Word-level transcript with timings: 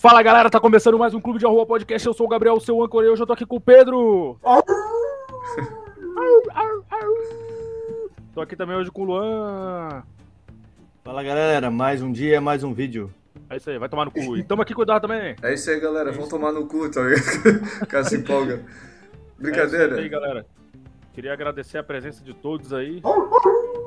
Fala 0.00 0.22
galera, 0.22 0.48
tá 0.48 0.58
começando 0.58 0.98
mais 0.98 1.12
um 1.12 1.20
Clube 1.20 1.38
de 1.38 1.44
Arroba 1.44 1.66
Podcast. 1.66 2.06
Eu 2.06 2.14
sou 2.14 2.24
o 2.24 2.28
Gabriel, 2.30 2.58
seu 2.58 2.82
âncora, 2.82 3.06
e 3.06 3.10
hoje 3.10 3.20
eu 3.20 3.26
tô 3.26 3.34
aqui 3.34 3.44
com 3.44 3.56
o 3.56 3.60
Pedro. 3.60 4.38
tô 8.32 8.40
aqui 8.40 8.56
também 8.56 8.76
hoje 8.76 8.90
com 8.90 9.02
o 9.02 9.04
Luan. 9.04 10.02
Fala 11.04 11.22
galera, 11.22 11.70
mais 11.70 12.00
um 12.00 12.10
dia, 12.10 12.40
mais 12.40 12.64
um 12.64 12.72
vídeo. 12.72 13.12
É 13.50 13.58
isso 13.58 13.68
aí, 13.68 13.78
vai 13.78 13.90
tomar 13.90 14.06
no 14.06 14.10
cu. 14.10 14.38
E 14.38 14.42
tamo 14.42 14.62
aqui 14.62 14.72
com 14.72 14.80
o 14.80 14.84
Eduardo 14.84 15.06
também. 15.06 15.36
É 15.42 15.52
isso 15.52 15.68
aí, 15.68 15.78
galera. 15.78 16.10
Vamos 16.12 16.30
tomar 16.30 16.50
no 16.50 16.66
cu, 16.66 16.90
tá 16.90 17.02
ligado? 17.02 17.60
Cara 17.86 18.04
se 18.04 18.16
empolga. 18.16 18.54
É 18.54 18.56
isso 18.56 18.64
Brincadeira. 19.38 19.96
aí, 19.96 20.08
galera. 20.08 20.46
Queria 21.12 21.34
agradecer 21.34 21.76
a 21.76 21.82
presença 21.82 22.24
de 22.24 22.32
todos 22.32 22.72
aí. 22.72 23.02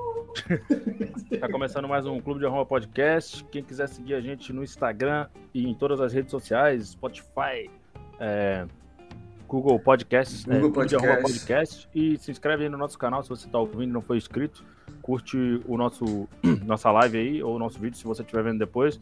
tá 1.39 1.47
começando 1.47 1.88
mais 1.88 2.05
um 2.05 2.20
Clube 2.20 2.39
de 2.39 2.45
Arroba 2.45 2.65
Podcast. 2.65 3.43
Quem 3.45 3.63
quiser 3.63 3.88
seguir 3.88 4.15
a 4.15 4.21
gente 4.21 4.52
no 4.52 4.63
Instagram 4.63 5.27
e 5.54 5.68
em 5.68 5.73
todas 5.75 6.02
as 6.02 6.11
redes 6.11 6.32
sociais, 6.32 6.89
Spotify, 6.89 7.70
é, 8.19 8.65
Google 9.47 9.79
Podcasts, 9.79 10.46
Google 10.46 10.83
é, 10.83 10.86
de 10.88 10.96
Arroba 10.96 11.21
Podcast. 11.21 11.88
Podcast. 11.88 11.89
E 11.93 12.18
se 12.18 12.32
inscreve 12.32 12.64
aí 12.64 12.69
no 12.69 12.77
nosso 12.77 12.97
canal 12.97 13.21
se 13.21 13.29
você 13.29 13.47
tá 13.47 13.60
ouvindo 13.60 13.83
e 13.83 13.88
não 13.88 14.01
foi 14.01 14.18
inscrito. 14.18 14.64
Curte 15.01 15.61
o 15.68 15.77
nosso 15.77 16.27
nossa 16.65 16.91
live 16.91 17.18
aí, 17.18 17.43
ou 17.43 17.55
o 17.55 17.60
nosso 17.60 17.79
vídeo, 17.79 17.97
se 17.97 18.04
você 18.04 18.24
estiver 18.24 18.43
vendo 18.43 18.60
depois. 18.60 19.00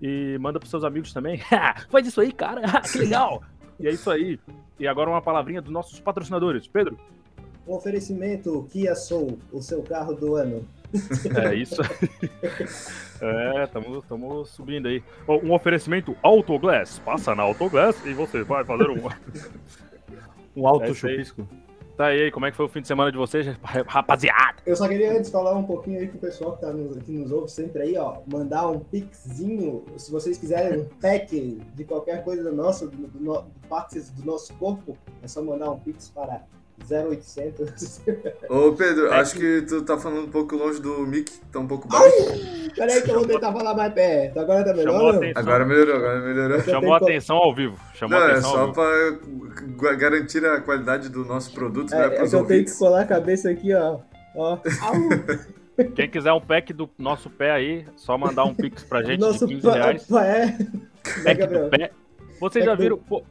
E 0.00 0.38
manda 0.40 0.58
pros 0.58 0.70
seus 0.70 0.84
amigos 0.84 1.12
também. 1.12 1.40
Faz 1.90 2.06
isso 2.06 2.20
aí, 2.20 2.32
cara. 2.32 2.62
que 2.90 2.98
legal. 2.98 3.42
E 3.78 3.88
é 3.88 3.90
isso 3.90 4.10
aí. 4.10 4.38
E 4.78 4.86
agora 4.86 5.10
uma 5.10 5.22
palavrinha 5.22 5.60
dos 5.60 5.72
nossos 5.72 6.00
patrocinadores. 6.00 6.66
Pedro, 6.66 6.98
Um 7.66 7.74
oferecimento 7.74 8.66
Kia 8.70 8.94
Soul, 8.94 9.38
o 9.52 9.62
seu 9.62 9.82
carro 9.82 10.14
do 10.14 10.34
ano. 10.34 10.66
É 11.36 11.54
isso 11.54 11.80
aí. 11.80 12.30
É, 13.24 13.62
estamos 13.62 14.48
subindo 14.50 14.88
aí. 14.88 15.00
Um 15.28 15.52
oferecimento 15.52 16.16
Autoglass. 16.24 16.98
Passa 16.98 17.36
na 17.36 17.44
Autoglass 17.44 18.04
e 18.04 18.12
você 18.12 18.42
vai 18.42 18.64
fazer 18.64 18.90
um. 18.90 18.98
Um 20.56 20.66
alto 20.66 20.86
É 20.86 20.94
chupisco. 20.94 21.46
Tá 21.96 22.06
aí, 22.06 22.32
como 22.32 22.46
é 22.46 22.50
que 22.50 22.56
foi 22.56 22.66
o 22.66 22.68
fim 22.68 22.80
de 22.80 22.88
semana 22.88 23.12
de 23.12 23.18
vocês, 23.18 23.46
rapaziada? 23.86 24.56
Eu 24.66 24.74
só 24.74 24.88
queria 24.88 25.16
antes 25.16 25.30
falar 25.30 25.54
um 25.54 25.62
pouquinho 25.62 26.00
aí 26.00 26.08
pro 26.08 26.18
pessoal 26.18 26.56
que, 26.56 26.62
tá 26.62 26.72
nos, 26.72 26.96
que 26.96 27.12
nos 27.12 27.30
ouve 27.30 27.48
sempre 27.48 27.82
aí, 27.82 27.96
ó. 27.96 28.18
Mandar 28.26 28.68
um 28.68 28.80
pixinho, 28.80 29.84
se 29.96 30.10
vocês 30.10 30.36
quiserem 30.36 30.80
um 30.80 30.84
pack 31.00 31.62
de 31.74 31.84
qualquer 31.84 32.24
coisa 32.24 32.42
do 32.42 32.52
nosso, 32.52 32.88
do, 32.88 33.06
do, 33.06 33.42
de 33.42 33.68
partes 33.68 34.10
do 34.10 34.24
nosso 34.24 34.52
corpo, 34.54 34.96
é 35.22 35.28
só 35.28 35.42
mandar 35.42 35.70
um 35.70 35.78
pix 35.78 36.08
para 36.08 36.42
0800. 36.90 38.00
Ô, 38.48 38.72
Pedro, 38.72 39.06
É 39.08 39.20
acho 39.20 39.34
que 39.36 39.62
tu 39.62 39.82
tá 39.82 39.96
falando 39.98 40.24
um 40.26 40.30
pouco 40.30 40.56
longe 40.56 40.80
do 40.80 41.06
mic, 41.06 41.30
tá 41.52 41.58
um 41.60 41.66
pouco 41.66 41.88
baixo. 41.88 42.14
Peraí 42.76 43.02
que 43.02 43.10
eu 43.10 43.14
vou 43.16 43.26
tentar 43.26 43.52
falar 43.52 43.74
mais 43.74 43.92
perto. 43.92 44.40
Agora 44.40 44.64
tá 44.64 44.74
melhor. 44.74 45.20
Agora 45.34 45.64
melhorou, 45.64 45.96
agora 45.96 46.20
melhorou. 46.20 46.60
Chamou 46.60 46.94
a 46.94 46.96
atenção 46.98 47.36
ao 47.36 47.54
vivo. 47.54 47.78
Chamou 47.94 48.18
Não, 48.18 48.26
é 48.26 48.30
atenção 48.32 48.50
ao 48.50 48.74
só 48.74 48.90
vivo. 48.90 49.76
pra 49.78 49.94
garantir 49.94 50.44
a 50.44 50.60
qualidade 50.60 51.08
do 51.08 51.24
nosso 51.24 51.52
produto, 51.52 51.90
né, 51.90 52.02
É, 52.02 52.06
é 52.06 52.10
pros 52.10 52.30
que 52.30 52.36
eu 52.36 52.44
tenho 52.46 52.64
que 52.64 52.76
colar 52.78 53.00
a 53.02 53.06
cabeça 53.06 53.50
aqui, 53.50 53.74
ó. 53.74 53.98
Ó. 54.34 54.58
Quem 55.96 56.08
quiser 56.08 56.32
um 56.32 56.40
pack 56.40 56.72
do 56.72 56.88
nosso 56.98 57.30
pé 57.30 57.50
aí, 57.50 57.86
só 57.96 58.16
mandar 58.18 58.44
um 58.44 58.54
pix 58.54 58.82
pra 58.84 59.02
gente 59.04 59.20
Nosso 59.20 59.46
de 59.46 59.54
15 59.56 59.66
pa- 59.66 59.72
reais. 59.74 60.02
pa- 60.04 60.24
é. 60.26 60.46
Né, 60.46 60.66
Pack 61.24 61.46
do 61.46 61.70
pé. 61.70 61.90
Vocês 62.40 62.64
Pack 62.64 62.66
já 62.66 62.74
do 62.74 62.82
viram? 62.82 62.98
Pô. 62.98 63.22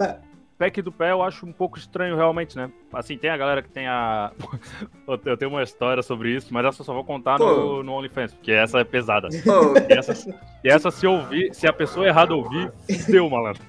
Pack 0.62 0.80
do 0.80 0.92
pé 0.92 1.12
eu 1.12 1.24
acho 1.24 1.44
um 1.44 1.52
pouco 1.52 1.80
estranho 1.80 2.16
realmente, 2.16 2.56
né? 2.56 2.72
Assim, 2.94 3.18
tem 3.18 3.32
a 3.32 3.38
galera 3.38 3.64
que 3.64 3.70
tem 3.70 3.88
a. 3.88 4.32
Eu 5.26 5.36
tenho 5.36 5.50
uma 5.50 5.64
história 5.64 6.04
sobre 6.04 6.36
isso, 6.36 6.54
mas 6.54 6.66
essa 6.66 6.82
eu 6.82 6.86
só 6.86 6.94
vou 6.94 7.04
contar 7.04 7.38
no, 7.38 7.46
Pô. 7.46 7.84
no 7.84 7.92
OnlyFans, 7.94 8.34
porque 8.34 8.52
essa 8.52 8.80
é 8.80 8.84
pesada. 8.84 9.28
E 9.32 9.94
essa, 9.94 10.36
e 10.64 10.70
essa 10.70 10.90
se 10.92 11.06
ouvir, 11.06 11.54
se 11.54 11.68
a 11.68 11.74
pessoa 11.74 12.08
errada 12.08 12.34
ouvir, 12.34 12.72
deu, 13.08 13.30
malandro. 13.30 13.62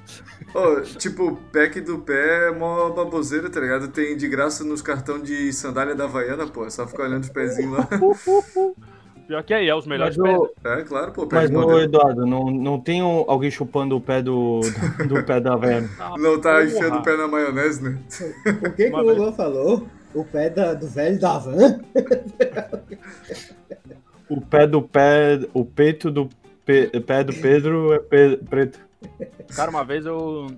ô, 0.54 0.80
tipo, 0.82 1.36
pack 1.52 1.80
do 1.80 1.98
pé 1.98 2.48
é 2.48 2.50
mó 2.52 2.90
baboseira, 2.90 3.50
tá 3.50 3.60
ligado? 3.60 3.88
Tem 3.88 4.16
de 4.16 4.28
graça 4.28 4.62
nos 4.62 4.82
cartão 4.82 5.18
de 5.18 5.52
sandália 5.52 5.94
da 5.94 6.04
Havaiana, 6.04 6.46
pô. 6.46 6.64
É 6.64 6.70
só 6.70 6.86
ficar 6.86 7.04
olhando 7.04 7.24
os 7.24 7.30
pezinhos 7.30 7.78
lá. 7.78 7.88
Pior 9.32 9.42
que 9.44 9.54
aí, 9.54 9.66
é 9.66 9.74
os 9.74 9.86
melhores 9.86 10.14
Mas, 10.18 10.28
pés. 10.30 10.38
o, 10.42 10.68
É, 10.68 10.82
claro, 10.82 11.10
pô, 11.12 11.26
mas. 11.32 11.50
Eduardo, 11.50 12.26
não, 12.26 12.50
não 12.50 12.78
tem 12.78 13.02
um- 13.02 13.24
alguém 13.26 13.50
chupando 13.50 13.96
o 13.96 14.00
pé 14.00 14.20
do, 14.20 14.60
do, 14.98 15.08
do 15.08 15.24
pé 15.24 15.40
da 15.40 15.54
Havaiana? 15.54 15.88
Ah, 15.98 16.14
Não 16.18 16.38
tá 16.38 16.50
porra. 16.56 16.64
enfiando 16.64 16.98
o 16.98 17.02
pé 17.02 17.16
na 17.16 17.26
maionese, 17.26 17.82
né? 17.82 17.98
O 18.62 18.70
que, 18.72 18.90
que 18.90 18.94
o. 18.94 19.00
Luan 19.00 19.32
falou? 19.32 19.86
O 20.14 20.22
pé 20.22 20.50
da- 20.50 20.74
do 20.74 20.86
velho 20.86 21.18
da 21.18 21.38
van? 21.38 21.80
O 24.28 24.38
pé 24.42 24.66
do 24.66 24.82
pé, 24.82 25.40
o 25.54 25.64
peito 25.64 26.10
do 26.10 26.28
pe- 26.66 26.88
pé 27.00 27.24
do 27.24 27.32
Pedro 27.32 27.94
é 27.94 27.98
pe- 28.00 28.36
preto. 28.36 28.78
Cara, 29.56 29.70
uma 29.70 29.82
vez 29.82 30.04
eu. 30.04 30.48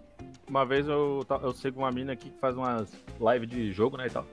Uma 0.51 0.67
vez 0.67 0.89
eu, 0.89 1.21
eu 1.45 1.53
sigo 1.53 1.79
uma 1.79 1.93
mina 1.93 2.13
aqui 2.15 2.29
que 2.29 2.39
faz 2.41 2.57
umas 2.57 2.89
lives 3.21 3.49
de 3.49 3.71
jogo, 3.73 3.97
né, 3.97 4.09
e 4.09 4.11
tal. 4.11 4.27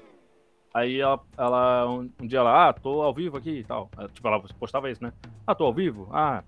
Aí 0.74 1.00
ela, 1.02 1.20
ela 1.38 1.90
um, 1.90 2.10
um 2.22 2.28
dia 2.28 2.40
ela, 2.40 2.70
ah, 2.70 2.74
tô 2.74 3.02
ao 3.02 3.14
vivo 3.14 3.38
aqui 3.38 3.60
e 3.60 3.64
tal. 3.64 3.90
Tipo, 4.14 4.28
ela 4.28 4.42
postava 4.60 4.90
isso, 4.90 5.04
né? 5.04 5.12
Ah, 5.46 5.54
tô 5.54 5.66
ao 5.66 5.74
vivo? 5.74 6.08
Ah, 6.12 6.44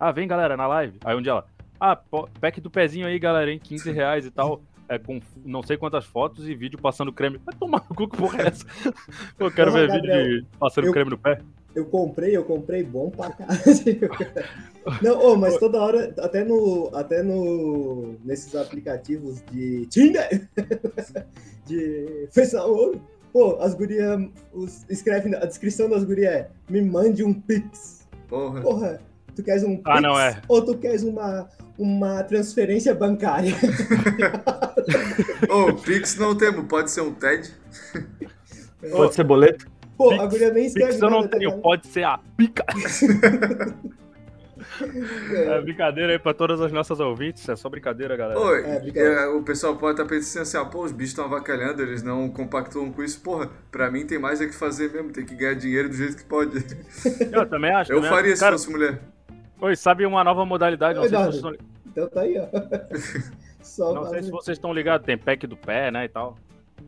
ah, 0.00 0.10
vem 0.12 0.26
galera, 0.26 0.56
na 0.56 0.66
live. 0.66 0.98
Aí 1.04 1.14
um 1.16 1.20
dia 1.20 1.32
ela, 1.32 1.46
ah, 1.78 1.96
pack 2.40 2.60
do 2.60 2.70
pezinho 2.70 3.06
aí, 3.06 3.18
galera, 3.18 3.50
hein, 3.52 3.60
15 3.62 3.90
reais 3.92 4.24
e 4.24 4.30
tal. 4.30 4.62
É 4.88 4.98
com 5.00 5.20
não 5.44 5.64
sei 5.64 5.76
quantas 5.76 6.04
fotos 6.04 6.48
e 6.48 6.54
vídeo 6.54 6.78
passando 6.80 7.12
creme. 7.12 7.40
Vai 7.44 7.54
tomar 7.56 7.84
no 7.90 7.94
cu, 7.94 8.08
que 8.08 8.16
porra 8.16 8.42
é 8.42 8.46
essa? 8.46 8.64
Eu 9.36 9.50
quero 9.50 9.72
Porra, 9.72 9.84
ver 9.86 9.92
vídeo 9.92 10.08
Gabriel, 10.12 10.40
de 10.42 10.46
passando 10.60 10.86
eu- 10.86 10.92
creme 10.92 11.10
no 11.10 11.18
pé. 11.18 11.40
Eu 11.74 11.84
comprei, 11.86 12.34
eu 12.34 12.42
comprei 12.44 12.82
bom 12.84 13.10
pra 13.10 13.30
caralho. 13.32 13.60
Não, 15.02 15.18
ô, 15.32 15.36
mas 15.36 15.58
toda 15.58 15.78
hora, 15.82 16.14
até 16.20 16.42
no. 16.42 16.88
Até 16.94 17.22
no. 17.22 18.14
Nesses 18.24 18.54
aplicativos 18.54 19.42
de 19.52 19.84
Tinder, 19.86 20.48
de 21.66 22.28
Facebook, 22.30 22.98
pô, 23.36 23.58
as 23.60 23.74
gurias. 23.74 24.18
os- 24.54 24.86
Escreve 24.88 25.28
na- 25.28 25.38
a 25.38 25.44
descrição 25.46 25.90
das 25.90 26.02
gurias 26.04 26.32
é 26.32 26.48
me 26.70 26.80
mande 26.80 27.22
um 27.22 27.34
Pix. 27.34 28.06
Porra. 28.28 28.62
Porra, 28.62 29.00
tu 29.34 29.42
queres 29.42 29.62
um 29.62 29.76
Pix? 29.76 29.82
Ah, 29.84 30.00
não, 30.00 30.18
é. 30.18 30.40
Ou 30.48 30.64
tu 30.64 30.74
queres 30.78 31.02
uma, 31.02 31.46
uma 31.78 32.22
transferência 32.24 32.94
bancária? 32.94 33.52
Ô, 35.50 35.74
Pix 35.74 36.16
não 36.16 36.34
temos, 36.34 36.64
pode 36.66 36.90
ser 36.90 37.02
um 37.02 37.12
TED. 37.12 37.52
Pode 38.90 39.14
ser 39.14 39.24
boleto? 39.24 39.66
Pô, 39.98 40.08
Pix- 40.10 40.22
a 40.22 40.26
guria 40.26 40.52
nem 40.54 40.64
escreve 40.66 40.92
Pix 40.92 41.02
eu 41.02 41.10
não 41.10 41.22
tá 41.22 41.28
tenho, 41.36 41.50
ligado? 41.50 41.60
pode 41.62 41.86
ser 41.88 42.04
a 42.04 42.18
pica. 42.38 42.64
É 45.32 45.60
brincadeira 45.60 46.12
aí 46.12 46.18
pra 46.18 46.34
todas 46.34 46.60
as 46.60 46.70
nossas 46.72 47.00
ouvintes, 47.00 47.48
é 47.48 47.56
só 47.56 47.68
brincadeira, 47.68 48.16
galera. 48.16 48.38
Oi, 48.38 48.58
É, 48.64 48.80
brincadeira. 48.80 49.20
é, 49.22 49.28
o 49.28 49.42
pessoal 49.42 49.76
pode 49.76 49.92
estar 50.00 50.04
pensando 50.08 50.42
assim, 50.42 50.56
ah, 50.56 50.64
pô, 50.64 50.82
os 50.84 50.92
bichos 50.92 51.10
estão 51.10 51.24
avacalhando, 51.24 51.82
eles 51.82 52.02
não 52.02 52.28
compactuam 52.30 52.92
com 52.92 53.02
isso. 53.02 53.20
Porra, 53.20 53.48
pra 53.70 53.90
mim 53.90 54.06
tem 54.06 54.18
mais 54.18 54.40
é 54.40 54.46
que 54.46 54.54
fazer 54.54 54.92
mesmo, 54.92 55.12
tem 55.12 55.24
que 55.24 55.34
ganhar 55.34 55.54
dinheiro 55.54 55.88
do 55.88 55.94
jeito 55.94 56.16
que 56.16 56.24
pode. 56.24 56.58
Eu 57.32 57.46
também 57.46 57.70
acho. 57.74 57.92
Eu 57.92 57.96
também 57.96 58.10
faria 58.10 58.32
acho. 58.32 58.36
se 58.38 58.44
Cara, 58.44 58.52
fosse 58.58 58.70
mulher. 58.70 59.00
oi, 59.60 59.76
sabe 59.76 60.04
uma 60.06 60.22
nova 60.24 60.44
modalidade? 60.44 60.98
Não, 60.98 61.08
sei, 61.08 61.16
se 61.18 61.24
vocês 61.24 61.34
estão, 61.36 61.54
Então 61.86 62.08
tá 62.08 62.20
aí, 62.22 62.36
ó. 62.38 62.46
Só 63.62 63.92
não 63.92 64.08
sei 64.10 64.22
se 64.22 64.30
vocês 64.30 64.56
estão 64.56 64.72
ligados, 64.72 65.04
tem 65.04 65.18
pack 65.18 65.46
do 65.46 65.56
pé, 65.56 65.90
né, 65.90 66.04
e 66.04 66.08
tal. 66.08 66.36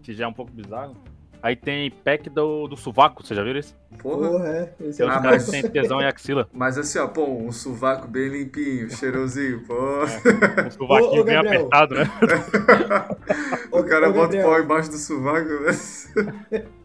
Que 0.03 0.15
já 0.15 0.25
é 0.25 0.29
um 0.29 0.33
pouco 0.33 0.53
bizarro. 0.53 0.97
Aí 1.43 1.55
tem 1.55 1.91
pack 1.91 2.29
do, 2.29 2.67
do 2.67 2.77
sovaco, 2.77 3.23
vocês 3.25 3.37
já 3.37 3.45
viram 3.45 3.61
isso? 3.61 3.75
Porra. 4.01 4.29
Porra, 4.31 4.49
é. 4.49 4.75
Esse 4.89 4.99
Tem 4.99 5.07
é 5.07 5.11
os 5.11 5.17
Ah, 5.17 5.21
caras 5.21 5.43
mas- 5.43 5.45
que 5.45 5.51
tem 5.63 5.71
tesão 5.71 6.01
em 6.01 6.05
axila. 6.07 6.49
Mas 6.53 6.77
assim, 6.79 6.99
ó, 6.99 7.07
pô, 7.07 7.25
um 7.27 7.53
sovaco 7.53 8.09
bem 8.09 8.29
limpinho, 8.29 8.91
cheirosinho, 8.91 9.63
pô. 9.67 9.75
Um 10.05 10.71
sovaquinho 10.71 11.19
Ô, 11.19 11.21
ô, 11.21 11.25
bem 11.25 11.37
apertado, 11.37 11.95
né? 11.95 12.05
O 13.71 13.85
cara 13.85 14.09
Ô, 14.11 14.13
bota 14.13 14.37
o 14.37 14.43
pau 14.43 14.61
embaixo 14.61 14.91
do 14.91 14.97
sovaco, 14.99 15.49
né? 15.61 16.65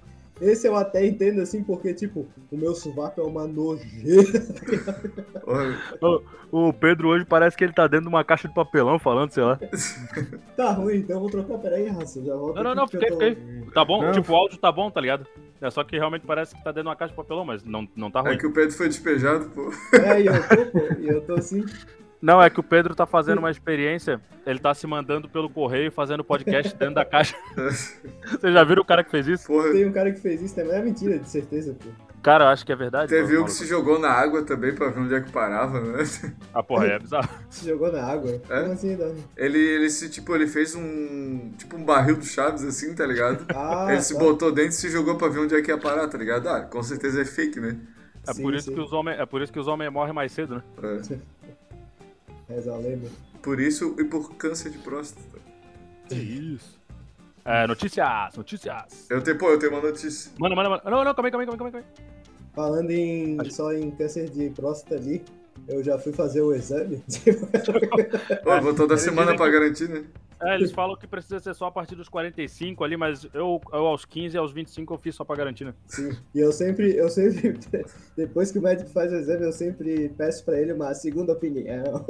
Esse 0.43 0.67
eu 0.67 0.75
até 0.75 1.05
entendo 1.05 1.41
assim, 1.41 1.63
porque, 1.63 1.93
tipo, 1.93 2.27
o 2.51 2.57
meu 2.57 2.75
sovaco 2.75 3.21
é 3.21 3.23
uma 3.23 3.47
nojeira. 3.47 4.41
Porra. 5.99 6.19
O 6.51 6.71
Pedro 6.71 7.07
hoje 7.09 7.25
parece 7.25 7.57
que 7.57 7.63
ele 7.63 7.73
tá 7.73 7.87
dentro 7.87 8.05
de 8.05 8.09
uma 8.09 8.23
caixa 8.23 8.47
de 8.47 8.53
papelão 8.53 8.99
falando, 8.99 9.31
sei 9.31 9.43
lá. 9.43 9.59
Tá 10.55 10.71
ruim, 10.71 10.97
então 10.97 11.15
eu 11.15 11.19
vou 11.21 11.29
trocar. 11.31 11.57
Peraí, 11.57 11.87
raça. 11.87 12.23
Já 12.23 12.35
volto. 12.35 12.55
Não, 12.55 12.63
não, 12.63 12.75
não, 12.75 12.87
fiquei, 12.87 13.09
tô- 13.09 13.17
fiquei. 13.19 13.35
Tá 13.73 13.83
bom? 13.83 14.03
Não. 14.03 14.11
Tipo, 14.11 14.31
o 14.33 14.35
áudio 14.35 14.57
tá 14.59 14.71
bom, 14.71 14.91
tá 14.91 15.01
ligado? 15.01 15.25
É 15.59 15.69
só 15.71 15.83
que 15.83 15.97
realmente 15.97 16.27
parece 16.27 16.55
que 16.55 16.63
tá 16.63 16.69
dentro 16.71 16.83
de 16.83 16.89
uma 16.89 16.95
caixa 16.95 17.11
de 17.11 17.17
papelão, 17.17 17.43
mas 17.43 17.63
não, 17.63 17.87
não 17.95 18.11
tá 18.11 18.21
ruim. 18.21 18.33
É 18.33 18.37
que 18.37 18.45
o 18.45 18.53
Pedro 18.53 18.71
foi 18.75 18.87
despejado, 18.87 19.49
pô. 19.49 19.71
É, 19.97 20.21
e 20.21 20.27
eu 20.27 20.33
tô, 20.47 20.65
pô. 20.67 20.79
E 20.99 21.07
eu 21.07 21.21
tô 21.21 21.33
assim. 21.33 21.65
Não, 22.23 22.41
é 22.41 22.49
que 22.49 22.57
o 22.57 22.63
Pedro 22.63 22.95
tá 22.95 23.05
fazendo 23.05 23.39
uma 23.39 23.51
experiência, 23.51 24.21
ele 24.47 24.57
tá 24.57 24.73
se 24.73 24.87
mandando 24.87 25.27
pelo 25.27 25.49
correio 25.49 25.91
fazendo 25.91 26.23
podcast 26.23 26.73
dentro 26.73 26.95
da 26.95 27.03
caixa. 27.03 27.35
Vocês 28.31 28.53
já 28.53 28.63
viram 28.63 28.81
o 28.81 28.85
cara 28.85 29.03
que 29.03 29.11
fez 29.11 29.27
isso? 29.27 29.45
Porra. 29.45 29.73
Tem 29.73 29.85
um 29.85 29.91
cara 29.91 30.09
que 30.09 30.21
fez 30.21 30.41
isso 30.41 30.55
também. 30.55 30.71
É 30.71 30.81
mentira, 30.81 31.19
de 31.19 31.29
certeza, 31.29 31.75
pô. 31.77 31.89
Cara, 32.21 32.45
eu 32.45 32.47
acho 32.47 32.65
que 32.65 32.71
é 32.71 32.75
verdade. 32.77 33.09
Teve 33.09 33.33
mano. 33.33 33.41
um 33.41 33.45
que 33.45 33.51
se 33.51 33.65
jogou 33.65 33.99
na 33.99 34.09
água 34.09 34.41
também 34.41 34.73
pra 34.73 34.87
ver 34.87 35.01
onde 35.01 35.13
é 35.13 35.19
que 35.19 35.33
parava, 35.33 35.81
né? 35.81 36.01
Ah, 36.53 36.63
porra, 36.63 36.85
é 36.85 36.97
bizarro. 36.97 37.27
Se 37.51 37.67
jogou 37.67 37.91
na 37.91 38.01
água. 38.01 38.41
É? 38.49 38.61
Como 38.61 38.71
assim, 38.71 38.95
não? 38.95 39.13
Ele, 39.35 39.59
ele 39.59 39.89
se, 39.89 40.09
tipo, 40.09 40.33
ele 40.33 40.47
fez 40.47 40.73
um. 40.75 41.51
Tipo 41.57 41.75
um 41.75 41.83
barril 41.83 42.15
do 42.15 42.23
Chaves, 42.23 42.63
assim, 42.63 42.95
tá 42.95 43.05
ligado? 43.05 43.45
Ah, 43.53 43.87
ele 43.91 44.01
se 44.01 44.13
tá. 44.13 44.19
botou 44.21 44.49
dentro 44.49 44.69
e 44.69 44.75
se 44.75 44.89
jogou 44.89 45.17
pra 45.17 45.27
ver 45.27 45.41
onde 45.41 45.55
é 45.55 45.61
que 45.61 45.69
ia 45.69 45.77
parar, 45.77 46.07
tá 46.07 46.17
ligado? 46.17 46.47
Ah, 46.47 46.61
com 46.61 46.81
certeza 46.81 47.21
é 47.21 47.25
fake, 47.25 47.59
né? 47.59 47.77
É 48.25 48.33
Sim, 48.33 48.41
por 48.41 48.53
isso 48.53 48.69
sim. 48.69 48.73
que 48.73 48.79
os 48.79 48.93
homens, 48.93 49.19
é 49.19 49.25
por 49.25 49.41
isso 49.41 49.51
que 49.51 49.59
os 49.59 49.67
homens 49.67 49.91
morrem 49.91 50.13
mais 50.13 50.31
cedo, 50.31 50.55
né? 50.55 50.63
É. 50.81 51.17
Reza 52.53 52.73
a 52.73 52.77
lenda. 52.77 53.09
Por 53.41 53.59
isso 53.59 53.95
e 53.99 54.03
por 54.03 54.35
câncer 54.35 54.69
de 54.71 54.77
próstata. 54.77 55.39
Que 56.07 56.15
isso. 56.15 56.79
É, 57.43 57.67
notícias, 57.67 58.35
notícias. 58.37 59.07
Eu 59.09 59.21
tenho, 59.21 59.37
pô, 59.37 59.49
eu 59.49 59.59
tenho 59.59 59.71
uma 59.71 59.81
notícia. 59.81 60.31
Manda, 60.39 60.55
manda, 60.55 60.69
manda. 60.69 60.83
Não, 60.85 61.03
não, 61.03 61.13
calma 61.13 61.27
aí, 61.27 61.31
calma 61.31 61.43
aí, 61.43 61.57
calma 61.57 61.65
aí. 61.65 61.71
Calma 61.71 61.79
aí. 61.79 62.05
Falando 62.53 62.91
em, 62.91 63.49
só 63.49 63.73
em 63.73 63.89
câncer 63.91 64.29
de 64.29 64.49
próstata 64.51 64.95
ali, 64.95 65.23
eu 65.67 65.83
já 65.83 65.97
fui 65.97 66.11
fazer 66.13 66.41
o 66.41 66.53
exame. 66.53 67.03
Ó, 68.45 68.61
vou 68.61 68.73
toda 68.73 68.97
semana 68.97 69.35
pra 69.35 69.49
garantir, 69.49 69.89
né? 69.89 70.03
É, 70.41 70.55
eles 70.55 70.73
falam 70.73 70.97
que 70.97 71.07
precisa 71.07 71.39
ser 71.39 71.53
só 71.53 71.67
a 71.67 71.71
partir 71.71 71.95
dos 71.95 72.09
45 72.09 72.83
ali, 72.83 72.97
mas 72.97 73.23
eu, 73.33 73.61
eu 73.71 73.87
aos 73.87 74.03
15 74.03 74.35
e 74.35 74.37
aos 74.37 74.51
25 74.51 74.93
eu 74.93 74.97
fiz 74.97 75.15
só 75.15 75.23
pra 75.23 75.37
garantir, 75.37 75.63
né? 75.63 75.73
Sim. 75.87 76.11
E 76.35 76.39
eu 76.39 76.51
sempre, 76.51 76.93
eu 76.97 77.07
sempre, 77.07 77.57
depois 78.17 78.51
que 78.51 78.59
o 78.59 78.61
médico 78.61 78.89
faz 78.89 79.09
o 79.13 79.15
exame, 79.15 79.45
eu 79.45 79.53
sempre 79.53 80.09
peço 80.09 80.43
pra 80.43 80.59
ele 80.59 80.73
uma 80.73 80.93
segunda 80.93 81.31
opinião. 81.31 82.05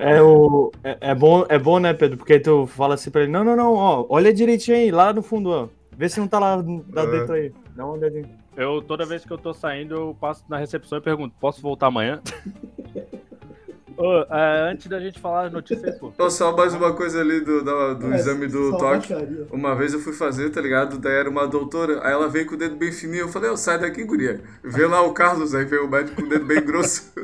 É, 0.00 0.20
o, 0.20 0.72
é, 0.82 0.96
é 1.10 1.14
bom, 1.14 1.44
é 1.48 1.58
bom, 1.58 1.78
né, 1.78 1.94
Pedro? 1.94 2.16
Porque 2.16 2.40
tu 2.40 2.66
fala 2.66 2.94
assim 2.94 3.10
pra 3.10 3.22
ele, 3.22 3.30
não, 3.30 3.44
não, 3.44 3.54
não, 3.54 3.74
ó, 3.74 4.06
olha 4.08 4.32
direitinho 4.32 4.76
aí, 4.76 4.90
lá 4.90 5.12
no 5.12 5.22
fundo, 5.22 5.50
ó. 5.50 5.68
Vê 5.96 6.08
se 6.08 6.18
não 6.18 6.26
tá 6.26 6.38
lá, 6.38 6.56
lá 6.56 7.02
É. 7.02 7.06
dentro 7.10 7.34
aí. 7.34 7.52
Dá 7.76 7.84
uma 7.84 7.94
olhadinha. 7.94 8.28
Eu, 8.58 8.82
toda 8.82 9.06
vez 9.06 9.24
que 9.24 9.30
eu 9.30 9.38
tô 9.38 9.54
saindo, 9.54 9.94
eu 9.94 10.16
passo 10.20 10.44
na 10.48 10.58
recepção 10.58 10.98
e 10.98 11.00
pergunto, 11.00 11.32
posso 11.38 11.62
voltar 11.62 11.86
amanhã? 11.86 12.20
Ô, 13.96 14.20
é, 14.32 14.70
antes 14.70 14.86
da 14.86 15.00
gente 15.00 15.18
falar 15.18 15.46
as 15.46 15.52
notícias 15.52 15.98
pô. 15.98 16.12
Ó, 16.18 16.30
só 16.30 16.56
mais 16.56 16.72
uma 16.74 16.92
coisa 16.92 17.20
ali 17.20 17.40
do, 17.40 17.64
da- 17.64 17.94
do 17.94 18.06
Mas 18.08 18.20
exame 18.20 18.46
do 18.46 18.70
toque. 18.72 19.12
baixaria. 19.12 19.46
Uma 19.50 19.74
vez 19.74 19.92
eu 19.92 19.98
fui 20.00 20.12
fazer, 20.12 20.50
tá 20.50 20.60
ligado? 20.60 20.98
Daí 20.98 21.14
era 21.14 21.28
uma 21.30 21.46
doutora, 21.48 22.00
aí 22.06 22.12
ela 22.12 22.28
veio 22.28 22.46
com 22.46 22.54
o 22.54 22.58
dedo 22.58 22.76
bem 22.76 22.92
fininho. 22.92 23.22
Eu 23.22 23.28
falei, 23.28 23.50
ó, 23.50 23.56
sai 23.56 23.78
daqui, 23.78 24.04
guria. 24.04 24.40
Vê 24.62 24.86
lá 24.86 25.00
o 25.02 25.12
Carlos, 25.12 25.52
aí 25.54 25.64
veio 25.64 25.86
o 25.86 25.90
médico 25.90 26.16
com 26.20 26.26
o 26.26 26.28
dedo 26.28 26.44
bem 26.46 26.64
grosso. 26.64 27.12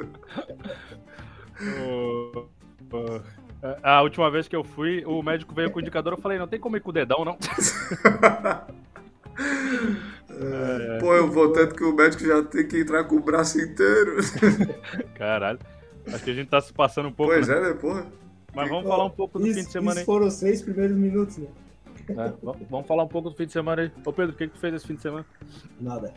É, 3.63 3.79
A 3.83 4.03
última 4.03 4.31
vez 4.31 4.47
que 4.47 4.55
eu 4.55 4.63
fui, 4.63 5.03
o 5.07 5.23
médico 5.23 5.55
veio 5.55 5.71
com 5.71 5.79
o 5.79 5.83
indicador, 5.83 6.13
eu 6.13 6.19
falei, 6.21 6.39
não 6.39 6.47
tem 6.47 6.61
como 6.61 6.77
ir 6.77 6.81
com 6.81 6.91
o 6.91 6.93
dedão, 6.93 7.25
não. 7.25 7.39
Pô, 11.01 11.15
eu 11.15 11.31
vou 11.31 11.53
tanto 11.53 11.75
que 11.75 11.85
o 11.85 11.95
médico 11.95 12.25
já 12.25 12.43
tem 12.43 12.67
que 12.67 12.81
entrar 12.81 13.05
com 13.05 13.17
o 13.17 13.21
braço 13.21 13.61
inteiro. 13.61 14.17
Caralho. 15.17 15.59
Acho 16.07 16.25
que 16.25 16.31
a 16.31 16.35
gente 16.35 16.49
tá 16.51 16.61
se 16.61 16.73
passando 16.73 17.09
um 17.09 17.13
pouco, 17.13 17.33
Pois 17.33 17.49
né? 17.49 17.57
é, 17.57 17.61
né, 17.61 17.73
porra? 17.75 18.07
Mas 18.55 18.69
vamos 18.69 18.87
falar 18.87 19.05
um 19.05 19.11
pouco 19.11 19.39
do 19.39 19.47
Isso, 19.47 19.59
fim 19.61 19.65
de 19.67 19.73
semana 19.73 19.91
isso 19.93 20.01
aí. 20.01 20.05
foram 20.07 20.27
os 20.27 20.35
seis 20.35 20.63
primeiros 20.63 20.97
minutos, 20.97 21.39
né? 21.39 21.47
É, 22.11 22.33
vamos- 22.43 22.63
vamos 22.71 22.87
falar 22.87 23.03
um 23.05 23.09
pouco 23.09 23.31
do 23.31 23.37
fim 23.37 23.47
de 23.47 23.53
semana 23.53 23.83
aí. 23.83 23.91
Ô 24.05 24.13
Pedro, 24.13 24.35
o 24.35 24.37
que, 24.39 24.47
que 24.47 24.55
tu 24.55 24.61
fez 24.61 24.75
esse 24.75 24.87
fim 24.87 24.95
de 24.95 25.03
semana? 25.03 25.25
Nada. 25.81 26.13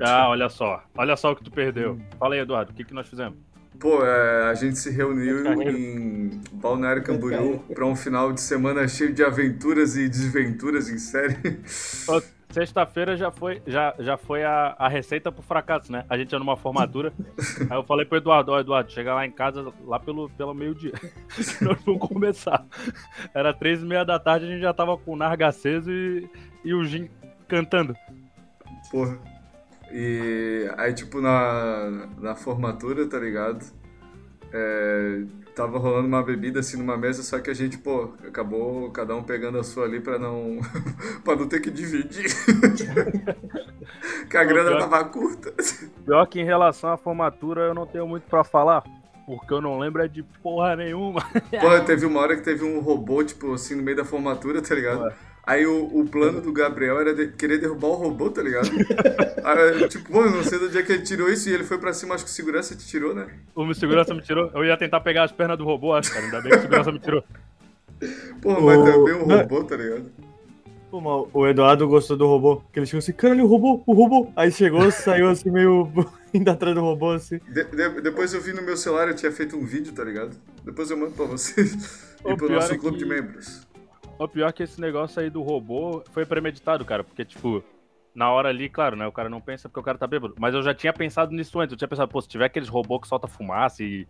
Ah, 0.00 0.28
olha 0.30 0.48
só. 0.48 0.82
Olha 0.96 1.16
só 1.16 1.32
o 1.32 1.36
que 1.36 1.44
tu 1.44 1.50
perdeu. 1.50 1.98
Fala 2.18 2.34
aí, 2.34 2.40
Eduardo, 2.40 2.72
o 2.72 2.74
que, 2.74 2.84
que 2.84 2.94
nós 2.94 3.06
fizemos? 3.08 3.38
Pô, 3.78 4.04
é, 4.04 4.50
a 4.50 4.54
gente 4.54 4.76
se 4.78 4.90
reuniu 4.90 5.46
em 5.70 6.40
Balneário 6.54 7.02
Camboriú 7.04 7.60
pra 7.74 7.84
um 7.86 7.94
final 7.94 8.32
de 8.32 8.40
semana 8.40 8.88
cheio 8.88 9.12
de 9.12 9.22
aventuras 9.22 9.96
e 9.96 10.08
desventuras 10.08 10.88
em 10.88 10.98
série. 10.98 11.60
Sexta-feira 12.50 13.14
já 13.16 13.30
foi, 13.30 13.62
já, 13.66 13.94
já 13.98 14.16
foi 14.16 14.42
a, 14.42 14.74
a 14.78 14.88
receita 14.88 15.30
pro 15.30 15.42
fracasso, 15.42 15.92
né? 15.92 16.04
A 16.08 16.16
gente 16.16 16.32
ia 16.32 16.38
numa 16.38 16.56
formatura. 16.56 17.12
aí 17.68 17.76
eu 17.76 17.84
falei 17.84 18.06
pro 18.06 18.16
Eduardo, 18.16 18.52
ó, 18.52 18.60
Eduardo, 18.60 18.90
chega 18.90 19.14
lá 19.14 19.26
em 19.26 19.30
casa 19.30 19.70
lá 19.84 20.00
pelo, 20.00 20.30
pelo 20.30 20.54
meio-dia. 20.54 20.92
Nós 21.60 21.78
vamos 21.84 22.08
começar. 22.08 22.64
Era 23.34 23.52
três 23.52 23.82
e 23.82 23.84
meia 23.84 24.04
da 24.04 24.18
tarde, 24.18 24.46
a 24.46 24.48
gente 24.48 24.62
já 24.62 24.72
tava 24.72 24.96
com 24.96 25.12
o 25.12 25.16
narga 25.16 25.48
aceso 25.48 25.90
e, 25.90 26.28
e 26.64 26.72
o 26.72 26.84
Jim 26.84 27.10
cantando. 27.46 27.94
Porra. 28.90 29.18
E 29.90 30.70
aí, 30.76 30.92
tipo, 30.94 31.20
na, 31.20 32.08
na 32.18 32.34
formatura, 32.34 33.06
tá 33.08 33.18
ligado? 33.18 33.64
É, 34.52 35.22
tava 35.54 35.78
rolando 35.78 36.08
uma 36.08 36.22
bebida 36.22 36.60
assim 36.60 36.76
numa 36.78 36.96
mesa, 36.96 37.22
só 37.22 37.38
que 37.38 37.50
a 37.50 37.54
gente, 37.54 37.78
pô, 37.78 38.12
acabou 38.26 38.90
cada 38.90 39.14
um 39.14 39.22
pegando 39.22 39.58
a 39.58 39.64
sua 39.64 39.84
ali 39.84 40.00
pra 40.00 40.18
não. 40.18 40.58
pra 41.24 41.36
não 41.36 41.46
ter 41.48 41.60
que 41.60 41.70
dividir. 41.70 42.24
que 44.30 44.36
a 44.36 44.44
grana 44.44 44.70
pior- 44.70 44.80
tava 44.88 45.04
curta. 45.04 45.52
Pior 46.04 46.26
que 46.26 46.40
em 46.40 46.44
relação 46.44 46.90
à 46.90 46.96
formatura, 46.96 47.62
eu 47.62 47.74
não 47.74 47.86
tenho 47.86 48.06
muito 48.06 48.24
pra 48.24 48.44
falar. 48.44 48.84
Porque 49.26 49.52
eu 49.52 49.60
não 49.60 49.78
lembro 49.78 50.02
é 50.02 50.08
de 50.08 50.22
porra 50.42 50.74
nenhuma. 50.74 51.20
Porra, 51.60 51.80
teve 51.82 52.06
uma 52.06 52.18
hora 52.20 52.34
que 52.34 52.42
teve 52.42 52.64
um 52.64 52.80
robô, 52.80 53.22
tipo, 53.22 53.52
assim, 53.52 53.74
no 53.74 53.82
meio 53.82 53.98
da 53.98 54.04
formatura, 54.04 54.62
tá 54.62 54.74
ligado? 54.74 55.02
Ué. 55.02 55.12
Aí 55.48 55.64
o, 55.66 55.84
o 56.00 56.06
plano 56.06 56.42
do 56.42 56.52
Gabriel 56.52 57.00
era 57.00 57.14
de- 57.14 57.28
querer 57.28 57.56
derrubar 57.58 57.88
o 57.88 57.94
robô, 57.94 58.28
tá 58.28 58.42
ligado? 58.42 58.68
Aí, 59.42 59.88
tipo, 59.88 60.12
pô, 60.12 60.22
eu 60.24 60.30
não 60.30 60.44
sei 60.44 60.58
do 60.58 60.68
dia 60.68 60.82
que 60.82 60.92
ele 60.92 61.02
tirou 61.02 61.30
isso 61.30 61.48
e 61.48 61.54
ele 61.54 61.64
foi 61.64 61.78
pra 61.78 61.94
cima, 61.94 62.14
acho 62.14 62.24
que 62.24 62.30
o 62.30 62.34
segurança 62.34 62.76
te 62.76 62.86
tirou, 62.86 63.14
né? 63.14 63.26
O 63.54 63.72
segurança 63.72 64.12
me 64.12 64.20
tirou. 64.20 64.50
Eu 64.54 64.62
ia 64.62 64.76
tentar 64.76 65.00
pegar 65.00 65.24
as 65.24 65.32
pernas 65.32 65.56
do 65.56 65.64
robô, 65.64 65.94
acho, 65.94 66.12
cara. 66.12 66.26
Ainda 66.26 66.42
bem 66.42 66.52
que 66.52 66.58
o 66.58 66.60
segurança 66.60 66.92
me 66.92 66.98
tirou. 66.98 67.24
Porra, 68.42 68.60
mas 68.60 68.78
O- 68.78 68.84
também 68.84 69.14
um 69.14 69.26
Não. 69.26 69.38
robô, 69.38 69.64
tá 69.64 69.76
ligado? 69.76 70.04
Pô, 70.90 71.00
mas 71.00 71.28
o 71.34 71.46
Eduardo 71.46 71.88
gostou 71.88 72.16
do 72.16 72.26
robô, 72.26 72.62
que 72.72 72.78
ele 72.78 72.86
chegou 72.86 72.98
assim, 72.98 73.12
caralho, 73.12 73.44
o 73.44 73.46
robô, 73.46 73.82
o 73.86 73.92
robô. 73.94 74.30
Aí 74.36 74.50
chegou, 74.52 74.90
saiu 74.90 75.28
assim, 75.30 75.50
meio 75.50 75.90
indo 76.32 76.50
atrás 76.50 76.74
do 76.74 76.80
robô, 76.82 77.12
assim. 77.12 77.40
De- 77.48 77.64
de- 77.64 78.00
depois 78.02 78.32
eu 78.34 78.40
vi 78.40 78.52
no 78.52 78.60
meu 78.62 78.76
celular, 78.76 79.08
eu 79.08 79.16
tinha 79.16 79.32
feito 79.32 79.56
um 79.56 79.64
vídeo, 79.64 79.92
tá 79.94 80.04
ligado? 80.04 80.36
Depois 80.64 80.90
eu 80.90 80.96
mando 80.96 81.12
pra 81.12 81.24
vocês. 81.26 82.06
O 82.24 82.32
e 82.32 82.36
pro 82.36 82.50
nosso 82.50 82.72
é 82.72 82.76
clube 82.78 82.96
que- 82.98 83.04
de 83.04 83.08
membros. 83.08 83.66
O 84.18 84.26
pior 84.26 84.48
é 84.48 84.52
que 84.52 84.62
esse 84.62 84.80
negócio 84.80 85.20
aí 85.22 85.30
do 85.30 85.42
robô 85.42 86.02
foi 86.10 86.26
premeditado, 86.26 86.84
cara. 86.84 87.04
Porque, 87.04 87.24
tipo, 87.24 87.62
na 88.14 88.30
hora 88.32 88.48
ali, 88.48 88.68
claro, 88.68 88.96
né? 88.96 89.06
O 89.06 89.12
cara 89.12 89.28
não 89.28 89.40
pensa 89.40 89.68
porque 89.68 89.80
o 89.80 89.82
cara 89.82 89.96
tá 89.96 90.06
bêbado. 90.06 90.34
Mas 90.38 90.54
eu 90.54 90.62
já 90.62 90.74
tinha 90.74 90.92
pensado 90.92 91.32
nisso 91.32 91.58
antes. 91.60 91.72
Eu 91.72 91.78
tinha 91.78 91.88
pensado, 91.88 92.10
pô, 92.10 92.20
se 92.20 92.28
tiver 92.28 92.46
aqueles 92.46 92.68
robôs 92.68 93.02
que 93.02 93.08
solta 93.08 93.28
fumaça 93.28 93.82
e, 93.84 94.08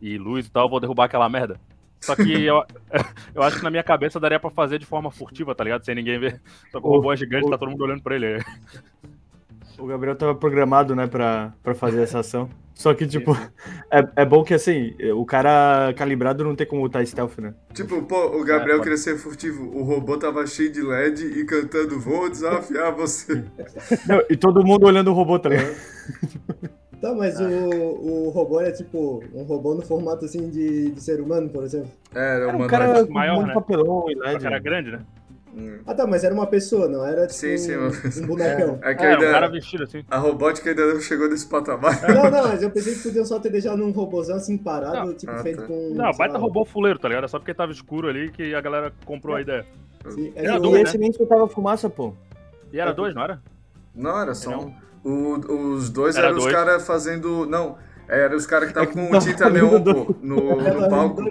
e 0.00 0.16
luz 0.16 0.46
e 0.46 0.50
tal, 0.50 0.66
eu 0.66 0.70
vou 0.70 0.78
derrubar 0.78 1.04
aquela 1.04 1.28
merda. 1.28 1.60
Só 2.00 2.14
que 2.14 2.44
eu, 2.44 2.62
eu 3.34 3.42
acho 3.42 3.56
que 3.58 3.64
na 3.64 3.70
minha 3.70 3.82
cabeça 3.82 4.20
daria 4.20 4.38
pra 4.38 4.50
fazer 4.50 4.78
de 4.78 4.86
forma 4.86 5.10
furtiva, 5.10 5.54
tá 5.54 5.64
ligado? 5.64 5.84
Sem 5.84 5.96
ninguém 5.96 6.20
ver. 6.20 6.40
Só 6.70 6.80
que 6.80 6.86
o 6.86 6.90
robô 6.90 7.12
é 7.12 7.16
gigante, 7.16 7.50
tá 7.50 7.58
todo 7.58 7.70
mundo 7.70 7.82
olhando 7.82 8.02
pra 8.02 8.14
ele. 8.14 8.38
O 9.78 9.86
Gabriel 9.86 10.16
tava 10.16 10.34
programado, 10.34 10.94
né, 10.94 11.06
pra, 11.06 11.52
pra 11.62 11.74
fazer 11.74 12.02
essa 12.02 12.18
ação. 12.18 12.48
Só 12.74 12.94
que, 12.94 13.06
tipo, 13.06 13.32
é, 13.90 14.06
é 14.16 14.24
bom 14.24 14.44
que, 14.44 14.54
assim, 14.54 14.94
o 15.14 15.24
cara 15.26 15.92
calibrado 15.94 16.44
não 16.44 16.54
tem 16.54 16.64
como 16.66 16.86
estar 16.86 17.04
stealth, 17.04 17.38
né? 17.38 17.52
Tipo, 17.72 18.02
pô, 18.02 18.38
o 18.38 18.44
Gabriel 18.44 18.78
É, 18.78 18.82
queria 18.82 18.96
ser 18.96 19.18
furtivo. 19.18 19.68
O 19.76 19.82
robô 19.82 20.16
tava 20.16 20.46
cheio 20.46 20.70
de 20.70 20.80
LED 20.80 21.40
e 21.40 21.44
cantando 21.44 21.98
Vou 21.98 22.30
desafiar 22.30 22.92
você. 22.92 23.44
Não, 24.06 24.22
e 24.30 24.36
todo 24.36 24.64
mundo 24.64 24.86
olhando 24.86 25.10
o 25.10 25.14
robô, 25.14 25.38
tá 25.38 25.48
ligado? 25.48 25.74
Tá, 27.00 27.14
mas 27.14 27.38
o, 27.38 27.46
o 27.46 28.30
robô 28.30 28.60
é 28.60 28.72
tipo 28.72 29.22
um 29.32 29.44
robô 29.44 29.72
no 29.72 29.82
formato 29.82 30.24
assim 30.24 30.50
de, 30.50 30.90
de 30.90 31.00
ser 31.00 31.20
humano, 31.20 31.48
por 31.48 31.62
exemplo. 31.62 31.90
É, 32.12 32.34
era 32.34 32.48
uma 32.48 32.64
um 32.64 32.68
cara 32.68 33.06
com 33.06 33.12
maior, 33.12 33.34
um 33.34 33.36
monte 33.36 33.46
né? 33.46 33.52
de 33.52 33.60
papelão 33.60 34.04
e 34.10 34.14
LED. 34.16 34.38
que 34.40 34.46
era 34.46 34.58
grande, 34.58 34.90
né? 34.90 35.00
Hum. 35.58 35.80
Ah 35.86 35.92
tá, 35.94 36.06
mas 36.06 36.22
era 36.22 36.32
uma 36.32 36.46
pessoa, 36.46 36.86
não 36.88 37.04
era 37.04 37.22
tipo 37.26 37.32
Sim, 37.40 37.58
sim, 37.58 37.76
um, 37.76 37.88
um 38.22 38.26
bonecão. 38.28 38.78
É 38.84 38.94
que 38.94 39.04
É, 39.04 39.08
um 39.08 39.12
ainda. 39.14 39.30
cara 39.32 39.48
vestido 39.48 39.82
assim. 39.82 40.04
A 40.08 40.16
robótica 40.18 40.70
ainda 40.70 40.94
não 40.94 41.00
chegou 41.00 41.28
nesse 41.28 41.46
patamar. 41.48 42.00
Não, 42.08 42.30
não, 42.30 42.48
mas 42.48 42.62
eu 42.62 42.70
pensei 42.70 42.94
que 42.94 43.02
podiam 43.02 43.24
só 43.24 43.40
ter 43.40 43.50
deixado 43.50 43.76
num 43.78 43.90
robôzão 43.90 44.36
assim 44.36 44.56
parado, 44.56 45.08
Não. 45.08 45.14
tipo 45.14 45.32
Ah, 45.32 45.38
feito 45.42 45.60
tá. 45.62 45.66
com. 45.66 45.90
Não, 45.94 46.12
baita 46.12 46.34
lá, 46.34 46.38
robô 46.38 46.64
fuleiro, 46.64 46.98
tá 46.98 47.08
ligado? 47.08 47.24
É 47.24 47.28
só 47.28 47.38
porque 47.38 47.52
tava 47.52 47.72
escuro 47.72 48.06
ali 48.08 48.30
que 48.30 48.54
a 48.54 48.60
galera 48.60 48.92
comprou 49.04 49.34
a 49.34 49.40
ideia. 49.40 49.66
sim, 50.10 50.32
é 50.36 50.44
Era 50.44 50.52
que 50.52 50.58
E 50.58 50.60
do- 50.60 50.68
o- 50.70 50.72
né? 50.74 50.82
esse 50.82 50.96
nem 50.98 51.12
soltava 51.12 51.48
fumaça, 51.48 51.90
pô. 51.90 52.14
E 52.72 52.78
era 52.78 52.92
dois, 52.92 53.14
não 53.14 53.22
era? 53.22 53.40
Não, 53.94 54.20
era 54.20 54.34
só 54.34 54.50
um. 54.58 54.72
O- 55.04 55.72
os 55.74 55.90
dois 55.90 56.16
Era 56.16 56.26
eram 56.28 56.36
os 56.38 56.44
dois. 56.44 56.54
caras 56.54 56.86
fazendo. 56.86 57.46
Não, 57.46 57.76
eram 58.06 58.36
os 58.36 58.46
caras 58.46 58.70
que 58.70 58.78
estavam 58.78 59.06
É 59.06 59.08
com 59.10 59.18
tinta 59.18 59.50
neon, 59.50 59.70
fazendo 59.70 60.04
pô, 60.06 60.14
no, 60.22 60.56
no 60.56 60.88
palco. 60.88 61.24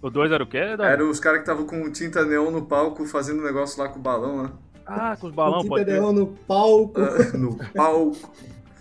Dois. 0.00 0.02
O 0.02 0.10
dois 0.10 0.32
era 0.32 0.42
o 0.42 0.46
quê? 0.46 0.58
Eduardo? 0.58 0.84
Eram 0.84 1.10
os 1.10 1.20
caras 1.20 1.38
que 1.38 1.42
estavam 1.50 1.66
com 1.66 1.90
tinta 1.90 2.24
neon 2.24 2.50
no 2.50 2.62
palco 2.66 3.04
fazendo 3.06 3.42
negócio 3.42 3.80
lá 3.82 3.88
com 3.88 3.98
o 3.98 4.02
balão, 4.02 4.42
né? 4.42 4.50
Ah, 4.86 5.16
com 5.20 5.26
os 5.26 5.32
balão, 5.34 5.62
Com 5.62 5.68
pode 5.68 5.84
tinta 5.84 5.98
neon 5.98 6.12
no 6.12 6.26
palco. 6.26 7.00
Ah, 7.00 7.18
no 7.36 7.56
palco. 7.74 8.30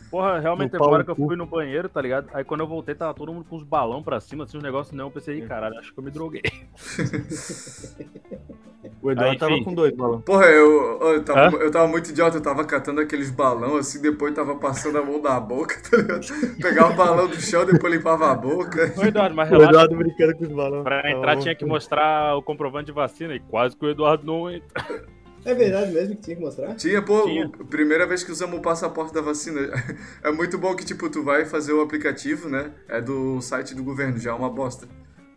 Porra, 0.09 0.39
realmente 0.39 0.71
teve 0.71 0.83
hora 0.83 1.03
que 1.03 1.11
eu 1.11 1.15
fui 1.15 1.35
no 1.35 1.45
banheiro, 1.45 1.89
tá 1.89 2.01
ligado? 2.01 2.27
Aí 2.33 2.43
quando 2.43 2.61
eu 2.61 2.67
voltei, 2.67 2.95
tava 2.95 3.13
todo 3.13 3.33
mundo 3.33 3.45
com 3.49 3.55
os 3.55 3.63
balão 3.63 4.03
pra 4.03 4.19
cima, 4.19 4.43
assim, 4.43 4.57
os 4.57 4.63
negócios 4.63 4.95
não. 4.95 5.05
Eu 5.07 5.11
pensei, 5.11 5.39
"Ih, 5.39 5.47
caralho, 5.47 5.77
acho 5.77 5.93
que 5.93 5.99
eu 5.99 6.03
me 6.03 6.11
droguei. 6.11 6.41
O 9.01 9.11
Eduardo 9.11 9.35
Ah, 9.35 9.39
tava 9.49 9.63
com 9.63 9.73
dois 9.73 9.95
balão. 9.95 10.21
Porra, 10.21 10.45
eu, 10.45 10.99
eu, 11.01 11.23
tava, 11.23 11.57
eu 11.57 11.71
tava 11.71 11.87
muito 11.87 12.09
idiota, 12.09 12.37
eu 12.37 12.41
tava 12.41 12.63
catando 12.65 13.01
aqueles 13.01 13.31
balão 13.31 13.77
assim, 13.77 14.01
depois 14.01 14.33
tava 14.33 14.55
passando 14.55 14.97
a 14.97 15.03
mão 15.03 15.21
na 15.21 15.39
boca, 15.39 15.75
tá 15.89 15.97
ligado? 15.97 16.25
Pegava 16.61 16.93
o 16.93 16.95
balão 16.95 17.27
do 17.27 17.39
chão, 17.39 17.65
depois 17.65 17.93
limpava 17.93 18.31
a 18.31 18.35
boca. 18.35 18.93
Ô, 18.97 19.03
Eduardo, 19.03 19.35
mas 19.35 19.49
O 19.49 19.53
relaxa. 19.53 19.71
Eduardo 19.71 19.95
brincando 19.95 20.35
com 20.37 20.43
os 20.43 20.51
balões. 20.51 20.83
Pra 20.83 21.01
Tava 21.01 21.13
entrar 21.13 21.37
tinha 21.37 21.55
que 21.55 21.65
mostrar 21.65 22.35
o 22.37 22.43
comprovante 22.43 22.87
de 22.87 22.91
vacina 22.91 23.35
e 23.35 23.39
quase 23.39 23.75
que 23.75 23.85
o 23.85 23.89
Eduardo 23.89 24.25
não 24.25 24.49
entra. 24.49 24.67
É 25.45 25.53
verdade 25.53 25.91
mesmo 25.91 26.15
que 26.15 26.21
tinha 26.23 26.35
que 26.35 26.41
mostrar? 26.41 26.73
Tinha, 26.75 27.01
pô, 27.01 27.23
Tinha. 27.23 27.45
o- 27.45 27.65
primeira 27.65 28.05
vez 28.07 28.23
que 28.23 28.31
usamos 28.31 28.57
o 28.57 28.61
passaporte 28.61 29.13
da 29.13 29.21
vacina. 29.21 29.61
É 30.23 30.31
muito 30.31 30.57
bom 30.57 30.75
que, 30.75 30.83
tipo, 30.83 31.09
tu 31.09 31.23
vai 31.23 31.45
fazer 31.45 31.71
o 31.73 31.81
aplicativo, 31.81 32.49
né? 32.49 32.71
É 32.87 32.99
do 32.99 33.39
site 33.41 33.75
do 33.75 33.83
governo, 33.83 34.17
já 34.17 34.31
é 34.31 34.33
uma 34.33 34.49
bosta. 34.49 34.87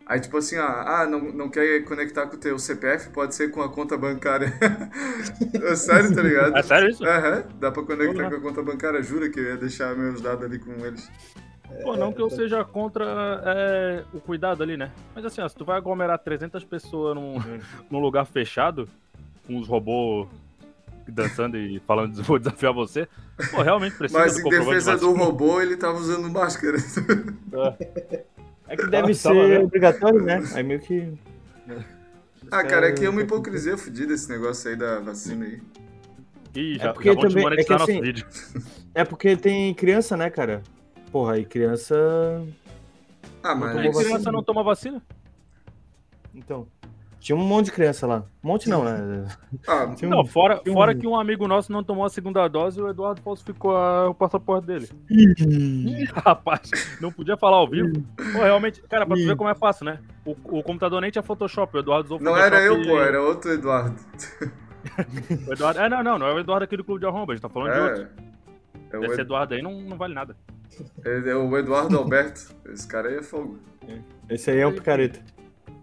Aí, 0.07 0.19
tipo 0.19 0.37
assim, 0.37 0.55
ah, 0.57 1.01
ah, 1.01 1.05
não, 1.07 1.19
não 1.31 1.49
quer 1.49 1.83
conectar 1.83 2.25
com 2.25 2.35
o 2.35 2.39
teu 2.39 2.57
CPF? 2.57 3.11
Pode 3.11 3.35
ser 3.35 3.51
com 3.51 3.61
a 3.61 3.69
conta 3.69 3.95
bancária. 3.95 4.51
é 5.53 5.75
sério, 5.75 6.15
tá 6.15 6.21
ligado? 6.23 6.57
É 6.57 6.63
sério 6.63 6.89
isso? 6.89 7.05
Aham, 7.05 7.43
dá 7.59 7.71
pra 7.71 7.83
conectar 7.83 8.27
com 8.27 8.35
a 8.35 8.41
conta 8.41 8.63
bancária. 8.63 9.03
Jura 9.03 9.29
que 9.29 9.39
eu 9.39 9.43
ia 9.43 9.57
deixar 9.57 9.95
meus 9.95 10.19
dados 10.19 10.43
ali 10.43 10.57
com 10.57 10.71
eles. 10.83 11.07
Pô, 11.83 11.95
não 11.95 12.11
que 12.11 12.19
eu 12.19 12.29
seja 12.31 12.63
contra 12.63 13.05
é, 13.45 14.03
o 14.11 14.19
cuidado 14.19 14.63
ali, 14.63 14.75
né? 14.75 14.91
Mas 15.13 15.23
assim, 15.23 15.41
ó, 15.41 15.47
se 15.47 15.55
tu 15.55 15.63
vai 15.63 15.77
aglomerar 15.77 16.17
300 16.17 16.63
pessoas 16.63 17.13
num, 17.13 17.35
num 17.91 17.99
lugar 17.99 18.25
fechado, 18.25 18.89
com 19.49 19.59
os 19.59 19.67
robôs 19.67 20.27
dançando 21.07 21.57
e 21.57 21.79
falando, 21.79 22.13
vou 22.21 22.37
desafiar 22.37 22.71
você, 22.71 23.07
pô, 23.49 23.63
realmente 23.63 23.97
precisa 23.97 24.19
Mas 24.19 24.35
do 24.35 24.47
em 24.47 24.49
defesa 24.51 24.93
de 24.93 24.99
do 25.01 25.11
robô, 25.13 25.59
ele 25.59 25.75
tava 25.75 25.97
usando 25.97 26.29
máscara. 26.29 26.77
É 28.67 28.77
que 28.77 28.85
deve 28.87 29.11
Ah, 29.11 29.15
ser 29.15 29.29
tava 29.29 29.47
vendo. 29.47 29.63
obrigatório, 29.65 30.21
né? 30.21 30.43
Aí 30.53 30.61
meio 30.63 30.79
que. 30.79 31.11
ah, 32.51 32.63
cara, 32.63 32.89
é 32.89 32.91
que 32.91 33.03
é 33.03 33.09
uma 33.09 33.21
hipocrisia 33.21 33.75
fodida 33.75 34.13
esse 34.13 34.29
negócio 34.29 34.69
aí 34.69 34.75
da 34.75 34.99
vacina 34.99 35.45
aí. 35.45 35.59
Ih, 36.55 36.77
já, 36.77 36.89
É 36.89 36.93
porque 36.93 37.09
já 37.09 37.15
vão 37.15 37.27
também- 37.27 37.59
é 37.59 37.63
que 37.63 37.73
assim- 37.73 38.01
vídeo. 38.01 38.27
É 38.93 39.03
porque 39.03 39.35
tem 39.35 39.73
criança, 39.73 40.15
né, 40.15 40.29
cara? 40.29 40.61
Porra, 41.11 41.33
aí 41.33 41.45
criança. 41.45 41.95
Ah, 43.41 43.55
Não 43.55 43.61
mas. 43.61 43.71
tomou 43.71 43.83
E 43.83 43.87
vacina. 43.87 44.03
criança 44.05 44.31
não 44.31 44.43
toma 44.43 44.63
vacina? 44.63 45.01
Então. 46.35 46.67
Tinha 47.19 47.35
um 47.35 47.39
monte 47.43 47.65
de 47.65 47.71
criança 47.73 48.07
lá. 48.07 48.23
Um 48.43 48.47
monte 48.47 48.69
não, 48.69 48.83
né? 48.83 49.27
Ah, 49.67 49.87
Tinha 49.95 50.07
um- 50.07 50.15
Não, 50.15 50.25
fora, 50.25 50.57
tinha 50.59 50.71
um- 50.71 50.77
fora 50.77 50.95
que 50.95 51.05
um 51.05 51.19
amigo 51.19 51.47
nosso 51.47 51.71
não 51.71 51.83
tomou 51.83 52.05
a 52.05 52.09
segunda 52.09 52.47
dose 52.47 52.79
e 52.79 52.81
o 52.81 52.87
Eduardo 52.89 53.21
falsificou 53.21 53.75
a- 53.75 54.09
o 54.09 54.15
passaporte 54.15 54.65
dele. 54.67 54.89
Ih, 55.09 56.05
rapaz, 56.13 56.71
não 57.01 57.11
podia 57.11 57.35
falar 57.35 57.57
ao 57.57 57.69
vivo. 57.69 57.91
Pô, 58.15 58.39
realmente, 58.39 58.81
cara, 58.83 59.05
pra 59.05 59.15
tu 59.17 59.25
ver 59.25 59.35
como 59.35 59.49
é 59.49 59.55
fácil, 59.55 59.85
né? 59.85 59.99
O, 60.25 60.31
o 60.31 60.63
computador 60.63 61.01
nem 61.01 61.11
tinha 61.11 61.21
Photoshop, 61.23 61.75
o 61.75 61.79
Eduardo 61.81 62.05
usou 62.05 62.19
não 62.21 62.33
Photoshop. 62.33 62.55
era 62.55 62.63
eu, 62.65 62.81
e- 62.81 62.87
pô, 62.87 62.99
era 63.01 63.21
outro 63.21 63.51
Eduardo. 63.51 63.95
O 65.47 65.51
Eduardo... 65.53 65.79
É, 65.81 65.89
não, 65.89 66.01
não, 66.01 66.17
não 66.19 66.27
é 66.27 66.33
o 66.33 66.39
Eduardo 66.39 66.63
aqui 66.63 66.77
do 66.77 66.85
Clube 66.85 67.01
de 67.01 67.05
Arromba, 67.05 67.33
a 67.33 67.35
gente 67.35 67.41
tá 67.41 67.49
falando 67.49 67.73
de 67.73 67.79
outro. 67.79 68.07
É. 68.93 68.95
É 68.95 69.05
Esse 69.05 69.13
Ed- 69.15 69.21
Eduardo 69.21 69.53
aí 69.53 69.61
não, 69.61 69.81
não 69.81 69.97
vale 69.97 70.13
nada. 70.13 70.37
é 71.03 71.35
o 71.35 71.57
Eduardo 71.57 71.97
Alberto. 71.97 72.55
Esse 72.71 72.87
cara 72.87 73.09
aí 73.09 73.17
é 73.17 73.21
fogo. 73.21 73.59
Esse 74.29 74.49
aí 74.51 74.59
é 74.59 74.65
um 74.65 74.73
picareta. 74.73 75.19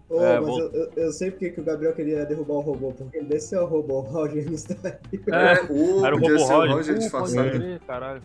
Ô, 0.09 0.23
É, 0.23 0.39
mas 0.39 0.45
vou- 0.47 0.59
eu, 0.61 0.71
eu- 0.73 0.91
eu 0.95 1.11
sei 1.11 1.31
porque 1.31 1.49
que 1.49 1.59
o 1.59 1.63
Gabriel 1.63 1.93
queria 1.93 2.25
derrubar 2.25 2.53
o 2.55 2.61
robô, 2.61 2.93
porque 2.93 3.21
desse 3.21 3.53
é 3.55 3.59
o 3.61 3.65
robô, 3.65 3.95
o 3.99 4.01
Roger 4.01 4.45
não 4.45 4.53
está 4.53 4.75
aí. 4.89 5.19
É, 5.27 5.65
o, 5.71 6.05
Era 6.05 6.15
o 6.15 6.19
ser 6.19 6.33
o 6.33 6.37
Roger. 6.37 6.75
Roger 6.75 6.93
Pô, 6.95 6.99
disfarçado. 7.01 7.49
crer, 7.51 7.79
caralho. 7.85 8.21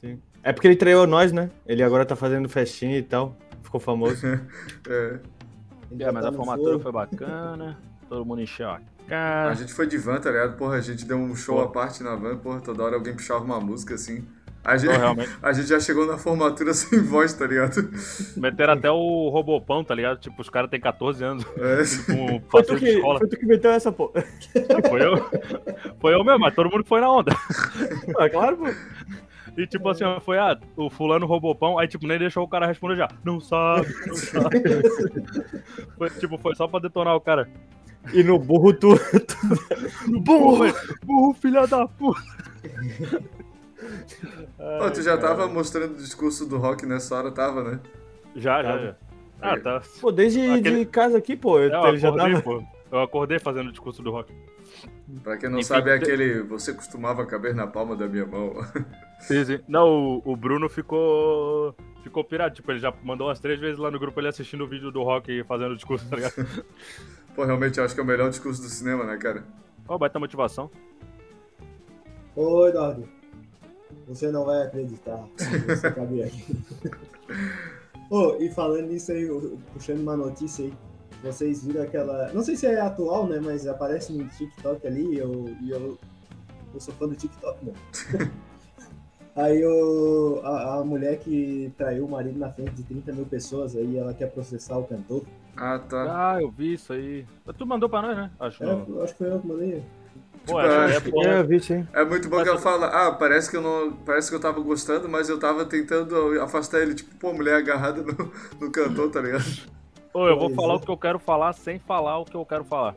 Sim. 0.00 0.18
É 0.42 0.52
porque 0.52 0.66
ele 0.68 0.76
traiu 0.76 1.06
nós, 1.06 1.30
né? 1.32 1.50
Ele 1.66 1.82
agora 1.82 2.04
tá 2.06 2.16
fazendo 2.16 2.48
festinha 2.48 2.96
e 2.98 3.02
tal. 3.02 3.36
Ficou 3.62 3.80
famoso. 3.80 4.16
É. 4.88 5.18
Ele 5.90 6.02
É, 6.04 6.10
mas 6.10 6.22
tá 6.22 6.28
a 6.28 6.30
no 6.32 6.36
formatura 6.38 6.70
foro. 6.72 6.80
foi 6.80 6.92
bacana, 6.92 7.78
todo 8.08 8.24
mundo 8.24 8.40
encheu 8.40 8.68
a 8.68 8.76
A 8.76 8.80
cara. 9.08 9.54
gente 9.54 9.72
foi 9.74 9.86
de 9.86 9.96
van, 9.98 10.18
tá 10.18 10.30
ligado? 10.30 10.56
Porra, 10.56 10.76
a 10.76 10.80
gente 10.80 11.04
deu 11.04 11.16
um 11.18 11.36
show 11.36 11.56
Pô. 11.56 11.62
à 11.62 11.68
parte 11.70 12.02
na 12.02 12.16
van, 12.16 12.36
porra, 12.38 12.60
toda 12.60 12.82
hora 12.82 12.96
alguém 12.96 13.14
puxava 13.14 13.44
uma 13.44 13.60
música 13.60 13.94
assim. 13.94 14.24
A 14.64 14.76
gente, 14.78 14.92
Pô, 14.92 14.98
realmente. 14.98 15.30
a 15.42 15.52
gente 15.52 15.68
já 15.68 15.78
chegou 15.78 16.06
na 16.06 16.16
formatura 16.16 16.72
sem 16.74 17.00
voz, 17.02 17.34
tá 17.34 17.46
ligado? 17.46 17.90
Meteram 18.36 18.72
até 18.72 18.90
o 18.90 19.28
Robopão, 19.28 19.84
tá 19.84 19.94
ligado? 19.94 20.18
Tipo, 20.18 20.40
os 20.40 20.48
caras 20.48 20.70
têm 20.70 20.80
14 20.80 21.22
anos, 21.22 21.44
É. 21.58 21.82
um 22.12 22.40
Foi 22.48 22.62
tu, 22.62 22.76
que, 22.76 22.88
escola. 22.88 23.18
foi 23.18 23.28
tu 23.28 23.36
que 23.36 23.46
meteu 23.46 23.70
essa 23.70 23.92
porra. 23.92 24.24
Foi 24.88 25.04
eu. 25.04 25.30
Foi 26.00 26.14
eu 26.14 26.24
mesmo, 26.24 26.40
mas 26.40 26.54
todo 26.54 26.70
mundo 26.70 26.84
foi 26.84 27.00
na 27.00 27.10
onda. 27.12 27.32
Ah, 28.18 28.28
claro, 28.30 28.56
pô. 28.56 28.66
E 29.56 29.66
tipo 29.68 29.88
assim, 29.88 30.04
foi, 30.24 30.36
ah, 30.38 30.58
o 30.76 30.90
fulano 30.90 31.26
roubou 31.26 31.54
pão, 31.54 31.78
aí 31.78 31.86
tipo, 31.86 32.06
nem 32.08 32.18
deixou 32.18 32.42
o 32.42 32.48
cara 32.48 32.66
responder 32.66 32.96
já. 32.96 33.08
Não 33.22 33.38
sabe, 33.40 33.86
não 34.06 34.16
sabe. 34.16 34.62
foi, 35.96 36.10
tipo, 36.10 36.36
foi 36.38 36.56
só 36.56 36.66
pra 36.66 36.80
detonar 36.80 37.14
o 37.14 37.20
cara. 37.20 37.48
E 38.12 38.22
no 38.22 38.38
burro 38.38 38.72
tu. 38.72 38.98
Burro, 40.08 40.66
burro, 41.04 41.34
filha 41.34 41.66
da 41.66 41.86
puta. 41.86 42.20
Pô, 44.78 44.90
tu 44.92 45.02
já 45.02 45.16
tava 45.18 45.46
mostrando 45.48 45.92
o 45.94 45.96
discurso 45.96 46.46
do 46.46 46.56
rock 46.58 46.86
nessa 46.86 47.16
hora, 47.16 47.30
tava, 47.30 47.62
né? 47.62 47.80
Já, 48.36 48.62
já, 48.62 48.68
Tava. 48.72 48.82
já. 48.84 48.96
Ah, 49.42 49.60
tá. 49.60 49.82
Pô, 50.00 50.10
desde 50.10 50.40
Aquele- 50.50 50.78
de 50.80 50.86
casa 50.86 51.18
aqui, 51.18 51.36
pô. 51.36 51.58
É, 51.58 51.66
Eu 51.66 51.86
ele 51.88 51.98
já 51.98 52.08
acordei, 52.08 52.30
tava. 52.32 52.42
pô. 52.42 52.62
Eu 52.90 53.00
acordei 53.00 53.38
fazendo 53.38 53.68
o 53.68 53.72
discurso 53.72 54.02
do 54.02 54.10
rock. 54.10 54.32
Pra 55.22 55.36
quem 55.36 55.48
não 55.50 55.58
Enfim, 55.58 55.68
sabe, 55.68 55.90
é 55.90 55.94
aquele. 55.94 56.42
Você 56.42 56.72
costumava 56.72 57.26
caber 57.26 57.54
na 57.54 57.66
palma 57.66 57.94
da 57.94 58.06
minha 58.06 58.24
mão. 58.26 58.54
Sim, 59.20 59.44
sim. 59.44 59.60
Não, 59.68 59.88
o, 60.18 60.22
o 60.32 60.36
Bruno 60.36 60.68
ficou. 60.68 61.74
Ficou 62.02 62.22
pirado. 62.24 62.54
Tipo, 62.54 62.72
ele 62.72 62.78
já 62.78 62.92
mandou 63.02 63.26
umas 63.28 63.40
três 63.40 63.58
vezes 63.58 63.78
lá 63.78 63.90
no 63.90 63.98
grupo 63.98 64.20
ele 64.20 64.28
assistindo 64.28 64.64
o 64.64 64.66
vídeo 64.68 64.90
do 64.90 65.02
rock 65.02 65.30
e 65.32 65.44
fazendo 65.44 65.72
o 65.72 65.76
discurso, 65.76 66.06
tá 66.08 66.16
ligado? 66.16 66.34
Pô, 67.34 67.44
realmente 67.44 67.78
eu 67.78 67.84
acho 67.84 67.94
que 67.94 68.00
é 68.00 68.02
o 68.02 68.06
melhor 68.06 68.28
discurso 68.30 68.60
do 68.62 68.68
cinema, 68.68 69.04
né, 69.04 69.16
cara? 69.16 69.44
Ó, 69.88 69.96
baita 69.98 70.18
motivação. 70.18 70.70
Ô, 72.36 72.66
Eduardo, 72.66 73.08
você 74.06 74.30
não 74.30 74.44
vai 74.44 74.62
acreditar 74.62 75.24
se 75.36 75.58
você 75.58 75.90
caber 75.90 76.26
aqui. 76.26 76.56
Ô, 78.10 78.36
e 78.38 78.50
falando 78.50 78.86
nisso 78.88 79.12
aí, 79.12 79.22
eu- 79.22 79.58
puxando 79.72 80.00
uma 80.00 80.16
notícia 80.16 80.64
aí, 80.64 80.72
vocês 81.22 81.64
viram 81.64 81.82
aquela. 81.82 82.30
Não 82.32 82.42
sei 82.42 82.54
se 82.56 82.66
é 82.66 82.80
atual, 82.80 83.26
né? 83.26 83.40
Mas 83.42 83.66
aparece 83.66 84.12
no 84.12 84.26
TikTok 84.28 84.86
ali, 84.86 85.16
eu, 85.16 85.54
e 85.62 85.70
eu, 85.70 85.98
eu 86.74 86.80
sou 86.80 86.92
fã 86.94 87.08
do 87.08 87.14
TikTok, 87.14 87.64
né? 87.64 87.72
Aí 89.36 89.66
o, 89.66 90.40
a, 90.44 90.76
a 90.76 90.84
mulher 90.84 91.18
que 91.18 91.72
traiu 91.76 92.04
o 92.04 92.08
marido 92.08 92.38
na 92.38 92.50
frente 92.52 92.70
de 92.70 92.84
30 92.84 93.12
mil 93.12 93.26
pessoas, 93.26 93.74
aí 93.74 93.96
ela 93.98 94.14
quer 94.14 94.30
processar 94.30 94.78
o 94.78 94.84
cantor. 94.84 95.24
Ah, 95.56 95.76
tá. 95.80 96.34
Ah, 96.34 96.40
eu 96.40 96.52
vi 96.52 96.74
isso 96.74 96.92
aí. 96.92 97.26
Tu 97.58 97.66
mandou 97.66 97.88
pra 97.88 98.00
nós, 98.00 98.16
né? 98.16 98.30
Acho 98.38 98.62
É, 98.62 98.66
não. 98.66 98.84
eu 98.86 99.02
acho 99.02 99.12
que 99.14 99.18
foi 99.18 99.32
eu 99.32 99.40
que 99.40 99.46
mandei. 99.48 99.82
Pô, 100.46 100.60
Tipo, 100.60 100.60
é 100.60 101.34
é-. 101.36 101.96
É. 101.96 102.00
É 102.00 102.04
muito 102.04 102.28
bom 102.28 102.36
Mas 102.36 102.44
que 102.44 102.50
ela 102.50 102.58
fala, 102.60 102.86
ah, 102.88 103.12
parece 103.12 103.50
que 103.50 103.56
eu 103.56 103.62
não. 103.62 103.92
Parece 103.92 104.28
que 104.28 104.36
eu 104.36 104.40
tava 104.40 104.60
gostando, 104.60 105.08
mas 105.08 105.28
eu 105.28 105.38
tava 105.38 105.64
tentando 105.64 106.40
afastar 106.42 106.80
ele, 106.80 106.94
tipo, 106.94 107.14
pô, 107.16 107.32
mulher 107.32 107.56
agarrada 107.56 108.02
no, 108.02 108.32
no 108.60 108.70
cantor, 108.70 109.10
tá 109.10 109.20
ligado? 109.20 109.44
Ô, 110.12 110.28
eu 110.28 110.38
vou 110.38 110.48
Pois 110.48 110.56
falar 110.56 110.74
é. 110.74 110.76
o 110.76 110.80
que 110.80 110.90
eu 110.90 110.96
quero 110.96 111.18
falar 111.18 111.52
sem 111.54 111.78
falar 111.78 112.18
o 112.18 112.24
que 112.24 112.34
eu 112.36 112.44
quero 112.44 112.64
falar. 112.64 112.94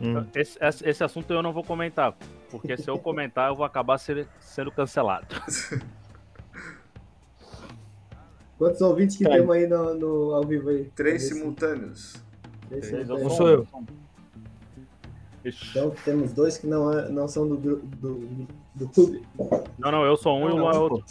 Hum. 0.00 0.24
Esse, 0.34 0.58
esse, 0.62 0.88
esse 0.88 1.04
assunto 1.04 1.32
eu 1.32 1.42
não 1.42 1.52
vou 1.52 1.64
comentar. 1.64 2.14
Porque 2.50 2.76
se 2.76 2.88
eu 2.88 2.98
comentar, 2.98 3.50
eu 3.50 3.56
vou 3.56 3.64
acabar 3.64 3.96
ser- 3.98 4.26
sendo 4.40 4.70
cancelado. 4.72 5.26
Quantos 8.58 8.80
ouvintes 8.82 9.16
que 9.16 9.24
Tá. 9.24 9.30
temos 9.30 9.50
aí 9.56 9.66
no, 9.66 9.94
no 9.94 10.34
ao 10.34 10.44
vivo 10.44 10.68
aí? 10.68 10.84
Três 10.94 11.22
simultâneos. 11.28 12.16
três 12.68 12.86
simultâneos. 12.86 13.22
Não 13.22 13.30
sou 13.30 13.48
eu. 13.48 13.66
Então 15.44 15.90
temos 16.04 16.32
dois 16.32 16.58
que 16.58 16.66
não, 16.66 16.92
é- 16.92 17.08
não 17.08 17.26
são 17.28 17.48
do, 17.48 17.56
do, 17.56 18.20
do 18.74 18.88
clube. 18.88 19.22
Não, 19.78 19.90
não, 19.90 20.04
eu 20.04 20.16
sou 20.16 20.36
um 20.36 20.48
e 20.48 20.52
o 20.52 20.56
Luan 20.56 20.72
é 20.72 20.78
outro. 20.78 21.04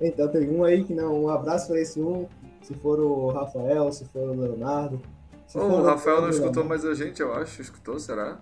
Então 0.00 0.28
tem 0.28 0.50
um 0.50 0.64
aí 0.64 0.82
que 0.84 0.92
não. 0.94 1.24
Um 1.24 1.28
abraço 1.28 1.68
pra 1.68 1.80
esse 1.80 2.00
um. 2.00 2.26
Se 2.62 2.74
for 2.74 2.98
o 2.98 3.28
Rafael, 3.28 3.92
se 3.92 4.04
for 4.06 4.30
o 4.30 4.40
Leonardo. 4.40 5.00
For 5.46 5.62
o 5.62 5.82
Rafael 5.84 6.20
não 6.22 6.30
escutou 6.30 6.64
mais 6.64 6.84
a 6.84 6.94
gente, 6.94 7.22
eu 7.22 7.32
acho. 7.32 7.62
Escutou, 7.62 7.98
será? 8.00 8.38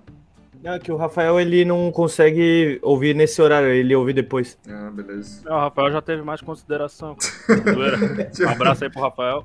Não, 0.63 0.79
que 0.79 0.91
o 0.91 0.97
Rafael 0.97 1.39
ele 1.39 1.63
não 1.63 1.93
consegue 1.93 2.79
ouvir 2.83 3.15
nesse 3.15 3.43
horário, 3.43 3.69
ele 3.69 3.95
ouve 3.95 4.15
depois. 4.15 4.57
Ah, 4.67 4.91
beleza. 4.91 5.43
Não, 5.45 5.57
o 5.57 5.61
Rafael 5.61 5.93
já 5.93 6.01
teve 6.01 6.23
mais 6.23 6.41
consideração. 6.41 7.15
Um 8.43 8.49
abraço 8.49 8.85
aí 8.85 8.91
pro 8.91 9.03
Rafael. 9.03 9.45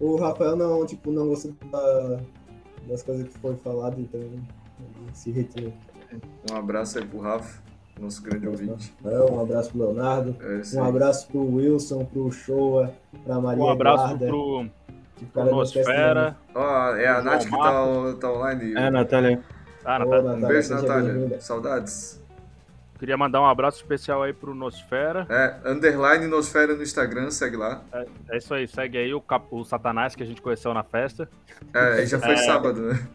O 0.00 0.16
Rafael 0.16 0.56
não, 0.56 0.86
tipo, 0.86 1.10
não 1.10 1.28
gostou 1.28 1.52
da- 1.70 2.20
das 2.88 3.02
coisas 3.02 3.28
que 3.28 3.38
foi 3.38 3.54
falado, 3.56 4.00
então 4.00 4.20
se 5.12 5.30
retirou. 5.30 5.72
Um 6.50 6.56
abraço 6.56 6.98
aí 6.98 7.04
pro 7.06 7.18
Rafa, 7.20 7.60
nosso 8.00 8.22
grande 8.22 8.46
ouvinte. 8.46 8.94
Um 9.02 9.40
abraço 9.40 9.70
pro 9.70 9.78
Leonardo. 9.80 10.36
É 10.40 10.76
Um 10.78 10.84
abraço 10.84 11.26
pro 11.28 11.40
Wilson, 11.56 12.04
pro 12.04 12.30
Showa, 12.30 12.92
pra 13.24 13.40
Maria 13.40 13.62
Um 13.62 13.68
abraço 13.70 14.04
Eduarda, 14.14 14.26
pro, 14.26 14.66
Nosfera. 15.44 16.36
Ó, 16.54 16.94
é 16.96 17.06
a 17.08 17.14
João 17.20 17.24
Nath 17.24 17.44
que 17.44 17.50
tá, 17.50 18.14
tá 18.20 18.32
online. 18.32 18.74
É, 18.74 18.90
Natália. 18.90 19.40
Ah, 19.84 19.98
Natália. 19.98 20.30
Um 20.32 20.40
beijo, 20.46 20.74
Natália. 20.74 21.40
Saudades. 21.40 22.22
Queria 22.98 23.16
mandar 23.16 23.40
um 23.40 23.46
abraço 23.46 23.78
especial 23.78 24.22
aí 24.22 24.32
pro 24.32 24.54
Nosfera. 24.54 25.26
É, 25.28 25.68
underline 25.70 26.26
Nosfera 26.26 26.74
no 26.74 26.82
Instagram, 26.82 27.30
segue 27.30 27.56
lá. 27.56 27.82
É 28.30 28.36
isso 28.38 28.54
aí, 28.54 28.66
segue 28.68 28.96
aí 28.96 29.12
o, 29.12 29.20
cap- 29.20 29.48
o 29.50 29.64
Satanás 29.64 30.14
que 30.14 30.22
a 30.22 30.26
gente 30.26 30.40
conheceu 30.40 30.72
na 30.72 30.82
festa. 30.84 31.28
É, 31.74 31.78
aí 31.98 32.06
já 32.06 32.18
foi 32.18 32.32
É. 32.34 32.36
sábado, 32.38 32.80
né? 32.82 33.06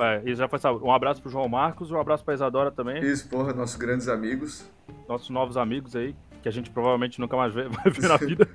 É, 0.00 0.22
isso 0.24 0.36
já 0.36 0.48
foi 0.48 0.58
sábado. 0.58 0.84
Um 0.84 0.92
abraço 0.92 1.20
pro 1.20 1.30
João 1.30 1.48
Marcos, 1.48 1.90
um 1.90 2.00
abraço 2.00 2.24
pra 2.24 2.34
Isadora 2.34 2.70
também. 2.70 3.02
Isso, 3.04 3.28
porra, 3.28 3.52
nossos 3.52 3.76
grandes 3.76 4.08
amigos. 4.08 4.64
Nossos 5.08 5.28
novos 5.30 5.56
amigos 5.56 5.94
aí, 5.94 6.14
que 6.42 6.48
a 6.48 6.52
gente 6.52 6.70
provavelmente 6.70 7.20
nunca 7.20 7.36
mais 7.36 7.52
vê, 7.54 7.64
vai 7.68 7.90
ver 7.92 8.08
na 8.08 8.16
vida. 8.18 8.48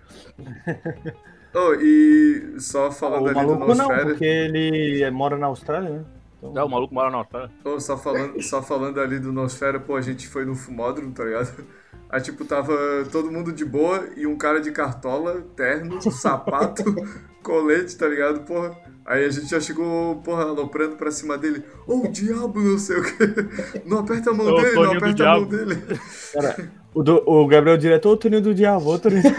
Oh, 1.54 1.74
e 1.76 2.56
só 2.60 2.92
falando 2.92 3.24
O 3.24 3.30
ali 3.30 3.34
do 3.34 3.36
maluco 3.36 3.68
não, 3.76 3.88
Nosfera. 3.88 4.06
porque 4.06 4.26
ele 4.26 5.10
mora 5.12 5.38
na 5.38 5.48
Austrália, 5.48 5.90
né? 5.90 6.06
Então, 6.44 6.62
É, 6.62 6.66
o 6.66 6.70
maluco 6.70 6.94
mora 6.94 7.10
na 7.10 7.18
Austrália. 7.20 7.50
Ô, 7.64 7.80
só, 7.80 7.98
falando, 7.98 8.42
só 8.44 8.62
falando 8.62 9.00
ali 9.00 9.20
do 9.20 9.32
Nosfera, 9.32 9.80
pô, 9.80 9.96
a 9.96 10.02
gente 10.02 10.28
foi 10.28 10.46
no 10.46 10.54
fumódromo, 10.56 11.14
tá 11.14 11.24
ligado? 11.24 11.66
Aí, 12.10 12.22
tipo, 12.22 12.44
tava 12.46 12.74
todo 13.12 13.32
mundo 13.32 13.52
de 13.54 13.64
boa 13.66 14.10
e 14.18 14.28
um 14.28 14.38
cara 14.38 14.60
de 14.60 14.72
cartola, 14.72 15.42
terno, 15.56 16.02
sapato, 16.12 16.84
colete, 17.42 17.98
tá 17.98 18.08
ligado, 18.08 18.42
porra? 18.42 18.76
Aí 19.06 19.24
a 19.24 19.30
gente 19.30 19.48
já 19.48 19.60
chegou, 19.62 20.16
porra, 20.18 20.44
aloprando 20.44 20.96
pra 20.96 21.12
cima 21.12 21.38
dele. 21.38 21.64
Ô, 21.86 22.00
o 22.06 22.12
diabo, 22.12 22.60
não 22.60 22.78
sei 22.80 22.98
o 22.98 23.04
quê. 23.04 23.82
Não 23.86 24.00
aperta 24.00 24.32
a 24.32 24.34
mão 24.34 24.48
Ô, 24.48 24.56
dele, 24.56 24.76
não 24.76 24.84
Toninho 24.84 24.98
aperta 24.98 25.24
a 25.24 25.40
mão 25.40 25.46
diabo. 25.48 25.66
dele. 25.66 26.00
O, 26.94 27.04
do- 27.04 27.24
o 27.30 27.48
Gabriel 27.48 27.78
diretor, 27.78 28.12
o 28.14 28.18
Toninho 28.18 28.42
do 28.42 28.54
Diabo, 28.56 28.94
o 28.94 28.98
Toninho. 29.00 29.22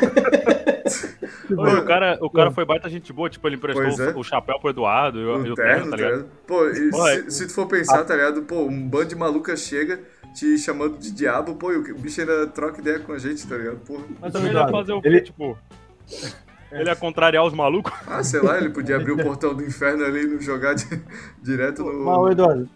Ô, 1.57 1.69
e 1.69 1.75
o 1.79 1.85
cara, 1.85 2.19
o 2.21 2.29
cara 2.31 2.51
foi 2.51 2.65
baita 2.65 2.89
gente 2.89 3.13
boa, 3.13 3.31
tipo, 3.31 3.47
ele 3.49 3.55
emprestou 3.57 4.05
é. 4.07 4.13
o, 4.17 4.23
chapéu 4.23 4.59
pro 4.61 4.71
Eduardo 4.71 5.19
e 5.21 5.25
o, 5.25 5.47
e 5.47 5.55
terno, 5.55 5.55
terno, 5.57 5.91
tá 5.91 5.97
ligado? 5.97 6.27
Pô, 6.47 6.69
e 6.69 6.91
Pô, 6.91 7.09
é- 7.09 7.23
se, 7.23 7.31
se 7.31 7.47
tu 7.47 7.53
for 7.55 7.67
pensar, 7.67 8.05
tá 8.05 8.15
ligado? 8.15 8.43
Pô, 8.43 8.63
um 8.63 8.89
bando 8.89 9.07
de 9.07 9.17
maluca 9.17 9.57
chega 9.57 10.01
te 10.35 10.59
chamando 10.59 10.99
de 10.99 11.11
diabo, 11.13 11.55
pô, 11.55 11.73
e 11.73 11.77
o 11.77 11.95
bicho 11.99 12.21
ainda 12.21 12.47
troca 12.49 12.81
ideia 12.81 12.99
com 12.99 13.13
a 13.13 13.19
gente, 13.19 13.47
tá 13.47 13.57
ligado? 13.57 13.79
Porra. 13.79 14.05
Mas 14.21 14.33
também 14.33 14.51
ele 14.51 14.59
ia 14.59 14.69
fazer 14.69 14.93
o 14.93 15.01
quê, 15.01 15.09
Ele- 15.09 15.21
tipo... 15.23 15.57
Ele 16.73 16.89
ia 16.89 16.97
contrariar 16.97 17.45
os 17.45 17.53
malucos? 17.55 17.93
Ah, 18.07 18.23
sei 18.23 18.41
lá, 18.41 18.59
ele 18.59 18.71
podia 18.71 18.97
abrir 18.97 19.13
o 19.13 19.17
portão 19.17 19.55
do 19.55 19.65
inferno 19.65 20.05
ali 20.05 20.23
e 20.25 20.27
nos 20.27 20.45
jogar 20.45 20.75
di- 20.75 20.87
direto 21.43 21.83
no. 21.85 22.05
Mas, 22.05 22.17
ô, 22.19 22.31
Eduardo, 22.31 22.69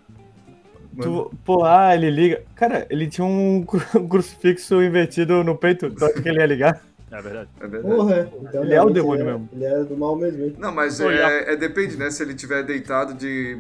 tu, 1.01 1.31
pô, 1.45 1.65
ah, 1.65 1.95
ele 1.95 2.11
liga. 2.11 2.43
Cara, 2.55 2.87
ele 2.91 3.07
tinha 3.09 3.25
um 3.25 3.63
cru- 3.67 4.09
crucifixo 4.09 4.83
invertido 4.83 5.43
no 5.45 5.57
peito, 5.57 5.91
tu 5.91 6.05
acha 6.05 6.21
que 6.21 6.29
ele 6.29 6.41
ia 6.41 6.47
ligar? 6.47 6.81
É 7.11 7.21
verdade. 7.21 7.49
É 7.61 7.67
verdade. 7.67 7.95
Porra, 7.95 8.31
então 8.43 8.63
Ele 8.63 8.75
é 8.75 8.83
o 8.83 8.91
demônio 8.91 9.23
ele 9.23 9.33
mesmo. 9.33 9.49
Ele 9.53 9.65
era 9.65 9.85
do 9.85 9.97
mal 9.97 10.15
mesmo, 10.15 10.45
hein? 10.45 10.55
Não, 10.59 10.73
mas 10.73 11.01
é, 11.01 11.53
é 11.53 11.57
depende, 11.57 11.97
né? 11.97 12.09
Se 12.11 12.23
ele 12.23 12.35
tiver 12.35 12.63
deitado 12.63 13.15
de. 13.15 13.59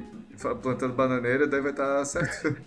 Plantando 0.63 0.95
bananeira, 0.95 1.47
daí 1.47 1.61
vai 1.61 1.71
estar 1.73 2.05
certo. 2.05 2.57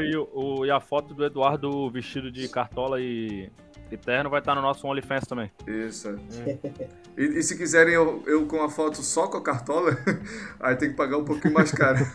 E, 0.00 0.16
o- 0.16 0.64
e 0.64 0.70
a 0.70 0.80
foto 0.80 1.12
do 1.12 1.24
Eduardo 1.24 1.90
vestido 1.90 2.30
de 2.30 2.48
cartola 2.48 3.00
e, 3.00 3.50
e 3.90 3.96
terno 3.96 4.30
vai 4.30 4.38
estar 4.38 4.54
no 4.54 4.62
nosso 4.62 4.86
OnlyFans 4.86 5.26
também. 5.26 5.50
Isso. 5.66 6.08
é. 6.46 6.88
E, 7.18 7.24
e 7.38 7.42
se 7.42 7.58
quiserem 7.58 7.92
eu, 7.94 8.22
eu 8.26 8.46
com 8.46 8.62
a 8.62 8.70
foto 8.70 9.02
só 9.02 9.26
com 9.26 9.36
a 9.36 9.42
cartola, 9.42 9.98
aí 10.60 10.76
tem 10.76 10.90
que 10.90 10.96
pagar 10.96 11.18
um 11.18 11.24
pouquinho 11.24 11.52
mais 11.52 11.72
caro. 11.72 11.98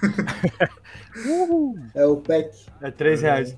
É 1.94 2.06
o 2.06 2.18
PEC. 2.18 2.66
É 2.82 2.92
3 2.92 3.22
reais. 3.22 3.58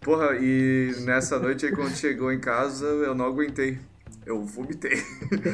Porra, 0.00 0.36
e 0.40 0.92
nessa 1.04 1.38
noite 1.38 1.66
aí 1.66 1.72
quando 1.72 1.94
chegou 1.96 2.32
em 2.32 2.40
casa, 2.40 2.86
eu 2.86 3.14
não 3.14 3.26
aguentei. 3.26 3.78
Eu 4.28 4.42
vomitei. 4.44 4.92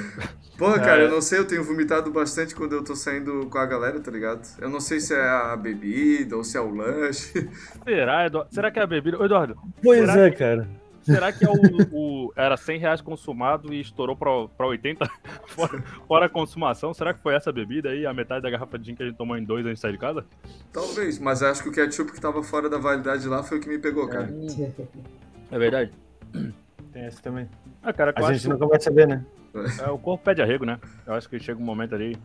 Porra, 0.58 0.80
cara, 0.80 1.02
É. 1.02 1.04
eu 1.06 1.10
não 1.10 1.20
sei, 1.20 1.38
eu 1.38 1.46
tenho 1.46 1.62
vomitado 1.62 2.10
bastante 2.10 2.54
quando 2.56 2.72
eu 2.74 2.82
tô 2.82 2.96
saindo 2.96 3.46
com 3.46 3.56
a 3.58 3.64
galera, 3.66 4.00
tá 4.00 4.10
ligado? 4.10 4.44
Eu 4.60 4.68
não 4.68 4.80
sei 4.80 4.98
se 4.98 5.14
é 5.14 5.20
a 5.28 5.54
bebida 5.56 6.36
ou 6.36 6.42
se 6.42 6.56
é 6.56 6.60
o 6.60 6.74
lanche. 6.74 7.48
Será, 7.86 8.26
Eduardo? 8.26 8.52
Será 8.52 8.70
que 8.72 8.80
é 8.80 8.82
a 8.82 8.86
bebida? 8.86 9.16
Ô, 9.16 9.24
Eduardo, 9.24 9.56
Pois 9.80 10.08
é, 10.08 10.28
cara. 10.32 10.68
será 11.04 11.32
que 11.32 11.44
é 11.44 11.48
o, 11.48 11.54
o- 11.92 12.32
Era 12.34 12.56
100 12.56 12.78
reais 12.80 13.00
consumado 13.00 13.72
e 13.72 13.80
estourou 13.80 14.16
pra, 14.16 14.48
pra 14.56 14.66
80? 14.66 15.08
Fora, 15.46 15.82
fora 16.08 16.26
a 16.26 16.28
consumação, 16.28 16.92
será 16.92 17.14
que 17.14 17.22
foi 17.22 17.34
essa 17.36 17.52
bebida 17.52 17.90
aí? 17.90 18.04
A 18.04 18.12
metade 18.12 18.42
da 18.42 18.50
garrafa 18.50 18.76
de 18.76 18.86
gin 18.86 18.96
que 18.96 19.04
a 19.04 19.06
gente 19.06 19.16
tomou 19.16 19.36
em 19.36 19.44
dois 19.44 19.64
antes 19.64 19.76
de 19.76 19.82
sair 19.82 19.92
de 19.92 19.98
casa? 19.98 20.24
Talvez, 20.72 21.20
mas 21.20 21.44
acho 21.44 21.62
que 21.62 21.68
o 21.68 21.72
ketchup 21.72 22.10
que 22.10 22.20
tava 22.20 22.42
fora 22.42 22.68
da 22.68 22.78
validade 22.78 23.28
lá 23.28 23.40
foi 23.44 23.58
o 23.58 23.60
que 23.60 23.68
me 23.68 23.78
pegou, 23.78 24.08
cara. 24.08 24.28
É 25.52 25.58
verdade. 25.58 25.92
Tem 26.92 27.02
essa 27.04 27.20
também. 27.22 27.48
Ah, 27.84 27.92
cara, 27.92 28.14
eu 28.16 28.24
A 28.26 28.32
gente 28.32 28.48
nunca 28.48 28.66
vai 28.66 28.80
saber, 28.80 29.06
né? 29.06 29.24
é, 29.78 29.88
o 29.90 29.98
corpo 29.98 30.24
pede 30.24 30.40
arrego, 30.42 30.64
né? 30.64 30.78
Eu 31.06 31.14
acho 31.14 31.28
que 31.28 31.38
chega 31.38 31.60
um 31.60 31.64
momento 31.64 31.94
ali, 31.94 32.16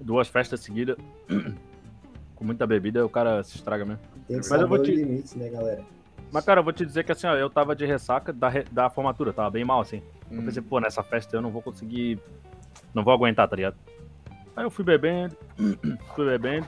duas 0.00 0.28
festas 0.28 0.60
seguidas, 0.60 0.96
com 2.34 2.44
muita 2.44 2.66
bebida, 2.66 3.04
o 3.04 3.08
cara 3.10 3.42
se 3.42 3.56
estraga 3.56 3.84
mesmo. 3.84 4.00
Tem 4.26 4.40
que 4.40 4.48
Mas 4.48 4.60
eu 4.60 4.68
vou 4.68 4.78
te- 4.78 4.92
limites, 4.92 5.34
né, 5.34 5.48
galera? 5.50 5.84
Mas, 6.32 6.44
cara, 6.46 6.60
eu 6.60 6.64
vou 6.64 6.72
te 6.72 6.86
dizer 6.86 7.04
que 7.04 7.12
assim, 7.12 7.26
ó, 7.26 7.34
eu 7.34 7.50
tava 7.50 7.76
de 7.76 7.84
ressaca 7.84 8.32
da, 8.32 8.48
re- 8.48 8.64
da 8.70 8.88
formatura, 8.88 9.32
tava 9.34 9.50
bem 9.50 9.64
mal, 9.64 9.80
assim. 9.80 10.02
Eu 10.30 10.38
Hum. 10.40 10.44
pensei, 10.46 10.62
pô, 10.62 10.80
nessa 10.80 11.02
festa 11.02 11.36
eu 11.36 11.42
não 11.42 11.50
vou 11.50 11.60
conseguir. 11.60 12.18
Não 12.94 13.04
vou 13.04 13.12
aguentar, 13.12 13.46
tá 13.48 13.54
ligado? 13.56 13.76
Aí 14.56 14.64
eu 14.64 14.70
fui 14.70 14.84
bebendo, 14.84 15.36
fui 16.16 16.24
bebendo. 16.26 16.66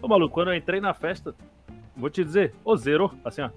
Ô, 0.00 0.08
maluco, 0.08 0.32
quando 0.34 0.48
eu 0.50 0.56
entrei 0.56 0.80
na 0.80 0.94
festa, 0.94 1.34
vou 1.94 2.08
te 2.08 2.24
dizer, 2.24 2.54
ô, 2.64 2.74
zerou, 2.74 3.12
assim, 3.22 3.42
ó. 3.42 3.50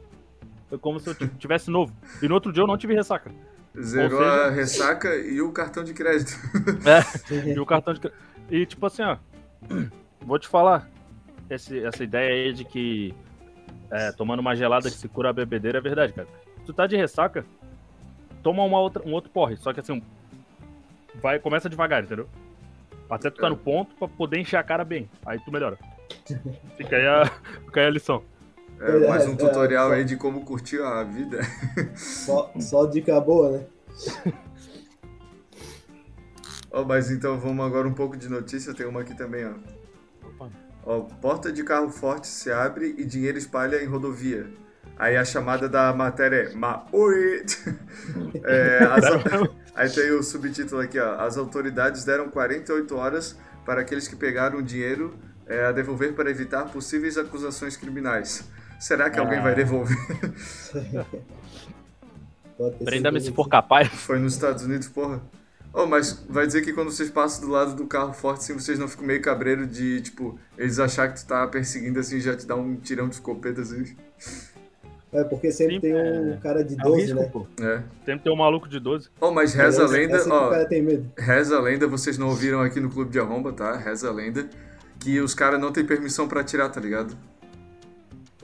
Foi 0.67 0.77
como 0.77 0.99
se 0.99 1.09
eu 1.09 1.15
tivesse 1.15 1.71
novo. 1.71 1.93
E 2.21 2.27
no 2.27 2.33
outro 2.33 2.51
dia 2.51 2.63
eu 2.63 2.67
não 2.67 2.77
tive 2.77 2.93
ressaca. 2.93 3.31
Zerou 3.81 4.19
Ou 4.19 4.25
seja- 4.25 4.45
a 4.45 4.49
ressaca 4.51 5.15
e 5.15 5.41
o 5.41 5.51
cartão 5.51 5.83
de 5.83 5.93
crédito. 5.93 6.31
E 7.45 7.59
o 7.59 7.65
cartão 7.65 7.93
de. 7.93 7.99
cre- 7.99 8.13
E 8.49 8.65
tipo 8.65 8.85
assim, 8.85 9.01
ó. 9.03 9.17
Vou 10.21 10.39
te 10.39 10.47
falar. 10.47 10.89
Esse, 11.49 11.83
essa 11.85 12.03
ideia 12.03 12.33
aí 12.47 12.53
de 12.53 12.63
que 12.65 13.13
é, 13.91 14.11
tomando 14.11 14.39
uma 14.39 14.55
gelada 14.55 14.89
que 14.89 14.97
se 14.97 15.07
cura 15.07 15.29
a 15.29 15.33
bebedeira 15.33 15.77
é 15.77 15.81
verdade, 15.81 16.13
cara. 16.13 16.27
Tu 16.65 16.73
tá 16.73 16.87
de 16.87 16.95
ressaca, 16.95 17.45
toma 18.41 18.63
uma 18.63 18.79
outra, 18.79 19.03
um 19.05 19.11
outro 19.13 19.29
porre. 19.29 19.55
Só 19.57 19.71
que 19.73 19.79
assim, 19.79 20.01
vai, 21.21 21.37
começa 21.39 21.69
devagar, 21.69 22.03
entendeu? 22.03 22.27
Até 23.09 23.29
tu 23.29 23.39
tá 23.39 23.49
no 23.49 23.57
ponto 23.57 23.93
pra 23.95 24.07
poder 24.07 24.39
encher 24.39 24.57
a 24.57 24.63
cara 24.63 24.83
bem. 24.83 25.07
Aí 25.25 25.39
tu 25.39 25.51
melhora. 25.51 25.77
Fica 26.77 26.95
aí 26.95 27.05
a, 27.07 27.25
fica 27.65 27.81
aí 27.81 27.87
a 27.87 27.89
lição. 27.91 28.23
É, 28.79 29.07
mais 29.07 29.23
É, 29.25 29.29
um 29.29 29.33
é, 29.33 29.35
tutorial 29.37 29.87
só- 29.89 29.93
aí 29.95 30.03
de 30.03 30.17
como 30.17 30.41
curtir 30.43 30.81
a 30.81 31.03
vida. 31.03 31.39
Só, 31.95 32.51
só 32.59 32.85
dica 32.85 33.19
boa, 33.21 33.51
né? 33.51 33.65
Ó, 36.71 36.83
mas 36.83 37.09
então 37.09 37.39
vamos 37.39 37.65
agora 37.65 37.87
um 37.87 37.93
pouco 37.93 38.17
de 38.17 38.27
notícia, 38.29 38.73
tem 38.73 38.85
uma 38.85 39.01
aqui 39.01 39.15
também, 39.15 39.45
ó. 39.45 40.49
Ó, 40.85 40.99
porta 41.01 41.51
de 41.51 41.63
carro 41.63 41.89
forte 41.89 42.27
se 42.27 42.51
abre 42.51 42.93
e 42.97 43.05
dinheiro 43.05 43.37
espalha 43.37 43.81
em 43.83 43.87
rodovia. 43.87 44.47
Aí 44.97 45.17
a 45.17 45.25
chamada 45.25 45.67
da 45.67 45.93
matéria 45.93 46.49
é 46.49 46.53
Maoi. 46.53 47.43
É, 48.43 48.79
as- 48.83 49.49
aí 49.73 49.89
tem 49.89 50.11
o 50.11 50.21
subtítulo 50.21 50.81
aqui, 50.81 50.99
ó. 50.99 51.15
As 51.19 51.37
autoridades 51.37 52.03
deram 52.05 52.29
48 52.29 52.95
horas 52.95 53.35
para 53.65 53.81
aqueles 53.81 54.07
que 54.07 54.15
pegaram 54.15 54.59
o 54.59 54.61
dinheiro 54.61 55.15
é, 55.47 55.65
a 55.65 55.71
devolver 55.71 56.13
para 56.13 56.29
evitar 56.29 56.65
possíveis 56.65 57.17
acusações 57.17 57.75
criminais. 57.75 58.43
Será 58.79 59.09
que 59.09 59.19
alguém 59.19 59.39
Ah. 59.39 59.43
vai 59.43 59.55
devolver? 59.55 59.97
Pode 62.57 62.75
ter 62.77 62.85
Prenda-me 62.85 63.19
se 63.19 63.31
for 63.31 63.47
capaz. 63.49 63.87
Foi 63.89 64.17
nos 64.19 64.33
Estados 64.33 64.63
Unidos, 64.63 64.87
porra. 64.87 65.21
Oh, 65.73 65.85
mas 65.85 66.23
vai 66.29 66.47
dizer 66.47 66.61
que 66.61 66.71
quando 66.71 66.89
vocês 66.89 67.09
passam 67.09 67.45
do 67.45 67.51
lado 67.51 67.75
do 67.75 67.85
carro 67.85 68.13
forte, 68.13 68.39
assim, 68.39 68.53
vocês 68.53 68.79
não 68.79 68.87
ficam 68.87 69.05
meio 69.05 69.21
cabreiro 69.21 69.67
de, 69.67 69.99
tipo, 70.01 70.39
eles 70.57 70.79
achar 70.79 71.11
que 71.11 71.19
tu 71.19 71.27
tá 71.27 71.45
perseguindo, 71.47 71.99
assim, 71.99 72.19
já 72.21 72.33
te 72.35 72.45
dá 72.47 72.55
um 72.55 72.75
tirão 72.77 73.09
de 73.09 73.15
escopeta, 73.15 73.59
assim. 73.61 73.93
É, 75.11 75.23
porque 75.25 75.51
sempre 75.51 75.75
Sim, 75.75 75.81
tem 75.81 75.93
um 75.93 76.33
é- 76.33 76.37
cara 76.37 76.63
de 76.63 76.75
É 76.75 76.77
um 76.77 76.89
12, 76.91 77.01
risco, 77.01 77.19
né? 77.19 77.25
pô. 77.31 77.47
É. 77.61 77.83
Sempre 78.05 78.23
tem 78.23 78.31
um 78.31 78.37
maluco 78.37 78.69
de 78.69 78.79
12. 78.79 79.09
Oh, 79.19 79.31
mas 79.31 79.53
reza 79.53 79.83
a 79.83 79.87
lenda, 79.87 80.23
ó, 80.29 80.51
medo. 80.69 81.11
reza 81.17 81.57
a 81.57 81.61
lenda, 81.61 81.87
vocês 81.87 82.17
não 82.17 82.29
ouviram 82.29 82.61
aqui 82.61 82.79
no 82.79 82.89
Clube 82.89 83.11
de 83.11 83.19
Arromba, 83.19 83.51
tá? 83.51 83.75
Reza 83.75 84.07
a 84.09 84.13
lenda, 84.13 84.47
que 84.99 85.19
os 85.19 85.33
caras 85.33 85.59
não 85.59 85.73
têm 85.73 85.85
permissão 85.85 86.25
pra 86.25 86.39
atirar, 86.39 86.69
tá 86.71 86.79
ligado? 86.79 87.17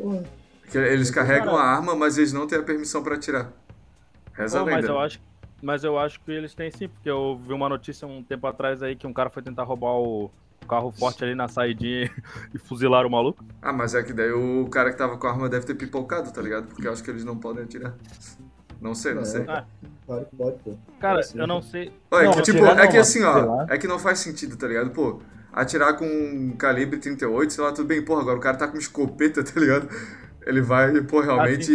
Porra. 0.02 0.24
Que 0.70 0.78
eles 0.78 1.12
carregam 1.12 1.56
Cara. 1.56 1.58
a 1.64 1.76
arma, 1.76 1.96
mas 1.96 2.18
eles 2.18 2.32
não 2.34 2.48
têm 2.48 2.60
a 2.60 2.64
permissão 2.64 3.04
pra 3.04 3.16
atirar. 3.16 3.52
Reza 4.34 4.58
Pô, 4.58 4.64
a 4.64 4.66
lenda. 4.66 4.78
mas 4.82 4.90
eu 4.90 5.00
acho 5.00 5.20
mas 5.64 5.84
eu 5.84 6.00
acho 6.00 6.20
que 6.22 6.32
eles 6.32 6.56
têm 6.56 6.72
sim, 6.72 6.88
porque 6.88 7.08
eu 7.08 7.40
vi 7.46 7.54
uma 7.54 7.70
notícia 7.70 8.08
um 8.08 8.24
tempo 8.24 8.48
atrás 8.48 8.82
aí 8.82 8.96
que 8.96 9.06
um 9.06 9.14
cara 9.14 9.30
foi 9.30 9.44
tentar 9.44 9.62
roubar 9.64 9.94
o 9.94 10.32
carro 10.68 10.92
forte 10.92 11.24
ali 11.24 11.36
na 11.36 11.48
saidinha 11.48 12.10
e 12.52 12.58
fuzilaram 12.58 13.08
o 13.08 13.12
maluco. 13.12 13.46
Ah, 13.62 13.72
mas 13.72 13.94
é 13.94 14.02
que 14.02 14.12
daí 14.12 14.32
o 14.32 14.68
cara 14.70 14.90
que 14.92 14.98
tava 14.98 15.18
com 15.18 15.28
a 15.28 15.30
arma 15.32 15.48
deve 15.48 15.66
ter 15.68 15.76
pipocado, 15.76 16.32
tá 16.34 16.42
ligado? 16.42 16.66
Porque 16.68 16.88
eu 16.88 16.92
acho 16.92 17.04
que 17.04 17.12
eles 17.12 17.24
não 17.24 17.38
podem 17.38 17.64
atirar. 17.64 17.94
Não 18.82 18.96
sei, 18.96 19.14
não 19.14 19.22
É. 19.22 19.26
sei. 19.26 19.46
Ah, 19.48 19.64
Claro 20.08 20.26
que 20.26 20.36
pode, 20.36 20.58
pô. 20.64 20.74
cara, 21.00 21.22
eu 21.36 21.46
não 21.46 21.62
sei. 21.62 21.94
Olha, 22.10 22.26
Não, 22.26 22.34
que, 22.34 22.42
tipo, 22.42 22.58
é 22.66 22.76
não, 22.76 22.88
que 22.90 22.98
assim, 22.98 23.24
ó, 23.24 23.66
é 23.70 23.78
que 23.78 23.88
não 23.88 24.00
faz 24.00 24.18
sentido, 24.20 24.58
tá 24.58 24.68
ligado? 24.68 24.90
Pô, 24.90 25.22
atirar 25.54 25.98
com 25.98 26.06
um 26.06 26.56
calibre 26.58 26.98
38, 27.00 27.54
sei 27.54 27.64
lá, 27.64 27.72
tudo 27.72 27.88
bem, 27.88 28.02
porra, 28.04 28.22
agora 28.22 28.38
o 28.38 28.42
cara 28.42 28.58
tá 28.58 28.68
com 28.68 28.78
escopeta, 28.78 29.44
tá 29.46 29.60
ligado? 29.60 29.88
Ele 30.46 30.62
vai, 30.62 31.00
pô, 31.02 31.20
realmente. 31.22 31.72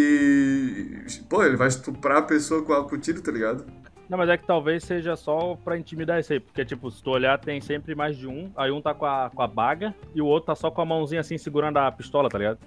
pô, 1.29 1.45
ele 1.45 1.57
vai 1.57 1.69
estuprar 1.69 2.19
a 2.19 2.23
pessoa 2.23 2.63
com, 2.65 2.73
a- 2.73 2.89
com 2.89 2.97
o 2.97 2.99
tiro, 2.99 3.21
tá 3.23 3.31
ligado? 3.31 3.65
Não, 4.09 4.17
mas 4.19 4.29
é 4.29 4.37
que 4.37 4.47
talvez 4.47 4.85
seja 4.85 5.17
só 5.17 5.57
pra 5.65 5.77
intimidar 5.77 6.21
isso 6.21 6.33
aí, 6.33 6.39
porque 6.41 6.65
tipo, 6.65 6.89
se 6.91 7.03
tu 7.03 7.11
olhar 7.11 7.39
tem 7.39 7.61
sempre 7.61 7.95
mais 7.95 8.17
de 8.17 8.27
um, 8.29 8.51
aí 8.57 8.71
um 8.71 8.81
tá 8.81 8.95
com 8.95 9.05
a, 9.05 9.31
com 9.35 9.43
a 9.43 9.49
baga 9.49 9.93
e 10.15 10.23
o 10.23 10.27
outro 10.27 10.47
tá 10.47 10.55
só 10.55 10.71
com 10.71 10.81
a 10.81 10.85
mãozinha 10.85 11.21
assim 11.21 11.37
segurando 11.37 11.77
a 11.79 11.91
pistola, 11.91 12.29
tá 12.29 12.39
ligado? 12.39 12.59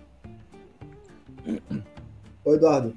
Ô, 2.43 2.53
Eduardo, 2.55 2.93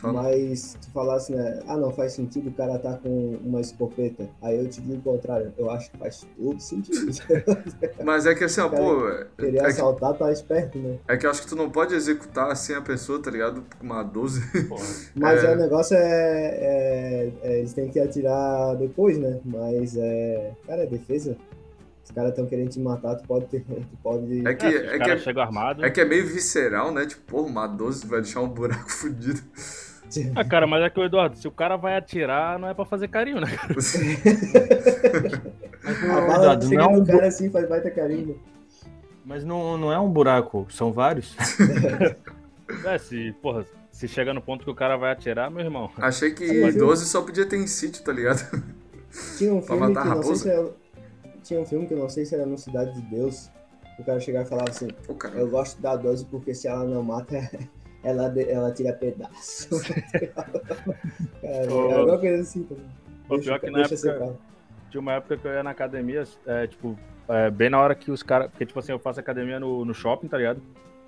Fala. 0.00 0.22
mas 0.24 0.76
tu 0.80 0.90
falasse, 0.90 1.32
né? 1.32 1.60
Ah, 1.66 1.76
não, 1.76 1.90
faz 1.90 2.12
sentido 2.12 2.48
o 2.50 2.52
cara 2.52 2.78
tá 2.78 2.98
com 3.02 3.38
uma 3.44 3.60
escopeta. 3.60 4.28
Aí 4.42 4.56
eu 4.58 4.68
te 4.68 4.80
digo 4.80 4.98
o 4.98 5.02
contrário. 5.02 5.52
Eu 5.56 5.70
acho 5.70 5.90
que 5.90 5.98
faz 5.98 6.26
todo 6.36 6.60
sentido. 6.60 7.06
Mas 8.04 8.26
é 8.26 8.34
que 8.34 8.44
assim, 8.44 8.60
ó, 8.60 8.68
pô, 8.68 9.08
Querer 9.38 9.56
é 9.56 9.60
que, 9.60 9.66
assaltar, 9.66 10.14
tá 10.14 10.30
esperto, 10.30 10.78
né? 10.78 10.98
é 11.08 11.16
que 11.16 11.26
eu 11.26 11.30
acho 11.30 11.42
que 11.42 11.48
tu 11.48 11.56
não 11.56 11.70
pode 11.70 11.94
executar 11.94 12.50
assim 12.50 12.74
a 12.74 12.80
pessoa, 12.82 13.20
tá 13.22 13.30
ligado? 13.30 13.64
Com 13.78 13.86
uma 13.86 14.02
12. 14.02 14.42
Mas 15.16 15.42
É. 15.42 15.46
é, 15.52 15.54
o 15.54 15.58
negócio 15.58 15.96
é, 15.96 16.00
é- 16.00 17.32
é- 17.42 17.58
Eles 17.58 17.72
têm 17.72 17.88
que 17.88 17.98
atirar 17.98 18.76
depois, 18.76 19.18
né? 19.18 19.40
Mas 19.44 19.96
é. 19.96 20.52
Cara, 20.66 20.82
é 20.82 20.86
defesa. 20.86 21.36
Os 22.04 22.10
caras 22.12 22.30
estão 22.30 22.46
querendo 22.46 22.68
te 22.70 22.78
matar, 22.78 23.16
tu 23.16 23.26
pode 23.26 23.46
ter. 23.46 23.64
Tu 23.66 23.96
pode. 24.02 24.46
É 24.46 24.54
que, 24.54 24.66
É, 24.66 24.96
é, 24.96 24.98
que 25.18 25.30
é, 25.30 25.42
armados. 25.42 25.82
é 25.82 25.90
que 25.90 26.00
é 26.00 26.04
meio 26.04 26.24
visceral, 26.26 26.92
né? 26.92 27.04
Tipo, 27.04 27.22
porra, 27.22 27.48
uma 27.48 27.66
12 27.66 28.06
vai 28.06 28.20
deixar 28.20 28.42
um 28.42 28.48
buraco 28.48 28.88
fudido. 28.88 29.40
Ah, 30.34 30.44
cara, 30.44 30.66
mas 30.66 30.82
é 30.82 30.90
que 30.90 30.98
o 31.00 31.04
Eduardo, 31.04 31.36
se 31.36 31.46
o 31.48 31.50
cara 31.50 31.76
vai 31.76 31.96
atirar, 31.96 32.58
não 32.58 32.68
é 32.68 32.74
pra 32.74 32.84
fazer 32.84 33.08
carinho, 33.08 33.40
né? 33.40 33.48
A 35.86 36.20
bala 36.20 36.34
Eduardo, 36.36 36.68
chega 36.68 36.82
não 36.82 36.94
é 36.94 36.96
um 36.98 37.04
cara 37.04 37.26
assim, 37.26 37.50
faz 37.50 37.68
baita 37.68 37.90
carinho. 37.90 38.40
Mas 39.24 39.44
não, 39.44 39.76
não 39.76 39.92
é 39.92 39.98
um 39.98 40.08
buraco, 40.08 40.66
são 40.70 40.92
vários. 40.92 41.36
É, 42.84 42.98
se, 42.98 43.32
porra, 43.40 43.64
se 43.92 44.08
chega 44.08 44.34
no 44.34 44.42
ponto 44.42 44.64
que 44.64 44.70
o 44.70 44.74
cara 44.74 44.96
vai 44.96 45.12
atirar, 45.12 45.48
meu 45.48 45.60
irmão. 45.64 45.88
Achei 45.98 46.32
que 46.32 46.62
mas 46.62 46.74
eu- 46.74 46.84
12 46.84 47.06
só 47.06 47.22
podia 47.22 47.46
ter 47.46 47.56
em 47.58 47.66
sítio, 47.68 48.02
tá 48.02 48.12
ligado? 48.12 48.40
Tinha 49.38 49.54
um 49.54 49.60
Pra 49.62 49.76
filme 49.76 49.86
que 49.86 49.94
matar 49.94 50.10
a 50.10 50.14
não 50.16 50.22
sei 50.24 50.34
se 50.34 50.50
era. 50.50 50.68
Tinha 51.44 51.60
um 51.60 51.64
filme 51.64 51.86
que 51.86 51.94
eu 51.94 51.98
não 51.98 52.08
sei 52.08 52.24
se 52.24 52.34
era 52.34 52.44
no 52.44 52.58
Cidade 52.58 52.92
de 52.92 53.02
Deus. 53.02 53.48
O 54.00 54.04
cara 54.04 54.18
chegava 54.18 54.44
e 54.44 54.48
falava 54.48 54.68
assim, 54.70 54.88
eu 55.36 55.48
gosto 55.48 55.80
da 55.80 55.94
12 55.94 56.24
porque 56.24 56.52
se 56.56 56.66
ela 56.66 56.82
não 56.84 57.04
mata, 57.04 57.36
ela, 58.06 58.32
ela 58.40 58.72
tira 58.72 58.92
pedaço. 58.92 59.68
cara, 61.42 61.72
Ô, 61.72 61.90
é 61.90 61.94
alguma 61.94 62.18
coisa 62.18 62.42
assim 62.42 62.62
também. 62.62 62.84
Ô, 63.28 63.34
Deixa, 63.34 63.58
pior 63.58 63.60
que 63.60 63.70
na 63.70 63.80
época-. 63.80 64.36
Tinha 64.88 65.00
uma 65.00 65.12
época 65.14 65.36
que 65.36 65.44
eu 65.44 65.52
ia 65.52 65.62
na 65.64 65.70
academia, 65.70 66.22
é, 66.46 66.66
tipo, 66.68 66.96
é, 67.28 67.50
bem 67.50 67.68
na 67.68 67.80
hora 67.80 67.96
que 67.96 68.12
os 68.12 68.22
caras. 68.22 68.48
Porque, 68.48 68.64
tipo 68.64 68.78
assim, 68.78 68.92
eu 68.92 68.98
faço 69.00 69.18
academia 69.18 69.58
no, 69.58 69.84
no 69.84 69.92
shopping, 69.92 70.28
tá 70.28 70.38
ligado? 70.38 70.62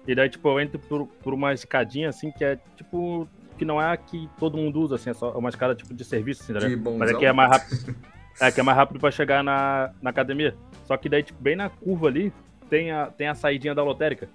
E 0.06 0.14
daí, 0.14 0.28
tipo, 0.28 0.48
eu 0.48 0.60
entro 0.60 0.80
por, 0.80 1.06
por 1.06 1.32
uma 1.32 1.54
escadinha, 1.54 2.08
assim, 2.08 2.32
que 2.32 2.44
é, 2.44 2.58
tipo, 2.76 3.28
que 3.56 3.64
não 3.64 3.80
é 3.80 3.92
a 3.92 3.96
que 3.96 4.28
todo 4.38 4.56
mundo 4.56 4.80
usa, 4.80 4.96
assim, 4.96 5.10
é 5.10 5.14
só 5.14 5.30
uma 5.38 5.50
escada, 5.50 5.76
tipo, 5.76 5.94
de 5.94 6.04
serviço, 6.04 6.42
assim, 6.42 6.52
tá 6.52 6.58
ligado? 6.58 6.98
Mas 6.98 7.10
aqui 7.12 7.24
é 7.24 7.32
mais 7.32 7.50
rápido. 7.50 7.94
É, 8.40 8.52
que 8.52 8.60
é 8.60 8.62
mais 8.62 8.78
rápido 8.78 9.00
pra 9.00 9.10
chegar 9.10 9.42
na, 9.42 9.90
na 10.00 10.10
academia. 10.10 10.54
Só 10.84 10.96
que 10.96 11.08
daí, 11.08 11.24
tipo, 11.24 11.42
bem 11.42 11.56
na 11.56 11.68
curva 11.68 12.06
ali, 12.06 12.32
tem 12.70 12.92
a, 12.92 13.06
tem 13.06 13.26
a 13.26 13.34
saidinha 13.34 13.74
da 13.74 13.82
lotérica. 13.82 14.28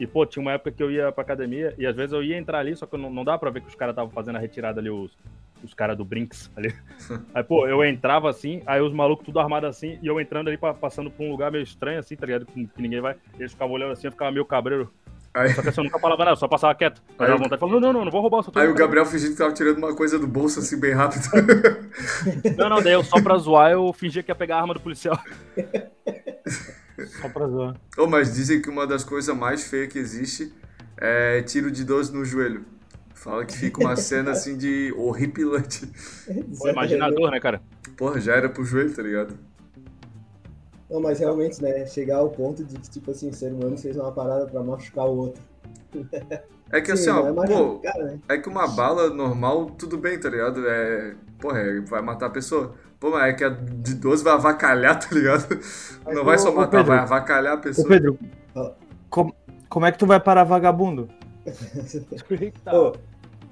E, 0.00 0.06
pô, 0.06 0.24
tinha 0.24 0.40
uma 0.40 0.52
época 0.52 0.72
que 0.72 0.82
eu 0.82 0.90
ia 0.90 1.12
pra 1.12 1.22
academia 1.22 1.74
e 1.78 1.86
às 1.86 1.94
vezes 1.94 2.12
eu 2.12 2.22
ia 2.22 2.36
entrar 2.38 2.58
ali, 2.58 2.74
só 2.74 2.86
que 2.86 2.96
não, 2.96 3.10
não 3.10 3.22
dava 3.22 3.38
pra 3.38 3.50
ver 3.50 3.60
que 3.60 3.68
os 3.68 3.74
caras 3.74 3.92
estavam 3.92 4.10
fazendo 4.10 4.36
a 4.36 4.38
retirada 4.38 4.80
ali, 4.80 4.88
os, 4.88 5.16
os 5.62 5.74
caras 5.74 5.94
do 5.96 6.04
Brinks 6.06 6.50
ali. 6.56 6.74
Aí, 7.34 7.42
pô, 7.44 7.68
eu 7.68 7.84
entrava 7.84 8.30
assim, 8.30 8.62
aí 8.66 8.80
os 8.80 8.92
malucos 8.94 9.26
tudo 9.26 9.38
armado 9.38 9.66
assim, 9.66 9.98
e 10.02 10.06
eu 10.06 10.18
entrando 10.18 10.48
ali, 10.48 10.56
pa- 10.56 10.72
passando 10.72 11.10
por 11.10 11.22
um 11.24 11.30
lugar 11.30 11.52
meio 11.52 11.62
estranho 11.62 11.98
assim, 11.98 12.16
tá 12.16 12.24
ligado? 12.24 12.46
Que, 12.46 12.66
que 12.66 12.80
ninguém 12.82 13.00
vai. 13.02 13.14
Eles 13.38 13.52
ficavam 13.52 13.74
olhando 13.74 13.92
assim, 13.92 14.06
eu 14.06 14.10
ficava 14.12 14.30
meio 14.32 14.44
cabreiro. 14.46 14.90
Aí, 15.32 15.50
Só 15.50 15.62
que 15.62 15.68
assim, 15.68 15.80
eu 15.80 15.84
nunca 15.84 15.98
falava 16.00 16.18
nada, 16.24 16.32
eu 16.32 16.36
só 16.36 16.48
passava 16.48 16.74
quieto. 16.74 17.00
Aí 17.18 17.26
Aí 17.28 17.32
o- 17.34 17.36
vontade 17.38 17.54
de 17.54 17.60
falar, 17.60 17.72
não, 17.72 17.80
não, 17.80 17.92
não, 17.92 18.04
não 18.06 18.10
vou 18.10 18.20
roubar, 18.22 18.38
eu 18.38 18.44
tô 18.44 18.58
aí 18.58 18.64
o 18.64 18.68
brincando." 18.70 18.78
Gabriel 18.88 19.04
fingindo 19.06 19.32
que 19.32 19.38
tava 19.38 19.52
tirando 19.52 19.78
uma 19.78 19.94
coisa 19.94 20.18
do 20.18 20.26
bolso 20.26 20.58
assim 20.60 20.80
bem 20.80 20.92
rápido. 20.94 21.22
Não, 22.56 22.68
não, 22.70 22.82
daí 22.82 22.94
eu 22.94 23.04
só 23.04 23.20
pra 23.22 23.36
zoar, 23.36 23.70
eu 23.70 23.92
fingia 23.92 24.22
que 24.22 24.30
ia 24.30 24.34
pegar 24.34 24.56
a 24.56 24.60
arma 24.62 24.72
do 24.74 24.80
policial. 24.80 25.18
Só 27.06 27.28
pra 27.28 27.46
zoar. 27.48 27.76
oh, 27.98 28.06
mas 28.06 28.34
dizem 28.34 28.60
que 28.60 28.68
uma 28.68 28.86
das 28.86 29.04
coisas 29.04 29.34
mais 29.36 29.64
feias 29.64 29.92
que 29.92 29.98
existe 29.98 30.52
é 30.96 31.42
tiro 31.42 31.70
de 31.70 31.84
12 31.84 32.12
no 32.12 32.24
joelho. 32.24 32.64
Fala 33.14 33.44
que 33.44 33.56
fica 33.56 33.80
uma 33.80 33.96
cena 33.96 34.30
assim 34.30 34.56
de 34.56 34.94
horripilante. 34.96 35.86
Pô, 36.58 36.68
imaginador, 36.68 37.30
né, 37.30 37.38
cara? 37.38 37.60
Porra, 37.96 38.18
já 38.20 38.34
era 38.34 38.48
pro 38.48 38.64
joelho, 38.64 38.94
tá 38.94 39.02
ligado? 39.02 39.34
Não, 40.90 41.00
mas 41.00 41.20
realmente, 41.20 41.62
né, 41.62 41.86
chegar 41.86 42.16
ao 42.16 42.30
ponto 42.30 42.64
de 42.64 42.76
que, 42.78 42.90
tipo 42.90 43.10
assim, 43.10 43.28
o 43.28 43.34
ser 43.34 43.52
humano 43.52 43.76
fez 43.76 43.96
uma 43.96 44.10
parada 44.10 44.46
pra 44.46 44.62
machucar 44.62 45.04
o 45.06 45.16
outro. 45.16 45.42
É 46.72 46.80
que 46.80 46.92
assim, 46.92 47.04
Sim, 47.04 47.10
ó, 47.10 47.32
não 47.32 47.44
é 47.44 47.46
pô, 47.46 47.78
cara, 47.80 48.04
né? 48.04 48.20
é 48.28 48.38
que 48.38 48.48
uma 48.48 48.66
bala 48.68 49.10
normal, 49.10 49.66
tudo 49.66 49.98
bem, 49.98 50.18
tá 50.18 50.28
ligado? 50.30 50.66
É. 50.68 51.14
Porra, 51.38 51.58
é- 51.58 51.80
vai 51.80 52.00
matar 52.00 52.26
a 52.26 52.30
pessoa. 52.30 52.74
Pô, 53.00 53.10
mas 53.10 53.30
é 53.30 53.32
que 53.32 53.42
a 53.44 53.48
de 53.48 53.94
12 53.94 54.22
vai 54.22 54.34
avacalhar, 54.34 54.98
tá 55.00 55.08
ligado? 55.14 55.46
Mas, 56.04 56.14
Não 56.14 56.24
vai 56.24 56.38
só 56.38 56.50
ô, 56.50 56.52
ô, 56.52 56.56
matar, 56.56 56.84
vai 56.84 56.98
avacalhar 56.98 57.54
a 57.54 57.56
Ô, 57.56 57.60
pessoa. 57.60 57.88
Pedro, 57.88 58.18
Fala. 58.52 58.76
com- 59.08 59.32
como 59.70 59.86
é 59.86 59.92
que 59.92 59.98
tu 59.98 60.06
vai 60.06 60.20
parar 60.20 60.44
vagabundo? 60.44 61.08
Pô, 62.70 62.92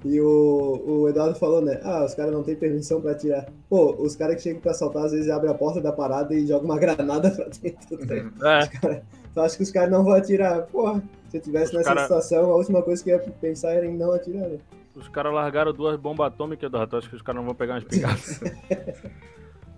e 0.05 0.21
o, 0.21 0.81
o 0.85 1.09
Eduardo 1.09 1.35
falou, 1.37 1.61
né? 1.61 1.79
Ah, 1.83 2.05
os 2.05 2.13
caras 2.13 2.31
não 2.31 2.43
têm 2.43 2.55
permissão 2.55 3.01
pra 3.01 3.11
atirar. 3.11 3.47
Pô, 3.69 3.95
os 3.99 4.15
caras 4.15 4.35
que 4.35 4.43
chegam 4.43 4.61
pra 4.61 4.71
assaltar, 4.71 5.05
às 5.05 5.11
vezes 5.11 5.29
abrem 5.29 5.51
a 5.51 5.55
porta 5.55 5.81
da 5.81 5.91
parada 5.91 6.33
e 6.33 6.45
jogam 6.47 6.65
uma 6.65 6.77
granada 6.79 7.31
pra 7.31 7.45
dentro. 7.61 7.97
tá? 8.37 8.59
É, 8.87 9.01
Tu 9.33 9.39
acha 9.41 9.57
que 9.57 9.63
os 9.63 9.71
caras 9.71 9.91
não 9.91 10.03
vão 10.03 10.13
atirar? 10.13 10.61
Porra, 10.67 11.01
se 11.29 11.37
eu 11.37 11.41
tivesse 11.41 11.71
Os 11.71 11.77
nessa 11.79 11.89
cara- 11.89 12.01
situação, 12.03 12.49
a 12.51 12.55
última 12.55 12.81
coisa 12.81 13.03
que 13.03 13.09
eu 13.09 13.17
ia 13.17 13.31
pensar 13.41 13.71
era 13.71 13.85
em 13.85 13.95
não 13.97 14.11
atirar, 14.11 14.47
né? 14.47 14.57
Os 14.95 15.07
caras 15.07 15.33
largaram 15.33 15.73
duas 15.73 15.99
bombas 15.99 16.27
atômicas, 16.27 16.67
Eduardo. 16.67 16.97
Acho 16.97 17.09
que 17.09 17.15
os 17.15 17.21
caras 17.21 17.39
não 17.39 17.45
vão 17.45 17.55
pegar 17.55 17.73
uma 17.73 17.79
espingarda. 17.79 18.21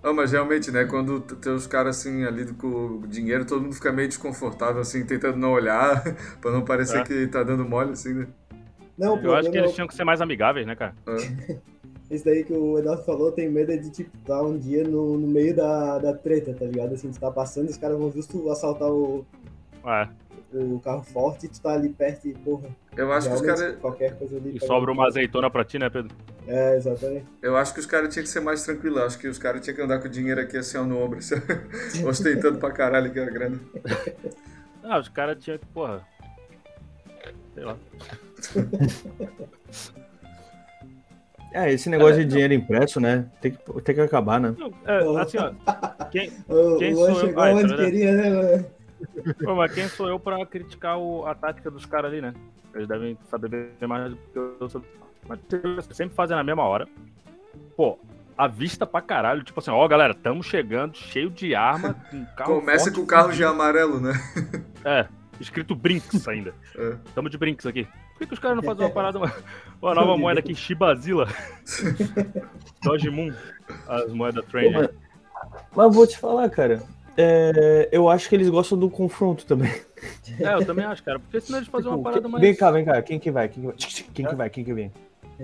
Não, 0.03 0.15
mas 0.15 0.31
realmente, 0.31 0.71
né? 0.71 0.83
Quando 0.85 1.21
tem 1.21 1.53
os 1.53 1.67
caras 1.67 1.99
assim 1.99 2.23
ali 2.25 2.51
com 2.53 2.67
o 3.03 3.07
dinheiro, 3.07 3.45
todo 3.45 3.61
mundo 3.61 3.75
fica 3.75 3.91
meio 3.91 4.07
desconfortável, 4.07 4.81
assim, 4.81 5.05
tentando 5.05 5.37
não 5.37 5.51
olhar, 5.51 6.01
pra 6.41 6.49
não 6.51 6.63
parecer 6.63 7.01
É. 7.01 7.03
que 7.03 7.27
tá 7.27 7.43
dando 7.43 7.63
mole, 7.63 7.91
assim, 7.91 8.13
né? 8.13 8.27
Não, 8.97 9.21
Eu 9.21 9.35
acho 9.35 9.51
que 9.51 9.57
eles 9.57 9.73
tinham 9.73 9.87
que 9.87 9.93
ser 9.93 10.03
mais 10.03 10.19
amigáveis, 10.19 10.65
né, 10.65 10.75
cara? 10.75 10.95
É. 11.07 11.55
Esse 12.09 12.25
daí 12.25 12.43
que 12.43 12.51
o 12.51 12.77
Eduardo 12.79 13.03
falou, 13.03 13.31
tenho 13.31 13.51
medo 13.51 13.71
é 13.71 13.77
de, 13.77 13.89
tipo, 13.89 14.09
estar 14.17 14.41
um 14.41 14.57
dia 14.57 14.83
no, 14.83 15.17
no 15.17 15.27
meio 15.27 15.55
da, 15.55 15.97
da 15.99 16.13
treta, 16.13 16.53
tá 16.53 16.65
ligado? 16.65 16.93
Assim, 16.93 17.09
tu 17.11 17.19
tá 17.19 17.31
passando 17.31 17.67
e 17.67 17.69
os 17.69 17.77
caras 17.77 17.97
vão 17.97 18.11
justo 18.11 18.49
assaltar 18.49 18.89
o, 18.89 19.23
É. 19.85 20.09
o 20.53 20.79
carro 20.79 21.03
forte 21.03 21.45
e 21.45 21.49
tu 21.49 21.61
tá 21.61 21.73
ali 21.73 21.89
perto 21.89 22.27
e, 22.27 22.33
porra, 22.33 22.69
Eu 22.95 23.11
acho 23.13 23.29
que 23.29 23.35
os 23.35 23.41
caras. 23.41 23.75
qualquer 23.77 24.17
coisa 24.17 24.35
ali... 24.37 24.57
E 24.57 24.65
sobra 24.65 24.91
uma 24.91 25.07
azeitona 25.07 25.49
pra 25.49 25.63
ti, 25.63 25.79
né, 25.79 25.89
Pedro? 25.89 26.15
É, 26.47 26.75
exatamente. 26.75 27.25
Eu 27.41 27.55
acho 27.55 27.73
que 27.73 27.79
os 27.79 27.85
caras 27.85 28.13
tinham 28.13 28.23
que 28.23 28.29
ser 28.29 28.39
mais 28.41 28.63
tranquilos. 28.63 29.01
Acho 29.01 29.17
que 29.19 29.27
os 29.27 29.37
caras 29.37 29.61
tinham 29.61 29.75
que 29.75 29.81
andar 29.81 29.99
com 29.99 30.07
o 30.07 30.09
dinheiro 30.11 30.41
aqui 30.41 30.57
assim 30.57 30.77
ó, 30.77 30.83
no 30.83 30.97
ombro, 31.01 31.19
assim, 31.19 31.35
ostentando 32.05 32.57
pra 32.59 32.71
caralho 32.71 33.07
aqui 33.07 33.19
a 33.19 33.25
grana. 33.25 33.59
Ah, 34.83 34.97
os 34.99 35.07
caras 35.09 35.37
tinham 35.41 35.59
que, 35.59 35.65
porra. 35.67 36.01
Sei 37.53 37.63
lá. 37.63 37.77
É, 41.53 41.71
esse 41.71 41.89
negócio 41.89 42.15
de 42.17 42.25
dinheiro 42.25 42.53
impresso, 42.53 42.99
né? 43.01 43.25
Tem 43.41 43.51
que, 43.51 43.81
tem 43.81 43.93
que 43.95 43.99
acabar, 44.01 44.39
né? 44.39 44.55
Não, 44.57 44.71
é, 44.85 45.21
assim, 45.21 45.37
ó. 45.37 45.51
Quem, 46.09 46.31
O, 46.47 46.77
Quem 46.77 46.93
o 46.93 46.95
Luan 46.95 47.09
eu? 47.09 47.15
chegou 47.15 47.43
Ah, 47.43 47.51
onde 47.51 47.61
tá 47.69 47.75
vendo? 47.75 47.85
queria, 47.85 48.11
né, 48.13 48.29
mano? 48.29 48.65
Pô, 49.43 49.55
mas 49.55 49.73
quem 49.73 49.87
sou 49.87 50.07
eu 50.07 50.19
pra 50.19 50.45
criticar 50.45 50.97
o- 50.97 51.25
a 51.25 51.33
tática 51.35 51.69
dos 51.71 51.85
caras 51.85 52.11
ali, 52.11 52.21
né? 52.21 52.33
Eles 52.73 52.87
devem 52.87 53.17
saber 53.29 53.49
bem 53.79 53.87
mais 53.89 54.11
do 54.11 54.15
que 54.17 54.37
eu 54.37 54.69
sou. 54.69 54.83
Mas 55.27 55.39
sempre 55.91 56.15
fazem 56.15 56.35
na 56.35 56.43
mesma 56.43 56.63
hora. 56.63 56.87
Pô, 57.75 57.99
a 58.37 58.47
vista 58.47 58.85
pra 58.87 59.01
caralho. 59.01 59.43
Tipo 59.43 59.59
assim, 59.59 59.71
ó, 59.71 59.87
galera, 59.87 60.13
tamo 60.13 60.41
chegando, 60.43 60.97
cheio 60.97 61.29
de 61.29 61.53
arma. 61.53 61.93
Com 62.09 62.25
carro 62.37 62.59
Começa 62.59 62.85
forte, 62.85 62.95
com 62.95 63.01
o 63.01 63.05
carro 63.07 63.31
já 63.33 63.49
amarelo, 63.49 63.99
né? 63.99 64.13
É, 64.85 65.05
escrito 65.39 65.75
Brinks 65.75 66.27
ainda. 66.27 66.53
É. 66.75 66.95
Tamo 67.13 67.29
de 67.29 67.37
Brinks 67.37 67.65
aqui. 67.65 67.85
Por 68.13 68.19
que, 68.19 68.27
que 68.27 68.33
os 68.33 68.39
caras 68.39 68.55
não 68.57 68.63
fazem 68.63 68.85
uma 68.85 68.91
parada, 68.93 69.17
uma, 69.17 69.33
uma 69.81 69.93
nova 69.95 70.17
moeda 70.17 70.39
aqui, 70.39 70.55
Shibazilla? 70.55 71.27
Dogemoon, 72.81 73.33
as 73.87 74.11
moedas 74.13 74.43
Pô, 74.45 74.51
trend. 74.51 74.73
mas, 74.73 74.89
mas 75.75 75.95
vou 75.95 76.07
te 76.07 76.17
falar, 76.17 76.49
cara. 76.49 76.81
É, 77.17 77.89
eu 77.91 78.07
acho 78.09 78.27
que 78.29 78.35
eles 78.35 78.49
gostam 78.49 78.77
do 78.77 78.89
confronto 78.89 79.45
também. 79.45 79.71
É, 80.39 80.53
eu 80.55 80.65
também 80.65 80.85
acho, 80.85 81.03
cara. 81.03 81.19
Porque 81.19 81.39
senão 81.41 81.59
eles 81.59 81.69
fazem 81.69 81.87
uma 81.87 81.97
Tipo, 81.97 82.03
parada 82.09 82.27
mais. 82.27 82.41
Vem 82.41 82.55
cá, 82.55 82.71
vem 82.71 82.83
cá. 82.85 83.01
Quem 83.01 83.19
que 83.19 83.29
vai? 83.31 83.47
Quem 83.49 83.61
que 83.61 83.67
vai? 83.67 83.75
Quem 84.13 84.25
É. 84.25 84.29
que 84.29 84.35
vai? 84.35 84.49
Quem 84.49 84.63
que 84.63 84.73
vem? 84.73 84.91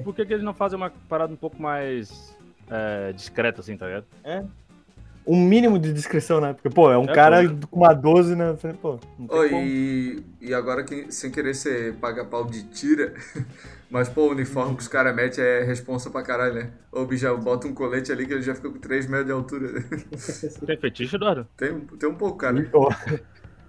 Por 0.03 0.13
que, 0.15 0.25
que 0.25 0.33
eles 0.33 0.43
não 0.43 0.53
fazem 0.53 0.77
uma 0.77 0.91
parada 1.09 1.31
um 1.33 1.37
pouco 1.37 1.61
mais 1.61 2.35
é, 2.69 3.11
discreta, 3.13 3.61
assim, 3.61 3.75
tá 3.77 3.85
ligado? 3.87 4.05
Um 5.27 5.35
mínimo 5.45 5.77
de 5.77 5.91
descrição, 5.91 6.39
né? 6.39 6.53
Porque, 6.53 6.69
pô, 6.69 6.89
é 6.91 6.97
um 6.97 7.03
É, 7.03 7.13
cara 7.13 7.43
pô. 7.43 7.67
com 7.67 7.79
uma 7.79 7.93
12 7.93 8.35
na 8.35 8.55
frente, 8.55 8.77
pô. 8.77 8.97
Não 9.19 9.27
tem 9.27 9.39
Ô, 9.39 9.49
como. 9.49 9.61
e, 9.65 10.23
e 10.39 10.53
agora, 10.53 10.83
que- 10.83 11.11
sem 11.11 11.29
querer 11.29 11.53
ser 11.53 11.95
paga-pau 11.95 12.45
de 12.45 12.63
tira, 12.69 13.13
mas, 13.91 14.07
pô, 14.07 14.27
o 14.27 14.31
uniforme 14.31 14.75
que 14.75 14.81
os 14.81 14.87
caras 14.87 15.13
metem 15.15 15.43
é 15.43 15.63
responsa 15.63 16.09
pra 16.09 16.21
caralho, 16.23 16.53
né? 16.55 16.71
Ô, 16.91 17.05
bicho, 17.05 17.37
bota 17.37 17.67
um 17.67 17.73
colete 17.73 18.11
ali 18.11 18.25
que 18.25 18.33
ele 18.33 18.41
já 18.41 18.55
fica 18.55 18.69
com 18.69 18.79
3 18.79 19.05
metros 19.07 19.25
de 19.27 19.31
altura. 19.33 19.83
Tem 20.65 20.77
fetiche, 20.77 21.15
Eduardo? 21.17 21.45
Tem, 21.57 21.71
um- 21.73 21.81
tem 21.81 22.07
um 22.09 22.15
pouco, 22.15 22.37
cara. 22.37 22.65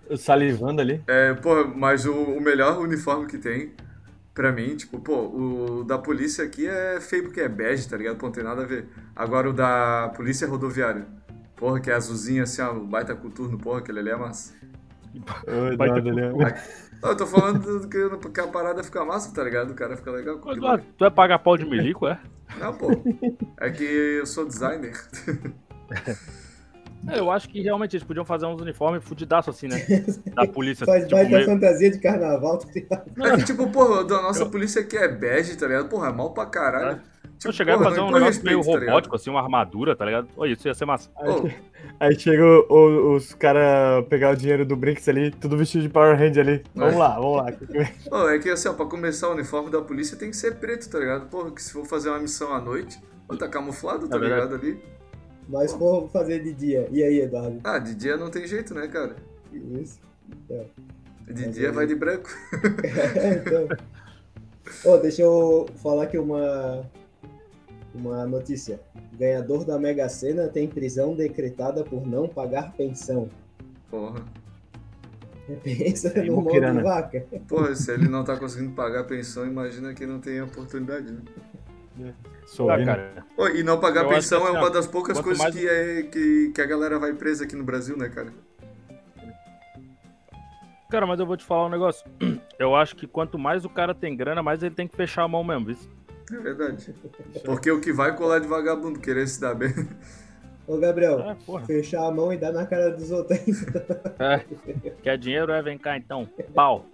Eu 0.09 0.17
salivando 0.17 0.81
ali. 0.81 1.03
É, 1.07 1.35
pô, 1.35 1.67
mas 1.67 2.07
o, 2.07 2.13
o 2.15 2.41
melhor 2.41 2.79
uniforme 2.79 3.27
que 3.27 3.37
tem, 3.39 3.73
pra 4.35 4.53
mim, 4.53 4.77
tipo, 4.77 5.01
pô, 5.01 5.27
o 5.81 5.85
da 5.85 5.99
polícia 5.99 6.45
aqui 6.45 6.67
é 6.67 7.01
feio 7.01 7.25
porque 7.25 7.41
é 7.41 7.49
bege, 7.49 7.89
tá 7.89 7.97
ligado? 7.97 8.17
Pô, 8.17 8.27
não 8.27 8.33
tem 8.33 8.45
nada 8.45 8.63
a 8.63 8.67
ver. 8.67 8.87
Agora 9.15 9.51
o 9.51 9.53
da 9.53 10.13
polícia 10.17 10.47
rodoviária, 10.47 11.07
porra, 11.59 11.81
que 11.81 11.91
é 11.91 11.95
azulzinho 11.95 12.43
assim, 12.43 12.63
ó, 12.63 12.73
baita 12.75 13.15
coturno, 13.15 13.59
porra, 13.59 13.81
aquele 13.81 13.99
ali 13.99 14.11
é 14.11 14.17
massa. 14.17 14.55
Ter 15.45 15.73
Eduardo, 15.73 16.09
ali, 16.09 16.23
ó. 16.23 16.33
Não, 17.01 17.11
eu 17.11 17.17
tô 17.17 17.27
falando 17.27 17.81
do 17.81 17.89
que, 17.89 18.31
que 18.31 18.41
a 18.41 18.49
parada 18.49 18.83
fica 18.83 19.05
massa, 19.05 19.33
tá 19.33 19.45
ligado? 19.45 19.71
O 19.71 19.75
cara 19.75 19.97
fica 19.97 20.11
legal 20.11 20.39
com 20.39 20.49
Ô, 20.49 20.51
aquilo. 20.51 20.67
Eduardo, 20.67 20.85
tu 20.97 21.05
é 21.05 21.11
pagar 21.11 21.39
pau 21.39 21.57
de 21.57 21.65
milico, 21.65 22.09
é? 22.09 22.21
Não, 22.59 22.75
pô. 22.75 22.89
É 23.61 23.71
que 23.71 23.85
eu 23.85 24.27
sou 24.27 24.47
designer. 24.47 24.95
É, 27.07 27.19
Eu 27.19 27.31
acho 27.31 27.49
que 27.49 27.61
realmente 27.63 27.97
eles 27.97 28.05
podiam 28.07 28.25
fazer 28.25 28.47
uns 28.47 28.61
uniformes 28.61 29.05
fudidaço 29.05 29.51
assim, 29.51 29.69
né? 29.69 29.77
Da 30.35 30.47
polícia. 30.47 30.85
Faz 30.87 31.05
tipo, 31.05 31.15
baita 31.17 31.31
meio- 31.31 31.47
fantasia 31.47 31.91
de 31.91 31.99
carnaval, 32.01 32.59
tá 32.59 32.69
ligado? 32.75 33.11
É 33.27 33.37
que, 33.37 33.45
tipo, 33.45 33.71
pô, 33.71 34.03
da 34.05 34.21
nossa 34.23 34.47
polícia 34.47 34.81
aqui 34.83 34.97
é 34.97 35.09
bege, 35.09 35.57
tá 35.57 35.67
ligado? 35.67 35.89
Porra, 35.89 36.09
é 36.09 36.13
mal 36.13 36.33
pra 36.33 36.47
caralho. 36.47 37.01
Se 37.39 37.47
eu 37.47 37.53
chegar 37.53 37.81
e 37.81 37.85
fazer 37.85 38.01
um 38.01 38.11
negócio 38.11 38.45
meio 38.45 38.61
tá 38.65 38.73
robótico, 38.73 39.15
assim, 39.15 39.31
uma 39.31 39.41
armadura, 39.41 39.95
tá 39.95 40.05
ligado? 40.05 40.27
Olha, 40.37 40.53
isso 40.55 40.67
ia 40.67 40.75
ser 40.75 40.87
massa. 40.87 41.09
Ô, 41.17 41.49
Aí 42.01 42.19
chega 42.19 42.43
o- 42.45 42.67
o- 42.69 43.15
os 43.15 43.33
caras 43.33 44.05
pegar 44.09 44.33
o 44.33 44.37
dinheiro 44.37 44.65
do 44.67 44.75
Brinks 44.75 45.09
ali, 45.09 45.31
tudo 45.31 45.57
vestido 45.57 45.83
de 45.83 45.89
Power 45.89 46.21
Hand 46.21 46.37
ali. 46.41 46.65
Vamos 46.75 46.97
lá, 46.97 47.15
vamos 47.15 47.37
lá. 47.37 47.47
Pô, 48.11 48.29
é 48.29 48.41
que 48.41 48.51
assim, 48.51 48.69
ó, 48.69 48.73
pra 48.73 48.87
começar 48.87 49.29
o 49.29 49.33
uniforme 49.35 49.71
da 49.71 49.81
polícia 49.81 50.17
tem 50.17 50.31
que 50.31 50.37
ser 50.37 50.57
preto, 50.57 50.91
tá 50.91 50.99
ligado? 50.99 51.29
Porra, 51.29 51.53
que 51.53 51.63
se 51.63 51.73
for 51.73 51.87
fazer 51.87 52.09
uma 52.09 52.19
missão 52.19 52.53
à 52.53 52.61
noite, 52.61 52.99
pô, 53.29 53.37
tá 53.37 53.47
camuflado, 53.47 54.09
tá 54.09 54.17
É 54.17 54.21
ligado 54.21 54.57
ali? 54.57 54.83
Mas 55.49 55.73
for 55.73 56.09
fazer 56.11 56.43
de 56.43 56.53
dia. 56.53 56.89
E 56.91 57.03
aí, 57.03 57.21
Eduardo? 57.21 57.59
Ah, 57.65 57.79
de 57.79 57.95
dia 57.95 58.17
não 58.17 58.31
tem 58.31 58.47
jeito, 58.47 58.75
né, 58.75 58.87
cara? 58.87 59.17
Isso. 59.53 59.99
De 61.27 61.47
Mas 61.47 61.55
dia 61.55 61.69
aí- 61.69 61.75
vai 61.75 61.87
de 61.87 61.95
branco. 61.95 62.29
É, 63.17 63.35
então. 63.35 63.69
Ô, 64.85 64.99
deixa 64.99 65.23
eu 65.23 65.67
falar 65.83 66.05
aqui 66.05 66.19
uma, 66.19 66.85
uma 67.95 68.27
notícia. 68.27 68.79
Ganhador 69.19 69.65
da 69.65 69.79
Mega 69.79 70.09
Sena 70.09 70.49
tem 70.49 70.69
prisão 70.69 71.15
decretada 71.15 71.83
por 71.83 72.07
não 72.07 72.29
pagar 72.29 72.73
pensão. 72.77 73.29
Porra. 73.91 74.23
Pensa 75.65 76.13
Aí, 76.15 76.29
no 76.29 76.43
de 76.43 76.83
vaca. 76.83 77.25
Porra, 77.49 77.75
se 77.75 77.91
ele 77.91 78.07
não 78.07 78.23
tá 78.23 78.37
conseguindo 78.37 78.73
pagar 78.75 79.01
a 79.01 79.05
pensão, 79.05 79.47
imagina 79.47 79.95
que 79.95 80.05
não 80.05 80.21
tem 80.21 80.43
oportunidade, 80.43 81.11
né? 81.11 81.23
Sou 82.47 82.71
Ah, 82.71 82.83
cara. 82.85 83.25
Ô, 83.37 83.49
e 83.49 83.63
não 83.63 83.79
pagar 83.79 84.05
Eu 84.05 84.09
pensão 84.09 84.41
que, 84.41 84.47
é 84.47 84.51
assim, 84.51 84.59
uma 84.59 84.71
das 84.71 84.87
poucas 84.87 85.21
coisas 85.21 85.39
mais- 85.43 85.55
que, 85.55 85.69
é, 85.69 86.03
que, 86.05 86.53
que 86.55 86.61
a 86.63 86.67
galera 86.67 86.99
vai 86.99 87.13
presa 87.13 87.45
aqui 87.45 87.55
no 87.55 87.65
Brasil, 87.65 87.97
né, 87.97 88.09
cara? 88.09 88.33
Cara, 90.91 91.07
mas 91.07 91.21
eu 91.21 91.27
vou 91.27 91.37
te 91.37 91.45
falar 91.45 91.67
um 91.67 91.71
negócio. 91.71 92.09
Eu 92.59 92.75
acho 92.75 92.97
que 92.97 93.07
quanto 93.07 93.39
mais 93.39 93.65
o 93.65 93.69
cara 93.69 93.95
tem 93.95 94.17
grana, 94.17 94.43
mais 94.43 94.63
ele 94.63 94.75
tem 94.75 94.89
que 94.89 94.97
fechar 94.97 95.23
a 95.23 95.29
mão 95.29 95.45
mesmo. 95.45 95.71
Isso. 95.71 95.89
É 96.33 96.37
verdade. 96.39 96.93
Porque 97.45 97.71
o 97.71 97.81
que 97.81 97.93
vai 97.93 98.17
colar 98.17 98.39
de 98.41 98.49
vagabundo, 98.49 98.99
querer 98.99 99.29
se 99.29 99.41
dar 99.41 99.55
bem. 99.55 99.73
Ô, 100.67 100.77
Gabriel, 100.77 101.21
É, 101.21 101.37
fechar 101.67 102.07
a 102.07 102.11
mão 102.11 102.33
e 102.33 102.37
dar 102.37 102.53
na 102.53 102.67
cara 102.67 102.91
dos 102.91 103.11
outros. 103.11 103.39
É. 104.19 104.45
Quer 105.03 105.17
dinheiro? 105.19 105.53
É, 105.53 105.63
vem 105.63 105.79
cá 105.79 105.97
então. 105.97 106.29
Pau. 106.55 106.85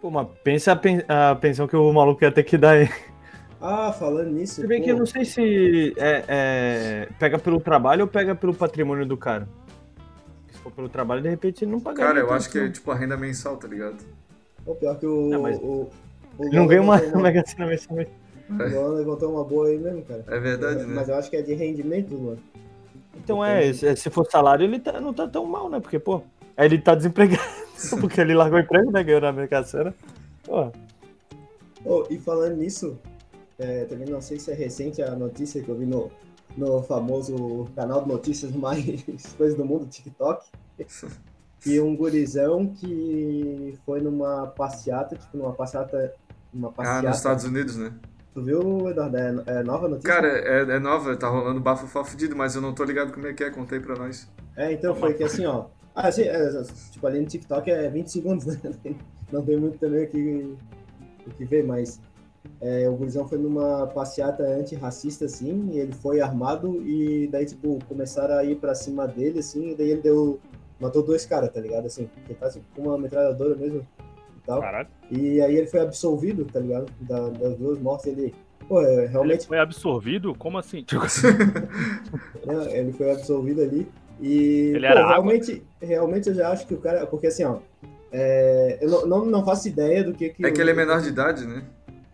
Pô, 0.00 0.10
mas 0.10 0.26
pensa 0.42 0.72
a, 0.72 0.76
pen- 0.76 1.04
a 1.08 1.34
pensão 1.34 1.66
que 1.68 1.76
o 1.76 1.92
maluco 1.92 2.24
ia 2.24 2.32
ter 2.32 2.42
que 2.42 2.56
dar 2.56 2.70
aí. 2.72 2.88
ah, 3.60 3.92
falando 3.92 4.30
nisso. 4.30 4.60
Se 4.62 4.66
bem 4.66 4.78
pô, 4.80 4.84
que 4.84 4.92
eu 4.92 4.96
não 4.98 5.06
sei 5.06 5.24
se 5.24 5.94
é, 5.98 6.24
é, 6.28 7.08
pega 7.18 7.38
pelo 7.38 7.60
trabalho 7.60 8.02
ou 8.02 8.08
pega 8.08 8.34
pelo 8.34 8.54
patrimônio 8.54 9.04
do 9.04 9.16
cara. 9.16 9.46
Se 10.50 10.58
for 10.60 10.72
pelo 10.72 10.88
trabalho, 10.88 11.20
de 11.22 11.28
repente 11.28 11.64
ele 11.64 11.72
não 11.72 11.80
paga. 11.80 11.98
Cara, 11.98 12.18
eu 12.20 12.32
acho 12.32 12.50
que 12.50 12.58
é 12.58 12.68
tipo 12.70 12.90
a 12.90 12.94
renda 12.94 13.16
mensal, 13.16 13.56
tá 13.56 13.68
ligado? 13.68 13.96
pô, 14.64 14.74
pior 14.74 14.98
que 14.98 15.06
o. 15.06 15.28
Não, 15.28 15.42
mas- 15.42 15.58
o, 15.58 15.90
o 16.38 16.48
não 16.52 16.66
ganha 16.66 16.80
uma, 16.82 16.98
Mega 17.20 17.44
Sena 17.46 17.66
mensalmente. 17.66 18.10
O 18.48 18.52
Luan 18.54 18.88
levantou 18.94 19.32
uma 19.32 19.44
boa 19.44 19.68
aí 19.68 19.78
mesmo, 19.78 20.02
cara. 20.02 20.24
É 20.26 20.38
verdade, 20.40 20.80
né? 20.84 20.92
Mas 20.94 21.08
eu 21.08 21.14
acho 21.14 21.30
que 21.30 21.36
é 21.36 21.42
de 21.42 21.54
rendimento, 21.54 22.14
Luan. 22.14 22.36
Então 23.16 23.44
é, 23.44 23.72
se 23.72 23.94
se 23.96 24.10
for 24.10 24.26
salário, 24.28 24.64
ele 24.64 24.80
tá- 24.80 25.00
não 25.00 25.12
tá 25.12 25.28
tão 25.28 25.44
mal, 25.44 25.68
né? 25.70 25.78
Porque, 25.78 25.98
pô, 25.98 26.22
aí 26.56 26.66
ele 26.66 26.78
tá 26.78 26.94
desempregado. 26.94 27.42
porque 28.00 28.20
ele 28.20 28.34
largou 28.34 28.58
o 28.58 28.62
emprego, 28.62 28.90
né? 28.90 29.02
Ganhou 29.02 29.20
na 29.20 29.32
Mega 29.32 29.62
Sena. 29.64 29.94
Pô, 30.44 30.70
Oh, 31.82 32.04
e 32.10 32.18
falando 32.18 32.56
nisso, 32.56 32.98
é, 33.58 33.86
também 33.86 34.06
não 34.06 34.20
sei 34.20 34.38
se 34.38 34.50
é 34.50 34.54
recente 34.54 35.00
a 35.02 35.12
notícia 35.16 35.62
que 35.62 35.68
eu 35.70 35.74
vi 35.76 35.86
no, 35.86 36.10
no 36.56 36.82
famoso 36.82 37.68
canal 37.74 38.02
de 38.02 38.08
notícias 38.08 38.52
mais 38.52 38.84
coisas 39.36 39.56
do 39.56 39.64
mundo, 39.64 39.86
TikTok, 39.86 40.44
que 41.60 41.80
um 41.80 41.96
gurizão 41.96 42.66
que 42.66 43.78
foi 43.86 44.02
numa 44.02 44.46
passeata, 44.48 45.16
tipo 45.16 45.38
numa 45.38 45.54
passeata, 45.54 46.12
uma 46.52 46.68
Ah, 46.68 46.72
passeata. 46.72 47.08
nos 47.08 47.16
Estados 47.16 47.44
Unidos, 47.44 47.76
né? 47.78 47.92
Tu 48.34 48.42
viu, 48.42 48.88
Eduardo? 48.90 49.16
É, 49.16 49.34
é 49.46 49.62
nova 49.62 49.88
notícia? 49.88 50.12
Cara, 50.12 50.28
é, 50.28 50.76
é 50.76 50.78
nova, 50.78 51.16
tá 51.16 51.28
rolando 51.28 51.60
bafafá 51.60 52.04
fudido, 52.04 52.36
mas 52.36 52.54
eu 52.54 52.60
não 52.60 52.74
tô 52.74 52.84
ligado 52.84 53.10
como 53.10 53.26
é 53.26 53.32
que 53.32 53.42
é, 53.42 53.48
contei 53.50 53.80
pra 53.80 53.96
nós. 53.96 54.28
É, 54.54 54.70
então 54.72 54.94
foi 54.94 55.14
que 55.14 55.24
assim, 55.24 55.46
ó. 55.46 55.64
Ah, 56.02 56.08
assim, 56.08 56.22
é, 56.22 56.62
tipo, 56.90 57.06
ali 57.06 57.20
no 57.20 57.26
TikTok 57.26 57.70
é 57.70 57.88
20 57.90 58.10
segundos, 58.10 58.46
né? 58.62 58.70
Não 59.30 59.44
tem 59.44 59.56
muito 59.58 59.78
também 59.78 60.04
o 60.04 60.08
que, 60.08 60.56
o 61.26 61.30
que 61.36 61.44
ver, 61.44 61.62
mas 61.62 62.00
é, 62.60 62.88
o 62.88 62.96
gurizão 62.96 63.28
foi 63.28 63.36
numa 63.36 63.86
passeata 63.86 64.42
antirracista, 64.44 65.26
assim, 65.26 65.68
e 65.72 65.78
ele 65.78 65.92
foi 65.92 66.20
armado 66.22 66.80
e 66.86 67.28
daí, 67.30 67.44
tipo, 67.44 67.78
começaram 67.86 68.34
a 68.34 68.44
ir 68.44 68.56
pra 68.56 68.74
cima 68.74 69.06
dele, 69.06 69.40
assim, 69.40 69.72
e 69.72 69.74
daí 69.74 69.90
ele 69.90 70.00
deu. 70.00 70.40
Matou 70.80 71.02
dois 71.02 71.26
caras, 71.26 71.50
tá 71.52 71.60
ligado? 71.60 71.84
Assim, 71.84 72.08
que 72.26 72.32
tá 72.32 72.48
tipo, 72.48 72.64
com 72.74 72.88
uma 72.88 72.96
metralhadora 72.96 73.54
mesmo 73.54 73.86
e 74.38 74.40
tal. 74.46 74.62
Caralho. 74.62 74.88
E 75.10 75.38
aí 75.42 75.54
ele 75.54 75.66
foi 75.66 75.80
absolvido, 75.80 76.46
tá 76.46 76.58
ligado? 76.58 76.90
Da- 77.02 77.28
das 77.28 77.56
duas 77.58 77.78
mortes, 77.78 78.06
ele. 78.06 78.34
Pô, 78.66 78.80
é, 78.80 78.94
Ele 79.00 79.06
realmente 79.08 79.46
foi 79.46 79.58
absorvido? 79.58 80.34
Como 80.34 80.56
assim? 80.56 80.82
Tipo, 80.84 81.00
né, 82.46 82.78
ele 82.78 82.92
foi 82.92 83.10
absolvido 83.12 83.60
ali. 83.60 83.86
E 84.20 84.72
Ele 84.74 84.80
pô, 84.80 84.86
era 84.86 85.00
água? 85.00 85.12
realmente, 85.14 85.62
realmente 85.80 86.28
eu 86.28 86.34
já 86.34 86.50
acho 86.50 86.66
que 86.66 86.74
o 86.74 86.78
cara. 86.78 87.06
Porque 87.06 87.26
assim, 87.28 87.44
ó. 87.44 87.58
é, 88.12 88.78
eu 88.80 88.88
não, 88.90 89.06
não, 89.06 89.24
não 89.26 89.44
faço 89.44 89.68
ideia 89.68 90.04
do 90.04 90.12
que. 90.12 90.28
que 90.30 90.44
É 90.44 90.50
que 90.50 90.60
o- 90.60 90.62
ele 90.62 90.70
é 90.70 90.74
menor 90.74 91.00
de 91.00 91.08
idade, 91.08 91.46
né? 91.46 91.62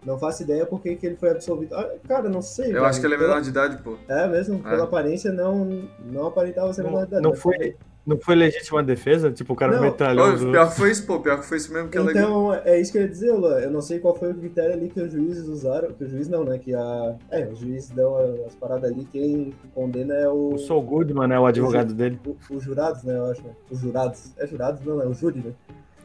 Não 0.05 0.19
faço 0.19 0.45
ideia 0.45 0.65
porque 0.65 0.95
que 0.95 1.05
ele 1.07 1.17
foi 1.17 1.31
absolvido. 1.31 1.75
Ah, 1.75 1.91
cara, 2.07 2.29
não 2.29 2.41
sei. 2.41 2.69
Eu 2.71 2.75
cara. 2.75 2.89
acho 2.89 3.01
que 3.01 3.07
ele 3.07 3.15
é 3.15 3.19
Pela- 3.19 3.31
menor 3.31 3.43
de 3.43 3.49
idade, 3.49 3.83
pô. 3.83 3.97
É 4.09 4.29
mesmo, 4.29 4.61
pela 4.63 4.83
É. 4.83 4.83
aparência 4.83 5.33
não, 5.33 5.83
não 6.05 6.27
aparentava 6.29 6.73
ser 6.73 6.85
menor 6.85 7.01
de 7.03 7.09
idade. 7.09 7.23
não, 7.25 7.31
mas- 7.31 7.41
foi, 7.41 7.75
não 8.07 8.17
foi 8.19 8.37
legítima 8.37 8.83
defesa? 8.85 9.33
Tipo, 9.33 9.55
o 9.55 9.57
cara 9.57 9.73
Não. 9.77 9.83
metralhou 9.83 10.39
pior 10.39 10.69
que 10.71 10.77
foi 10.77 10.93
isso, 10.93 11.05
pô. 11.05 11.19
Pior 11.19 11.41
que 11.41 11.47
foi 11.47 11.57
isso 11.57 11.73
mesmo 11.73 11.89
que 11.89 11.99
é 11.99 12.01
legal. 12.01 12.23
Então, 12.23 12.55
é 12.65 12.81
isso 12.81 12.93
que 12.93 12.99
eu 12.99 13.03
ia 13.03 13.09
dizer, 13.09 13.33
Luan. 13.33 13.59
Eu 13.59 13.71
não 13.71 13.83
sei 13.83 13.99
qual 13.99 14.15
foi 14.15 14.31
o 14.31 14.35
critério 14.35 14.75
ali 14.75 14.89
que 14.89 15.01
os 15.01 15.11
juízes 15.11 15.49
usaram. 15.49 15.93
Que 15.93 16.05
o 16.05 16.09
juiz 16.09 16.29
não, 16.29 16.45
né? 16.45 16.57
Que 16.59 16.73
a. 16.73 17.17
É, 17.31 17.45
os 17.47 17.59
juízes 17.59 17.91
dão 17.91 18.17
as 18.47 18.55
paradas 18.55 18.93
ali. 18.93 19.05
Quem 19.11 19.53
condena 19.75 20.15
é 20.15 20.29
o. 20.29 20.55
O 20.55 20.59
Saul 20.59 20.83
Goodman, 20.83 21.27
né? 21.27 21.39
O 21.39 21.47
advogado 21.47 21.93
dele. 21.93 22.21
os 22.49 22.63
jurados, 22.63 23.03
né? 23.03 23.17
Eu 23.17 23.27
acho. 23.27 23.43
né? 23.43 23.51
Os 23.71 23.81
jurados. 23.81 24.33
É 24.39 24.47
jurados? 24.47 24.85
Não, 24.85 25.03
é 25.03 25.07
o 25.07 25.13
júri, 25.13 25.41
né? 25.41 25.53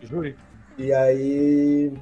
Júri. 0.02 0.36
E 0.80 0.92
aí. 0.92 1.94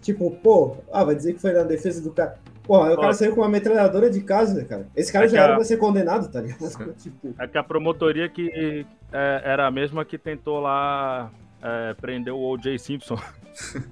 Tipo, 0.00 0.30
pô, 0.30 0.76
ah, 0.92 1.02
vai 1.02 1.16
dizer 1.16 1.32
que 1.32 1.40
foi 1.40 1.52
na 1.52 1.62
defesa 1.64 2.00
do 2.00 2.12
cara. 2.12 2.38
Pô, 2.64 2.82
aí 2.82 2.94
o 2.94 2.96
cara 3.00 3.12
saiu 3.12 3.34
com 3.34 3.42
uma 3.42 3.48
metralhadora 3.48 4.08
de 4.10 4.20
casa, 4.22 4.64
cara. 4.64 4.86
Esse 4.96 5.12
cara 5.12 5.26
É 5.26 5.28
já 5.28 5.36
que 5.36 5.42
era 5.42 5.52
a- 5.52 5.56
pra 5.56 5.64
ser 5.64 5.76
condenado, 5.76 6.28
tá 6.32 6.40
ligado? 6.40 6.58
tipo, 6.96 7.34
é 7.38 7.46
que 7.46 7.58
a 7.58 7.62
promotoria 7.62 8.28
que 8.28 8.86
é, 9.12 9.42
era 9.44 9.66
a 9.66 9.70
mesma 9.70 10.04
que 10.04 10.16
tentou 10.16 10.60
lá 10.60 11.30
é, 11.62 11.94
prender 11.94 12.32
o 12.32 12.38
O.J. 12.38 12.78
Simpson. 12.78 13.18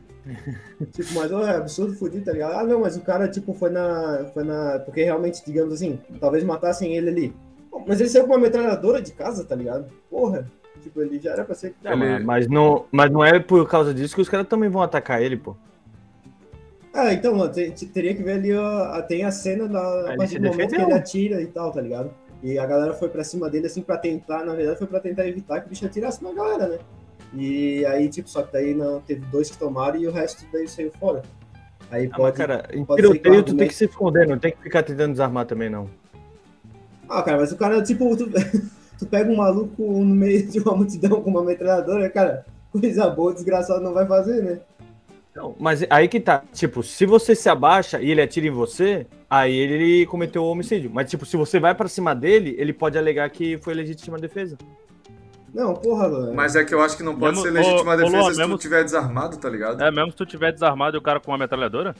tipo, 0.93 1.15
mas 1.15 1.33
ó, 1.33 1.47
é 1.47 1.57
absurdo 1.57 1.95
fudido, 1.95 2.25
tá 2.25 2.33
ligado? 2.33 2.55
Ah, 2.55 2.65
não, 2.65 2.81
mas 2.81 2.97
o 2.97 3.01
cara, 3.03 3.29
tipo, 3.29 3.53
foi 3.55 3.71
na. 3.71 4.27
Foi 4.33 4.45
na. 4.45 4.79
Porque 4.85 5.03
realmente, 5.05 5.45
digamos 5.45 5.75
assim, 5.75 5.99
talvez 6.21 6.43
matassem 6.45 6.97
ele 6.97 7.09
ali. 7.11 7.37
Pô, 7.71 7.83
mas 7.87 8.01
ele 8.01 8.09
saiu 8.09 8.25
com 8.27 8.33
uma 8.33 8.39
metralhadora 8.39 9.01
de 9.03 9.13
casa, 9.13 9.45
tá 9.45 9.55
ligado? 9.55 9.87
Porra. 10.11 10.47
Tipo, 10.83 11.01
ele 11.03 11.19
já 11.21 11.33
era 11.33 11.45
pra 11.45 11.55
ser. 11.55 11.75
É, 11.85 11.93
Ele- 11.93 12.25
mas 12.25 12.49
não, 12.49 12.87
mas 12.91 13.11
não 13.11 13.25
é 13.25 13.39
por 13.39 13.69
causa 13.69 13.93
disso 13.95 14.15
que 14.15 14.21
os 14.21 14.29
caras 14.29 14.49
também 14.49 14.69
vão 14.69 14.83
atacar 14.83 15.23
ele, 15.23 15.37
pô. 15.37 15.55
Ah, 16.95 17.13
então, 17.13 17.35
mano, 17.35 17.51
te- 17.53 17.71
te- 17.71 17.87
teria 17.87 18.15
que 18.15 18.23
ver 18.23 18.33
ali, 18.33 18.53
ó, 18.55 19.01
tem 19.03 19.25
a 19.25 19.31
cena 19.31 19.67
da, 19.67 20.13
a 20.13 20.17
partir 20.17 20.39
do 20.39 20.49
momento 20.49 20.75
que 20.75 20.83
ele 20.83 20.93
atira 20.93 21.41
e 21.41 21.47
tal, 21.47 21.73
tá 21.73 21.81
ligado? 21.81 22.11
E 22.43 22.59
a 22.59 22.67
galera 22.67 22.93
foi 22.93 23.09
pra 23.09 23.25
cima 23.25 23.49
dele, 23.49 23.67
assim, 23.67 23.81
pra 23.83 23.97
tentar, 23.97 24.45
na 24.45 24.55
verdade, 24.55 24.79
foi 24.79 24.87
pra 24.87 25.01
tentar 25.01 25.27
evitar 25.27 25.61
que 25.61 25.67
o 25.67 25.71
bicho 25.71 25.87
atirasse 25.87 26.23
na 26.23 26.33
galera, 26.33 26.69
né? 26.69 26.79
E 27.35 27.87
aí, 27.87 28.09
tipo, 28.09 28.29
só 28.29 28.43
que 28.43 28.53
daí 28.53 28.75
não, 28.75 29.01
teve 29.01 29.25
dois 29.27 29.51
que 29.51 29.57
tomaram 29.57 29.99
e 29.99 30.07
o 30.07 30.13
resto 30.13 30.45
daí 30.53 30.69
saiu 30.69 30.93
fora. 31.01 31.23
Aí 31.91 32.07
Ah, 32.07 32.09
mas, 32.11 32.17
pode. 32.19 32.37
cara, 32.37 32.69
em 32.73 32.85
pode 32.85 33.01
tiroteio 33.01 33.43
tu 33.43 33.57
tem 33.57 33.69
que 33.69 33.75
se 33.75 33.85
esconder, 33.87 34.27
não 34.27 34.39
tem 34.39 34.53
que 34.53 34.63
ficar 34.63 34.83
tentando 34.83 35.13
desarmar 35.13 35.47
também, 35.47 35.71
não. 35.71 35.89
Ah, 37.09 37.23
cara, 37.23 37.39
mas 37.39 37.53
o 37.53 37.57
cara, 37.57 37.83
tipo, 37.83 38.15
tu, 38.17 38.29
tu 38.99 39.07
pega 39.07 39.31
um 39.31 39.37
maluco 39.37 39.83
no 39.83 40.05
meio 40.15 40.47
de 40.47 40.59
uma 40.61 40.77
multidão 40.77 41.23
com 41.23 41.31
uma 41.31 41.43
metralhadora, 41.45 42.11
cara, 42.11 42.45
coisa 42.71 43.09
boa, 43.09 43.33
desgraçado 43.33 43.81
não 43.81 43.95
vai 43.95 44.07
fazer, 44.07 44.43
né? 44.43 44.61
Não, 45.35 45.55
mas 45.59 45.83
aí 45.89 46.09
que 46.09 46.21
tá, 46.21 46.43
tipo, 46.53 46.83
se 46.83 47.07
você 47.07 47.35
se 47.35 47.49
abaixa 47.49 48.01
e 48.03 48.11
ele 48.11 48.21
atira 48.21 48.47
em 48.47 48.51
você, 48.51 49.07
aí 49.31 49.55
ele 49.55 50.05
cometeu 50.07 50.43
o 50.45 50.51
homicídio. 50.51 50.91
Mas, 50.93 51.09
tipo, 51.11 51.25
se 51.25 51.37
você 51.39 51.59
vai 51.59 51.75
pra 51.75 51.89
cima 51.89 52.15
dele, 52.15 52.55
ele 52.59 52.73
pode 52.73 52.99
alegar 52.99 53.29
que 53.31 53.57
foi 53.59 53.73
legítima 53.73 54.19
defesa. 54.19 54.59
Não, 55.55 55.73
porra, 55.75 56.09
mano. 56.09 56.35
Mas 56.35 56.55
é 56.55 56.65
que 56.65 56.75
eu 56.75 56.83
acho 56.83 56.97
que 56.99 57.03
não 57.03 57.15
pode 57.19 57.37
Mesmo- 57.37 57.43
ser 57.45 57.51
legítima 57.51 57.91
ô, 57.93 57.95
ô, 57.95 57.97
defesa 57.97 58.17
Luan, 58.19 58.29
se 58.31 58.35
tu 58.35 58.39
mesmo- 58.41 58.59
tiver 58.59 58.85
desarmado, 58.85 59.37
tá 59.39 59.49
ligado? 59.49 59.83
É, 59.83 59.91
mesmo 59.91 60.11
se 60.11 60.17
tu 60.17 60.27
tiver 60.27 60.53
desarmado 60.53 60.97
e 60.97 60.99
o 60.99 61.03
cara 61.03 61.19
com 61.19 61.31
uma 61.31 61.39
metralhadora? 61.39 61.95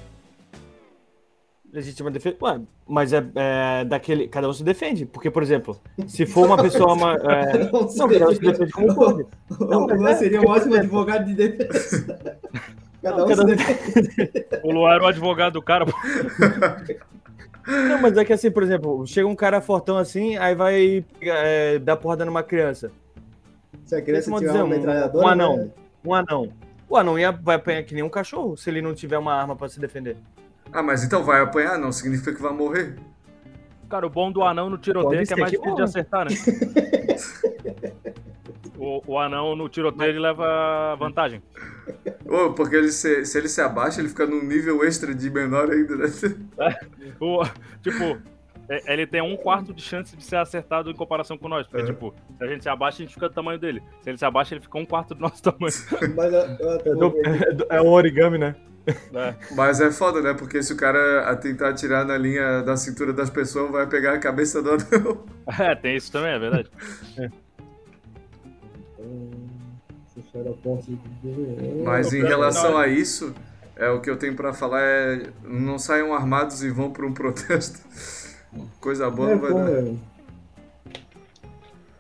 Legítima 1.73 2.11
defesa. 2.11 2.37
Ué, 2.43 2.61
mas 2.87 3.15
é, 3.15 3.25
é 3.35 3.85
daquele. 3.87 4.29
Cada 4.29 4.47
um 4.47 4.53
se 4.53 4.63
defende. 4.63 5.07
Porque, 5.07 5.31
por 5.31 5.43
exemplo, 5.43 5.81
se 6.07 6.27
for 6.27 6.45
uma 6.45 6.63
pessoa. 6.63 6.93
Uma, 6.93 7.15
é, 7.15 7.65
Não 7.73 7.81
não, 7.81 8.09
cada 8.09 8.29
um 8.29 8.35
se 8.35 8.41
defende. 8.41 8.73
como 8.73 8.95
pode. 8.95 9.25
Não, 9.59 9.85
o 9.85 9.89
mas 9.89 9.99
Luan 9.99 10.11
é, 10.11 10.15
seria 10.17 10.41
um 10.43 10.49
ótimo 10.49 10.75
advogado 10.75 11.25
de 11.25 11.35
defesa. 11.35 12.39
Cada 13.03 13.17
Não, 13.17 13.25
um 13.25 13.29
cada 13.29 13.43
um-. 13.45 13.57
O 14.69 14.73
Luan 14.73 14.95
era 14.95 15.03
o 15.05 15.07
advogado 15.07 15.55
do 15.55 15.63
cara. 15.63 15.85
pô. 15.87 15.93
Não, 17.67 18.01
mas 18.01 18.17
é 18.17 18.25
que 18.25 18.33
assim, 18.33 18.51
por 18.51 18.63
exemplo, 18.63 19.07
chega 19.07 19.27
um 19.27 19.35
cara 19.37 19.61
fortão 19.61 19.97
assim, 19.99 20.37
aí 20.37 20.55
vai 20.55 21.05
é, 21.21 21.79
dar 21.79 21.97
porrada 21.97 22.25
numa 22.25 22.43
criança. 22.43 22.91
Se 23.85 23.95
a 23.97 24.03
criança 24.03 24.31
tiver 24.31 24.47
dizer, 24.47 24.59
uma 24.59 24.65
um- 24.65 24.69
metralhadora. 24.69 25.25
um 25.25 25.29
anão. 25.29 25.57
né? 25.57 25.69
Um 26.05 26.15
anão. 26.15 26.53
O 26.89 26.97
anão 26.97 27.19
ia, 27.19 27.31
vai 27.33 27.57
apanhar 27.57 27.83
que 27.85 27.95
nem 27.95 28.03
um 28.03 28.09
cachorro 28.09 28.57
se 28.57 28.69
ele 28.71 28.83
não 28.83 28.95
tiver 28.95 29.19
uma 29.19 29.35
arma 29.35 29.57
pra 29.57 29.69
se 29.69 29.81
defender. 29.81 30.17
Ah, 30.73 30.83
mas 30.83 31.03
então 31.05 31.23
vai 31.25 31.41
apanhar, 31.43 31.79
não 31.79 31.91
significa 31.93 32.33
que 32.35 32.41
vai 32.43 32.53
morrer. 32.53 32.97
Cara, 33.89 34.07
o 34.07 34.11
bom 34.11 34.31
do 34.33 34.43
anão 34.43 34.71
no 34.71 34.79
tiroteio 34.79 35.21
é 35.23 35.27
que 35.27 35.33
é 35.35 35.37
mais 35.37 35.51
difícil 35.53 35.75
de 35.75 35.83
acertar, 35.83 36.27
né? 36.27 36.31
o, 38.77 39.03
o 39.07 39.19
anão 39.19 39.55
no 39.57 39.69
tiroteio 39.69 40.11
ele 40.11 40.19
leva 40.21 40.95
vantagem. 40.97 41.43
Ô, 42.27 42.51
porque 42.53 42.77
ele 42.77 42.91
se, 42.93 43.25
se 43.25 43.39
ele 43.39 43.49
se 43.49 43.61
abaixa, 43.61 44.01
ele 44.01 44.09
fica 44.09 44.27
num 44.27 44.43
nível 44.43 44.85
extra 44.85 45.15
de 45.15 45.31
menor 45.31 45.71
ainda, 45.71 45.97
né? 45.97 46.07
O, 47.21 47.45
tipo, 47.83 48.19
é- 48.69 48.93
ele 48.93 49.07
tem 49.07 49.21
um 49.21 49.37
quarto 49.37 49.75
de 49.75 49.83
chance 49.83 50.17
de 50.17 50.25
ser 50.25 50.37
acertado 50.37 50.91
em 50.91 50.95
comparação 50.95 51.37
com 51.37 51.49
nós. 51.49 51.67
Porque, 51.67 51.83
É. 51.83 51.87
tipo, 51.87 52.15
se 52.39 52.45
a 52.45 52.47
gente 52.47 52.63
se 52.63 52.69
abaixa, 52.69 52.99
a 53.03 53.05
gente 53.07 53.15
fica 53.15 53.29
do 53.29 53.35
tamanho 53.35 53.59
dele. 53.59 53.83
Se 54.01 54.11
ele 54.11 54.19
se 54.19 54.25
abaixa, 54.25 54.55
ele 54.55 54.63
fica 54.63 54.79
um 54.79 54.87
quarto 54.87 55.15
do 55.15 55.21
nosso 55.21 55.43
tamanho. 55.45 55.75
Mas 56.17 56.33
eu, 56.33 56.41
eu 56.61 56.71
até 56.73 56.91
É, 56.91 56.95
do- 56.95 57.67
é 57.71 57.77
é 57.77 57.83
um 57.83 57.89
origami, 57.89 58.39
né? 58.39 58.55
né? 59.13 59.37
Mas 59.55 59.81
é 59.81 59.93
foda, 59.93 60.21
né? 60.21 60.35
Porque 60.35 60.61
se 60.63 60.73
o 60.73 60.77
cara 60.77 61.29
a 61.31 61.37
tentar 61.37 61.69
atirar 61.69 62.05
na 62.05 62.17
linha 62.19 62.63
da 62.63 62.77
cintura 62.77 63.13
das 63.13 63.31
pessoas, 63.31 63.71
vai 63.71 63.87
pegar 63.87 64.15
a 64.15 64.19
cabeça 64.19 64.63
do 64.63 64.71
anão. 64.71 65.25
É, 65.59 65.75
tem 65.75 65.97
isso 65.97 66.11
também, 66.11 66.31
é 66.33 66.39
verdade. 66.39 66.71
Mas 71.85 72.13
em 72.13 72.23
relação 72.23 72.77
a 72.77 72.87
isso, 72.89 73.35
é 73.77 73.89
o 73.91 74.01
que 74.01 74.09
eu 74.09 74.17
tenho 74.17 74.35
pra 74.35 74.53
falar 74.53 74.81
é 74.83 75.31
não 75.45 75.79
saiam 75.79 76.15
armados 76.15 76.63
e 76.63 76.71
vão 76.71 76.91
pra 76.91 77.07
um 77.07 77.13
protesto. 77.13 77.81
Coisa 78.81 79.11
boa 79.11 79.31
É, 79.31 79.35
não 79.35 79.41
vai 79.41 79.51
pô, 79.53 79.59
dar. 79.59 79.65
velho. 79.65 80.01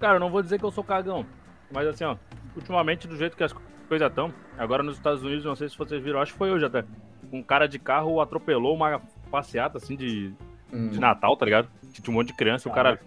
Cara, 0.00 0.16
eu 0.16 0.20
não 0.20 0.30
vou 0.30 0.42
dizer 0.42 0.58
que 0.58 0.64
eu 0.64 0.70
sou 0.70 0.82
cagão. 0.84 1.24
Mas 1.70 1.86
assim, 1.86 2.04
ó, 2.04 2.16
ultimamente, 2.56 3.06
do 3.08 3.16
jeito 3.16 3.36
que 3.36 3.44
as 3.44 3.52
coisas 3.88 4.08
estão, 4.08 4.32
agora 4.58 4.82
nos 4.82 4.96
Estados 4.96 5.22
Unidos, 5.22 5.44
não 5.44 5.54
sei 5.56 5.68
se 5.68 5.78
vocês 5.78 6.02
viram, 6.02 6.20
acho 6.20 6.32
que 6.32 6.38
foi 6.38 6.50
hoje 6.50 6.64
até. 6.64 6.84
Um 7.32 7.42
cara 7.42 7.66
de 7.66 7.78
carro 7.78 8.20
atropelou 8.20 8.74
uma 8.74 9.00
passeata 9.30 9.78
assim 9.78 9.96
de, 9.96 10.32
Hum. 10.72 10.88
de 10.88 10.98
Natal, 11.00 11.36
tá 11.36 11.44
ligado? 11.44 11.68
Que 11.92 12.02
tinha 12.02 12.12
um 12.12 12.18
monte 12.18 12.28
de 12.28 12.34
criança 12.34 12.68
o 12.68 12.72
cara. 12.72 12.98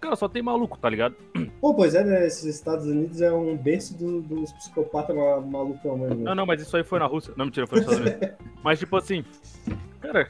Cara, 0.00 0.14
só 0.16 0.28
tem 0.28 0.42
maluco, 0.42 0.78
tá 0.78 0.88
ligado? 0.88 1.14
Pô, 1.60 1.74
pois 1.74 1.94
é, 1.94 2.04
né? 2.04 2.26
Esses 2.26 2.44
Estados 2.44 2.86
Unidos 2.86 3.20
é 3.20 3.32
um 3.32 3.56
berço 3.56 3.96
do- 3.98 4.20
dos 4.22 4.52
psicopatas 4.52 5.14
ma- 5.16 5.40
malucão 5.40 5.98
mesmo. 5.98 6.22
Não, 6.24 6.34
não, 6.34 6.46
mas 6.46 6.60
isso 6.62 6.76
aí 6.76 6.84
foi 6.84 6.98
na 6.98 7.06
Rússia. 7.06 7.34
Não, 7.36 7.46
mentira, 7.46 7.66
foi 7.66 7.80
nos 7.80 7.90
Estados 7.92 8.12
Unidos. 8.12 8.36
Mas, 8.62 8.78
tipo 8.78 8.96
assim, 8.96 9.24
cara, 10.00 10.28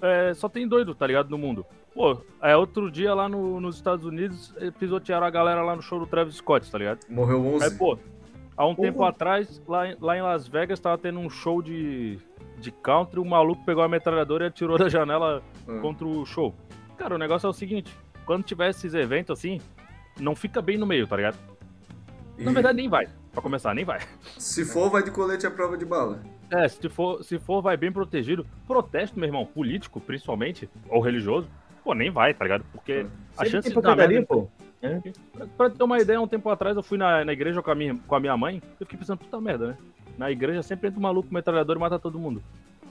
é, 0.00 0.32
só 0.34 0.48
tem 0.48 0.66
doido, 0.68 0.94
tá 0.94 1.06
ligado, 1.06 1.28
no 1.30 1.38
mundo. 1.38 1.64
Pô, 1.94 2.18
é 2.42 2.54
outro 2.56 2.90
dia 2.90 3.14
lá 3.14 3.28
no- 3.28 3.60
nos 3.60 3.76
Estados 3.76 4.04
Unidos, 4.04 4.54
eh, 4.58 4.70
pisotearam 4.70 5.26
a 5.26 5.30
galera 5.30 5.62
lá 5.62 5.74
no 5.74 5.80
show 5.82 5.98
do 5.98 6.06
Travis 6.06 6.36
Scott, 6.36 6.70
tá 6.70 6.76
ligado? 6.78 7.00
Morreu 7.08 7.38
Aí, 7.40 7.54
11. 7.54 7.78
pô, 7.78 7.98
há 8.56 8.66
um 8.66 8.74
Porra. 8.74 8.88
tempo 8.88 9.02
atrás, 9.04 9.62
lá, 9.66 9.88
em- 9.90 9.96
lá 10.00 10.16
em 10.16 10.20
Las 10.22 10.46
Vegas, 10.46 10.78
tava 10.78 10.98
tendo 10.98 11.18
um 11.18 11.30
show 11.30 11.62
de, 11.62 12.18
de 12.58 12.70
country, 12.70 13.18
o 13.18 13.24
maluco 13.24 13.64
pegou 13.64 13.82
a 13.82 13.88
metralhadora 13.88 14.44
e 14.44 14.48
atirou 14.48 14.76
da 14.78 14.88
janela 14.90 15.42
Ah. 15.66 15.78
contra 15.80 16.06
o 16.06 16.24
show. 16.26 16.54
Cara, 16.98 17.14
o 17.14 17.18
negócio 17.18 17.46
é 17.46 17.50
o 17.50 17.52
seguinte, 17.54 17.90
quando 18.26 18.44
tiver 18.44 18.68
esses 18.70 18.92
eventos 18.92 19.38
assim, 19.38 19.60
não 20.20 20.34
fica 20.34 20.60
bem 20.60 20.76
no 20.76 20.84
meio, 20.86 21.06
tá 21.06 21.16
ligado? 21.16 21.36
Na 22.38 22.50
E 22.50 22.54
verdade, 22.54 22.76
nem 22.76 22.88
vai. 22.88 23.08
Pra 23.32 23.40
começar, 23.40 23.74
nem 23.74 23.84
vai. 23.84 24.00
se 24.36 24.64
for, 24.64 24.90
vai 24.90 25.02
de 25.02 25.10
colete 25.10 25.46
à 25.46 25.50
prova 25.50 25.76
de 25.78 25.84
bala. 25.86 26.20
É, 26.50 26.68
se 26.68 26.88
for, 26.88 27.24
se 27.24 27.38
for, 27.38 27.62
vai 27.62 27.76
bem 27.76 27.90
protegido. 27.90 28.46
Protesto, 28.66 29.18
meu 29.18 29.28
irmão, 29.28 29.46
político, 29.46 30.00
principalmente, 30.00 30.68
ou 30.88 31.00
religioso, 31.00 31.48
pô, 31.82 31.94
nem 31.94 32.10
vai, 32.10 32.34
tá 32.34 32.44
ligado? 32.44 32.64
Porque 32.72 33.06
a 33.36 33.44
Sempre 33.44 33.50
chance 33.50 33.68
tem 33.68 33.76
de 33.76 33.82
dar 33.82 33.96
merda... 33.96 34.26
pô. 34.26 34.48
Pra, 35.32 35.46
pra 35.56 35.70
ter 35.70 35.82
uma 35.82 35.98
ideia, 35.98 36.20
um 36.20 36.28
tempo 36.28 36.48
atrás 36.50 36.76
eu 36.76 36.82
fui 36.82 36.96
na, 36.98 37.24
na 37.24 37.32
igreja 37.32 37.62
com 37.62 37.70
a, 37.70 37.74
minha, 37.74 37.96
com 38.06 38.14
a 38.14 38.20
minha 38.20 38.36
mãe, 38.36 38.62
eu 38.78 38.86
fiquei 38.86 38.98
pensando, 38.98 39.18
puta 39.18 39.40
merda, 39.40 39.68
né? 39.68 39.76
Na 40.16 40.30
igreja 40.30 40.62
sempre 40.62 40.88
entra 40.88 40.98
um 40.98 41.02
maluco 41.02 41.32
metralhador 41.32 41.76
e 41.76 41.80
mata 41.80 41.98
todo 41.98 42.18
mundo. 42.18 42.42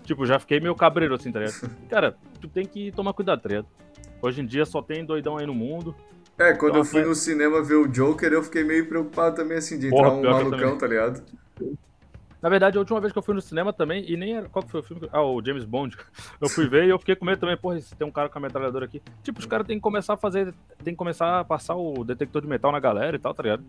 Tipo, 0.04 0.26
já 0.26 0.38
fiquei 0.38 0.60
meio 0.60 0.76
cabreiro 0.76 1.16
assim, 1.16 1.32
tá 1.32 1.40
ligado? 1.40 1.72
Cara, 1.90 2.16
tu 2.42 2.48
tem 2.48 2.66
que 2.66 2.92
tomar 2.92 3.14
cuidado, 3.14 3.42
tá 3.42 3.50
ligado? 3.50 3.68
Hoje 4.26 4.42
em 4.42 4.46
dia 4.46 4.66
só 4.66 4.82
tem 4.82 5.06
doidão 5.06 5.38
aí 5.38 5.46
no 5.46 5.54
mundo. 5.54 5.96
É, 6.38 6.52
quando 6.54 6.74
eu 6.74 6.80
Nossa, 6.80 6.92
fui 6.92 7.02
é. 7.02 7.06
no 7.06 7.14
cinema 7.14 7.62
ver 7.62 7.76
o 7.76 7.88
Joker, 7.88 8.34
eu 8.34 8.42
fiquei 8.44 8.64
meio 8.64 8.88
preocupado 8.88 9.36
também, 9.36 9.58
assim, 9.58 9.78
de 9.78 9.90
Porra, 9.90 10.08
entrar 10.08 10.20
um 10.20 10.24
eu 10.24 10.32
malucão, 10.32 10.78
tá 10.78 10.88
ligado? 10.88 11.24
Na 12.42 12.50
verdade, 12.50 12.78
a 12.78 12.80
última 12.80 13.00
vez 13.00 13.14
que 13.14 13.18
eu 13.18 13.24
fui 13.24 13.34
no 13.34 13.42
cinema 13.42 13.72
também, 13.72 14.04
e 14.10 14.18
nem 14.18 14.36
era. 14.36 14.50
Qual 14.50 14.64
que 14.64 14.72
foi 14.72 14.80
o 14.80 14.84
filme? 14.84 15.08
Ah, 15.12 15.22
o 15.24 15.44
James 15.44 15.64
Bond. 15.64 15.96
Eu 16.42 16.50
fui 16.50 16.68
ver 16.68 16.86
e 16.86 16.90
eu 16.90 17.00
fiquei 17.00 17.16
com 17.16 17.26
medo 17.26 17.40
também, 17.40 17.58
porra, 17.58 17.80
se 17.80 17.96
tem 17.96 18.06
um 18.06 18.12
cara 18.12 18.30
com 18.30 18.38
a 18.38 18.42
metralhadora 18.42 18.86
aqui. 18.86 19.02
Tipo, 19.24 19.40
os 19.40 19.46
caras 19.46 19.66
têm 19.66 19.78
que 19.78 19.82
começar 19.82 20.14
a 20.14 20.18
fazer. 20.18 20.54
Tem 20.84 20.94
que 20.94 20.98
começar 20.98 21.40
a 21.40 21.44
passar 21.44 21.76
o 21.76 22.04
detector 22.04 22.42
de 22.42 22.48
metal 22.48 22.72
na 22.72 22.80
galera 22.80 23.16
e 23.16 23.20
tal, 23.20 23.34
tá 23.34 23.42
ligado? 23.42 23.64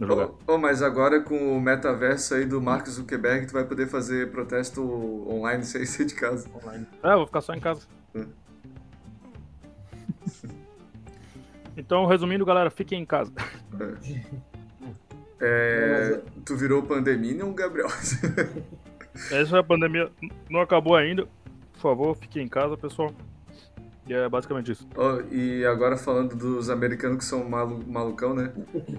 Ô, 0.00 0.52
ô, 0.54 0.58
mas 0.58 0.82
agora 0.82 1.20
com 1.20 1.56
o 1.56 1.60
metaverso 1.60 2.34
aí 2.34 2.46
do 2.46 2.60
Mark 2.60 2.86
Zuckerberg, 2.86 3.46
tu 3.46 3.52
vai 3.52 3.64
poder 3.64 3.86
fazer 3.86 4.30
protesto 4.30 4.80
online 5.28 5.64
sem 5.64 5.84
ser 5.84 6.04
de 6.04 6.14
casa. 6.14 6.48
É, 7.02 7.12
eu 7.12 7.16
vou 7.16 7.26
ficar 7.26 7.40
só 7.40 7.52
em 7.52 7.60
casa. 7.60 7.86
Hum. 8.14 8.26
Então, 11.76 12.04
resumindo, 12.06 12.44
galera, 12.44 12.70
fiquem 12.70 13.00
em 13.00 13.06
casa. 13.06 13.32
É, 15.40 16.20
tu 16.44 16.56
virou 16.56 16.82
pandemia, 16.82 17.42
Gabriel? 17.54 17.88
Essa 19.30 19.58
é 19.58 19.62
pandemia 19.62 20.10
não 20.48 20.60
acabou 20.60 20.94
ainda. 20.94 21.26
Por 21.72 21.80
favor, 21.80 22.16
fiquem 22.16 22.44
em 22.44 22.48
casa, 22.48 22.76
pessoal. 22.76 23.12
E 24.06 24.12
é 24.12 24.28
basicamente 24.28 24.72
isso. 24.72 24.86
Ó, 24.96 25.20
e 25.30 25.64
agora 25.64 25.96
falando 25.96 26.34
dos 26.34 26.68
americanos 26.68 27.18
que 27.18 27.24
são 27.24 27.48
malu 27.48 27.80
malucão, 27.86 28.34
né? 28.34 28.52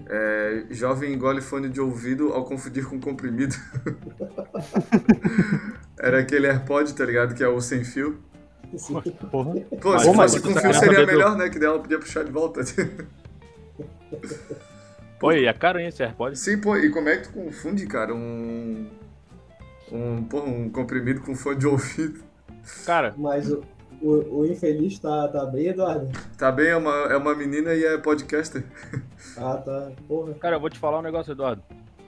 É, 0.08 0.64
jovem 0.70 1.12
engole 1.12 1.40
fone 1.40 1.68
de 1.68 1.80
ouvido 1.80 2.32
ao 2.32 2.44
confundir 2.44 2.86
com 2.86 2.98
comprimido. 2.98 3.54
Era 6.00 6.20
aquele 6.20 6.46
AirPod, 6.48 6.94
tá 6.94 7.04
ligado? 7.04 7.34
Que 7.34 7.44
é 7.44 7.48
o 7.48 7.60
sem 7.60 7.84
fio. 7.84 8.18
Porra. 9.30 9.52
Pô, 9.80 9.98
se 9.98 10.06
Pô, 10.06 10.14
mas 10.14 10.32
fosse 10.32 10.42
com 10.42 10.52
você 10.52 10.60
fio 10.60 10.72
tá 10.72 10.78
seria 10.78 11.06
melhor, 11.06 11.36
né? 11.36 11.48
Que 11.50 11.58
dela 11.58 11.78
podia 11.78 11.98
puxar 11.98 12.24
de 12.24 12.30
volta. 12.30 12.60
Oi, 15.22 15.46
é 15.46 15.52
caro 15.52 15.78
hein, 15.78 15.86
esse 15.86 16.02
AirPod? 16.02 16.36
Sim, 16.36 16.58
pô, 16.58 16.76
e 16.76 16.90
como 16.90 17.08
é 17.08 17.18
que 17.18 17.28
tu 17.28 17.34
confunde, 17.34 17.86
cara, 17.86 18.12
um. 18.14 18.88
Um, 19.90 20.24
pô, 20.24 20.40
um 20.40 20.70
comprimido 20.70 21.20
com 21.20 21.36
fone 21.36 21.58
de 21.58 21.66
ouvido? 21.66 22.24
Cara, 22.86 23.14
Mas 23.16 23.50
o, 23.50 23.62
o, 24.00 24.40
o 24.40 24.46
infeliz 24.46 24.98
tá, 24.98 25.28
tá 25.28 25.44
bem, 25.44 25.66
Eduardo? 25.66 26.08
Tá 26.38 26.50
bem, 26.50 26.68
é 26.68 26.76
uma, 26.76 26.90
é 26.90 27.16
uma 27.16 27.34
menina 27.34 27.74
e 27.74 27.84
é 27.84 27.98
podcaster. 27.98 28.64
Ah, 29.36 29.56
tá. 29.58 29.92
Porra. 30.08 30.34
cara, 30.34 30.56
eu 30.56 30.60
vou 30.60 30.70
te 30.70 30.78
falar 30.78 30.98
um 30.98 31.02
negócio, 31.02 31.32
Eduardo. 31.32 31.62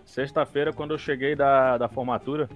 Sexta-feira, 0.05 0.73
quando 0.73 0.95
eu 0.95 0.99
cheguei 0.99 1.37
da, 1.37 1.79
da 1.79 1.89
formatura, 1.89 2.49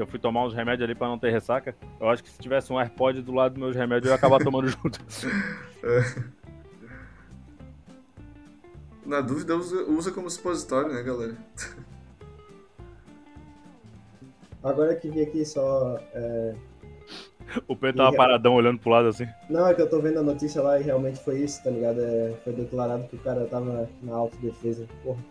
eu 0.00 0.06
fui 0.06 0.18
tomar 0.18 0.44
uns 0.44 0.54
remédios 0.54 0.84
ali 0.84 0.94
pra 0.94 1.08
não 1.08 1.18
ter 1.18 1.30
ressaca. 1.30 1.74
Eu 2.00 2.08
acho 2.08 2.22
que 2.22 2.30
se 2.30 2.38
tivesse 2.38 2.72
um 2.72 2.78
AirPod 2.78 3.20
do 3.22 3.32
lado 3.32 3.52
dos 3.54 3.62
meus 3.62 3.76
remédios, 3.76 4.06
eu 4.06 4.10
ia 4.12 4.16
acabar 4.16 4.42
tomando 4.42 4.66
junto. 4.68 4.98
Na 9.04 9.20
dúvida, 9.20 9.54
usa, 9.56 9.84
usa 9.84 10.10
como 10.10 10.30
supositório, 10.30 10.92
né, 10.92 11.02
galera? 11.02 11.36
Agora 14.62 14.96
que 14.96 15.10
vi 15.10 15.20
aqui 15.22 15.44
só. 15.44 15.98
é, 16.14 16.54
O 17.68 17.76
Pedro 17.76 17.98
tava 17.98 18.16
paradão 18.16 18.54
olhando 18.54 18.78
pro 18.78 18.90
lado 18.90 19.08
assim. 19.08 19.26
Não, 19.50 19.66
é 19.66 19.74
que 19.74 19.82
eu 19.82 19.90
tô 19.90 20.00
vendo 20.00 20.20
a 20.20 20.22
notícia 20.22 20.62
lá 20.62 20.80
e 20.80 20.82
realmente 20.82 21.22
foi 21.22 21.40
isso, 21.40 21.62
tá 21.62 21.68
ligado? 21.70 22.00
É, 22.00 22.32
foi 22.42 22.54
declarado 22.54 23.06
que 23.08 23.16
o 23.16 23.18
cara 23.18 23.44
tava 23.46 23.88
na 24.02 24.14
autodefesa. 24.16 24.86
Porra. 25.02 25.22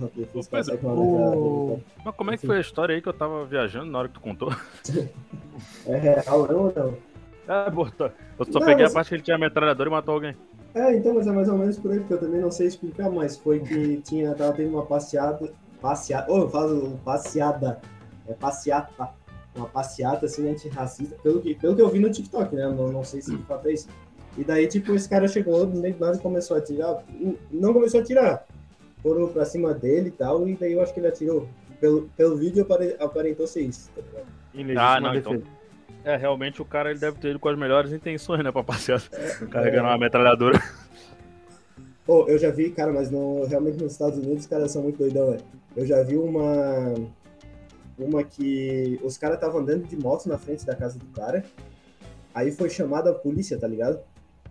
Ô, 0.00 0.08
Pedro, 0.50 0.78
com 0.78 0.86
uma 0.88 0.94
o- 0.94 1.04
metralhadora, 1.04 1.80
Mas 2.04 2.14
como 2.16 2.30
é 2.32 2.36
que 2.36 2.46
foi 2.46 2.56
a 2.56 2.60
história 2.60 2.94
aí 2.94 3.00
que 3.02 3.08
eu 3.08 3.12
tava 3.12 3.44
viajando 3.44 3.90
na 3.90 3.98
hora 4.00 4.08
que 4.08 4.14
tu 4.14 4.20
contou? 4.20 4.52
É 5.86 5.96
real, 5.96 6.48
não 6.48 6.64
ou 6.64 6.72
não? 6.74 6.94
É, 7.46 7.70
botou. 7.70 8.10
Eu 8.38 8.44
só 8.46 8.58
Não, 8.58 8.66
peguei 8.66 8.82
mas- 8.84 8.90
a 8.92 8.94
parte 8.94 9.08
que 9.10 9.14
ele 9.14 9.22
tinha 9.22 9.38
metralhadora 9.38 9.88
e 9.88 9.92
matou 9.92 10.14
alguém. 10.14 10.34
É, 10.74 10.96
então, 10.96 11.14
mas 11.14 11.26
é 11.26 11.30
mais 11.32 11.48
ou 11.48 11.56
menos 11.56 11.78
por 11.78 11.92
aí, 11.92 12.00
porque 12.00 12.14
eu 12.14 12.18
também 12.20 12.40
não 12.40 12.50
sei 12.50 12.66
explicar, 12.66 13.08
mas 13.10 13.36
foi 13.36 13.60
que 13.60 13.98
tinha, 14.02 14.34
tava 14.34 14.52
tendo 14.54 14.70
uma 14.70 14.84
passeada, 14.84 15.52
passeada, 15.80 16.32
ô, 16.32 16.38
eu 16.38 16.48
falo 16.50 16.98
passeada, 17.04 17.80
é 18.26 18.32
passeata, 18.32 19.10
uma 19.54 19.68
passeata, 19.68 20.26
assim, 20.26 20.50
antirracista, 20.50 21.14
pelo 21.22 21.40
que, 21.40 21.54
pelo 21.54 21.76
que 21.76 21.82
eu 21.82 21.88
vi 21.88 22.00
no 22.00 22.10
TikTok, 22.10 22.54
né, 22.56 22.66
não, 22.68 22.88
não 22.90 23.04
sei 23.04 23.22
se 23.22 23.36
de 23.36 23.42
fato 23.44 23.68
é 23.68 23.72
isso. 23.74 23.86
E 24.36 24.42
daí, 24.42 24.66
tipo, 24.66 24.92
esse 24.94 25.08
cara 25.08 25.28
chegou 25.28 25.64
no 25.64 25.80
meio 25.80 25.94
do 25.94 26.00
nada 26.00 26.16
e 26.16 26.20
começou 26.20 26.56
a 26.56 26.58
atirar, 26.58 27.04
não 27.52 27.72
começou 27.72 28.00
a 28.00 28.02
atirar, 28.02 28.44
foram 29.04 29.28
pra 29.28 29.44
cima 29.44 29.74
dele 29.74 30.08
e 30.08 30.12
tal, 30.12 30.48
e 30.48 30.56
daí 30.56 30.72
eu 30.72 30.80
acho 30.80 30.94
que 30.94 30.98
ele 30.98 31.08
atirou. 31.08 31.46
Pelo, 31.78 32.08
pelo 32.16 32.38
vídeo 32.38 32.62
apare- 32.62 32.96
aparentou 32.98 33.46
ser 33.46 33.60
isso, 33.60 33.90
tá 33.94 34.00
ligado? 34.00 34.80
Ah, 34.80 34.98
não, 34.98 35.14
então. 35.14 35.32
defesa. 35.34 35.54
É, 36.02 36.16
realmente 36.16 36.62
o 36.62 36.64
cara 36.64 36.90
ele 36.90 36.98
deve 36.98 37.18
ter 37.18 37.28
ido 37.30 37.38
com 37.38 37.48
as 37.50 37.58
melhores 37.58 37.92
intenções, 37.92 38.42
né, 38.42 38.50
pra 38.50 38.64
passear. 38.64 39.02
Carregando 39.50 39.88
uma 39.88 39.98
metralhadora. 39.98 40.58
Pô, 42.06 42.26
eu 42.28 42.38
já 42.38 42.50
vi, 42.50 42.70
cara, 42.70 42.92
mas 42.92 43.10
no, 43.10 43.44
realmente 43.46 43.82
nos 43.82 43.92
Estados 43.92 44.18
Unidos 44.18 44.44
os 44.44 44.46
caras 44.46 44.70
são 44.70 44.82
muito 44.82 44.98
doidão, 44.98 45.30
velho. 45.30 45.42
Eu 45.76 45.86
já 45.86 46.02
vi 46.02 46.16
uma. 46.16 46.94
Uma 47.98 48.24
que 48.24 48.98
os 49.02 49.16
caras 49.16 49.36
estavam 49.36 49.60
andando 49.60 49.86
de 49.86 49.96
moto 49.96 50.26
na 50.28 50.36
frente 50.38 50.66
da 50.66 50.74
casa 50.74 50.98
do 50.98 51.06
cara. 51.06 51.44
Aí 52.34 52.50
foi 52.50 52.68
chamada 52.68 53.10
a 53.10 53.14
polícia, 53.14 53.58
tá 53.58 53.68
ligado? 53.68 54.00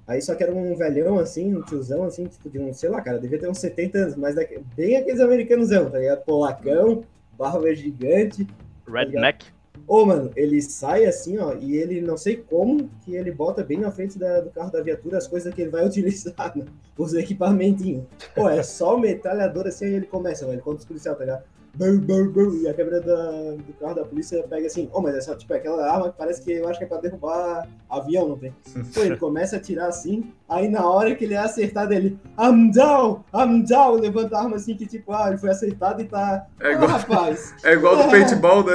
Aí 0.06 0.22
só 0.22 0.36
que 0.36 0.44
era 0.44 0.54
um 0.54 0.76
velhão 0.76 1.18
assim, 1.18 1.56
um 1.56 1.62
tiozão 1.62 2.04
assim, 2.04 2.26
tipo 2.26 2.50
de 2.50 2.60
um, 2.60 2.74
sei 2.74 2.90
lá, 2.90 3.02
cara, 3.02 3.20
devia 3.20 3.40
ter 3.40 3.48
uns 3.50 3.60
70 3.60 3.98
anos, 3.98 4.16
mas 4.16 4.36
daqui- 4.36 4.60
bem 4.76 4.98
aqueles 4.98 5.22
americanosão, 5.22 5.90
tá 5.90 5.98
ligado? 6.00 6.24
Polacão, 6.26 7.04
barba 7.38 7.74
gigante. 7.74 8.46
Redneck. 8.88 9.46
Ô, 9.88 10.06
mano, 10.06 10.32
ele 10.36 10.62
sai 10.62 11.06
assim, 11.06 11.38
ó, 11.40 11.56
e 11.60 11.76
ele 11.76 12.00
não 12.00 12.16
sei 12.16 12.38
como 12.38 12.90
que 13.04 13.16
ele 13.16 13.32
bota 13.32 13.64
bem 13.64 13.80
na 13.80 13.92
frente 13.92 14.18
da- 14.20 14.40
do 14.42 14.50
carro 14.50 14.72
da 14.72 14.82
viatura 14.82 15.18
as 15.18 15.28
coisas 15.28 15.54
que 15.54 15.62
ele 15.62 15.72
vai 15.72 15.86
utilizar, 15.88 16.56
né? 16.58 16.66
os 16.98 17.14
equipamentinhos. 17.14 18.04
Pô, 18.36 18.48
é 18.50 18.62
só 18.62 18.98
metralhadora 18.98 19.70
assim, 19.70 19.86
aí 19.86 19.94
ele 19.96 20.06
começa, 20.06 20.46
velho, 20.46 20.62
contra 20.62 20.80
os 20.80 20.86
policiais, 20.86 21.18
tá 21.18 21.24
ligado? 21.24 21.44
Bum, 21.76 21.98
bum, 22.00 22.28
bum, 22.32 22.54
e 22.56 22.68
a 22.70 22.74
câmera 22.74 23.02
da- 23.02 23.56
do 23.56 23.74
carro 23.80 23.96
da 23.96 24.06
polícia 24.06 24.44
pega 24.44 24.68
assim, 24.68 24.90
oh, 24.94 25.02
mas 25.02 25.16
essa, 25.16 25.36
tipo, 25.36 25.54
é 25.54 25.58
aquela 25.58 25.90
arma 25.92 26.12
que 26.12 26.18
parece 26.18 26.42
que 26.42 26.52
eu 26.52 26.68
acho 26.68 26.78
que 26.80 26.86
é 26.86 26.88
pra 26.88 26.98
derrubar 27.00 27.68
avião, 27.90 28.28
não 28.30 28.38
tem? 28.38 28.54
Pô, 28.94 29.02
ele 29.02 29.18
começa 29.18 29.56
a 29.56 29.60
atirar 29.60 29.88
assim, 29.90 30.32
aí 30.48 30.68
na 30.70 30.88
hora 30.88 31.16
que 31.16 31.26
ele 31.26 31.34
é 31.34 31.38
acertado, 31.38 31.94
ele, 31.94 32.18
I'm 32.40 32.72
down, 32.72 33.24
I'm 33.34 33.64
down, 33.64 33.96
levanta 34.00 34.38
a 34.38 34.42
arma 34.44 34.56
assim 34.58 34.76
que 34.76 34.86
tipo, 34.86 35.12
ah, 35.12 35.30
ele 35.30 35.38
foi 35.38 35.50
acertado 35.50 36.02
e 36.02 36.06
tá, 36.06 36.46
É 36.60 36.68
ah, 36.68 36.72
igual, 36.74 36.90
rapaz, 36.90 37.54
é 37.64 37.74
igual 37.74 37.98
do 37.98 38.04
paintball, 38.12 38.64
né? 38.64 38.74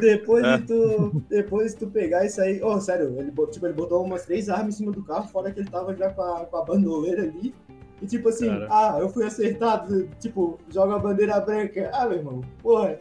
depois 0.00 0.44
É. 0.44 0.56
de 0.58 0.66
tu, 0.66 1.22
depois 1.28 1.72
de 1.72 1.78
tu 1.78 1.86
pegar 1.88 2.24
isso 2.24 2.40
aí, 2.40 2.60
oh, 2.62 2.80
sério, 2.80 3.14
ele, 3.18 3.32
tipo, 3.50 3.66
ele 3.66 3.74
botou 3.74 4.04
umas 4.04 4.24
três 4.24 4.48
armas 4.48 4.74
em 4.74 4.78
cima 4.78 4.92
do 4.92 5.02
carro, 5.02 5.28
fora 5.28 5.50
que 5.50 5.60
ele 5.60 5.70
tava 5.70 5.94
já 5.96 6.10
com 6.10 6.22
a, 6.22 6.44
com 6.46 6.56
a 6.56 6.64
bandoleira 6.64 7.22
ali, 7.22 7.54
e 8.02 8.06
tipo 8.06 8.28
assim, 8.28 8.48
Cara. 8.48 8.68
ah, 8.70 8.98
eu 9.00 9.08
fui 9.08 9.24
acertado, 9.24 10.08
tipo, 10.18 10.58
joga 10.72 10.96
a 10.96 10.98
bandeira 10.98 11.38
branca, 11.40 11.90
ah, 11.92 12.06
meu 12.08 12.18
irmão, 12.18 12.40
porra. 12.62 12.98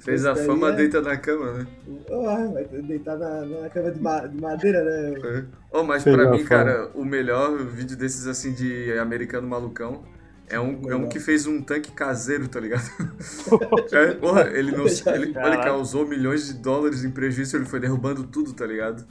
Fez 0.00 0.24
a 0.24 0.34
fama 0.36 0.68
é- 0.68 0.72
deita 0.76 1.00
na 1.00 1.16
cama, 1.16 1.52
né? 1.54 1.66
Ah, 2.10 2.46
vai 2.52 2.64
deitar 2.64 3.16
na, 3.18 3.40
na 3.44 3.68
cama 3.68 3.90
de, 3.90 4.00
ma- 4.00 4.26
de 4.26 4.40
madeira, 4.40 4.84
né? 4.84 5.46
Oh, 5.72 5.82
mas 5.82 6.04
Fez 6.04 6.14
pra 6.14 6.30
mim, 6.30 6.38
fama. 6.38 6.48
cara, 6.48 6.90
o 6.94 7.04
melhor 7.04 7.58
vídeo 7.64 7.96
desses 7.96 8.26
assim 8.28 8.52
de 8.52 8.92
americano 8.98 9.48
malucão 9.48 10.02
é 10.48 10.58
um, 10.60 10.80
é 10.88 10.94
um 10.94 11.08
que 11.08 11.18
fez 11.18 11.46
um 11.48 11.60
tanque 11.60 11.90
caseiro, 11.90 12.46
tá 12.48 12.60
ligado? 12.60 12.88
É, 13.92 14.14
porra, 14.14 14.42
ele, 14.52 14.70
não, 14.72 14.86
ele, 14.86 15.32
Caralho. 15.32 15.62
causou 15.62 16.06
milhões 16.06 16.46
de 16.46 16.54
dólares 16.54 17.02
em 17.04 17.10
prejuízo, 17.10 17.56
ele 17.56 17.64
foi 17.64 17.80
derrubando 17.80 18.22
tudo, 18.22 18.52
tá 18.52 18.64
ligado? 18.66 19.04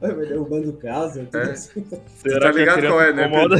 Vai 0.00 0.14
derrubando 0.14 0.72
casa, 0.74 1.24
tudo 1.24 1.38
É. 1.38 1.50
assim. 1.52 1.86
Será 2.16 2.40
tá 2.40 2.52
que 2.52 2.58
a 2.58 2.60
ligado 2.60 2.86
qual 2.88 3.00
é, 3.00 3.12
né, 3.12 3.26
incomoda? 3.26 3.56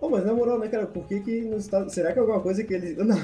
Pô, 0.00 0.08
mas 0.08 0.24
na 0.24 0.32
moral, 0.32 0.58
né, 0.58 0.66
cara, 0.68 0.86
por 0.86 1.04
que 1.06 1.20
que 1.20 1.42
nos 1.42 1.64
Estados... 1.64 1.92
Será 1.92 2.12
que 2.12 2.18
é 2.18 2.22
alguma 2.22 2.40
coisa 2.40 2.64
que 2.64 2.72
eles... 2.72 2.96
Não, 2.98 3.16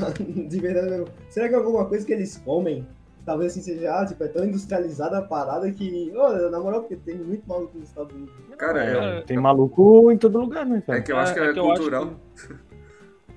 de 0.46 0.60
verdade 0.60 0.90
mesmo. 0.90 1.06
Será 1.30 1.48
que 1.48 1.54
é 1.54 1.56
alguma 1.56 1.86
coisa 1.86 2.04
que 2.04 2.12
eles 2.12 2.36
comem? 2.38 2.86
Talvez 3.24 3.52
assim 3.52 3.62
seja, 3.62 3.92
ah, 3.92 4.06
tipo, 4.06 4.22
é 4.22 4.28
tão 4.28 4.44
industrializada 4.44 5.18
a 5.18 5.22
parada 5.22 5.70
que... 5.72 6.12
Ô, 6.14 6.50
na 6.50 6.60
moral, 6.60 6.82
porque 6.82 6.96
tem 6.96 7.16
muito 7.16 7.48
maluco 7.48 7.76
nos 7.78 7.88
Estados 7.88 8.14
Unidos. 8.14 8.34
Cara, 8.58 8.84
é, 8.84 9.18
É, 9.18 9.20
Tem 9.22 9.38
maluco 9.38 10.12
em 10.12 10.18
todo 10.18 10.38
lugar, 10.38 10.64
né, 10.66 10.78
é 10.78 10.80
cara? 10.82 11.02
que 11.02 11.12
eu 11.12 11.18
acho 11.18 11.34
que 11.34 11.40
É, 11.40 11.46
é, 11.46 11.50
é 11.50 11.52
que 11.54 11.60
cultural. 11.60 12.10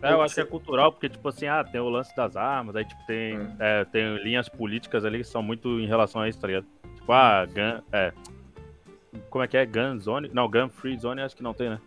É, 0.01 0.13
eu 0.13 0.21
acho 0.21 0.35
que 0.35 0.41
é 0.41 0.45
cultural, 0.45 0.91
porque, 0.91 1.09
tipo 1.09 1.27
assim, 1.27 1.47
ah, 1.47 1.63
tem 1.63 1.81
o 1.81 1.89
lance 1.89 2.15
das 2.15 2.35
armas, 2.35 2.75
aí, 2.75 2.85
tipo, 2.85 3.01
tem, 3.07 3.37
Hum. 3.37 3.55
é, 3.59 3.83
tem 3.85 4.15
linhas 4.23 4.47
políticas 4.47 5.03
ali 5.03 5.17
que 5.17 5.23
são 5.23 5.41
muito 5.41 5.67
em 5.79 5.87
relação 5.87 6.21
a 6.21 6.29
isso, 6.29 6.39
tá 6.39 6.47
ligado? 6.47 6.65
Tipo, 6.95 7.11
ah, 7.11 7.45
gun, 7.45 7.81
é, 7.91 8.13
como 9.29 9.43
é 9.43 9.47
que 9.47 9.57
é? 9.57 9.65
Gun 9.65 9.99
zone? 9.99 10.29
Não, 10.33 10.49
gun 10.49 10.69
free 10.69 10.97
zone 10.97 11.21
acho 11.21 11.35
que 11.35 11.43
não 11.43 11.53
tem, 11.53 11.69
né? 11.69 11.79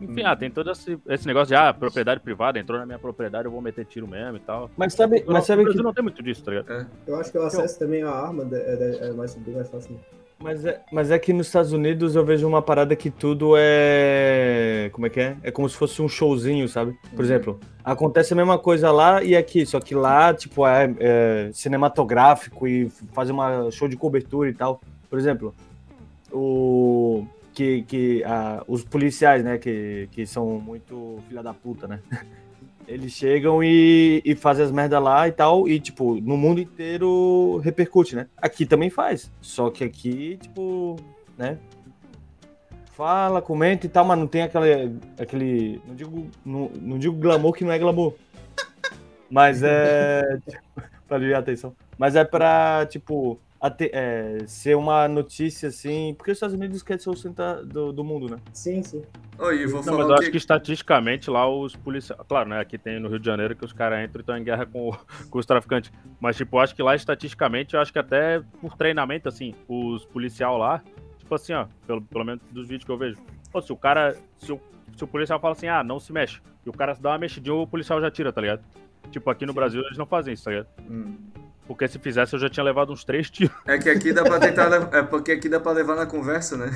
Enfim, 0.00 0.22
ah, 0.24 0.34
tem 0.34 0.50
todo 0.50 0.70
esse, 0.70 0.98
esse 1.08 1.26
negócio 1.26 1.48
de, 1.48 1.54
ah, 1.54 1.72
propriedade 1.74 2.20
privada, 2.20 2.58
entrou 2.58 2.78
na 2.78 2.86
minha 2.86 2.98
propriedade, 2.98 3.44
eu 3.44 3.50
vou 3.50 3.60
meter 3.60 3.84
tiro 3.84 4.08
mesmo 4.08 4.36
e 4.38 4.40
tal. 4.40 4.70
Mas 4.76 4.94
sabe, 4.94 5.22
mas 5.26 5.40
no 5.40 5.42
sabe 5.44 5.58
que 5.60 5.64
Brasil 5.66 5.82
não 5.82 5.92
tem 5.92 6.02
muito 6.02 6.22
disso, 6.22 6.42
tá 6.42 6.50
ligado? 6.52 6.86
Eu 7.06 7.16
acho 7.16 7.30
que 7.30 7.38
o 7.38 7.42
acesso 7.42 7.78
também 7.78 8.02
à 8.02 8.10
arma 8.10 8.48
é, 8.52 8.98
é- 9.02 9.08
é 9.08 9.12
mais, 9.12 9.34
bem 9.34 9.54
mais 9.54 9.68
fácil. 9.68 9.92
né? 9.92 9.98
Mas 10.42 10.64
é, 10.64 10.80
mas 10.90 11.10
é 11.10 11.18
que 11.18 11.34
nos 11.34 11.48
Estados 11.48 11.70
Unidos 11.70 12.16
eu 12.16 12.24
vejo 12.24 12.48
uma 12.48 12.62
parada 12.62 12.96
que 12.96 13.10
tudo 13.10 13.52
é. 13.58 14.88
Como 14.90 15.06
é 15.06 15.10
que 15.10 15.20
é? 15.20 15.36
É 15.42 15.50
como 15.50 15.68
se 15.68 15.76
fosse 15.76 16.00
um 16.00 16.08
showzinho, 16.08 16.66
sabe? 16.66 16.92
Por 17.10 17.18
Uhum. 17.18 17.24
exemplo, 17.26 17.60
acontece 17.84 18.32
a 18.32 18.36
mesma 18.36 18.58
coisa 18.58 18.90
lá 18.90 19.22
e 19.22 19.36
aqui, 19.36 19.66
só 19.66 19.78
que 19.80 19.94
lá, 19.94 20.32
tipo, 20.32 20.66
é, 20.66 20.94
é 20.98 21.50
cinematográfico 21.52 22.66
e 22.66 22.88
fazer 23.12 23.32
uma 23.32 23.70
show 23.70 23.86
de 23.86 23.98
cobertura 23.98 24.48
e 24.48 24.54
tal. 24.54 24.80
Por 25.10 25.18
exemplo, 25.18 25.54
o. 26.32 27.26
Que, 27.52 27.82
que 27.82 28.22
ah, 28.24 28.62
os 28.68 28.84
policiais, 28.84 29.42
né, 29.42 29.58
que, 29.58 30.08
que 30.12 30.24
são 30.24 30.60
muito 30.60 31.18
filha 31.28 31.42
da 31.42 31.52
puta, 31.52 31.88
né? 31.88 32.00
Eles 32.86 33.12
chegam 33.12 33.62
e, 33.62 34.20
e 34.24 34.34
fazem 34.34 34.64
as 34.64 34.72
merda 34.72 34.98
lá 34.98 35.28
e 35.28 35.32
tal, 35.32 35.68
e, 35.68 35.78
tipo, 35.78 36.20
no 36.20 36.36
mundo 36.36 36.60
inteiro 36.60 37.58
repercute, 37.58 38.16
né? 38.16 38.26
Aqui 38.36 38.66
também 38.66 38.90
faz. 38.90 39.30
Só 39.40 39.70
que 39.70 39.84
aqui, 39.84 40.38
tipo, 40.38 40.96
né? 41.38 41.56
Fala, 42.92 43.40
comenta 43.40 43.86
e 43.86 43.88
tal, 43.88 44.04
mas 44.04 44.18
não 44.18 44.26
tem 44.26 44.42
aquele. 44.42 44.96
aquele 45.18 45.80
não, 45.86 45.94
digo, 45.94 46.26
não, 46.44 46.70
não 46.80 46.98
digo 46.98 47.16
glamour 47.16 47.52
que 47.52 47.64
não 47.64 47.72
é 47.72 47.78
glamour. 47.78 48.14
Mas 49.30 49.62
é. 49.62 50.40
pra 51.06 51.16
aliviar 51.16 51.38
a 51.38 51.42
atenção. 51.42 51.74
Mas 51.96 52.16
é 52.16 52.24
pra, 52.24 52.86
tipo, 52.86 53.38
é, 53.92 54.38
ser 54.46 54.76
uma 54.76 55.06
notícia 55.06 55.68
assim. 55.68 56.14
Porque 56.16 56.30
os 56.30 56.36
Estados 56.36 56.54
Unidos 56.54 56.82
querem 56.82 57.02
ser 57.02 57.10
o 57.10 57.16
centro 57.16 57.64
do, 57.66 57.92
do 57.92 58.02
mundo, 58.02 58.28
né? 58.30 58.38
Sim, 58.52 58.82
sim. 58.82 59.02
Oi, 59.38 59.66
vou 59.66 59.76
Não, 59.76 59.84
falar 59.84 59.98
mas 59.98 60.06
o 60.06 60.10
eu 60.10 60.14
que... 60.16 60.22
acho 60.22 60.30
que 60.30 60.36
estatisticamente 60.36 61.30
lá 61.30 61.48
os 61.48 61.76
policiais. 61.76 62.20
Claro, 62.28 62.48
né? 62.48 62.60
Aqui 62.60 62.78
tem 62.78 62.98
no 62.98 63.08
Rio 63.08 63.18
de 63.18 63.26
Janeiro 63.26 63.54
que 63.54 63.64
os 63.64 63.72
caras 63.72 64.02
entram 64.04 64.20
e 64.20 64.22
estão 64.22 64.36
em 64.38 64.44
guerra 64.44 64.66
com, 64.66 64.90
com 65.30 65.38
os 65.38 65.46
traficantes. 65.46 65.92
Mas, 66.18 66.36
tipo, 66.36 66.56
eu 66.56 66.60
acho 66.60 66.74
que 66.74 66.82
lá 66.82 66.94
estatisticamente, 66.94 67.74
eu 67.74 67.80
acho 67.80 67.92
que 67.92 67.98
até 67.98 68.42
por 68.60 68.76
treinamento, 68.76 69.28
assim, 69.28 69.54
os 69.68 70.04
policial 70.06 70.56
lá, 70.56 70.82
tipo 71.18 71.34
assim, 71.34 71.52
ó, 71.52 71.66
pelo, 71.86 72.02
pelo 72.02 72.24
menos 72.24 72.42
dos 72.50 72.66
vídeos 72.66 72.84
que 72.84 72.90
eu 72.90 72.98
vejo. 72.98 73.18
Pô, 73.52 73.60
se 73.60 73.72
o 73.72 73.76
cara. 73.76 74.16
Se 74.38 74.52
o, 74.52 74.60
se 74.96 75.04
o 75.04 75.06
policial 75.06 75.38
fala 75.38 75.52
assim, 75.52 75.68
ah, 75.68 75.84
não 75.84 76.00
se 76.00 76.12
mexe, 76.12 76.40
e 76.64 76.68
o 76.68 76.72
cara 76.72 76.94
dá 77.00 77.10
uma 77.10 77.18
mexidinha, 77.18 77.54
o 77.54 77.66
policial 77.66 78.00
já 78.00 78.10
tira, 78.10 78.32
tá 78.32 78.40
ligado? 78.40 78.62
Tipo, 79.10 79.30
aqui 79.30 79.46
no 79.46 79.52
Brasil 79.52 79.82
eles 79.82 79.96
não 79.96 80.06
fazem 80.06 80.34
isso, 80.34 80.44
tá 80.44 80.50
ligado? 80.50 80.68
Hum. 80.88 81.16
Porque 81.70 81.86
se 81.86 82.00
fizesse 82.00 82.34
eu 82.34 82.40
já 82.40 82.50
tinha 82.50 82.64
levado 82.64 82.92
uns 82.92 83.04
três 83.04 83.30
tiros. 83.30 83.54
É 83.64 83.78
que 83.78 83.88
aqui 83.88 84.12
dá 84.12 84.24
pra 84.24 84.40
tentar... 84.42 84.92
É 84.92 85.04
porque 85.04 85.30
aqui 85.30 85.48
dá 85.48 85.60
pra 85.60 85.70
levar 85.70 85.94
na 85.94 86.04
conversa, 86.04 86.56
né? 86.56 86.68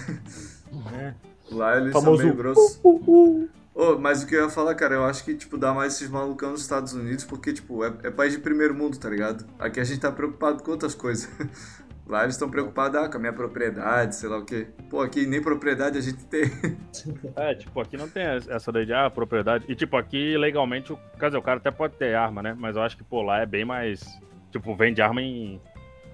É. 0.95 1.15
Lá 1.51 1.79
eles 1.79 1.93
Famoso 1.93 2.19
são 2.19 2.27
meio 2.27 2.37
grossos. 2.37 2.81
Uh, 2.85 3.03
uh. 3.05 3.49
Ô, 3.75 3.99
mas 3.99 4.23
o 4.23 4.27
que 4.29 4.37
eu 4.37 4.45
ia 4.45 4.49
falar, 4.49 4.73
cara, 4.77 4.95
eu 4.95 5.05
acho 5.05 5.25
que, 5.25 5.35
tipo, 5.35 5.59
dá 5.59 5.75
mais 5.75 5.95
esses 5.95 6.09
malucão 6.09 6.53
nos 6.53 6.61
Estados 6.61 6.93
Unidos, 6.93 7.25
porque, 7.25 7.53
tipo, 7.53 7.85
é, 7.85 7.93
é 8.05 8.11
país 8.13 8.35
de 8.35 8.39
primeiro 8.39 8.73
mundo, 8.73 8.97
tá 8.97 9.11
ligado? 9.11 9.45
Aqui 9.59 9.81
a 9.81 9.85
gente 9.85 9.99
tá 9.99 10.13
preocupado 10.13 10.63
com 10.63 10.71
outras 10.71 10.95
coisas. 10.95 11.29
Lá 12.07 12.23
eles 12.23 12.37
estão 12.37 12.49
preocupados, 12.49 13.01
ah, 13.01 13.09
com 13.09 13.17
a 13.17 13.21
minha 13.21 13.33
propriedade, 13.33 14.15
sei 14.15 14.29
lá 14.29 14.39
o 14.39 14.45
quê. 14.45 14.69
Pô, 14.91 15.01
aqui 15.01 15.27
nem 15.27 15.43
propriedade 15.43 15.99
a 15.99 16.01
gente 16.01 16.25
tem. 16.27 16.45
É, 17.35 17.53
tipo, 17.57 17.81
aqui 17.81 17.97
não 17.97 18.09
tem 18.09 18.23
essa 18.23 18.71
daí 18.71 18.87
de 18.87 18.93
ah, 18.93 19.11
propriedade. 19.11 19.65
E, 19.69 19.75
tipo, 19.75 19.97
aqui 19.97 20.37
legalmente, 20.37 20.93
o- 20.93 20.99
quer 21.19 21.27
dizer, 21.27 21.39
o 21.39 21.43
cara 21.43 21.57
até 21.57 21.73
pode 21.73 21.97
ter 21.97 22.15
arma, 22.15 22.41
né? 22.43 22.55
Mas 22.57 22.77
eu 22.77 22.83
acho 22.83 22.97
que, 22.97 23.03
pô, 23.03 23.23
lá 23.23 23.41
é 23.41 23.47
bem 23.47 23.65
mais. 23.65 24.05
Tipo, 24.55 24.73
vende 24.77 25.03
arma 25.03 25.21
em. 25.21 25.61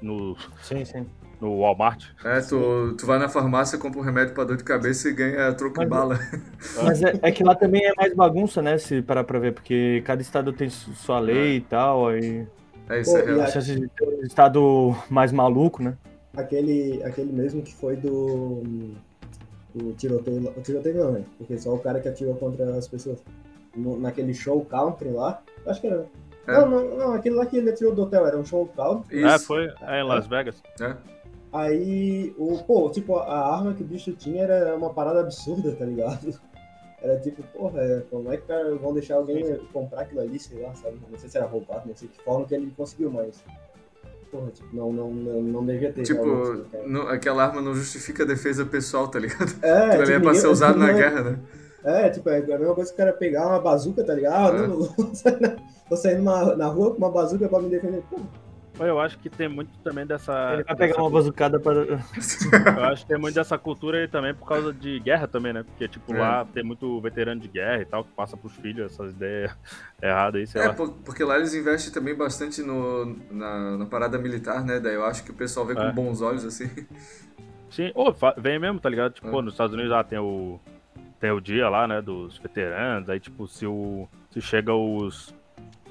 No, 0.00 0.34
Sim, 0.62 0.82
sim. 0.82 1.04
no 1.38 1.58
Walmart. 1.60 2.06
É, 2.24 2.40
tu, 2.40 2.94
tu 2.96 3.04
vai 3.04 3.18
na 3.18 3.28
farmácia, 3.28 3.76
compra 3.76 4.00
um 4.00 4.02
remédio 4.02 4.32
pra 4.32 4.44
dor 4.44 4.56
de 4.56 4.64
cabeça 4.64 5.10
e 5.10 5.12
ganha 5.12 5.52
troco 5.52 5.76
em 5.82 5.86
Mas- 5.86 5.88
bala. 5.90 6.18
Mas 6.82 7.02
é, 7.02 7.18
é 7.20 7.30
que 7.30 7.44
lá 7.44 7.54
também 7.54 7.84
é 7.84 7.92
mais 7.94 8.14
bagunça, 8.14 8.62
né? 8.62 8.78
Se 8.78 9.02
parar 9.02 9.24
pra 9.24 9.38
ver, 9.38 9.52
porque 9.52 10.02
cada 10.06 10.22
estado 10.22 10.54
tem 10.54 10.70
su- 10.70 10.94
sua 10.94 11.18
lei 11.20 11.56
e 11.56 11.60
tal, 11.60 12.08
aí 12.08 12.46
É 12.88 13.00
isso, 13.02 13.10
Pô, 13.12 13.18
é 13.18 13.24
real. 13.26 13.40
um 13.40 14.22
estado 14.24 14.96
mais 15.10 15.32
maluco, 15.32 15.82
né? 15.82 15.98
Aquele, 16.34 17.02
aquele 17.04 17.30
mesmo 17.30 17.60
que 17.60 17.74
foi 17.74 17.94
do. 17.96 18.62
do 19.74 19.92
tiroteio. 19.98 20.44
lá- 20.44 20.52
O 20.56 20.62
tiroteio 20.62 20.96
não, 20.96 21.12
né? 21.12 21.24
Porque 21.36 21.58
só 21.58 21.74
o 21.74 21.78
cara 21.78 22.00
que 22.00 22.08
atirou 22.08 22.34
contra 22.36 22.74
as 22.74 22.88
pessoas. 22.88 23.22
No- 23.76 24.00
naquele 24.00 24.32
show 24.32 24.64
country 24.64 25.10
lá. 25.10 25.42
Acho 25.66 25.80
que 25.82 25.88
era. 25.88 26.06
É. 26.46 26.52
Não, 26.52 26.68
não, 26.68 26.96
não, 26.96 27.12
aquele 27.14 27.34
lá 27.36 27.46
que 27.46 27.56
ele 27.56 27.70
atirou 27.70 27.94
do 27.94 28.02
hotel 28.02 28.26
era 28.26 28.36
um 28.38 28.44
show. 28.44 28.70
É, 29.10 29.16
Isso. 29.36 29.46
foi 29.46 29.70
é, 29.82 30.00
em 30.00 30.04
Las 30.04 30.26
Vegas. 30.26 30.62
É. 30.80 30.94
Aí, 31.52 32.32
o, 32.38 32.58
pô, 32.62 32.88
tipo, 32.90 33.16
a 33.16 33.54
arma 33.56 33.74
que 33.74 33.82
o 33.82 33.86
bicho 33.86 34.12
tinha 34.12 34.44
era 34.44 34.74
uma 34.76 34.90
parada 34.94 35.20
absurda, 35.20 35.72
tá 35.72 35.84
ligado? 35.84 36.38
Era 37.02 37.18
tipo, 37.18 37.42
porra, 37.44 37.80
é, 37.80 38.02
como 38.10 38.30
é 38.30 38.36
que 38.36 38.46
cara, 38.46 38.74
vão 38.74 38.92
deixar 38.92 39.14
alguém 39.14 39.56
comprar 39.72 40.02
aquilo 40.02 40.20
ali, 40.20 40.38
sei 40.38 40.60
lá, 40.60 40.74
sabe? 40.74 41.00
Não 41.10 41.18
sei 41.18 41.30
se 41.30 41.38
era 41.38 41.46
roubado, 41.46 41.88
não 41.88 41.96
sei 41.96 42.08
que 42.08 42.22
forma 42.22 42.44
que 42.44 42.54
ele 42.54 42.70
conseguiu, 42.76 43.10
mas. 43.10 43.42
Porra, 44.30 44.50
tipo, 44.50 44.68
não, 44.76 44.92
não, 44.92 45.10
não, 45.10 45.42
não 45.42 45.64
devia 45.64 45.90
ter. 45.94 46.02
Tipo, 46.02 46.62
cara. 46.70 46.86
não- 46.86 47.08
aquela 47.08 47.44
arma 47.44 47.62
não 47.62 47.74
justifica 47.74 48.24
a 48.24 48.26
defesa 48.26 48.66
pessoal, 48.66 49.08
tá 49.08 49.18
ligado? 49.18 49.50
É, 49.62 49.72
Aquilo 49.96 50.02
ali 50.02 50.12
é 50.12 50.16
tipo, 50.16 50.24
pra 50.24 50.34
ser 50.34 50.46
usado 50.48 50.78
na 50.78 50.90
é- 50.90 50.92
guerra, 50.92 51.22
né? 51.22 51.38
É, 51.82 52.10
tipo, 52.10 52.28
é 52.28 52.36
a 52.36 52.58
mesma 52.58 52.74
coisa 52.74 52.90
que 52.90 52.94
o 52.94 52.98
cara 52.98 53.14
pegar 53.14 53.46
uma 53.46 53.58
bazuca, 53.60 54.04
tá 54.04 54.12
ligado? 54.12 54.54
Ah, 54.56 54.58
É. 54.58 54.66
não, 54.66 54.78
não 54.80 55.69
vou 55.90 55.98
sair 55.98 56.18
na, 56.22 56.66
rua 56.68 56.92
com 56.92 56.98
uma 56.98 57.10
bazuca 57.10 57.48
pra 57.48 57.60
me 57.60 57.68
defender. 57.68 58.02
Pô, 58.78 58.84
Eu 58.86 58.98
acho 59.00 59.18
que 59.18 59.28
tem 59.28 59.46
muito 59.48 59.76
também 59.80 60.06
dessa. 60.06 60.32
Ele 60.54 60.62
vai 60.62 60.74
pegar 60.76 60.86
dessa 60.86 61.02
uma 61.02 61.10
bazucada 61.10 61.58
para. 61.60 61.80
Eu 61.84 62.84
acho 62.84 63.02
que 63.02 63.08
tem 63.12 63.18
muito 63.20 63.34
dessa 63.34 63.58
cultura 63.58 63.98
aí 63.98 64.08
também 64.08 64.32
por 64.32 64.46
causa 64.48 64.72
de 64.72 64.98
guerra 65.00 65.26
também, 65.28 65.52
né? 65.52 65.64
Porque, 65.64 65.86
tipo, 65.88 66.14
É. 66.14 66.18
lá 66.18 66.44
tem 66.46 66.62
muito 66.64 66.98
veterano 67.00 67.40
de 67.40 67.48
guerra 67.48 67.82
e 67.82 67.84
tal, 67.84 68.04
que 68.04 68.10
passa 68.12 68.36
pros 68.38 68.54
filhos 68.54 68.90
essas 68.92 69.10
ideias 69.10 69.54
erradas 70.00 70.40
aí, 70.40 70.46
sei 70.46 70.62
É, 70.62 70.68
lá. 70.68 70.72
por- 70.74 70.92
porque 71.04 71.22
lá 71.24 71.36
eles 71.36 71.52
investem 71.52 71.92
também 71.92 72.14
bastante 72.14 72.62
no, 72.62 73.16
na, 73.30 73.76
na 73.76 73.86
parada 73.86 74.16
militar, 74.16 74.64
né? 74.64 74.80
Daí 74.80 74.94
eu 74.94 75.04
acho 75.04 75.24
que 75.24 75.30
o 75.32 75.34
pessoal 75.34 75.66
vê 75.66 75.72
É. 75.74 75.76
com 75.76 75.92
bons 75.92 76.22
olhos, 76.22 76.44
assim. 76.44 76.70
Sim, 77.68 77.90
ô, 77.94 78.14
fa- 78.14 78.34
vem 78.38 78.58
mesmo, 78.58 78.80
tá 78.80 78.88
ligado? 78.88 79.12
Tipo, 79.12 79.28
É. 79.28 79.30
pô, 79.30 79.42
nos 79.42 79.52
Estados 79.54 79.74
Unidos 79.74 79.92
lá 79.92 80.02
tem 80.04 80.18
o. 80.18 80.58
Tem 81.18 81.30
o 81.32 81.40
dia 81.40 81.68
lá, 81.68 81.86
né, 81.86 82.00
dos 82.00 82.38
veteranos, 82.38 83.10
aí, 83.10 83.20
tipo, 83.20 83.46
se 83.46 83.66
o. 83.66 84.08
Se 84.30 84.40
chega 84.40 84.72
os. 84.74 85.34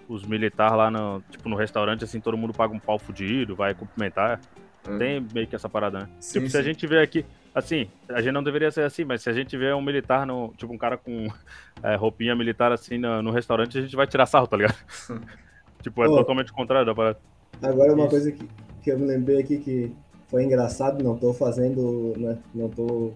Os 0.10 0.26
militares 0.26 0.76
lá 0.76 0.92
no, 0.92 1.22
tipo, 1.30 1.48
no 1.48 1.56
restaurante, 1.56 2.04
assim, 2.04 2.20
todo 2.20 2.36
mundo 2.36 2.52
paga 2.52 2.74
um 2.74 2.80
pau 2.80 3.00
fudido, 3.00 3.56
vai 3.56 3.74
cumprimentar. 3.74 4.42
É. 4.88 4.98
Tem 4.98 5.26
meio 5.34 5.48
que 5.48 5.56
essa 5.56 5.70
parada, 5.70 6.00
né? 6.00 6.10
Sim, 6.20 6.40
tipo, 6.40 6.52
se 6.52 6.58
a 6.58 6.62
sim. 6.62 6.66
gente 6.66 6.88
vê 6.88 7.00
aqui, 7.00 7.26
assim, 7.54 7.88
a 8.10 8.20
gente 8.20 8.34
não 8.34 8.44
deveria 8.44 8.72
ser 8.72 8.82
assim, 8.82 9.06
mas 9.06 9.22
se 9.22 9.30
a 9.30 9.34
gente 9.34 9.56
vê 9.56 9.72
um 9.72 9.82
militar, 9.82 10.26
no, 10.26 10.52
tipo, 10.58 10.74
um 10.74 10.78
cara 10.78 10.98
com 10.98 11.28
é, 11.84 11.96
roupinha 11.96 12.36
militar 12.36 12.72
assim 12.72 12.98
no, 12.98 13.22
no 13.22 13.32
restaurante, 13.32 13.78
a 13.78 13.82
gente 13.82 13.96
vai 13.96 14.08
tirar 14.08 14.26
sarro, 14.26 14.48
tá 14.48 14.58
ligado? 14.58 14.78
Tipo, 15.82 16.04
é 16.04 16.10
Ô. 16.10 16.18
totalmente 16.18 16.52
o 16.52 16.54
contrário 16.54 16.86
da 16.86 16.94
parada. 16.94 17.20
Agora 17.62 17.94
uma 17.94 18.02
Isso. 18.02 18.10
coisa 18.10 18.32
que, 18.34 18.50
que 18.82 18.92
eu 18.92 19.00
me 19.00 19.06
lembrei 19.06 19.40
aqui 19.40 19.60
que 19.60 19.96
foi 20.28 20.44
engraçado, 20.44 21.02
não 21.02 21.18
tô 21.18 21.34
fazendo, 21.34 22.14
né? 22.18 22.38
Não 22.54 22.68
tô 22.68 23.14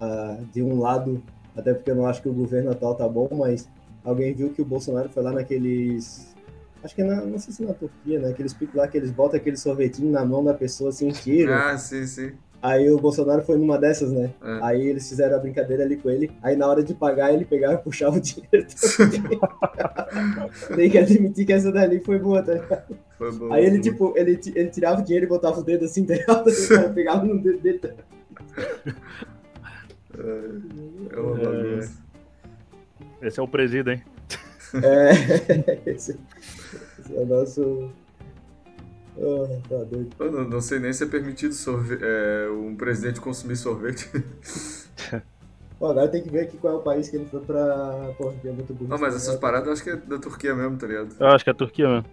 ah, 0.00 0.36
de 0.52 0.62
um 0.62 0.78
lado, 0.80 1.22
até 1.56 1.72
porque 1.72 1.90
eu 1.90 1.94
não 1.94 2.06
acho 2.06 2.20
que 2.20 2.28
o 2.28 2.34
governo 2.34 2.70
atual 2.70 2.94
tá 2.94 3.08
bom, 3.08 3.28
mas 3.32 3.68
alguém 4.04 4.34
viu 4.34 4.50
que 4.50 4.62
o 4.62 4.64
Bolsonaro 4.64 5.08
foi 5.08 5.22
lá 5.22 5.32
naqueles. 5.32 6.32
Acho 6.82 6.94
que 6.94 7.02
é 7.02 7.04
na, 7.04 7.22
não 7.22 7.38
sei 7.38 7.52
se 7.54 7.64
na 7.64 7.72
Turquia, 7.72 8.20
né? 8.20 8.28
Aqueles 8.30 8.52
picos 8.52 8.74
lá 8.74 8.86
que 8.86 8.98
eles 8.98 9.10
botam 9.10 9.38
aquele 9.38 9.56
sorvetinho 9.56 10.10
na 10.12 10.24
mão 10.24 10.44
da 10.44 10.52
pessoa 10.54 10.90
assim, 10.90 11.08
tiram. 11.08 11.54
Ah, 11.54 11.78
sim, 11.78 12.06
sim. 12.06 12.32
Aí 12.62 12.90
o 12.90 12.98
Bolsonaro 12.98 13.42
foi 13.42 13.58
numa 13.58 13.78
dessas, 13.78 14.10
né? 14.10 14.30
É. 14.42 14.58
Aí 14.62 14.86
eles 14.86 15.06
fizeram 15.06 15.36
a 15.36 15.38
brincadeira 15.38 15.82
ali 15.82 15.96
com 15.98 16.08
ele. 16.08 16.30
Aí 16.42 16.56
na 16.56 16.66
hora 16.66 16.82
de 16.82 16.94
pagar, 16.94 17.32
ele 17.32 17.44
pegava 17.44 17.74
e 17.74 17.78
puxava 17.78 18.16
o 18.16 18.20
dinheiro. 18.20 18.64
Tem 20.74 20.88
que 20.90 20.96
admitir 20.98 21.44
que 21.44 21.52
essa 21.52 21.70
dali 21.70 22.00
foi 22.00 22.18
boa, 22.18 22.42
tá 22.42 22.54
ligado? 22.54 22.96
Foi 23.18 23.32
bom. 23.32 23.52
Aí 23.52 23.66
ele, 23.66 23.80
tipo, 23.80 24.14
ele, 24.16 24.40
ele 24.54 24.70
tirava 24.70 25.02
o 25.02 25.04
dinheiro 25.04 25.26
e 25.26 25.28
botava 25.28 25.60
o 25.60 25.62
dedo 25.62 25.84
assim, 25.84 26.06
tá? 26.06 26.14
O 26.14 26.68
cara 26.68 26.88
pegava 26.94 27.22
no 27.24 27.38
dedo 27.38 27.58
dele. 27.60 27.78
tá? 27.80 27.90
É 31.10 31.20
uma 31.20 31.40
É. 31.40 31.44
bagunça. 31.44 31.92
Esse 33.24 33.40
é 33.40 33.42
o 33.42 33.48
presídio, 33.48 33.92
hein? 33.92 34.02
É. 34.82 35.90
Esse, 35.90 36.12
esse 36.98 37.16
é 37.16 37.20
o 37.20 37.26
nosso. 37.26 37.90
Oh, 39.16 39.46
tá 39.68 39.76
doido. 39.84 40.10
Eu 40.18 40.32
não, 40.32 40.44
não 40.44 40.60
sei 40.60 40.78
nem 40.80 40.92
se 40.92 41.04
é 41.04 41.06
permitido 41.06 41.54
sorve- 41.54 41.98
é, 42.02 42.48
um 42.50 42.74
presidente 42.76 43.20
consumir 43.20 43.56
sorvete. 43.56 44.10
Pô, 45.78 45.86
agora 45.88 46.08
tem 46.08 46.22
que 46.22 46.30
ver 46.30 46.40
aqui 46.42 46.56
qual 46.56 46.74
é 46.74 46.76
o 46.76 46.82
país 46.82 47.08
que 47.08 47.16
ele 47.16 47.26
foi 47.26 47.40
pra. 47.40 48.12
Pô, 48.18 48.32
que 48.32 48.48
é 48.48 48.52
muito 48.52 48.72
bonito. 48.74 48.90
Não, 48.90 48.98
mas 48.98 49.14
essas 49.14 49.36
paradas 49.36 49.66
eu 49.66 49.72
acho 49.72 49.82
que 49.84 49.90
é 49.90 49.96
da 49.96 50.18
Turquia 50.18 50.54
mesmo, 50.54 50.76
tá 50.76 50.86
ligado? 50.86 51.14
Eu 51.18 51.26
acho 51.28 51.44
que 51.44 51.50
é 51.50 51.52
a 51.52 51.56
Turquia 51.56 51.88
mesmo. 51.88 52.04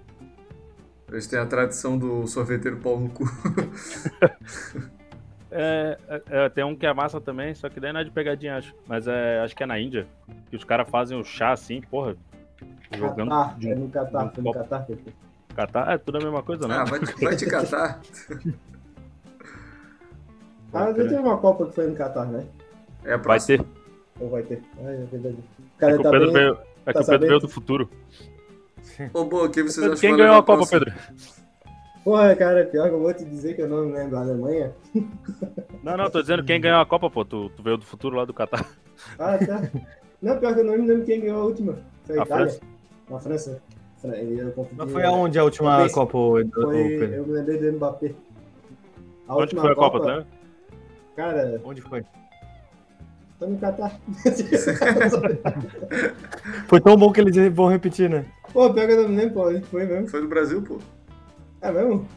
Eles 1.12 1.28
têm 1.28 1.40
a 1.40 1.46
tradição 1.46 1.98
do 1.98 2.26
sorveteiro 2.28 2.78
pau 2.78 3.00
no 3.00 3.10
cu. 3.10 3.24
É, 5.52 5.98
é, 6.08 6.22
é, 6.46 6.50
tem 6.50 6.64
um 6.64 6.76
que 6.76 6.86
é 6.86 6.94
massa 6.94 7.20
também, 7.20 7.54
só 7.54 7.68
que 7.70 7.80
daí 7.80 7.92
não 7.92 8.00
é 8.00 8.04
de 8.04 8.12
pegadinha, 8.12 8.58
acho. 8.58 8.74
Mas 8.88 9.08
é, 9.08 9.42
acho 9.42 9.56
que 9.56 9.64
é 9.64 9.66
na 9.66 9.78
Índia. 9.80 10.08
Que 10.50 10.56
os 10.56 10.64
caras 10.64 10.90
fazem 10.90 11.20
o 11.20 11.24
chá 11.24 11.52
assim, 11.52 11.82
porra. 11.82 12.16
Jogando 12.96 13.30
Catar, 13.30 13.58
de 13.60 13.70
é 13.72 13.76
no 13.76 13.90
Catar, 13.90 14.28
de 14.30 14.36
foi 14.36 14.44
no. 14.44 14.54
Catar. 14.54 14.86
que 14.86 14.98
catar. 15.56 15.94
É 15.94 15.98
tudo 15.98 16.18
a 16.18 16.22
mesma 16.22 16.42
coisa, 16.44 16.68
né? 16.68 16.76
Ah, 16.78 16.84
vai 16.86 17.00
te, 17.00 17.24
vai 17.24 17.36
te 17.36 17.46
catar. 17.46 18.00
Ah, 20.74 20.88
já 20.88 20.94
teve 21.04 21.16
uma 21.18 21.38
Copa 21.38 21.66
que 21.68 21.76
foi 21.76 21.88
no 21.88 21.96
Catar, 21.96 22.26
né? 22.28 22.46
É 23.04 23.10
a 23.14 23.18
Vai 23.18 23.24
próxima. 23.24 23.58
ter. 23.58 23.70
Ou 24.22 24.30
vai 24.30 24.44
ter? 24.44 24.64
Ah, 24.80 24.90
é 24.90 25.06
verdade. 25.12 25.36
O 25.36 25.64
É 25.76 25.80
cara 25.80 25.94
que 25.94 26.00
o 26.00 26.04
tá 26.04 26.10
Pedro 26.12 26.32
bem. 26.32 26.34
veio, 26.34 26.58
é 26.86 26.94
que 26.94 26.94
tá 26.94 27.02
o 27.02 27.06
Pedro 27.06 27.28
veio 27.28 27.40
do 27.42 27.50
futuro. 27.50 27.90
Ô, 29.14 29.26
boa, 29.26 29.50
quem 29.50 29.64
vocês 29.64 29.86
Pedro, 29.86 30.00
quem 30.00 30.12
que 30.12 30.18
ganhou 30.18 30.36
a 30.36 30.44
Copa, 30.44 30.66
próxima? 30.66 30.80
Pedro? 30.80 30.94
Porra, 32.04 32.36
cara, 32.36 32.66
pior 32.66 32.90
que 32.90 32.96
eu 32.96 33.00
vou 33.00 33.14
te 33.14 33.24
dizer 33.24 33.56
que 33.56 33.62
eu 33.62 33.70
não 33.70 33.86
me 33.86 33.94
lembro. 33.94 34.18
A 34.18 34.22
Alemanha? 34.22 34.74
Não, 35.84 35.96
não, 35.98 36.10
tô 36.10 36.22
dizendo 36.22 36.44
quem 36.44 36.60
ganhou 36.60 36.80
a 36.82 36.86
Copa, 36.86 37.10
pô. 37.10 37.24
Tu, 37.24 37.50
tu 37.52 37.62
veio 37.64 37.78
do 37.78 37.86
futuro 37.86 38.16
lá 38.16 38.26
do 38.26 38.34
Catar. 38.34 38.66
Ah, 39.20 39.38
tá. 39.38 39.62
Não, 40.22 40.38
pior 40.38 40.54
que 40.54 40.60
eu 40.60 40.64
não 40.64 40.78
me 40.78 40.88
lembro 40.88 41.06
quem 41.06 41.22
ganhou 41.22 41.42
a 41.42 41.46
última. 41.46 41.78
Foi 42.06 42.18
a 42.18 42.22
A 42.22 42.26
Itália? 42.26 42.48
França. 42.50 42.62
A 43.12 43.20
França. 43.20 43.62
Fra- 43.98 44.18
Eu 44.18 44.52
confundi. 44.52 44.76
Mas 44.78 44.92
foi 44.92 45.04
aonde 45.06 45.40
a 45.40 45.44
última 45.44 45.90
Copa, 45.90 46.12
Foi, 46.12 46.44
eu 47.16 47.26
me 47.26 47.34
lembrei 47.34 47.58
do 47.60 47.74
Mbappé. 47.74 48.14
A 49.28 49.36
Onde 49.38 49.54
que 49.56 49.62
foi 49.62 49.72
a 49.72 49.76
Copa, 49.76 50.00
tu 50.00 50.06
lembra? 50.08 50.28
Cara, 51.16 51.62
Onde 51.64 51.82
foi? 51.82 52.04
tô 53.40 53.48
no 53.48 53.58
Catar. 53.60 54.00
Foi 56.68 56.80
tão 56.82 56.96
bom 56.98 57.12
que 57.12 57.22
eles 57.22 57.54
vão 57.54 57.68
repetir, 57.68 58.10
né? 58.10 58.26
Pô, 58.54 58.72
pior 58.74 58.88
que 58.88 58.94
eu 58.94 59.04
não 59.04 59.10
me 59.10 59.16
lembro 59.18 59.34
pô, 59.36 59.50
onde 59.50 59.62
foi 59.66 59.86
mesmo. 59.86 60.08
Foi 60.08 60.22
no 60.22 60.28
Brasil, 60.28 60.62
pô. 60.62 60.78
É 61.62 61.72
mesmo? 61.72 62.08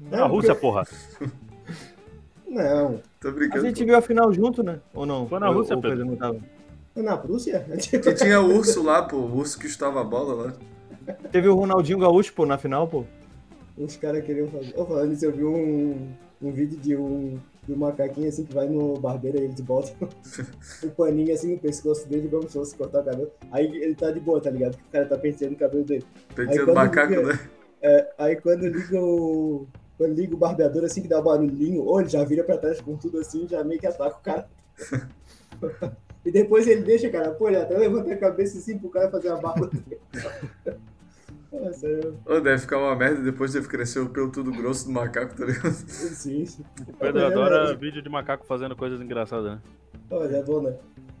Na 0.00 0.26
Rússia, 0.26 0.54
porra. 0.54 0.84
Não. 2.48 3.00
Tô 3.20 3.28
A 3.28 3.32
brincando. 3.32 3.66
gente 3.66 3.80
pô. 3.80 3.84
viu 3.86 3.96
a 3.96 4.00
final 4.00 4.32
junto, 4.32 4.62
né? 4.62 4.80
Ou 4.94 5.04
não? 5.04 5.26
Foi 5.28 5.38
na 5.38 5.48
Rússia, 5.48 5.74
ou 5.74 5.80
o 5.80 5.82
Pedro. 5.82 6.04
não 6.06 6.16
tava? 6.16 6.38
Foi 6.94 7.02
na 7.02 7.16
Prússia? 7.16 7.66
Que 7.90 8.14
tinha 8.14 8.40
o 8.40 8.54
urso 8.56 8.82
lá, 8.82 9.02
pô. 9.02 9.16
O 9.16 9.36
urso 9.36 9.58
que 9.58 9.68
chutava 9.68 10.00
a 10.00 10.04
bola 10.04 10.34
lá. 10.46 10.52
Teve 11.30 11.48
o 11.48 11.54
Ronaldinho 11.54 11.98
Gaúcho, 11.98 12.32
pô, 12.32 12.46
na 12.46 12.56
final, 12.56 12.88
pô. 12.88 13.04
Os 13.76 13.96
caras 13.96 14.24
queriam 14.24 14.48
fazer. 14.48 14.72
Ô, 14.76 14.86
falando 14.86 15.12
isso, 15.12 15.24
eu 15.26 15.32
vi 15.32 15.44
um, 15.44 16.08
um 16.40 16.50
vídeo 16.50 16.78
de 16.78 16.96
um, 16.96 17.38
de 17.66 17.74
um 17.74 17.76
macaquinho 17.76 18.28
assim 18.28 18.44
que 18.44 18.54
vai 18.54 18.66
no 18.68 18.94
barbeiro 18.98 19.38
e 19.38 19.42
eles 19.42 19.60
botam 19.60 19.94
um 20.82 20.88
paninho 20.90 21.34
assim 21.34 21.52
no 21.52 21.58
pescoço 21.58 22.08
dele 22.08 22.28
como 22.28 22.44
se 22.44 22.54
fosse 22.54 22.74
cortar 22.74 23.00
o 23.00 23.04
cabelo. 23.04 23.30
Aí 23.50 23.66
ele 23.66 23.94
tá 23.94 24.10
de 24.10 24.20
boa, 24.20 24.40
tá 24.40 24.48
ligado? 24.50 24.76
O 24.76 24.92
cara 24.92 25.04
tá 25.04 25.18
penteando 25.18 25.54
o 25.54 25.58
cabelo 25.58 25.84
dele. 25.84 26.04
Penteando 26.34 26.64
quando 26.64 26.76
macaco, 26.76 27.12
né? 27.22 27.38
É, 27.82 28.12
aí 28.18 28.36
quando 28.36 28.66
liga 28.66 29.00
o. 29.00 29.66
Quando 29.96 30.14
liga 30.14 30.34
o 30.34 30.38
barbeador 30.38 30.84
assim 30.84 31.00
que 31.02 31.08
dá 31.08 31.18
o 31.18 31.22
barulhinho, 31.22 31.82
ou 31.82 32.00
ele 32.00 32.08
já 32.08 32.22
vira 32.22 32.44
pra 32.44 32.58
trás 32.58 32.80
com 32.80 32.96
tudo 32.96 33.18
assim, 33.18 33.48
já 33.48 33.64
meio 33.64 33.80
que 33.80 33.86
ataca 33.86 34.16
o 34.16 34.20
cara. 34.20 34.48
e 36.24 36.30
depois 36.30 36.66
ele 36.66 36.82
deixa, 36.82 37.08
cara, 37.08 37.30
pô, 37.30 37.48
ele 37.48 37.56
até 37.56 37.78
levanta 37.78 38.12
a 38.12 38.16
cabeça 38.16 38.58
assim 38.58 38.78
pro 38.78 38.90
cara 38.90 39.10
fazer 39.10 39.28
a 39.28 39.36
barba 39.36 39.68
dele. 39.68 40.00
É. 41.52 42.30
Ô, 42.30 42.40
deve 42.40 42.58
ficar 42.58 42.78
uma 42.78 42.94
merda 42.94 43.22
depois 43.22 43.52
deve 43.52 43.66
crescer 43.68 44.00
o 44.00 44.10
pelo 44.10 44.30
tudo 44.30 44.52
grosso 44.52 44.86
do 44.86 44.92
macaco, 44.92 45.34
tá 45.34 45.46
ligado? 45.46 45.72
Sim, 45.72 46.44
sim. 46.44 46.64
O 46.86 46.92
Pedro 46.92 47.24
adora 47.24 47.72
é, 47.72 47.74
vídeo 47.74 48.02
de 48.02 48.08
macaco 48.08 48.44
fazendo 48.44 48.76
coisas 48.76 49.00
engraçadas, 49.00 49.52
né? 49.52 49.60
Olha, 50.10 50.36
é 50.36 50.42
bom, 50.42 50.60
né? 50.60 50.76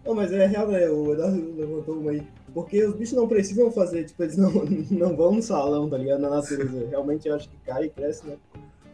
Não, 0.06 0.14
mas 0.14 0.32
é 0.32 0.46
real, 0.46 0.68
né? 0.68 0.88
O 0.88 1.12
Eduardo 1.12 1.54
levantou 1.56 1.98
uma 1.98 2.12
aí. 2.12 2.22
Porque 2.54 2.82
os 2.84 2.94
bichos 2.94 3.16
não 3.16 3.26
precisam 3.26 3.70
fazer, 3.72 4.04
tipo, 4.04 4.22
eles 4.22 4.36
não, 4.36 4.52
não 4.90 5.16
vão 5.16 5.32
no 5.32 5.42
salão, 5.42 5.90
tá 5.90 5.98
ligado? 5.98 6.20
Na 6.20 6.30
natureza. 6.30 6.86
Realmente 6.88 7.28
eu 7.28 7.34
acho 7.34 7.48
que 7.48 7.56
cai 7.66 7.84
e 7.84 7.90
cresce, 7.90 8.26
né? 8.26 8.36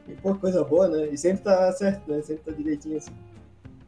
E 0.09 0.15
pô, 0.15 0.35
coisa 0.35 0.65
boa, 0.65 0.89
né? 0.89 1.09
E 1.09 1.19
sempre 1.19 1.45
tá 1.45 1.71
certo, 1.73 2.11
né? 2.11 2.23
Sempre 2.23 2.45
tá 2.45 2.53
direitinho 2.53 2.97
assim. 2.97 3.13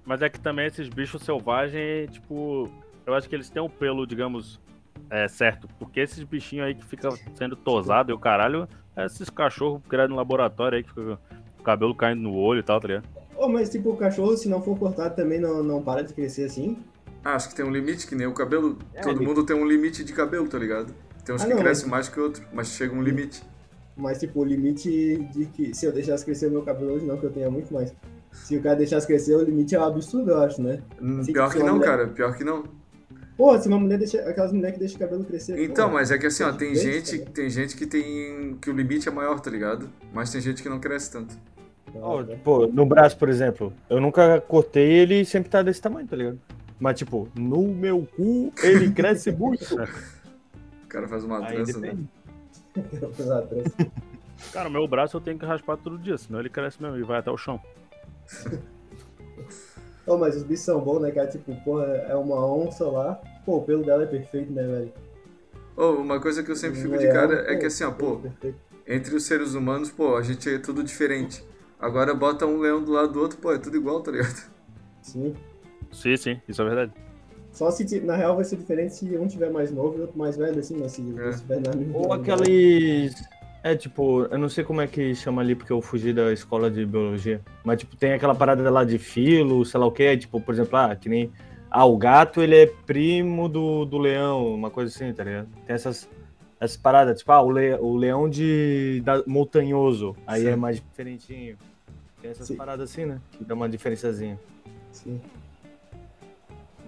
Mas 0.04 0.20
é 0.20 0.28
que 0.28 0.38
também 0.38 0.66
esses 0.66 0.88
bichos 0.88 1.22
selvagens, 1.22 2.10
tipo, 2.12 2.68
eu 3.06 3.14
acho 3.14 3.26
que 3.26 3.34
eles 3.34 3.48
têm 3.48 3.62
um 3.62 3.70
pelo, 3.70 4.06
digamos, 4.06 4.60
é, 5.08 5.26
certo. 5.26 5.66
Porque 5.78 6.00
esses 6.00 6.22
bichinhos 6.22 6.66
aí 6.66 6.74
que 6.74 6.84
ficam 6.84 7.16
sendo 7.34 7.56
tosado 7.56 8.12
e 8.12 8.14
o 8.14 8.18
caralho, 8.18 8.68
é 8.94 9.06
esses 9.06 9.30
cachorros 9.30 9.80
criados 9.88 10.10
no 10.10 10.16
laboratório 10.16 10.76
aí 10.76 10.84
que 10.84 10.90
fica 10.90 11.16
com 11.56 11.60
o 11.60 11.64
cabelo 11.64 11.94
caindo 11.94 12.20
no 12.20 12.34
olho 12.34 12.60
e 12.60 12.62
tal, 12.62 12.78
tá 12.78 12.86
ligado? 12.86 13.08
Oh, 13.36 13.48
mas 13.48 13.70
tipo, 13.70 13.90
o 13.90 13.96
cachorro, 13.96 14.36
se 14.36 14.48
não 14.48 14.62
for 14.62 14.78
cortado, 14.78 15.16
também 15.16 15.40
não, 15.40 15.62
não 15.62 15.82
para 15.82 16.02
de 16.02 16.12
crescer 16.12 16.44
assim. 16.44 16.76
Ah, 17.24 17.34
acho 17.36 17.48
que 17.48 17.54
tem 17.54 17.64
um 17.64 17.70
limite, 17.70 18.06
que 18.06 18.14
nem 18.14 18.26
o 18.26 18.32
cabelo. 18.34 18.78
É, 18.92 19.00
Todo 19.00 19.18
ele- 19.18 19.26
mundo 19.26 19.44
tem 19.44 19.56
um 19.56 19.64
limite 19.66 20.04
de 20.04 20.12
cabelo, 20.12 20.46
tá 20.48 20.58
ligado? 20.58 20.94
Tem 21.24 21.34
uns 21.34 21.42
Ah, 21.42 21.46
que 21.46 21.54
não, 21.54 21.60
crescem 21.62 21.88
mais 21.88 22.08
que 22.08 22.20
outros, 22.20 22.44
mas 22.52 22.68
chega 22.68 22.94
um 22.94 23.02
limite. 23.02 23.42
Mas, 23.96 24.18
tipo, 24.18 24.40
o 24.40 24.44
limite 24.44 25.16
de 25.32 25.46
que 25.46 25.72
se 25.74 25.86
eu 25.86 25.92
deixasse 25.92 26.24
crescer 26.24 26.48
o 26.48 26.50
meu 26.50 26.62
cabelo 26.62 26.92
hoje, 26.94 27.06
não, 27.06 27.16
que 27.16 27.24
eu 27.24 27.30
tenha 27.30 27.50
muito 27.50 27.72
mais. 27.72 27.94
Se 28.32 28.56
o 28.56 28.62
cara 28.62 28.74
deixasse 28.76 29.06
crescer, 29.06 29.34
o 29.36 29.42
limite 29.42 29.74
é 29.74 29.80
um 29.80 29.84
absurdo, 29.84 30.32
eu 30.32 30.40
acho, 30.42 30.60
né? 30.60 30.80
Hum, 31.00 31.22
Sim, 31.22 31.32
Pior 31.32 31.46
se 31.48 31.52
que 31.56 31.62
uma 31.62 31.68
não, 31.70 31.76
mulher- 31.78 31.88
cara. 31.90 32.06
Pior 32.08 32.36
que 32.36 32.44
não. 32.44 32.64
Pô, 33.36 33.58
se 33.58 33.68
uma 33.68 33.78
mulher 33.78 33.98
deixa. 33.98 34.18
Aquelas 34.28 34.52
mulheres 34.52 34.74
que 34.74 34.80
deixam 34.80 34.96
o 34.96 35.00
cabelo 35.00 35.24
crescer. 35.24 35.58
Então, 35.58 35.88
pô, 35.88 35.94
mas 35.94 36.10
é 36.10 36.18
que 36.18 36.26
assim, 36.26 36.42
ó, 36.42 36.52
tem 36.52 36.72
Bem, 36.72 36.76
gente, 36.76 37.18
cara. 37.20 37.30
tem 37.30 37.48
gente 37.50 37.76
que 37.76 37.86
tem. 37.86 38.58
que 38.60 38.68
o 38.68 38.72
limite 38.74 39.08
é 39.08 39.12
maior, 39.12 39.40
tá 39.40 39.50
ligado? 39.50 39.88
Mas 40.12 40.30
tem 40.30 40.40
gente 40.40 40.62
que 40.62 40.68
não 40.68 40.78
cresce 40.80 41.10
tanto. 41.10 41.34
Né? 41.94 42.38
pô, 42.42 42.66
no 42.66 42.84
braço, 42.84 43.16
por 43.16 43.28
exemplo, 43.28 43.72
eu 43.88 44.00
nunca 44.00 44.40
cortei 44.40 44.84
ele 44.92 45.24
sempre 45.24 45.48
tá 45.48 45.62
desse 45.62 45.80
tamanho, 45.80 46.06
tá 46.08 46.16
ligado? 46.16 46.40
Mas, 46.84 46.98
tipo, 46.98 47.26
no 47.34 47.62
meu 47.62 48.06
cu, 48.14 48.52
ele 48.62 48.92
cresce 48.92 49.32
muito. 49.32 49.64
O 50.84 50.86
cara 50.94 51.08
faz 51.08 51.24
uma 51.24 51.44
Aí 51.44 51.56
trança, 51.56 51.80
né? 51.80 51.96
depende. 52.76 53.90
Cara, 54.52 54.68
o 54.68 54.70
meu 54.70 54.86
braço 54.86 55.16
eu 55.16 55.20
tenho 55.20 55.36
que 55.36 55.44
raspar 55.44 55.76
todo 55.76 55.98
dia, 55.98 56.16
senão 56.16 56.38
ele 56.38 56.48
cresce 56.48 56.80
mesmo 56.80 56.96
e 56.96 57.02
vai 57.02 57.18
até 57.18 57.32
o 57.32 57.36
chão. 57.36 57.58
Ô, 60.06 60.16
mas 60.16 60.36
os 60.36 60.44
bichos 60.44 60.64
são 60.64 60.78
bons, 60.80 61.00
né, 61.00 61.10
cara? 61.10 61.26
Tipo, 61.26 61.52
porra, 61.64 61.86
é 61.86 62.14
uma 62.14 62.46
onça 62.46 62.84
lá. 62.84 63.20
Pô, 63.44 63.56
o 63.56 63.62
pelo 63.62 63.82
dela 63.82 64.04
é 64.04 64.06
perfeito, 64.06 64.52
né, 64.52 64.62
velho? 64.62 64.92
Ô, 65.76 66.00
uma 66.00 66.20
coisa 66.20 66.44
que 66.44 66.50
eu 66.52 66.56
sempre 66.56 66.80
fico 66.80 66.96
de 66.96 67.06
leão, 67.06 67.12
cara 67.12 67.50
é 67.50 67.54
pô, 67.54 67.60
que 67.60 67.66
assim, 67.66 67.82
ó, 67.82 67.90
pô, 67.90 68.16
perfeito. 68.18 68.58
entre 68.86 69.16
os 69.16 69.24
seres 69.24 69.54
humanos, 69.54 69.90
pô, 69.90 70.16
a 70.16 70.22
gente 70.22 70.48
é 70.48 70.58
tudo 70.58 70.84
diferente. 70.84 71.44
Agora 71.80 72.14
bota 72.14 72.46
um 72.46 72.60
leão 72.60 72.84
do 72.84 72.92
lado 72.92 73.14
do 73.14 73.20
outro, 73.20 73.38
pô, 73.38 73.52
é 73.52 73.58
tudo 73.58 73.76
igual, 73.76 74.00
tá 74.00 74.12
ligado? 74.12 74.48
Sim. 75.02 75.34
Sim, 75.92 76.16
sim, 76.16 76.40
isso 76.48 76.60
é 76.62 76.64
verdade. 76.64 76.92
Só 77.52 77.70
se, 77.70 78.00
na 78.00 78.16
real, 78.16 78.34
vai 78.34 78.44
ser 78.44 78.56
diferente 78.56 78.94
se 78.94 79.16
um 79.16 79.28
tiver 79.28 79.48
mais 79.50 79.70
novo 79.70 79.96
e 79.96 80.00
outro 80.00 80.18
mais 80.18 80.36
velho, 80.36 80.58
assim, 80.58 80.76
né? 80.76 80.88
Se 80.88 81.02
É. 81.16 81.28
estiver 81.30 81.60
na 81.60 81.72
mesma 81.74 81.96
Ou 81.98 82.12
aqueles. 82.12 83.14
É, 83.62 83.74
tipo, 83.74 84.24
eu 84.24 84.36
não 84.38 84.48
sei 84.48 84.62
como 84.62 84.80
é 84.80 84.86
que 84.86 85.14
chama 85.14 85.40
ali, 85.40 85.54
porque 85.54 85.72
eu 85.72 85.80
fugi 85.80 86.12
da 86.12 86.32
escola 86.32 86.70
de 86.70 86.84
biologia. 86.84 87.40
Mas, 87.64 87.78
tipo, 87.78 87.96
tem 87.96 88.12
aquela 88.12 88.34
parada 88.34 88.68
lá 88.70 88.84
de 88.84 88.98
filo, 88.98 89.64
sei 89.64 89.80
lá 89.80 89.86
o 89.86 89.92
quê. 89.92 90.16
Tipo, 90.16 90.40
por 90.40 90.52
exemplo, 90.52 90.76
ah, 90.76 90.94
que 90.96 91.08
nem. 91.08 91.32
Ah, 91.70 91.84
o 91.86 91.96
gato, 91.96 92.42
ele 92.42 92.56
é 92.56 92.66
primo 92.66 93.48
do, 93.48 93.84
do 93.84 93.98
leão, 93.98 94.52
uma 94.54 94.70
coisa 94.70 94.94
assim, 94.94 95.12
tá 95.14 95.24
ligado? 95.24 95.48
Tem 95.66 95.74
essas, 95.74 96.08
essas 96.60 96.76
paradas, 96.76 97.18
tipo, 97.20 97.32
ah, 97.32 97.40
o, 97.40 97.50
le, 97.50 97.74
o 97.76 97.96
leão 97.96 98.28
de 98.28 99.00
da, 99.04 99.22
montanhoso, 99.26 100.14
aí 100.26 100.42
Sim. 100.42 100.48
é 100.48 100.56
mais 100.56 100.76
diferentinho. 100.76 101.56
Tem 102.20 102.30
essas 102.32 102.46
Sim. 102.48 102.56
paradas 102.56 102.90
assim, 102.90 103.06
né? 103.06 103.20
Que 103.32 103.44
dá 103.44 103.54
uma 103.54 103.68
diferençazinha. 103.68 104.38
Sim. 104.92 105.20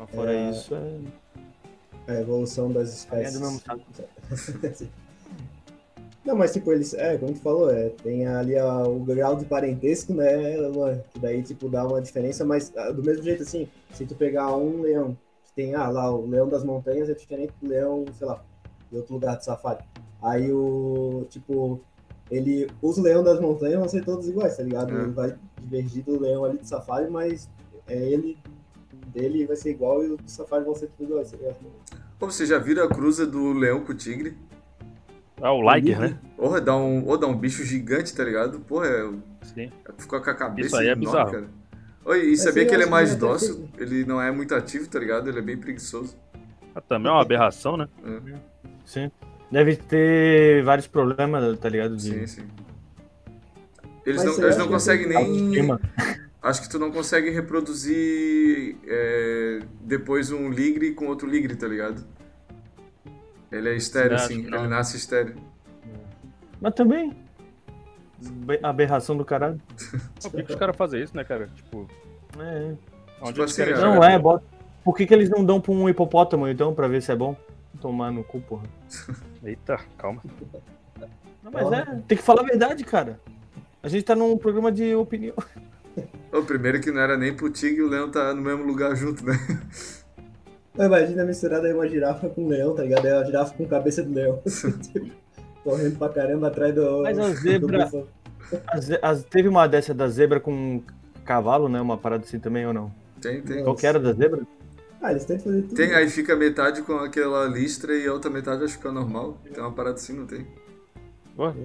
Mas 0.07 0.15
fora 0.15 0.33
É, 0.35 0.51
isso, 0.51 0.75
é. 0.75 0.99
A 2.09 2.21
evolução 2.21 2.71
das 2.71 2.89
É 2.91 2.93
espécies. 2.95 3.35
do 3.35 3.41
mesmo 3.41 3.61
saco. 3.61 3.81
Não, 6.25 6.35
mas 6.35 6.53
tipo, 6.53 6.73
eles, 6.73 6.93
é, 6.95 7.17
como 7.19 7.33
tu 7.33 7.39
falou, 7.41 7.71
é, 7.71 7.89
tem 8.03 8.27
ali 8.27 8.59
a- 8.59 8.83
o 8.83 8.99
grau 8.99 9.37
de 9.37 9.45
parentesco, 9.45 10.13
né, 10.13 10.57
que 11.13 11.21
daí, 11.21 11.41
tipo, 11.43 11.69
dá 11.69 11.87
uma 11.87 12.03
diferença, 12.03 12.45
mas 12.45 12.73
ah, 12.77 12.91
do 12.91 13.01
mesmo 13.01 13.23
jeito, 13.23 13.45
assim, 13.45 13.69
se 13.93 14.05
tu 14.05 14.17
pegar 14.17 14.57
um 14.57 14.81
leão, 14.81 15.17
que 15.45 15.53
tem, 15.55 15.77
ah, 15.77 15.89
lá, 15.89 16.11
o 16.11 16.27
leão 16.27 16.49
das 16.49 16.65
montanhas 16.65 17.09
é 17.09 17.15
diferente 17.15 17.53
do 17.63 17.69
leão, 17.69 18.05
sei 18.19 18.27
lá, 18.27 18.43
de 18.91 18.97
outro 18.97 19.15
lugar 19.15 19.37
de 19.37 19.45
safari. 19.45 19.85
Aí 20.21 20.53
o, 20.53 21.27
tipo, 21.31 21.81
ele, 22.29 22.69
os 22.83 22.99
leões 22.99 23.25
das 23.25 23.41
montanhas 23.41 23.79
vão 23.79 23.89
ser 23.89 24.05
todos 24.05 24.29
iguais, 24.29 24.57
tá 24.57 24.65
ligado? 24.65 24.97
É. 24.99 25.03
Ele 25.03 25.13
vai 25.13 25.37
divergir 25.63 26.03
do 26.03 26.19
leão 26.19 26.45
ali 26.45 26.59
de 26.59 26.67
safari, 26.69 27.09
mas 27.09 27.49
é 27.87 27.97
ele, 27.97 28.37
dele 29.17 29.47
vai 29.47 29.57
ser 29.57 29.71
igual 29.71 30.05
e 30.05 30.11
o 30.11 30.17
do 30.17 30.31
safari 30.31 30.65
vão 30.65 30.75
ser 30.75 30.89
tudo 30.97 31.13
iguais? 31.13 31.35
Pô, 32.19 32.31
você 32.31 32.45
já 32.45 32.59
viram 32.59 32.85
a 32.85 32.89
cruza 32.89 33.27
do 33.27 33.53
leão 33.55 33.81
com 33.81 33.93
o 33.93 33.95
tigre? 33.95 34.37
Ah, 35.41 35.53
o 35.53 35.75
Liger, 35.75 35.99
né? 36.01 36.19
Porra, 36.37 36.61
dá 36.61 36.77
um, 36.77 37.07
ou 37.07 37.19
dá 37.19 37.27
um 37.27 37.37
bicho 37.37 37.65
gigante, 37.65 38.15
tá 38.15 38.25
ligado? 38.25 38.61
Porra, 38.61 38.87
é, 38.87 39.11
Sim. 39.43 39.71
ficou 39.99 40.21
com 40.21 40.31
a 40.31 40.35
cabeça 40.35 40.69
Isso 40.69 40.77
aí 40.77 40.89
é 40.89 40.93
enorme, 40.93 41.07
bizarro. 41.07 41.31
cara. 41.31 41.49
Oi, 42.05 42.27
e 42.27 42.37
sabia 42.37 42.65
que 42.65 42.75
ele 42.75 42.85
é 42.85 42.87
mais 42.87 43.11
que 43.11 43.17
até 43.17 43.27
dócil? 43.27 43.69
Ele 43.77 44.05
não 44.05 44.21
é 44.21 44.31
muito 44.31 44.55
ativo, 44.55 44.89
tá 44.89 44.99
ligado? 44.99 45.29
Ele 45.29 45.39
é 45.39 45.43
bem 45.43 45.57
preguiçoso. 45.57 46.17
Ah, 46.75 46.81
também 46.81 47.11
é 47.11 47.13
uma 47.15 47.21
aberração, 47.23 47.77
né? 47.77 47.89
Sim. 48.85 49.11
Deve 49.51 49.77
ter 49.77 50.63
vários 50.65 50.87
problemas, 50.87 51.59
tá 51.59 51.69
ligado? 51.69 51.97
De 51.97 52.03
Sim, 52.03 52.27
sim. 52.27 52.43
Eles 54.07 54.25
Mas 54.25 54.37
não, 54.39 54.45
eles 54.45 54.57
não 54.57 54.69
conseguem 54.69 55.09
nem. 55.09 55.51
Acho 56.47 56.63
que 56.63 56.69
tu 56.69 56.79
não 56.79 56.93
consegue 56.93 57.29
reproduzir 57.31 58.77
é, 58.87 59.59
depois 59.81 60.31
um 60.31 60.49
ligre 60.49 60.93
com 60.93 61.07
outro 61.07 61.29
ligre, 61.29 61.57
tá 61.57 61.67
ligado? 61.67 62.05
Ele 63.51 63.69
é 63.71 63.75
estéreo, 63.77 64.15
assim. 64.15 64.43
não. 64.43 64.59
Ele 64.61 64.69
nasce 64.69 64.97
estéreo. 64.97 65.35
Mas 66.61 66.73
também. 66.75 67.13
be- 68.19 68.61
Aberração 68.63 69.17
do 69.17 69.25
caralho. 69.25 69.61
Por 70.23 70.31
que, 70.31 70.43
que 70.45 70.53
os 70.53 70.59
caras 70.59 70.77
fazem 70.77 71.03
isso, 71.03 71.17
né, 71.17 71.25
cara? 71.25 71.49
Tipo, 71.55 71.89
É. 72.39 72.75
onde 73.21 73.33
Tipo 73.33 73.43
assim, 73.43 73.57
querem 73.57 73.73
é. 73.73 73.77
chegar? 73.77 73.95
Não, 73.95 74.05
é, 74.05 74.17
bota. 74.19 74.45
Por 74.85 74.97
que, 74.97 75.05
que 75.05 75.13
eles 75.15 75.29
não 75.29 75.45
dão 75.45 75.61
pra 75.61 75.73
um 75.73 75.89
hipopótamo, 75.89 76.47
então, 76.47 76.73
pra 76.73 76.87
ver 76.87 77.03
se 77.03 77.11
é 77.11 77.17
bom? 77.17 77.37
Tomar 77.81 78.13
no 78.13 78.23
cu, 78.23 78.41
porra. 78.41 78.63
Eita, 79.45 79.81
calma. 79.99 80.23
Não, 81.43 81.51
mas 81.53 81.73
é, 81.73 81.85
tem 82.07 82.17
que 82.17 82.23
falar 82.25 82.43
a 82.43 82.45
verdade, 82.45 82.85
cara. 82.85 83.19
A 83.83 83.89
gente 83.89 84.05
tá 84.05 84.15
num 84.15 84.39
programa 84.39 84.71
de 84.71 84.95
opinião. 84.95 85.35
O 86.39 86.45
primeiro 86.45 86.81
que 86.81 86.91
não 86.91 87.01
era 87.01 87.17
nem 87.17 87.35
pro 87.35 87.51
tigre 87.51 87.81
e 87.81 87.83
o 87.83 87.89
leão 87.89 88.11
tá 88.11 88.33
no 88.35 88.43
mesmo 88.43 88.65
lugar 88.65 88.95
junto, 88.97 89.25
né? 89.25 89.39
Imagina 90.79 91.25
misturada 91.25 91.67
aí 91.67 91.73
uma 91.73 91.89
girafa 91.89 92.29
com 92.29 92.45
um 92.45 92.49
leão, 92.49 92.75
tá 92.75 92.83
ligado? 92.83 93.07
É 93.07 93.17
uma 93.17 93.25
girafa 93.25 93.55
com 93.55 93.67
cabeça 93.67 94.03
de 94.03 94.13
leão. 94.13 94.43
Correndo 95.65 95.99
pra 95.99 96.09
caramba 96.11 96.49
atrás 96.49 96.75
do. 96.75 97.03
Mas 97.03 97.19
a 97.19 97.29
do 97.29 97.35
zebra-. 97.35 97.91
As- 98.69 98.91
as- 99.03 99.25
teve 99.25 99.49
uma 99.49 99.67
dessa 99.67 99.93
da 99.95 100.07
zebra 100.09 100.39
com 100.39 100.83
cavalo, 101.25 101.69
né? 101.69 101.81
Uma 101.81 101.97
parada 101.97 102.25
assim 102.25 102.39
também 102.39 102.67
ou 102.67 102.73
não? 102.73 102.93
Tem, 103.21 103.41
tem. 103.41 103.65
Qual 103.65 103.75
que 103.75 103.87
era 103.87 103.99
da 103.99 104.13
zebra? 104.13 104.43
Ah, 105.03 105.11
eles 105.11 105.25
tentam 105.25 105.45
fazer 105.47 105.63
tudo. 105.63 105.75
Tem, 105.75 105.93
aí 105.95 106.09
fica 106.09 106.37
metade 106.37 106.83
com 106.83 106.95
aquela 106.99 107.47
listra 107.47 107.95
e 107.97 108.07
a 108.07 108.13
outra 108.13 108.31
metade 108.31 108.63
acho 108.63 108.75
que 108.75 108.79
fica 108.83 108.93
normal. 108.93 109.39
Tem 109.53 109.63
uma 109.63 109.73
parada 109.73 109.97
assim, 109.97 110.13
não 110.13 110.27
tem? 110.27 110.47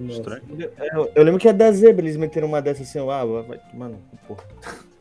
Estranho. 0.08 0.42
Eu, 0.94 1.10
eu 1.14 1.24
lembro 1.24 1.40
que 1.40 1.48
a 1.48 1.52
da 1.52 1.72
zebra, 1.72 2.04
eles 2.04 2.16
meteram 2.16 2.46
uma 2.48 2.60
dessa 2.60 2.82
assim, 2.82 2.98
ah, 2.98 3.24
vai, 3.24 3.60
mano, 3.72 3.98
porra. 4.28 4.44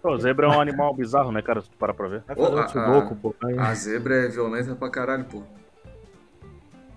Pô, 0.02 0.18
zebra 0.18 0.48
é 0.48 0.50
um 0.50 0.60
animal 0.62 0.94
bizarro, 0.96 1.32
né, 1.32 1.42
cara? 1.42 1.62
Se 1.62 1.70
tu 1.70 1.78
parar 1.78 1.94
pra 1.94 2.08
ver. 2.08 2.24
Ô, 2.36 2.50
um 2.50 2.58
a- 2.58 2.68
sudoku, 2.68 3.16
pô. 3.16 3.36
A 3.58 3.74
zebra 3.76 4.26
é 4.26 4.28
violenta 4.30 4.74
pra 4.76 4.90
caralho, 4.90 5.26
pô. 5.26 5.44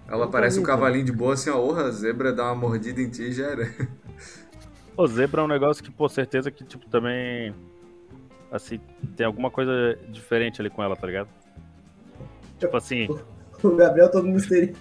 Ela 0.09 0.29
parece 0.29 0.61
um 0.61 0.62
cavalinho 0.62 1.05
de 1.05 1.12
boa 1.12 1.35
assim, 1.35 1.51
ó. 1.51 1.59
Orra, 1.59 1.85
a 1.85 1.91
zebra 1.91 2.33
dá 2.33 2.45
uma 2.45 2.55
mordida 2.55 3.01
em 3.01 3.09
ti 3.11 3.22
e 3.25 3.33
já 3.33 3.47
era. 3.47 3.68
Pô, 4.95 5.07
zebra 5.09 5.41
é 5.41 5.45
um 5.45 5.49
negócio 5.49 5.83
que, 5.83 5.91
pô, 5.91 6.09
certeza 6.09 6.53
que, 6.53 6.62
tipo, 6.64 6.87
também. 6.89 7.53
Assim, 8.53 8.79
tem 9.16 9.27
alguma 9.27 9.51
coisa 9.51 9.99
diferente 10.09 10.61
ali 10.61 10.70
com 10.70 10.81
ela, 10.85 10.95
tá 10.95 11.05
ligado? 11.05 11.29
Tipo 12.61 12.77
assim, 12.77 13.09
O 13.64 13.76
Gabriel 13.76 14.10
todo 14.10 14.28
misterioso. 14.28 14.78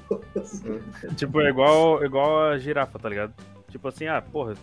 tipo, 1.16 1.40
é 1.40 1.50
igual, 1.50 2.04
igual 2.04 2.50
a 2.50 2.58
girafa, 2.58 3.00
tá 3.00 3.08
ligado? 3.08 3.34
Tipo 3.70 3.88
assim, 3.88 4.08
ah, 4.08 4.22
porra. 4.22 4.56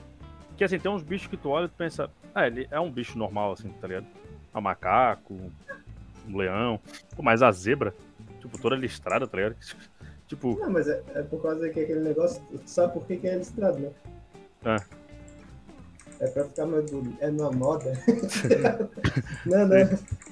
Porque 0.48 0.62
assim, 0.62 0.78
tem 0.78 0.92
uns 0.92 1.02
bichos 1.02 1.26
que 1.26 1.38
tu 1.38 1.48
olha 1.48 1.64
e 1.64 1.68
tu 1.68 1.74
pensa, 1.76 2.10
ah, 2.34 2.46
ele 2.46 2.68
é 2.70 2.78
um 2.78 2.90
bicho 2.90 3.16
normal, 3.16 3.52
assim, 3.52 3.70
tá 3.80 3.88
ligado? 3.88 4.06
É 4.54 4.58
um 4.58 4.60
macaco, 4.60 5.34
um 6.28 6.36
leão. 6.36 6.78
Pô, 7.16 7.22
mas 7.22 7.42
a 7.42 7.50
zebra, 7.50 7.94
tipo, 8.40 8.60
toda 8.60 8.76
listrada, 8.76 9.26
tá 9.26 9.36
ligado? 9.36 9.56
Tipo, 10.28 10.56
Não, 10.60 10.70
mas 10.70 10.86
é, 10.86 11.02
é 11.16 11.22
por 11.22 11.42
causa 11.42 11.68
que 11.70 11.80
aquele 11.80 11.98
negócio. 11.98 12.40
Tu 12.52 12.62
sabe 12.64 12.92
por 12.92 13.04
que, 13.04 13.16
que 13.16 13.26
é 13.26 13.34
listrado, 13.34 13.80
né? 13.80 13.90
Ah. 14.64 14.76
É 16.20 16.28
pra 16.28 16.44
ficar 16.44 16.66
mais 16.66 16.88
bonito. 16.88 17.16
É 17.20 17.32
na 17.32 17.50
moda. 17.50 17.92
não, 19.44 19.66
não. 19.66 19.76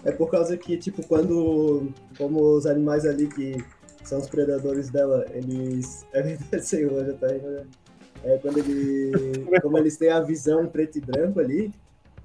É 0.05 0.12
por 0.12 0.30
causa 0.30 0.57
que, 0.57 0.76
tipo, 0.76 1.05
quando. 1.05 1.93
Como 2.16 2.41
os 2.41 2.64
animais 2.64 3.05
ali 3.05 3.26
que 3.26 3.57
são 4.09 4.19
os 4.19 4.29
predadores 4.29 4.91
dela, 4.91 5.25
eles. 5.33 6.07
É 6.13 6.23
verdade, 6.23 6.65
senhor, 6.67 7.05
já 7.05 7.13
tá 7.15 7.27
aí, 7.29 7.41
né? 7.41 7.67
É 8.25 8.39
quando 8.39 8.59
ele. 8.59 9.47
Como 9.63 9.79
eles 9.79 9.97
têm 9.97 10.11
a 10.11 10.21
visão 10.21 10.67
preto 10.67 10.99
e 10.99 11.01
branco 11.01 11.39
ali. 11.41 11.73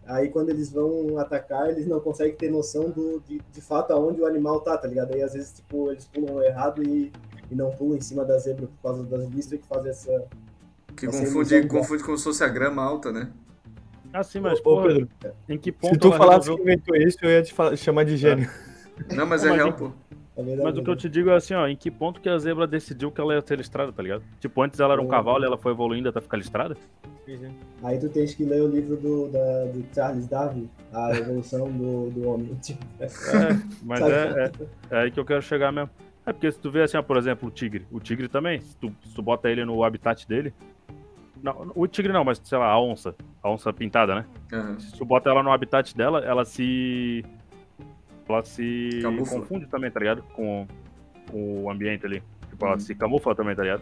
Aí 0.06 0.28
quando 0.30 0.50
eles 0.50 0.70
vão 0.70 1.18
atacar, 1.18 1.70
eles 1.70 1.88
não 1.88 2.00
conseguem 2.00 2.36
ter 2.36 2.52
noção 2.52 2.90
do, 2.90 3.22
de, 3.26 3.40
de 3.54 3.62
fato 3.62 3.92
aonde 3.94 4.20
o 4.22 4.26
animal 4.26 4.60
tá, 4.60 4.78
tá 4.78 4.86
ligado? 4.88 5.14
Aí 5.14 5.22
às 5.22 5.34
vezes, 5.34 5.54
tipo, 5.54 5.92
eles 5.92 6.06
pulam 6.06 6.44
errado 6.44 6.84
e, 6.84 7.10
e 7.50 7.56
não 7.56 7.72
pulam 7.72 7.98
em 7.98 8.02
cima 8.02 8.26
da 8.26 8.38
zebra 8.38 8.68
por 8.68 8.82
causa 8.82 9.04
das 9.06 9.30
listras 9.30 9.62
que 9.62 9.68
fazem 9.68 9.92
essa. 9.92 10.26
Que 10.96 11.06
Essa 11.06 11.20
confunde, 11.20 11.68
confunde 11.68 12.04
como 12.04 12.18
se 12.18 12.24
fosse 12.26 12.44
a 12.44 12.50
grama 12.50 12.84
alta, 12.84 13.12
né? 13.12 13.32
assim, 14.12 14.40
mas, 14.40 14.60
Ô, 14.60 14.64
porra, 14.64 14.88
Pedro, 14.90 15.10
em 15.50 15.58
que 15.58 15.72
ponto 15.72 15.94
se 15.94 16.00
tu 16.00 16.12
falasse 16.12 16.42
que 16.42 16.52
resolveu- 16.52 16.66
inventou 16.74 16.96
isso, 16.96 17.18
eu 17.24 17.30
ia 17.32 17.42
te 17.42 17.54
fa- 17.54 17.76
chamar 17.76 18.04
de 18.04 18.16
gênio. 18.18 18.48
Não, 19.16 19.26
mas 19.26 19.44
é 19.44 19.48
mas 19.50 19.56
real, 19.58 19.70
em- 19.70 19.74
pô. 19.74 19.92
É 20.36 20.42
verdade, 20.42 20.64
Mas 20.64 20.78
o 20.78 20.84
que 20.84 20.90
eu 20.90 20.96
te 20.96 21.08
digo 21.08 21.30
é 21.30 21.36
assim, 21.36 21.54
ó, 21.54 21.68
em 21.68 21.76
que 21.76 21.92
ponto 21.92 22.20
que 22.20 22.28
a 22.28 22.38
zebra 22.40 22.66
decidiu 22.66 23.12
que 23.12 23.22
ela 23.22 23.36
ia 23.36 23.42
ser 23.42 23.58
listrada, 23.58 23.92
tá 23.94 24.02
ligado? 24.02 24.24
Tipo, 24.40 24.64
antes 24.64 24.80
ela 24.80 24.94
era 24.94 25.02
um 25.02 25.06
Uhum. 25.06 25.12
cavalo 25.12 25.44
e 25.44 25.46
ela 25.46 25.58
foi 25.58 25.72
evoluindo 25.72 26.10
até 26.10 26.20
ficar 26.20 26.38
listrada? 26.38 26.76
Aí 27.84 28.00
tu 28.00 28.10
tens 28.10 28.34
que 28.34 28.44
ler 28.44 28.62
o 28.62 28.68
livro 28.68 28.98
do, 28.98 29.30
da, 29.30 29.66
do 29.66 29.86
Charles 29.94 30.28
Darwin, 30.28 30.70
A 30.92 31.12
Evolução 31.16 31.72
do, 31.72 32.10
do 32.10 32.28
Homem. 32.28 32.56
Tipo, 32.62 32.84
É, 33.02 33.60
mas 33.84 34.00
Sabe? 34.00 34.12
é, 34.12 34.44
é, 34.46 34.52
é 34.98 35.02
aí 35.04 35.12
que 35.12 35.20
eu 35.20 35.26
quero 35.26 35.42
chegar 35.42 35.72
mesmo. 35.72 35.90
É 36.26 36.34
porque 36.34 36.52
se 36.52 36.60
tu 36.60 36.72
vê 36.72 36.82
assim, 36.84 36.98
ó, 36.98 37.02
por 37.04 37.18
exemplo, 37.18 37.48
o 37.48 37.52
tigre. 37.52 37.86
O 37.92 38.00
tigre 38.00 38.28
também, 38.28 38.60
se 38.62 38.76
tu, 38.78 38.92
se 39.06 39.14
tu 39.14 39.22
bota 39.22 39.50
ele 39.50 39.64
no 39.66 39.84
habitat 39.84 40.26
dele. 40.28 40.54
Não, 41.42 41.72
o 41.76 41.86
tigre 41.88 42.14
não, 42.14 42.24
mas 42.24 42.40
sei 42.44 42.58
lá, 42.58 42.68
a 42.72 42.82
onça. 42.82 43.14
A 43.42 43.50
onça 43.50 43.72
pintada, 43.74 44.16
né? 44.16 44.26
Aham. 44.54 44.80
Se 44.80 44.98
tu 44.98 45.04
bota 45.06 45.30
ela 45.30 45.44
no 45.44 45.52
habitat 45.52 45.96
dela, 45.96 46.20
ela 46.20 46.46
se. 46.46 47.24
Ela 48.34 48.44
se 48.46 49.00
Camufla. 49.02 49.40
confunde 49.40 49.66
também, 49.68 49.90
tá 49.92 50.00
ligado? 50.00 50.24
Com, 50.34 50.68
com 51.32 51.64
o 51.64 51.70
ambiente 51.72 52.06
ali. 52.06 52.22
Tipo, 52.50 52.66
ela 52.66 52.74
Uhum. 52.76 52.80
se 52.80 52.96
camufla 52.96 53.36
também, 53.36 53.56
tá 53.56 53.64
ligado? 53.64 53.82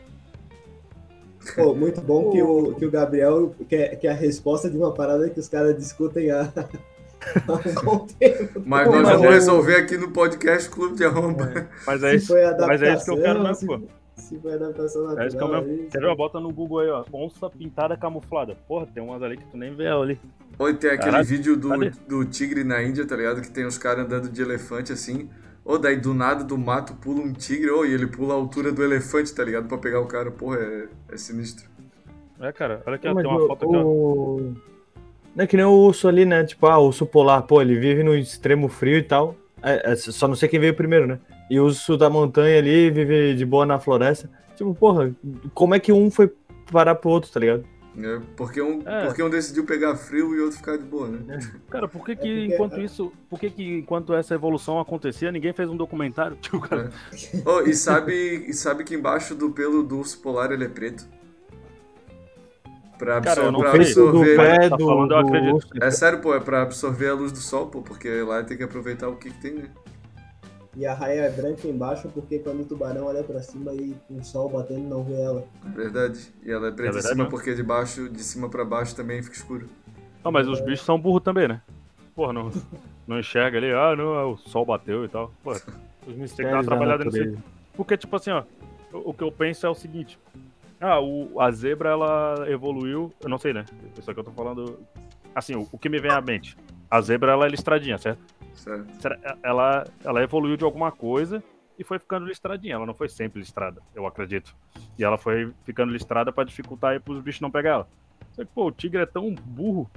Pô, 1.56 1.74
muito 1.74 2.00
bom 2.02 2.30
que 2.32 2.42
o, 2.42 2.76
que 2.76 2.86
o 2.86 2.92
Gabriel 2.92 3.56
quer, 3.68 3.96
quer 3.98 4.10
a 4.10 4.14
resposta 4.14 4.70
de 4.70 4.78
uma 4.78 4.94
parada 4.94 5.28
que 5.30 5.40
os 5.40 5.50
caras 5.50 5.76
discutem 5.76 6.30
há, 6.30 6.42
há 6.44 7.54
um 7.54 7.84
bom 7.84 8.06
tempo. 8.20 8.62
Mas 8.64 8.88
nós 8.88 9.02
mas 9.04 9.18
vamos 9.18 9.34
resolver 9.34 9.76
aqui 9.78 9.98
no 9.98 10.12
podcast 10.12 10.70
Clube 10.70 10.96
de 10.96 11.04
Arromba. 11.04 11.68
Mas 11.88 12.04
é 12.04 12.10
Se 12.12 12.16
isso. 12.18 12.34
Mas 12.68 12.82
é 12.84 12.94
isso 12.94 13.06
que 13.06 13.12
eu 13.12 13.22
quero 13.22 13.42
mesmo, 13.42 13.68
pô. 13.68 13.80
se, 14.16 14.22
se 14.28 14.40
foi 14.40 14.54
adaptação 14.54 15.02
natural. 15.04 15.24
É 15.24 15.28
isso 15.28 15.38
que 15.38 15.44
eu 15.44 15.48
mesmo. 15.48 15.72
aí, 15.72 15.88
Quer 15.92 16.00
ver? 16.02 16.16
Bota 16.16 16.40
no 16.40 16.54
Google 16.54 16.80
aí, 16.80 16.90
ó. 16.90 17.04
Onça 17.12 17.50
pintada 17.50 17.98
camuflada. 17.98 18.56
Porra, 18.68 18.86
tem 18.86 19.02
umas 19.02 19.24
ali 19.24 19.36
que 19.38 19.46
tu 19.46 19.58
nem 19.58 19.74
vê 19.76 19.88
ali. 19.88 20.20
Ou 20.62 20.72
tem 20.76 20.92
aquele 20.92 21.10
Caralho, 21.12 21.26
vídeo 21.26 21.58
do, 21.58 21.70
cadê? 21.70 21.92
do 22.08 22.24
tigre 22.24 22.64
na 22.64 22.84
Índia, 22.84 23.04
tá 23.06 23.16
ligado? 23.16 23.42
Que 23.42 23.50
tem 23.50 23.66
os 23.66 23.80
caras 23.80 24.06
andando 24.06 24.30
de 24.30 24.42
elefante 24.44 24.94
assim. 24.94 25.28
Ou 25.66 25.80
daí 25.80 25.96
do 25.96 26.14
nada 26.14 26.44
do 26.44 26.56
mato 26.56 26.94
pula 26.94 27.20
um 27.22 27.34
tigre, 27.34 27.72
ou 27.72 27.84
e 27.84 27.92
ele 27.92 28.06
pula 28.06 28.34
a 28.36 28.38
altura 28.38 28.72
do 28.72 28.84
elefante, 28.84 29.34
tá 29.34 29.44
ligado? 29.44 29.68
Pra 29.68 29.80
pegar 29.80 30.00
o 30.00 30.06
cara. 30.06 30.30
Porra, 30.30 30.58
é, 30.58 30.88
é 31.12 31.18
sinistro. 31.18 31.66
É, 32.40 32.52
cara, 32.52 32.82
olha 32.86 32.96
aqui, 32.96 33.08
ó, 33.08 33.16
tem 33.16 33.26
uma 33.26 33.44
o- 33.44 33.48
foto 33.48 33.66
aqui, 33.66 33.76
o... 33.76 34.54
Não 35.36 35.44
é 35.44 35.48
que 35.48 35.56
nem 35.58 35.66
o 35.66 35.72
urso 35.72 36.08
ali, 36.08 36.26
né? 36.26 36.44
Tipo, 36.44 36.68
ah, 36.68 36.78
o 36.78 36.88
urso 36.88 37.06
polar, 37.08 37.42
pô, 37.44 37.60
ele 37.60 37.80
vive 37.80 38.04
no 38.04 38.16
extremo 38.16 38.68
frio 38.68 38.98
e 38.98 39.04
tal. 39.04 39.36
É, 39.64 39.92
é, 39.94 39.96
só 39.96 40.28
não 40.28 40.36
sei 40.36 40.48
quem 40.48 40.60
veio 40.60 40.76
primeiro, 40.76 41.08
né? 41.08 41.20
E 41.50 41.60
o 41.60 41.66
urso 41.66 41.98
da 41.98 42.08
montanha 42.10 42.60
ali 42.60 42.92
vive 42.92 43.34
de 43.34 43.46
boa 43.46 43.66
na 43.66 43.80
floresta. 43.80 44.30
Tipo, 44.56 44.76
porra, 44.76 45.12
como 45.56 45.74
é 45.74 45.80
que 45.80 45.92
um 45.92 46.12
foi 46.12 46.32
parar 46.72 46.94
pro 46.96 47.10
outro, 47.10 47.32
tá 47.32 47.40
ligado? 47.40 47.64
É, 47.98 48.22
porque, 48.38 48.62
um, 48.62 48.82
É. 48.88 49.06
porque 49.06 49.22
um 49.22 49.30
decidiu 49.30 49.66
pegar 49.66 49.96
frio 49.98 50.34
e 50.34 50.40
o 50.40 50.44
outro 50.46 50.58
ficar 50.58 50.78
de 50.78 50.84
boa, 50.84 51.10
né? 51.10 51.40
Cara, 51.70 51.88
por 51.90 52.06
que 52.06 52.16
que 52.16 52.22
porque- 52.22 52.46
enquanto 52.46 52.80
isso, 52.80 53.12
por 53.30 53.38
que 53.40 53.50
que 53.50 53.80
enquanto 53.80 54.14
essa 54.14 54.34
evolução 54.34 54.80
acontecia, 54.80 55.30
ninguém 55.32 55.52
fez 55.52 55.70
um 55.70 55.76
documentário? 55.76 56.38
Tipo, 56.42 56.62
cara, 56.62 56.90
Oh, 57.46 57.60
e, 57.62 57.74
sabe, 57.76 58.46
e 58.48 58.54
sabe 58.54 58.86
que 58.86 58.96
embaixo 58.96 59.36
do 59.36 59.50
pelo 59.52 59.84
do 59.84 59.98
urso 60.00 60.20
polar 60.22 60.52
ele 60.54 60.64
é 60.64 60.70
preto? 60.70 61.06
Pra, 62.98 63.20
Cara, 63.20 63.42
absor 63.48 63.52
não 63.52 63.60
pra 63.62 63.72
absorver. 63.74 64.38
pé 64.38 64.70
tá 64.70 64.76
do, 64.78 64.86
falando, 64.86 65.14
eu 65.16 65.58
do. 65.58 65.84
É 65.84 65.90
sério, 65.90 66.20
pô, 66.22 66.36
é 66.36 66.40
pra 66.40 66.62
absorver 66.62 67.10
a 67.10 67.14
luz 67.16 67.32
do 67.32 67.40
sol, 67.40 67.66
pô, 67.68 67.82
porque 67.82 68.08
lá 68.22 68.44
tem 68.44 68.56
que 68.56 68.64
aproveitar 68.64 69.10
o 69.10 69.16
que, 69.16 69.32
que 69.32 69.42
tem, 69.42 69.54
né? 69.56 69.70
E 70.76 70.86
a 70.86 70.94
raia 70.94 71.22
é 71.22 71.30
branca 71.30 71.68
embaixo 71.68 72.10
porque 72.14 72.40
quando 72.40 72.62
o 72.62 72.66
tubarão 72.66 73.06
olha 73.06 73.24
pra 73.24 73.42
cima 73.42 73.74
e 73.74 73.96
com 74.08 74.16
o 74.16 74.24
sol 74.24 74.50
batendo 74.50 74.88
não 74.88 75.04
vê 75.04 75.20
ela. 75.22 75.44
É 75.66 75.70
verdade. 75.70 76.34
E 76.44 76.52
ela 76.52 76.70
é 76.70 76.72
preta 76.72 76.84
É 76.84 76.90
em 76.90 76.94
verdade 76.94 77.16
cima 77.16 77.30
porque 77.30 77.54
de 77.54 77.64
baixo, 77.64 78.10
de 78.10 78.24
cima 78.24 78.50
pra 78.50 78.64
baixo 78.64 78.96
também 78.96 79.22
fica 79.22 79.36
escuro. 79.36 79.68
Não, 80.24 80.32
mas 80.32 80.48
os 80.48 80.62
bichos 80.62 80.86
são 80.86 81.00
burros 81.00 81.24
também, 81.24 81.48
né? 81.48 81.62
Porra, 82.16 82.32
não, 82.32 82.52
não 83.08 83.20
enxerga 83.20 83.58
ali, 83.58 83.72
ah, 83.72 83.96
não, 83.98 84.16
é 84.16 84.24
o 84.24 84.38
sol 84.38 84.66
bateu 84.66 85.04
e 85.04 85.10
tal. 85.10 85.32
Porra, 85.44 85.60
Os 86.08 86.08
tem 86.08 86.14
que 86.14 86.18
dar 86.18 86.22
mistérios 86.22 86.54
uma 86.54 86.64
trabalhada 86.64 87.06
nisso. 87.06 87.38
Porque, 87.76 87.98
tipo 87.98 88.16
assim, 88.16 88.32
ó, 88.32 88.44
o 88.94 89.12
o 89.12 89.14
que 89.14 89.24
eu 89.24 89.32
penso 89.32 89.66
é 89.66 89.70
o 89.70 89.76
seguinte. 89.76 90.18
Ah, 90.80 91.00
o, 91.00 91.40
a 91.40 91.52
zebra, 91.52 91.90
ela 91.90 92.46
evoluiu, 92.50 93.14
eu 93.22 93.30
não 93.30 93.38
sei, 93.38 93.54
né? 93.54 93.66
Isso 93.98 94.10
aqui 94.10 94.20
eu 94.20 94.24
tô 94.24 94.32
falando... 94.32 94.80
Assim, 95.34 95.56
o, 95.56 95.68
o 95.72 95.78
que 95.78 95.88
me 95.88 96.00
vem 96.00 96.12
à 96.12 96.20
mente. 96.20 96.58
A 96.90 97.00
zebra, 97.02 97.34
ela 97.34 97.46
é 97.46 97.50
listradinha, 97.50 97.98
certo? 97.98 98.20
Certo? 98.62 99.02
Será- 99.02 99.18
Ela, 99.44 99.88
ela 100.04 100.22
evoluiu 100.24 100.56
de 100.58 100.64
alguma 100.64 100.92
coisa 100.92 101.44
e 101.80 101.84
foi 101.84 101.98
ficando 102.00 102.26
listradinha. 102.28 102.76
Ela 102.76 102.86
não 102.86 102.94
foi 102.94 103.10
sempre 103.10 103.40
listrada, 103.40 103.82
eu 103.96 104.06
acredito. 104.06 104.56
E 104.98 105.04
ela 105.04 105.18
foi 105.18 105.52
ficando 105.64 105.92
listrada 105.92 106.32
pra 106.32 106.44
dificultar 106.44 106.92
aí 106.92 107.00
pros 107.00 107.22
bichos 107.24 107.42
não 107.42 107.50
pegar 107.52 107.70
ela. 107.72 107.88
Só 108.34 108.44
que, 108.46 108.52
pô, 108.54 108.68
o 108.68 108.72
tigre 108.72 109.02
é 109.02 109.06
tão 109.06 109.34
burro 109.34 109.90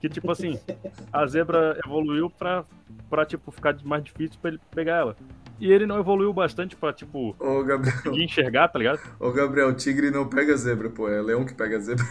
que, 0.00 0.08
tipo 0.08 0.30
assim, 0.30 0.58
a 1.12 1.26
zebra 1.26 1.78
evoluiu 1.84 2.28
pra, 2.30 2.64
pra 3.08 3.24
tipo, 3.24 3.50
ficar 3.50 3.74
mais 3.84 4.04
difícil 4.04 4.38
pra 4.40 4.50
ele 4.50 4.60
pegar 4.70 4.96
ela. 4.96 5.16
E 5.58 5.70
ele 5.70 5.84
não 5.86 5.98
evoluiu 5.98 6.32
bastante 6.32 6.74
pra, 6.76 6.92
tipo, 6.92 7.34
Ô, 7.38 7.62
Gabriel, 7.64 7.94
conseguir 7.96 8.24
enxergar, 8.24 8.68
tá 8.68 8.78
ligado? 8.78 9.00
ô, 9.18 9.30
Gabriel, 9.30 9.74
tigre 9.74 10.10
não 10.10 10.26
pega 10.26 10.56
zebra, 10.56 10.88
pô. 10.88 11.08
É 11.08 11.20
leão 11.20 11.44
que 11.44 11.52
pega 11.54 11.78
zebra. 11.80 12.04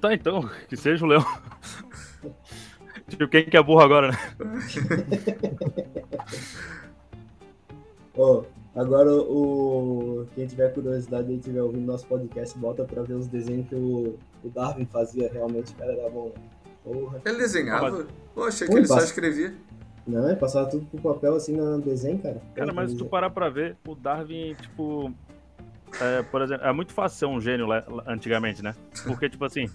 Tá, 0.00 0.12
então, 0.14 0.48
que 0.68 0.76
seja 0.76 1.04
o 1.04 1.08
leão. 1.08 1.24
tipo, 3.16 3.30
quem 3.30 3.44
que 3.44 3.56
é 3.56 3.62
burro 3.62 3.80
agora, 3.80 4.10
né? 4.10 4.18
Ó, 8.16 8.44
agora 8.74 9.10
o. 9.12 10.26
Quem 10.34 10.46
tiver 10.46 10.72
curiosidade 10.72 11.30
e 11.32 11.36
estiver 11.36 11.62
ouvindo 11.62 11.86
nosso 11.86 12.06
podcast, 12.06 12.58
volta 12.58 12.84
pra 12.84 13.02
ver 13.02 13.14
os 13.14 13.26
desenhos 13.26 13.68
que 13.68 13.74
o, 13.74 14.18
o 14.44 14.48
Darwin 14.50 14.86
fazia. 14.86 15.30
Realmente, 15.32 15.72
o 15.72 15.76
cara 15.76 15.92
era 15.92 16.10
bom, 16.10 16.32
né? 16.34 16.42
Porra. 16.84 17.22
Ele 17.24 17.38
desenhava? 17.38 18.06
Pô, 18.34 18.44
achei 18.44 18.66
que 18.66 18.72
Ui, 18.74 18.80
ele 18.80 18.86
só 18.88 18.94
passa. 18.94 19.06
escrevia. 19.06 19.54
Não, 20.06 20.26
ele 20.28 20.36
passava 20.36 20.68
tudo 20.68 20.84
pro 20.86 21.14
papel 21.14 21.34
assim 21.36 21.56
no 21.56 21.80
desenho, 21.80 22.18
cara. 22.18 22.42
Cara, 22.54 22.72
mas 22.72 22.90
se 22.90 22.96
tu 22.96 23.06
parar 23.06 23.30
pra 23.30 23.48
ver, 23.48 23.76
o 23.86 23.94
Darwin, 23.94 24.54
tipo. 24.60 25.12
é, 26.00 26.22
por 26.24 26.42
exemplo, 26.42 26.66
é 26.66 26.72
muito 26.72 26.92
fácil 26.92 27.18
ser 27.18 27.26
um 27.26 27.40
gênio 27.40 27.66
lá- 27.66 27.84
antigamente, 28.06 28.62
né? 28.62 28.74
Porque, 29.04 29.28
tipo 29.30 29.44
assim, 29.44 29.70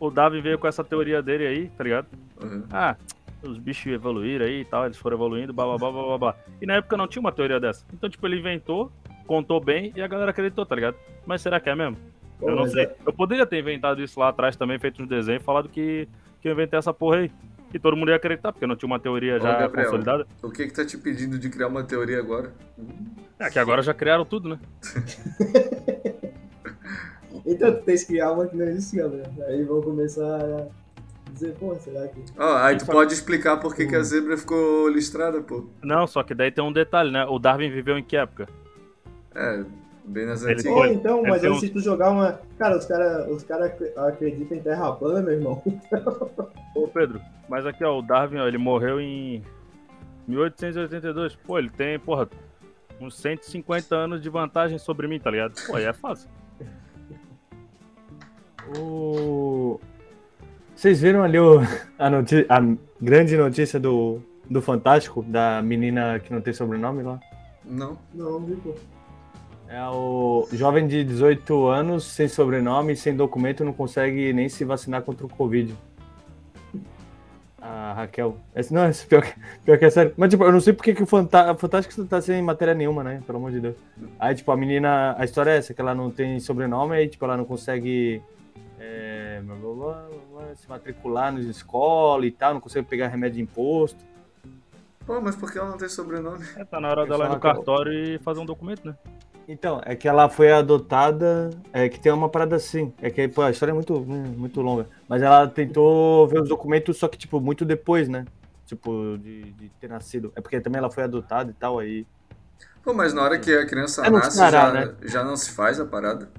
o 0.00 0.10
Darwin 0.10 0.40
veio 0.40 0.58
com 0.58 0.66
essa 0.66 0.82
teoria 0.84 1.22
dele 1.22 1.46
aí, 1.46 1.68
tá 1.70 1.84
ligado? 1.84 2.06
Uhum. 2.42 2.64
Ah, 2.70 2.96
os 3.42 3.58
bichos 3.58 3.92
evoluíram 3.92 4.46
aí 4.46 4.60
e 4.60 4.64
tal, 4.64 4.84
eles 4.86 4.96
foram 4.96 5.16
evoluindo, 5.16 5.52
blá 5.52 5.64
blá 5.66 5.76
blá 5.78 5.90
blá 5.92 6.02
blá 6.02 6.18
blá. 6.18 6.34
E 6.62 6.66
na 6.66 6.74
época 6.74 6.96
não 6.96 7.06
tinha 7.06 7.20
uma 7.20 7.32
teoria 7.32 7.60
dessa. 7.60 7.84
Então, 7.92 8.08
tipo, 8.08 8.26
ele 8.26 8.38
inventou, 8.38 8.90
contou 9.26 9.60
bem 9.60 9.92
e 9.94 10.00
a 10.02 10.06
galera 10.06 10.30
acreditou, 10.30 10.64
tá 10.64 10.74
ligado? 10.74 10.96
Mas 11.26 11.42
será 11.42 11.60
que 11.60 11.68
é 11.68 11.74
mesmo? 11.74 11.96
Pô, 12.38 12.48
eu 12.50 12.56
não 12.56 12.66
sei. 12.66 12.84
é- 12.84 12.96
Eu 13.06 13.12
poderia 13.12 13.46
ter 13.46 13.58
inventado 13.58 14.02
isso 14.02 14.18
lá 14.18 14.28
atrás 14.28 14.56
também, 14.56 14.78
feito 14.78 15.02
uns 15.02 15.08
desenhos, 15.08 15.42
falado 15.42 15.68
que, 15.68 16.08
que 16.40 16.48
eu 16.48 16.52
inventei 16.52 16.78
essa 16.78 16.92
porra 16.92 17.18
aí. 17.18 17.30
E 17.72 17.78
todo 17.78 17.96
mundo 17.96 18.10
ia 18.10 18.16
acreditar, 18.16 18.52
porque 18.52 18.66
não 18.68 18.76
tinha 18.76 18.86
uma 18.86 19.00
teoria 19.00 19.36
Ô, 19.36 19.40
já 19.40 19.58
Gabriel. 19.58 19.84
consolidada. 19.86 20.26
O 20.42 20.48
que 20.50 20.66
que 20.66 20.72
tá 20.72 20.84
te 20.86 20.96
pedindo 20.96 21.38
de 21.38 21.48
criar 21.50 21.66
uma 21.68 21.82
teoria 21.82 22.18
agora? 22.20 22.52
É 23.38 23.50
que 23.50 23.58
agora 23.58 23.82
já 23.82 23.92
criaram 23.92 24.24
tudo, 24.24 24.48
né? 24.48 24.58
Então, 27.46 27.72
tu 27.74 27.82
tem 27.82 27.96
que 27.96 28.06
criar 28.06 28.32
uma 28.32 28.46
que 28.46 28.56
não 28.56 28.66
existia, 28.66 29.08
né? 29.08 29.22
Aí 29.46 29.62
vão 29.64 29.80
começar 29.82 30.22
a 30.40 30.66
dizer, 31.32 31.54
pô, 31.54 31.74
será 31.76 32.06
que. 32.08 32.22
Ó, 32.38 32.56
aí 32.56 32.76
tu 32.76 32.86
pode 32.86 33.12
explicar 33.14 33.56
por 33.58 33.74
que, 33.74 33.86
que 33.86 33.96
a 33.96 34.02
zebra 34.02 34.36
ficou 34.36 34.88
listrada, 34.88 35.40
pô. 35.40 35.64
Não, 35.82 36.06
só 36.06 36.22
que 36.22 36.34
daí 36.34 36.50
tem 36.50 36.62
um 36.62 36.72
detalhe, 36.72 37.10
né? 37.10 37.24
O 37.26 37.38
Darwin 37.38 37.70
viveu 37.70 37.98
em 37.98 38.02
que 38.04 38.16
época? 38.16 38.46
É, 39.34 39.64
bem 40.04 40.26
nas 40.26 40.42
Ele 40.44 40.52
antigas. 40.52 40.72
Pô, 40.72 40.78
foi- 40.80 40.92
então, 40.92 41.22
mas 41.22 41.42
aí 41.42 41.50
um- 41.50 41.58
se 41.58 41.68
tu 41.70 41.80
jogar 41.80 42.10
uma. 42.10 42.40
Cara, 42.58 42.76
os 42.76 42.84
caras 42.86 43.28
os 43.28 43.42
cara 43.42 43.66
acre- 43.66 43.92
acreditam 43.96 44.56
em 44.56 44.62
terra 44.62 44.92
plana, 44.92 45.20
meu 45.22 45.32
irmão. 45.34 45.62
Ô, 46.76 46.86
Pedro, 46.88 47.20
mas 47.48 47.66
aqui, 47.66 47.82
ó, 47.84 47.98
o 47.98 48.02
Darwin, 48.02 48.38
ó, 48.38 48.46
ele 48.46 48.58
morreu 48.58 49.00
em 49.00 49.42
1882. 50.28 51.34
Pô, 51.36 51.58
ele 51.58 51.70
tem, 51.70 51.98
porra, 51.98 52.28
uns 53.00 53.16
150 53.18 53.94
anos 53.96 54.20
de 54.22 54.28
vantagem 54.28 54.78
sobre 54.78 55.08
mim, 55.08 55.18
tá 55.18 55.30
ligado? 55.30 55.54
Pô, 55.66 55.76
aí 55.76 55.84
é 55.84 55.92
fácil. 55.92 56.28
O... 58.78 59.80
Vocês 60.74 61.00
viram 61.00 61.22
ali 61.22 61.38
o- 61.38 61.60
a, 61.98 62.08
a 62.08 62.76
grande 63.00 63.36
notícia 63.36 63.78
do, 63.78 64.20
do 64.48 64.60
Fantástico, 64.60 65.22
da 65.22 65.62
menina 65.62 66.18
que 66.18 66.32
não 66.32 66.40
tem 66.40 66.52
sobrenome 66.52 67.02
lá? 67.02 67.20
Não. 67.64 67.96
Não, 68.12 68.40
viu, 68.40 68.56
pô? 68.56 68.74
É 69.68 69.82
o 69.88 70.46
jovem 70.52 70.86
de 70.86 71.02
18 71.02 71.66
anos, 71.66 72.04
sem 72.04 72.28
sobrenome, 72.28 72.94
sem 72.94 73.16
documento, 73.16 73.64
não 73.64 73.72
consegue 73.72 74.32
nem 74.32 74.48
se 74.48 74.64
vacinar 74.64 75.02
contra 75.02 75.26
o 75.26 75.28
Covid. 75.28 75.74
A 77.60 77.94
Raquel. 77.94 78.36
Esse, 78.54 78.74
não, 78.74 78.86
esse 78.88 79.06
pior, 79.06 79.22
que, 79.22 79.32
pior 79.64 79.78
que 79.78 79.86
é 79.86 79.90
sério. 79.90 80.12
Mas, 80.18 80.28
tipo, 80.28 80.44
eu 80.44 80.52
não 80.52 80.60
sei 80.60 80.74
porque 80.74 80.92
que 80.94 81.02
o 81.02 81.06
Fantástico 81.06 82.04
tá 82.04 82.20
sem 82.20 82.42
matéria 82.42 82.74
nenhuma, 82.74 83.02
né? 83.02 83.22
Pelo 83.26 83.38
amor 83.38 83.50
de 83.52 83.60
Deus. 83.60 83.74
Aí, 84.18 84.34
tipo, 84.34 84.52
a 84.52 84.56
menina. 84.56 85.14
A 85.18 85.24
história 85.24 85.50
é 85.52 85.56
essa, 85.56 85.72
que 85.72 85.80
ela 85.80 85.94
não 85.94 86.10
tem 86.10 86.38
sobrenome, 86.40 86.94
aí, 86.94 87.08
tipo, 87.08 87.24
ela 87.24 87.36
não 87.38 87.44
consegue. 87.46 88.20
É, 88.84 89.40
blá, 89.42 89.56
blá, 89.56 90.08
blá, 90.30 90.54
se 90.54 90.68
matricular 90.68 91.32
na 91.32 91.40
escola 91.40 92.26
e 92.26 92.30
tal, 92.30 92.54
não 92.54 92.60
consegue 92.60 92.86
pegar 92.86 93.08
remédio 93.08 93.36
de 93.36 93.42
imposto. 93.42 94.04
Pô, 95.06 95.20
mas 95.20 95.36
por 95.36 95.50
que 95.50 95.58
ela 95.58 95.70
não 95.70 95.78
tem 95.78 95.88
sobrenome? 95.88 96.44
É, 96.56 96.64
tá 96.64 96.80
na 96.80 96.88
hora 96.88 97.06
dela 97.06 97.26
ir 97.26 97.30
no 97.30 97.40
cartório 97.40 97.92
e 97.92 98.18
fazer 98.18 98.40
um 98.40 98.46
documento, 98.46 98.86
né? 98.86 98.96
Então, 99.46 99.80
é 99.84 99.94
que 99.94 100.08
ela 100.08 100.28
foi 100.28 100.50
adotada, 100.50 101.50
é 101.70 101.88
que 101.88 102.00
tem 102.00 102.10
uma 102.10 102.30
parada 102.30 102.56
assim, 102.56 102.94
é 103.02 103.10
que 103.10 103.28
pô, 103.28 103.42
a 103.42 103.50
história 103.50 103.72
é 103.72 103.74
muito, 103.74 103.94
hum, 103.94 104.34
muito 104.36 104.62
longa, 104.62 104.88
mas 105.06 105.20
ela 105.20 105.46
tentou 105.46 106.26
ver 106.26 106.40
os 106.40 106.48
documentos, 106.48 106.96
só 106.96 107.08
que, 107.08 107.18
tipo, 107.18 107.38
muito 107.40 107.64
depois, 107.64 108.08
né? 108.08 108.24
Tipo, 108.64 109.18
de, 109.18 109.52
de 109.52 109.68
ter 109.78 109.88
nascido. 109.90 110.32
É 110.34 110.40
porque 110.40 110.58
também 110.60 110.78
ela 110.78 110.90
foi 110.90 111.04
adotada 111.04 111.50
e 111.50 111.54
tal, 111.54 111.78
aí. 111.78 112.06
Pô, 112.82 112.94
mas 112.94 113.12
na 113.12 113.22
hora 113.22 113.38
que 113.38 113.54
a 113.54 113.66
criança 113.66 114.06
É 114.06 114.10
nasce, 114.10 114.38
Ceará, 114.38 114.66
já, 114.66 114.72
né? 114.72 114.94
já 115.02 115.22
não 115.22 115.36
se 115.36 115.50
faz 115.50 115.78
a 115.78 115.84
parada? 115.84 116.30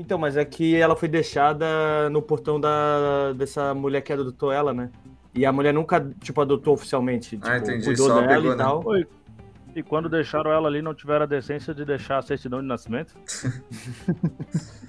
Então, 0.00 0.16
mas 0.16 0.34
é 0.34 0.44
que 0.46 0.74
ela 0.74 0.96
foi 0.96 1.08
deixada 1.08 2.08
no 2.08 2.22
portão 2.22 2.58
da, 2.58 3.34
dessa 3.34 3.74
mulher 3.74 4.00
que 4.00 4.10
adotou 4.10 4.50
ela, 4.50 4.72
né? 4.72 4.90
E 5.34 5.44
a 5.44 5.52
mulher 5.52 5.74
nunca, 5.74 6.00
tipo, 6.22 6.40
adotou 6.40 6.72
oficialmente. 6.72 7.36
Tipo, 7.36 7.46
Ah, 7.46 7.58
entendi, 7.58 7.84
cuidou 7.84 8.08
só 8.08 8.14
dela 8.14 8.28
pegou, 8.28 8.46
e 8.46 8.48
né? 8.48 8.56
tal. 8.56 8.82
Oi. 8.86 9.06
E 9.76 9.82
quando 9.82 10.08
deixaram 10.08 10.50
ela 10.50 10.68
ali, 10.68 10.80
não 10.80 10.94
tiveram 10.94 11.24
a 11.24 11.26
decência 11.26 11.74
de 11.74 11.84
deixar 11.84 12.16
a 12.16 12.22
certidão 12.22 12.60
de 12.60 12.66
nascimento? 12.66 13.14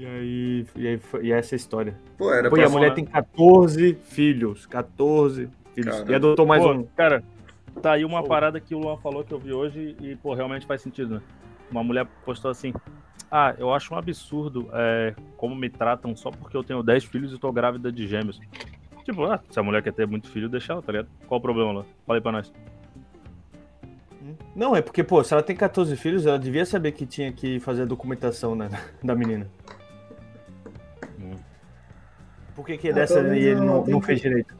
E 0.00 0.06
aí, 0.06 0.66
e 0.76 0.86
aí 0.86 0.96
foi, 0.96 1.24
e 1.24 1.32
essa 1.32 1.54
é 1.54 1.56
a 1.56 1.58
história. 1.58 1.98
Pô, 2.16 2.32
era 2.32 2.48
Pô, 2.48 2.56
e 2.56 2.60
pra... 2.60 2.68
a 2.68 2.70
mulher 2.70 2.90
né? 2.90 2.94
tem 2.94 3.04
14 3.04 3.98
filhos. 4.04 4.64
14 4.64 5.48
filhos. 5.74 5.90
Caramba. 5.92 6.12
E 6.12 6.14
adotou 6.14 6.46
mais 6.46 6.62
Pô, 6.62 6.72
um. 6.72 6.84
Cara, 6.96 7.24
tá 7.82 7.94
aí 7.94 8.04
uma 8.04 8.22
Pô. 8.22 8.28
parada 8.28 8.60
que 8.60 8.76
o 8.76 8.78
Luan 8.78 8.96
falou 8.98 9.24
que 9.24 9.34
eu 9.34 9.40
vi 9.40 9.52
hoje 9.52 9.96
e, 10.00 10.14
pô, 10.14 10.34
realmente 10.34 10.66
faz 10.66 10.82
sentido, 10.82 11.16
né? 11.16 11.20
Uma 11.70 11.82
mulher 11.84 12.06
postou 12.24 12.50
assim: 12.50 12.72
Ah, 13.30 13.54
eu 13.58 13.72
acho 13.72 13.92
um 13.94 13.98
absurdo 13.98 14.68
é, 14.72 15.14
como 15.36 15.54
me 15.54 15.68
tratam 15.68 16.14
só 16.16 16.30
porque 16.30 16.56
eu 16.56 16.64
tenho 16.64 16.82
10 16.82 17.04
filhos 17.04 17.32
e 17.32 17.38
tô 17.38 17.52
grávida 17.52 17.90
de 17.92 18.06
gêmeos. 18.06 18.40
Tipo, 19.04 19.24
ah, 19.24 19.40
se 19.50 19.58
a 19.58 19.62
mulher 19.62 19.82
quer 19.82 19.92
ter 19.92 20.06
muito 20.06 20.28
filho, 20.30 20.48
deixa 20.48 20.72
ela, 20.72 20.82
tá 20.82 20.92
ligado? 20.92 21.08
Qual 21.26 21.38
o 21.38 21.42
problema 21.42 21.72
lá? 21.72 21.84
Fala 22.06 22.18
aí 22.18 22.22
pra 22.22 22.32
nós. 22.32 22.52
Não, 24.54 24.76
é 24.76 24.82
porque, 24.82 25.02
pô, 25.02 25.24
se 25.24 25.32
ela 25.32 25.42
tem 25.42 25.56
14 25.56 25.96
filhos, 25.96 26.26
ela 26.26 26.38
devia 26.38 26.66
saber 26.66 26.92
que 26.92 27.06
tinha 27.06 27.32
que 27.32 27.58
fazer 27.60 27.82
a 27.82 27.86
documentação 27.86 28.54
né, 28.54 28.68
da 29.02 29.14
menina. 29.14 29.46
Hum. 31.18 31.36
Por 32.54 32.66
que, 32.66 32.76
que 32.76 32.88
Ah, 32.90 32.92
dessa 32.92 33.22
menos 33.22 33.38
ele 33.38 33.54
não, 33.54 33.66
não 33.66 33.86
não 33.86 34.00
que- 34.00 34.06
fez 34.06 34.20
direito? 34.20 34.54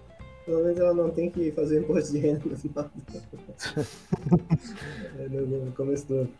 Pelo 0.46 0.62
menos 0.64 0.78
ela 0.78 0.94
não 0.94 1.10
tem 1.10 1.30
que 1.30 1.52
fazer 1.52 1.80
imposto 1.82 2.12
de 2.12 2.18
renda 2.20 2.40
no 2.48 2.56
final. 2.56 2.90
É, 5.18 5.28
no, 5.28 5.46
no 5.66 5.72
começo 5.72 6.06
do 6.08 6.14
ano. 6.20 6.30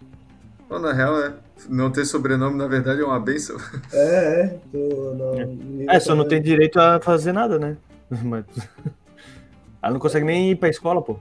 Pô, 0.68 0.78
na 0.78 0.92
real, 0.92 1.20
é. 1.22 1.32
Não 1.68 1.90
ter 1.90 2.04
sobrenome, 2.04 2.56
na 2.56 2.66
verdade, 2.66 3.00
é 3.00 3.04
uma 3.04 3.18
benção. 3.18 3.56
É, 3.92 4.40
é. 4.44 4.60
Não, 4.72 5.90
É, 5.90 5.98
só 6.00 6.14
não 6.14 6.26
tem 6.28 6.40
direito 6.42 6.78
a 6.78 7.00
fazer 7.00 7.32
nada, 7.32 7.58
né? 7.58 7.76
Mas... 8.22 8.44
Ela 9.82 9.92
não 9.92 10.00
consegue 10.00 10.26
nem 10.26 10.50
ir 10.50 10.56
pra 10.56 10.68
escola, 10.68 11.00
pô. 11.00 11.18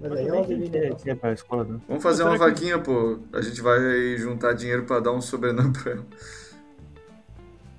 Mas 0.00 0.12
aí 0.12 0.26
ela 0.26 0.38
é- 0.40 0.94
quem 0.94 1.12
é 1.12 1.14
pra 1.14 1.32
escola, 1.32 1.64
né? 1.64 1.78
Vamos 1.86 2.02
fazer 2.02 2.22
uma 2.24 2.32
que- 2.32 2.38
vaquinha, 2.38 2.78
pô. 2.78 3.18
A 3.32 3.40
gente 3.42 3.60
vai 3.60 4.16
juntar 4.18 4.52
dinheiro 4.54 4.84
pra 4.84 5.00
dar 5.00 5.12
um 5.12 5.20
sobrenome 5.20 5.72
pra 5.72 5.92
ela. 5.92 6.04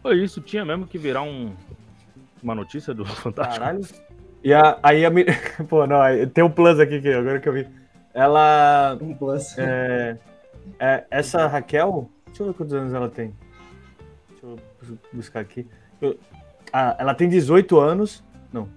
Pô, 0.02 0.12
isso 0.12 0.42
tinha 0.42 0.64
mesmo 0.64 0.86
que 0.88 0.98
virar 0.98 1.24
um, 1.24 1.54
uma 2.42 2.54
notícia 2.56 2.94
do 2.94 3.04
Fantástico. 3.06 3.60
Caralho. 3.60 3.82
E 4.44 4.54
a, 4.54 4.78
aí 4.82 5.06
a. 5.06 5.12
Pô, 5.68 5.86
não, 5.88 5.98
tem 6.34 6.44
um 6.44 6.50
plus 6.50 6.80
aqui, 6.80 7.02
que 7.02 7.10
agora 7.10 7.40
que 7.40 7.50
eu 7.50 7.54
vi. 7.54 7.68
Ela. 8.16 8.98
um 9.02 9.14
plus. 9.14 9.56
É, 9.58 10.18
é, 10.80 11.04
essa 11.12 11.46
Raquel. 11.48 12.10
Deixa 12.28 12.42
eu 12.44 12.48
ver 12.48 12.54
quantos 12.54 12.74
anos 12.74 12.94
ela 12.94 13.10
tem. 13.10 13.36
Deixa 14.30 14.46
eu 14.46 14.98
buscar 15.14 15.42
aqui. 15.42 15.68
Eu- 16.02 16.18
ah, 16.74 16.96
ela 16.98 17.14
tem 17.14 17.28
18 17.30 17.78
anos. 17.80 18.24
Não. 18.52 18.68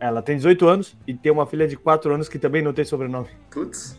Ela 0.00 0.20
tem 0.20 0.36
18 0.36 0.66
anos 0.66 0.96
e 1.06 1.14
tem 1.14 1.30
uma 1.30 1.46
filha 1.46 1.66
de 1.68 1.76
4 1.76 2.12
anos 2.12 2.28
que 2.28 2.38
também 2.38 2.60
não 2.60 2.72
tem 2.72 2.84
sobrenome. 2.84 3.28
Putz. 3.50 3.96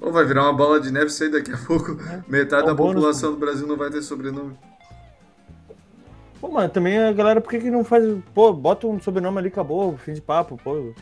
Ou 0.00 0.12
vai 0.12 0.24
virar 0.24 0.44
uma 0.44 0.52
bola 0.52 0.80
de 0.80 0.92
neve 0.92 1.06
isso 1.06 1.24
aí 1.24 1.30
daqui 1.30 1.52
a 1.52 1.58
pouco. 1.58 1.96
Metade 2.28 2.62
É 2.62 2.64
um 2.64 2.68
da 2.68 2.74
bônus, 2.74 2.94
população 2.94 3.32
do 3.32 3.38
Brasil 3.38 3.66
não 3.66 3.76
vai 3.76 3.90
ter 3.90 4.02
sobrenome. 4.02 4.56
Pô, 6.40 6.48
mano, 6.48 6.68
também 6.68 6.98
a 6.98 7.12
galera, 7.12 7.40
por 7.40 7.50
que, 7.50 7.58
que 7.58 7.70
não 7.70 7.82
faz. 7.82 8.04
Pô, 8.34 8.52
bota 8.52 8.86
um 8.86 9.00
sobrenome 9.00 9.38
ali, 9.38 9.48
acabou, 9.48 9.96
fim 9.96 10.12
de 10.12 10.20
papo, 10.20 10.56
pô. 10.62 10.92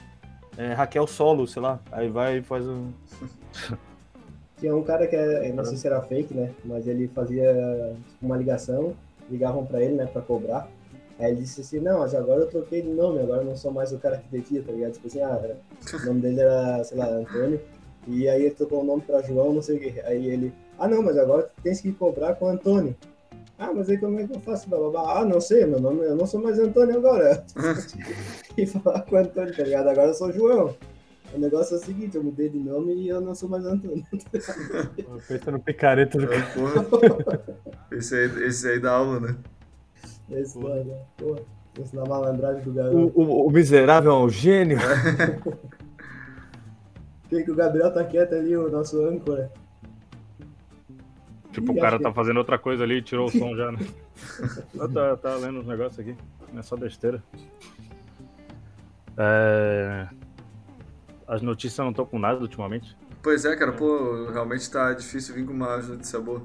É, 0.56 0.72
Raquel 0.72 1.06
Solo, 1.06 1.46
sei 1.46 1.62
lá. 1.62 1.80
Aí 1.90 2.08
vai 2.08 2.38
e 2.38 2.42
faz 2.42 2.66
um. 2.66 2.90
Tinha 4.58 4.74
um 4.74 4.82
cara 4.82 5.06
que, 5.06 5.16
é, 5.16 5.52
não 5.52 5.64
sei 5.64 5.76
se 5.76 5.86
era 5.86 6.00
fake, 6.00 6.32
né? 6.32 6.50
Mas 6.64 6.86
ele 6.86 7.08
fazia 7.08 7.52
tipo, 8.08 8.24
uma 8.24 8.36
ligação, 8.36 8.94
ligavam 9.28 9.66
pra 9.66 9.82
ele, 9.82 9.94
né, 9.94 10.06
pra 10.06 10.22
cobrar. 10.22 10.68
Aí 11.18 11.32
ele 11.32 11.42
disse 11.42 11.60
assim, 11.60 11.80
não, 11.80 12.00
mas 12.00 12.14
agora 12.14 12.40
eu 12.40 12.48
troquei 12.48 12.82
de 12.82 12.88
nome, 12.88 13.20
agora 13.20 13.42
eu 13.42 13.46
não 13.46 13.56
sou 13.56 13.70
mais 13.70 13.92
o 13.92 13.98
cara 13.98 14.16
que 14.18 14.28
devia, 14.28 14.62
tá 14.62 14.72
ligado? 14.72 14.92
Tipo 14.92 15.06
assim, 15.06 15.20
ah, 15.20 15.56
o 15.92 16.06
nome 16.06 16.20
dele 16.20 16.40
era, 16.40 16.82
sei 16.84 16.96
lá, 16.98 17.06
Antônio. 17.06 17.60
E 18.06 18.28
aí 18.28 18.42
ele 18.42 18.54
trocou 18.54 18.82
o 18.82 18.84
nome 18.84 19.02
pra 19.02 19.22
João, 19.22 19.52
não 19.52 19.62
sei 19.62 19.76
o 19.76 19.80
quê. 19.80 20.02
Aí 20.04 20.26
ele, 20.26 20.52
ah 20.78 20.88
não, 20.88 21.02
mas 21.02 21.16
agora 21.18 21.44
tu 21.44 21.62
tens 21.62 21.80
que 21.80 21.92
cobrar 21.92 22.34
com 22.34 22.48
Antônio. 22.48 22.96
Ah, 23.58 23.72
mas 23.72 23.88
aí 23.88 23.98
como 23.98 24.18
é 24.18 24.26
que 24.26 24.34
eu 24.34 24.40
faço? 24.40 24.68
Blá, 24.68 24.78
blá, 24.78 24.90
blá. 24.90 25.20
Ah, 25.20 25.24
não 25.24 25.40
sei, 25.40 25.64
meu 25.64 25.80
nome, 25.80 26.00
eu 26.04 26.16
não 26.16 26.26
sou 26.26 26.40
mais 26.40 26.58
Antônio 26.58 26.96
agora. 26.96 27.44
e 28.58 28.66
falar 28.66 29.02
com 29.02 29.14
o 29.14 29.18
Antônio, 29.18 29.54
tá 29.56 29.62
ligado? 29.62 29.88
Agora 29.88 30.08
eu 30.08 30.14
sou 30.14 30.32
João. 30.32 30.74
O 31.32 31.38
negócio 31.38 31.74
é 31.74 31.78
o 31.78 31.82
seguinte, 31.82 32.16
eu 32.16 32.22
mudei 32.22 32.48
de 32.48 32.58
nome 32.58 32.94
e 32.94 33.08
eu 33.08 33.20
não 33.20 33.34
sou 33.34 33.48
mais 33.48 33.64
Antônio. 33.64 34.04
Pensa 35.28 35.50
no 35.50 35.60
picareta 35.60 36.18
do 36.18 36.26
porra. 36.26 37.40
Esse 37.90 38.14
aí, 38.14 38.44
esse 38.44 38.68
aí 38.68 38.78
dá 38.80 38.92
aula, 38.92 39.20
né? 39.20 39.36
Esse, 40.30 40.58
mano, 40.58 40.96
porra, 41.16 41.40
ensinar 41.78 42.02
a 42.02 42.08
malandragem 42.08 42.62
do 42.62 42.70
O, 42.70 42.74
garoto. 42.74 43.20
o, 43.20 43.46
o 43.46 43.50
miserável 43.50 44.12
é 44.12 44.16
um 44.18 44.28
gênio. 44.28 44.78
Que 47.28 47.42
que 47.42 47.50
o 47.50 47.54
Gabriel 47.54 47.92
tá 47.92 48.04
quieto 48.04 48.34
ali, 48.34 48.54
o 48.54 48.70
nosso 48.70 49.02
âncora? 49.04 49.50
Tipo, 51.54 51.72
Ih, 51.72 51.78
o 51.78 51.80
cara 51.80 51.98
tá 52.00 52.08
que- 52.10 52.14
fazendo 52.14 52.36
outra 52.38 52.58
coisa 52.58 52.82
ali 52.84 52.96
e 52.96 53.02
tirou 53.02 53.26
o 53.28 53.30
som 53.30 53.54
já, 53.56 53.70
né? 53.72 53.78
Eu 54.74 54.88
tá, 54.92 55.16
tá 55.16 55.34
lendo 55.36 55.60
uns 55.60 55.66
negócios 55.66 55.98
aqui. 55.98 56.16
Não 56.52 56.58
é 56.60 56.62
só 56.62 56.76
besteira. 56.76 57.22
É... 59.16 60.08
As 61.26 61.40
notícias 61.40 61.78
não 61.78 61.90
estão 61.90 62.04
com 62.04 62.18
nada 62.18 62.40
ultimamente. 62.40 62.96
Pois 63.22 63.44
é, 63.44 63.56
cara, 63.56 63.72
pô, 63.72 64.26
realmente 64.30 64.70
tá 64.70 64.92
difícil 64.92 65.34
vir 65.34 65.46
com 65.46 65.52
uma 65.52 65.78
notícia 65.78 66.20
boa. 66.20 66.42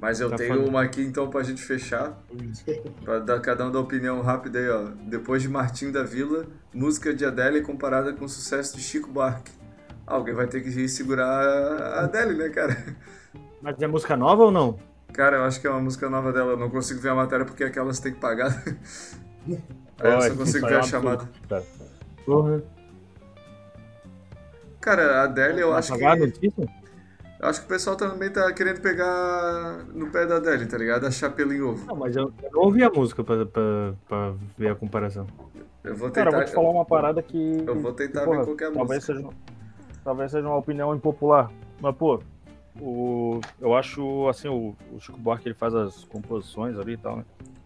Mas 0.00 0.20
eu 0.20 0.30
Tá 0.30 0.36
tenho 0.36 0.54
foda. 0.54 0.68
uma 0.68 0.82
aqui 0.82 1.02
então 1.02 1.28
pra 1.28 1.42
gente 1.42 1.62
fechar. 1.62 2.18
Pra 3.04 3.18
dar 3.18 3.40
cada 3.40 3.66
um 3.66 3.70
dar 3.70 3.80
opinião 3.80 4.20
rápida 4.22 4.58
aí, 4.58 4.68
ó. 4.68 4.84
Depois 5.08 5.42
de 5.42 5.48
Martim 5.48 5.90
da 5.90 6.02
Vila, 6.04 6.46
música 6.72 7.12
de 7.14 7.24
Adele 7.24 7.62
comparada 7.62 8.12
com 8.12 8.24
o 8.24 8.28
sucesso 8.28 8.76
de 8.76 8.82
Chico 8.82 9.10
Buarque. 9.10 9.50
Alguém 10.06 10.34
vai 10.34 10.46
ter 10.46 10.62
que 10.62 10.88
segurar 10.88 11.26
a 11.26 12.04
Adele, 12.04 12.34
né, 12.34 12.48
cara? 12.48 12.76
Mas 13.60 13.80
é 13.80 13.86
música 13.86 14.16
nova 14.16 14.44
ou 14.44 14.50
não? 14.50 14.78
Cara, 15.12 15.38
eu 15.38 15.44
acho 15.44 15.60
que 15.60 15.66
é 15.66 15.70
uma 15.70 15.80
música 15.80 16.08
nova 16.08 16.32
dela. 16.32 16.52
Eu 16.52 16.56
não 16.56 16.70
consigo 16.70 17.00
ver 17.00 17.10
a 17.10 17.14
matéria 17.14 17.44
porque 17.44 17.64
aquelas 17.64 17.98
tem 17.98 18.12
que 18.12 18.20
pagar. 18.20 18.50
Aí 20.00 20.12
eu 20.12 20.22
só 20.22 20.34
consigo 20.36 20.66
ver 20.66 20.74
é 20.74 20.76
a 20.76 20.80
um 20.80 20.84
chamada. 20.84 21.28
Porra. 22.24 22.62
Cara, 24.80 25.20
a 25.20 25.22
Adele, 25.24 25.60
eu 25.60 25.74
acho 25.74 25.92
que. 25.94 26.04
Eu 27.40 27.48
acho 27.48 27.60
que 27.60 27.66
o 27.66 27.68
pessoal 27.68 27.94
também 27.94 28.30
tá 28.30 28.52
querendo 28.52 28.80
pegar 28.80 29.84
no 29.94 30.10
pé 30.10 30.26
da 30.26 30.36
Adele, 30.36 30.66
tá 30.66 30.76
ligado? 30.76 31.06
A 31.06 31.10
chapéu 31.10 31.52
em 31.52 31.60
ovo. 31.62 31.86
Não, 31.86 31.94
mas 31.94 32.16
eu, 32.16 32.32
eu 32.42 32.50
não 32.52 32.62
ouvi 32.62 32.82
a 32.82 32.90
música 32.90 33.22
pra, 33.22 33.46
pra, 33.46 33.94
pra 34.08 34.34
ver 34.56 34.70
a 34.70 34.74
comparação. 34.74 35.26
Eu 35.84 35.96
vou 35.96 36.10
tentar. 36.10 36.24
Cara, 36.24 36.36
eu 36.36 36.40
vou 36.40 36.44
te 36.44 36.54
falar 36.54 36.70
uma 36.70 36.84
parada 36.84 37.22
que. 37.22 37.64
Eu 37.66 37.80
vou 37.80 37.92
tentar 37.92 38.24
porra, 38.24 38.38
ver 38.38 38.44
qual 38.44 38.56
que 38.56 38.64
é 38.64 38.66
a 38.66 38.72
talvez 38.72 39.08
música. 39.08 39.28
seja, 39.28 39.36
talvez 40.04 40.30
seja 40.32 40.48
uma 40.48 40.56
opinião 40.56 40.94
impopular. 40.94 41.50
Mas, 41.80 41.94
pô, 41.94 42.20
o, 42.80 43.40
eu 43.60 43.76
acho, 43.76 44.28
assim, 44.28 44.48
o, 44.48 44.74
o 44.92 45.00
Chico 45.00 45.18
Buarque 45.18 45.48
ele 45.48 45.54
faz 45.54 45.74
as 45.74 46.04
composições 46.04 46.78
ali 46.78 46.92
e 46.92 46.96
tal, 46.96 47.16
né? 47.18 47.24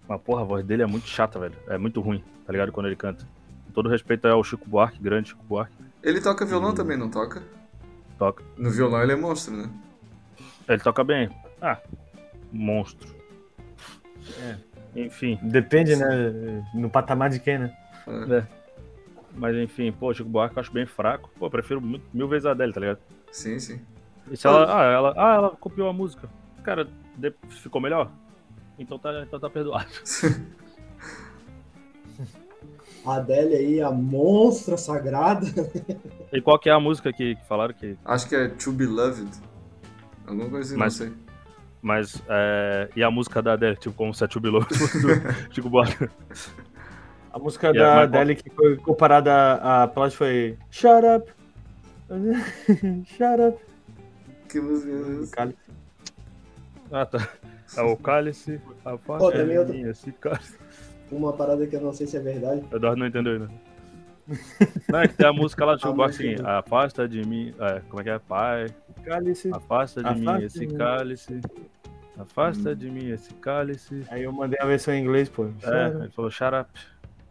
Mas, 0.09 0.21
porra, 0.21 0.43
a 0.43 0.45
voz 0.45 0.65
dele 0.65 0.83
é 0.83 0.87
muito 0.87 1.07
chata, 1.07 1.39
velho. 1.39 1.55
É 1.69 1.79
muito 1.79 2.01
ruim, 2.01 2.23
tá 2.47 2.53
ligado? 2.53 2.73
Quando 2.73 2.87
ele 2.87 2.97
canta. 2.97 3.25
Com 3.67 3.73
todo 3.73 3.89
respeito 3.89 4.27
ao 4.27 4.43
Chico 4.43 4.69
Buarque, 4.69 5.01
grande 5.03 5.31
Chico 5.31 5.45
Buarque, 5.45 5.73
Ele 6.03 6.21
toca 6.21 6.45
violão 6.45 6.71
Hum. 6.71 6.75
também, 6.75 6.97
não 6.97 7.09
toca? 7.09 7.43
toca. 8.19 8.43
No 8.57 8.71
violão 8.71 9.03
ele 9.03 9.13
é 9.13 9.17
monstro, 9.17 9.57
né? 9.57 9.71
Ele 10.69 10.79
toca 10.83 11.03
bem. 11.05 11.29
Ah, 11.61 11.79
monstro. 12.53 13.09
É. 14.39 14.57
Enfim, 14.95 15.39
Depende, 15.43 15.97
né? 15.97 16.65
No 16.75 16.91
patamar 16.91 17.31
de 17.31 17.39
quem, 17.41 17.59
né? 17.59 17.77
É. 18.07 18.45
mas 19.35 19.57
enfim, 19.57 19.91
pô, 19.93 20.13
Chico 20.13 20.29
Buarque 20.29 20.57
eu 20.57 20.61
acho 20.61 20.73
bem 20.73 20.85
fraco. 20.87 21.31
Pô, 21.39 21.47
eu 21.47 21.51
prefiro 21.51 21.81
mil 22.13 22.29
vezes 22.29 22.47
a 22.47 22.55
dele, 22.55 22.73
tá 22.73 22.81
ligado? 22.81 22.99
Sim, 23.31 23.59
sim. 23.59 23.81
E 24.31 24.37
se 24.37 24.47
ela, 24.47 24.81
ah, 24.81 24.85
ela, 24.85 25.15
ah, 25.17 25.35
ela 25.35 25.51
copiou 25.51 25.89
a 25.89 25.93
música. 25.93 26.29
Cara, 26.63 26.87
de- 27.17 27.35
ficou 27.51 27.81
melhor? 27.81 28.11
Então 28.79 28.99
tá, 28.99 29.23
então 29.23 29.39
tá 29.41 29.51
perdoado. 29.51 29.87
A 33.05 33.17
Adele 33.17 33.55
aí, 33.57 33.81
a 33.83 33.91
monstra 33.91 34.77
sagrada. 34.77 35.47
E 36.33 36.41
qual 36.41 36.57
que 36.57 36.69
é 36.71 36.73
a 36.73 36.79
música 36.79 37.13
que, 37.13 37.35
que 37.35 37.45
falaram 37.47 37.75
que. 37.75 37.97
Acho 38.05 38.29
que 38.29 38.37
é 38.37 38.47
To 38.49 38.71
Be 38.71 38.87
Loved. 38.87 39.29
Alguma 40.25 40.49
coisa 40.49 40.69
assim, 40.71 40.79
Mas- 40.79 41.01
não 41.01 41.07
sei. 41.09 41.17
Mas. 41.83 42.23
É, 42.29 42.89
e 42.95 43.03
a 43.03 43.11
música 43.11 43.43
da 43.43 43.55
Adele, 43.55 43.75
tipo, 43.77 43.93
como 43.97 44.15
se 44.15 44.23
a 44.23 44.29
Tube 44.29 44.49
Love 44.49 44.73
fosse 44.73 45.03
do 45.03 45.53
Chico 45.53 45.69
Buarque. 45.69 46.09
A 47.33 47.39
música 47.41 47.71
E 47.71 47.73
da 47.73 47.85
qual- 47.87 47.99
Adele 48.05 48.37
que 48.37 48.49
foi 48.51 48.77
comparada 48.77 49.33
a, 49.35 49.83
a 49.83 49.89
Plot 49.89 50.17
foi 50.17 50.57
Shut 50.71 51.05
up. 51.05 51.33
Shut 53.07 53.41
up. 53.41 53.59
Que 54.53 54.61
música 54.61 54.93
é 54.93 55.23
essa? 55.23 55.33
Cali- 55.35 55.57
Ah, 56.93 57.07
tá. 57.07 57.29
É 57.77 57.81
o 57.83 57.97
cálice, 57.97 58.61
a 58.85 58.99
parte 58.99 59.33
também 59.33 59.57
é 59.57 59.61
outra- 59.61 59.75
minha, 59.75 59.91
esse 59.91 60.13
cálice. 60.13 60.59
Uma 61.11 61.33
parada 61.33 61.67
que 61.67 61.75
eu 61.75 61.81
não 61.81 61.93
sei 61.93 62.07
se 62.07 62.17
é 62.17 62.21
verdade. 62.21 62.63
O 62.71 62.77
Eduardo 62.77 62.99
não 62.99 63.07
entendeu 63.07 63.33
ainda. 63.35 63.51
Não, 64.91 65.01
é 65.01 65.09
que 65.09 65.15
tem 65.15 65.27
a 65.27 65.33
música 65.33 65.65
lá 65.65 65.75
do 65.75 65.81
Chico 65.83 66.03
assim, 66.03 66.35
afasta 66.45 67.09
de 67.09 67.27
mim. 67.27 67.55
É, 67.59 67.81
como 67.89 68.01
é 68.01 68.05
que 68.05 68.11
é? 68.11 68.19
Pai, 68.19 68.67
Cálice. 69.05 69.51
afasta 69.53 70.03
de 70.03 70.15
mim 70.21 70.27
Afasta 70.27 70.45
esse 70.47 70.67
mim. 70.67 70.75
cálice. 70.77 71.41
Afasta 72.19 72.71
Hum. 72.71 72.75
de 72.75 72.91
mim 72.91 73.11
esse 73.11 73.33
cálice. 73.35 74.05
Aí 74.11 74.23
eu 74.25 74.33
mandei 74.33 74.59
a 74.61 74.67
versão 74.67 74.93
em 74.95 75.03
inglês, 75.03 75.29
pô. 75.31 75.47
É, 75.63 75.89
ele 75.89 76.11
falou 76.11 76.31
shut 76.31 76.55
up. 76.55 76.71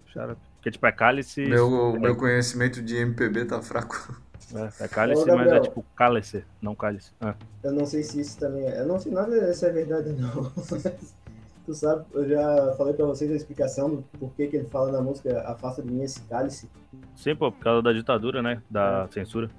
Shut 0.08 0.32
up. 0.32 0.42
Porque 0.56 0.72
tipo, 0.72 0.86
é 0.88 0.92
cálice. 0.92 1.46
Meu, 1.46 1.96
é, 1.96 2.00
meu 2.00 2.16
conhecimento 2.16 2.82
de 2.82 2.98
MPB 2.98 3.46
tá 3.46 3.62
fraco. 3.62 4.20
É, 4.56 4.84
é 4.86 4.88
cálice, 4.88 5.22
Ô, 5.24 5.26
mas 5.26 5.34
é 5.34 5.38
Gabriel. 5.38 5.62
tipo 5.62 5.86
cálice, 5.96 6.44
não 6.62 6.76
cálice. 6.76 7.12
Ah. 7.22 7.36
Eu 7.64 7.72
não 7.72 7.86
sei 7.86 8.04
se 8.04 8.20
isso 8.22 8.38
também 8.40 8.66
é. 8.66 8.82
Eu 8.82 8.86
não 8.88 9.00
sei 9.00 9.12
nada 9.12 9.54
se 9.54 9.66
é 9.66 9.70
verdade 9.72 10.14
não. 10.14 10.52
tu 11.66 11.74
sabe, 11.76 12.06
eu 12.14 12.28
já 12.28 12.74
falei 12.78 12.94
pra 12.94 13.06
vocês 13.06 13.32
a 13.32 13.36
explicação 13.36 13.90
do 13.96 14.02
porquê 14.20 14.48
que 14.48 14.58
ele 14.58 14.68
fala 14.68 14.92
na 14.92 15.02
música 15.02 15.42
Afasta 15.42 15.82
de 15.82 15.92
mim 15.92 16.04
esse 16.04 16.22
cálice. 16.24 16.70
Sim, 17.16 17.36
pô, 17.36 17.52
por 17.52 17.60
causa 17.64 17.82
da 17.82 17.94
ditadura, 17.94 18.42
né? 18.42 18.62
Da 18.70 19.08
censura. 19.12 19.50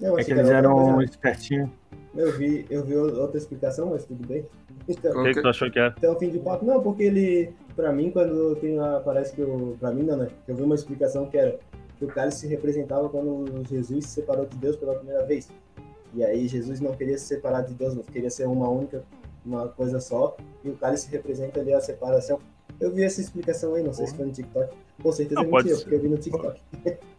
Eu 0.00 0.18
É 0.18 0.24
que 0.24 0.30
eles 0.30 0.48
era 0.48 0.58
eram 0.58 1.00
espertinhos. 1.02 1.70
Eu 2.14 2.32
vi, 2.36 2.66
eu 2.70 2.82
vi 2.84 2.96
outra 2.96 3.36
explicação, 3.38 3.90
mas 3.90 4.04
tudo 4.04 4.26
bem. 4.26 4.44
Então, 4.88 5.20
O 5.20 5.24
que, 5.24 5.34
que- 5.34 5.42
tu 5.42 5.48
achou 5.48 5.68
que 5.68 5.80
é? 5.80 5.86
até 5.86 6.08
o 6.08 6.16
fim 6.16 6.30
de 6.30 6.38
papo. 6.38 6.64
Não, 6.64 6.80
porque 6.80 7.02
ele, 7.02 7.52
pra 7.74 7.92
mim, 7.92 8.08
quando 8.12 8.54
tem 8.56 8.78
a, 8.78 9.00
parece 9.04 9.34
que 9.34 9.42
o, 9.42 9.76
pra 9.80 9.90
mim 9.90 10.04
não, 10.04 10.16
né? 10.16 10.28
Eu 10.46 10.54
vi 10.54 10.62
uma 10.62 10.76
explicação 10.76 11.26
que 11.26 11.36
era 11.36 11.58
que 11.98 12.04
o 12.04 12.08
cálice 12.08 12.46
representava 12.46 13.08
quando 13.08 13.64
Jesus 13.68 14.06
se 14.06 14.10
separou 14.12 14.46
de 14.46 14.56
Deus 14.56 14.76
pela 14.76 14.94
primeira 14.94 15.24
vez. 15.24 15.48
E 16.14 16.24
aí 16.24 16.46
Jesus 16.48 16.80
não 16.80 16.92
queria 16.94 17.18
se 17.18 17.26
separar 17.26 17.62
de 17.62 17.74
Deus, 17.74 17.94
não 17.94 18.02
queria 18.02 18.30
ser 18.30 18.46
uma 18.46 18.68
única, 18.68 19.04
uma 19.44 19.68
coisa 19.68 20.00
só. 20.00 20.36
E 20.64 20.70
o 20.70 20.76
cálice 20.76 21.10
representa 21.10 21.60
ali 21.60 21.72
a 21.72 21.80
separação. 21.80 22.40
Eu 22.78 22.90
vi 22.92 23.04
essa 23.04 23.20
explicação 23.20 23.74
aí, 23.74 23.82
não 23.82 23.92
sei 23.92 24.06
se 24.06 24.14
foi 24.14 24.26
no 24.26 24.32
TikTok. 24.32 24.74
Com 25.02 25.12
certeza 25.12 25.40
Não, 25.40 25.48
é 25.48 25.50
pode 25.50 25.68
mentira, 25.68 25.76
ser. 25.78 25.82
porque 25.84 25.94
eu 25.94 26.00
vi 26.00 26.08
no 26.08 26.18
TikTok. 26.18 26.60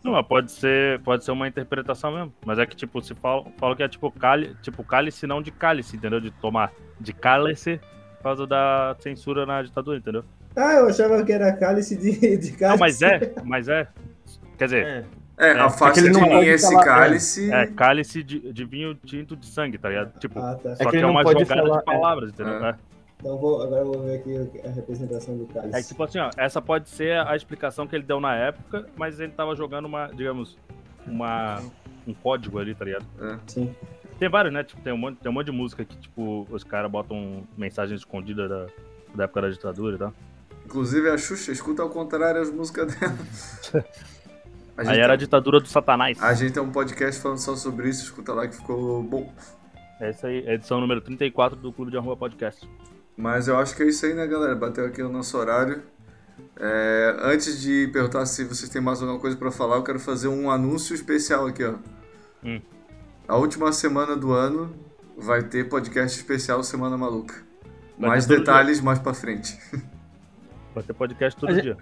Não, 0.04 0.12
mas 0.12 0.28
pode 0.28 0.52
ser, 0.52 1.02
pode 1.02 1.24
ser 1.24 1.32
uma 1.32 1.48
interpretação 1.48 2.12
mesmo. 2.12 2.34
Mas 2.46 2.60
é 2.60 2.66
que, 2.66 2.76
tipo, 2.76 3.02
se 3.02 3.16
fala, 3.16 3.46
fala 3.58 3.76
que 3.76 3.84
é 3.84 3.88
tipo, 3.88 4.12
cálice, 4.12 4.56
tipo 4.62 4.84
cálice, 4.84 5.26
não 5.26 5.42
de 5.42 5.52
cálice, 5.52 5.96
entendeu? 5.96 6.20
De 6.20 6.32
tomar. 6.32 6.72
De 7.00 7.14
cálice 7.14 7.80
por 8.18 8.24
causa 8.24 8.48
da 8.48 8.96
censura 9.00 9.46
na 9.46 9.62
ditadura, 9.62 9.98
entendeu? 9.98 10.24
Ah, 10.56 10.74
eu 10.74 10.88
achava 10.88 11.24
que 11.24 11.32
era 11.32 11.54
cálice 11.54 11.96
de, 11.96 12.38
de 12.38 12.52
cálice. 12.54 12.62
Não, 12.62 12.78
mas 12.78 13.02
é, 13.02 13.34
mas 13.44 13.68
é. 13.68 13.88
Quer 14.58 14.66
dizer, 14.66 14.86
É. 14.86 15.06
É, 15.40 15.52
É, 15.52 15.60
afasta 15.60 16.02
de 16.02 16.10
mim 16.10 16.20
pode 16.20 16.48
esse 16.50 16.72
falar- 16.72 16.84
cálice. 16.84 17.52
é 17.54 17.68
cálice 17.68 18.24
de, 18.24 18.52
de 18.52 18.66
vinho 18.66 18.96
tinto 18.96 19.36
de 19.36 19.46
sangue, 19.46 19.78
tá 19.78 19.88
ligado? 19.90 20.18
Tipo, 20.20 20.40
Ah, 20.40 20.56
tá. 20.56 20.76
só 20.76 20.84
que 20.86 20.90
que, 20.90 20.96
ele 20.96 20.98
é 20.98 21.02
não 21.02 21.12
uma 21.12 21.22
pode 21.24 21.40
jogada 21.42 21.62
falar- 21.62 21.78
de 21.80 21.86
palavras, 21.86 22.30
entendeu? 22.32 22.66
É. 22.66 22.70
É. 22.72 22.76
Então 23.20 23.38
vou, 23.38 23.62
agora 23.62 23.82
eu 23.82 23.86
vou 23.86 24.04
ver 24.04 24.16
aqui 24.20 24.36
a 24.68 24.70
representação 24.72 25.38
do 25.38 25.46
cálice. 25.48 25.76
É 25.78 25.82
que, 25.82 25.88
tipo 25.90 26.04
assim, 26.04 26.18
ó, 26.20 26.30
essa 26.38 26.60
pode 26.62 26.90
ser 26.90 27.20
a 27.20 27.36
explicação 27.36 27.86
que 27.88 27.96
ele 27.96 28.04
deu 28.04 28.20
na 28.20 28.36
época, 28.36 28.88
mas 28.96 29.20
ele 29.20 29.32
tava 29.32 29.56
jogando 29.56 29.86
uma, 29.86 30.08
digamos, 30.08 30.58
uma, 31.06 31.62
um 32.08 32.14
código 32.16 32.58
ali, 32.58 32.74
tá 32.74 32.86
ligado? 32.86 33.06
Sim. 33.48 33.76
Tem 34.20 34.30
vários, 34.30 34.52
né? 34.52 34.64
Tipo, 34.64 34.82
tem 34.82 34.92
um 34.94 34.98
monte, 34.98 35.18
tem 35.18 35.30
um 35.32 35.34
monte 35.36 35.46
de 35.46 35.52
música 35.52 35.86
que, 35.86 35.96
tipo, 35.98 36.48
os 36.50 36.64
caras 36.64 36.90
botam 36.90 37.44
mensagens 37.56 38.00
escondidas 38.02 38.50
da, 38.50 38.66
da 39.14 39.24
época 39.26 39.42
da 39.42 39.50
ditadura 39.50 39.96
e 39.96 40.00
tal. 40.00 40.14
Inclusive 40.66 41.10
a 41.12 41.18
Xuxa 41.18 41.52
escuta 41.52 41.82
ao 41.84 41.90
contrário 41.90 42.42
as 42.42 42.52
músicas 42.52 42.94
dela. 42.96 43.18
A 44.78 44.92
Aí 44.92 45.00
era 45.00 45.14
a 45.14 45.16
ditadura 45.16 45.60
do 45.60 45.68
satanás. 45.68 46.22
a 46.22 46.34
gente 46.34 46.54
tem 46.54 46.62
um 46.62 46.72
podcast 46.72 47.20
falando 47.22 47.40
só 47.40 47.56
sobre 47.56 47.90
isso, 47.90 48.04
escuta 48.04 48.34
lá 48.34 48.48
que 48.48 48.56
ficou 48.56 49.02
bom. 49.02 49.34
Essa 50.00 50.28
aí, 50.28 50.44
é 50.46 50.52
a 50.52 50.54
edição 50.54 50.80
número 50.80 51.02
34 51.02 51.58
do 51.60 51.74
Clube 51.74 51.90
de 51.90 51.98
Arrua 51.98 52.16
Podcast. 52.16 52.70
Mas 53.18 53.48
eu 53.48 53.58
acho 53.58 53.76
que 53.76 53.82
é 53.82 53.88
isso 53.88 54.06
aí, 54.06 54.14
né, 54.14 54.28
galera? 54.28 54.56
Bateu 54.56 54.86
aqui 54.86 55.02
o 55.02 55.10
nosso 55.10 55.36
horário. 55.38 55.82
É, 56.56 57.18
antes 57.22 57.60
de 57.60 57.88
perguntar 57.92 58.24
se 58.28 58.44
vocês 58.44 58.70
têm 58.70 58.80
mais 58.80 59.02
alguma 59.02 59.20
coisa 59.20 59.36
pra 59.36 59.50
falar, 59.50 59.78
eu 59.78 59.84
quero 59.84 60.00
fazer 60.00 60.28
um 60.28 60.52
anúncio 60.52 60.94
especial 60.94 61.48
aqui, 61.48 61.64
ó. 61.64 61.74
Hum. 62.44 62.62
A 63.28 63.36
última 63.36 63.72
semana 63.72 64.16
do 64.16 64.32
ano 64.32 64.76
vai 65.18 65.42
ter 65.42 65.68
podcast 65.68 66.16
especial 66.16 66.64
Semana 66.64 66.96
Maluca. 66.96 67.34
Vai 67.98 68.10
mais 68.12 68.28
detalhes 68.28 68.80
mais 68.80 69.00
pra 69.00 69.16
frente. 69.16 69.58
Vai 70.76 70.84
ter 70.84 70.94
podcast 70.94 71.40
todo 71.40 71.52
gente- 71.56 71.64
dia. 71.64 71.78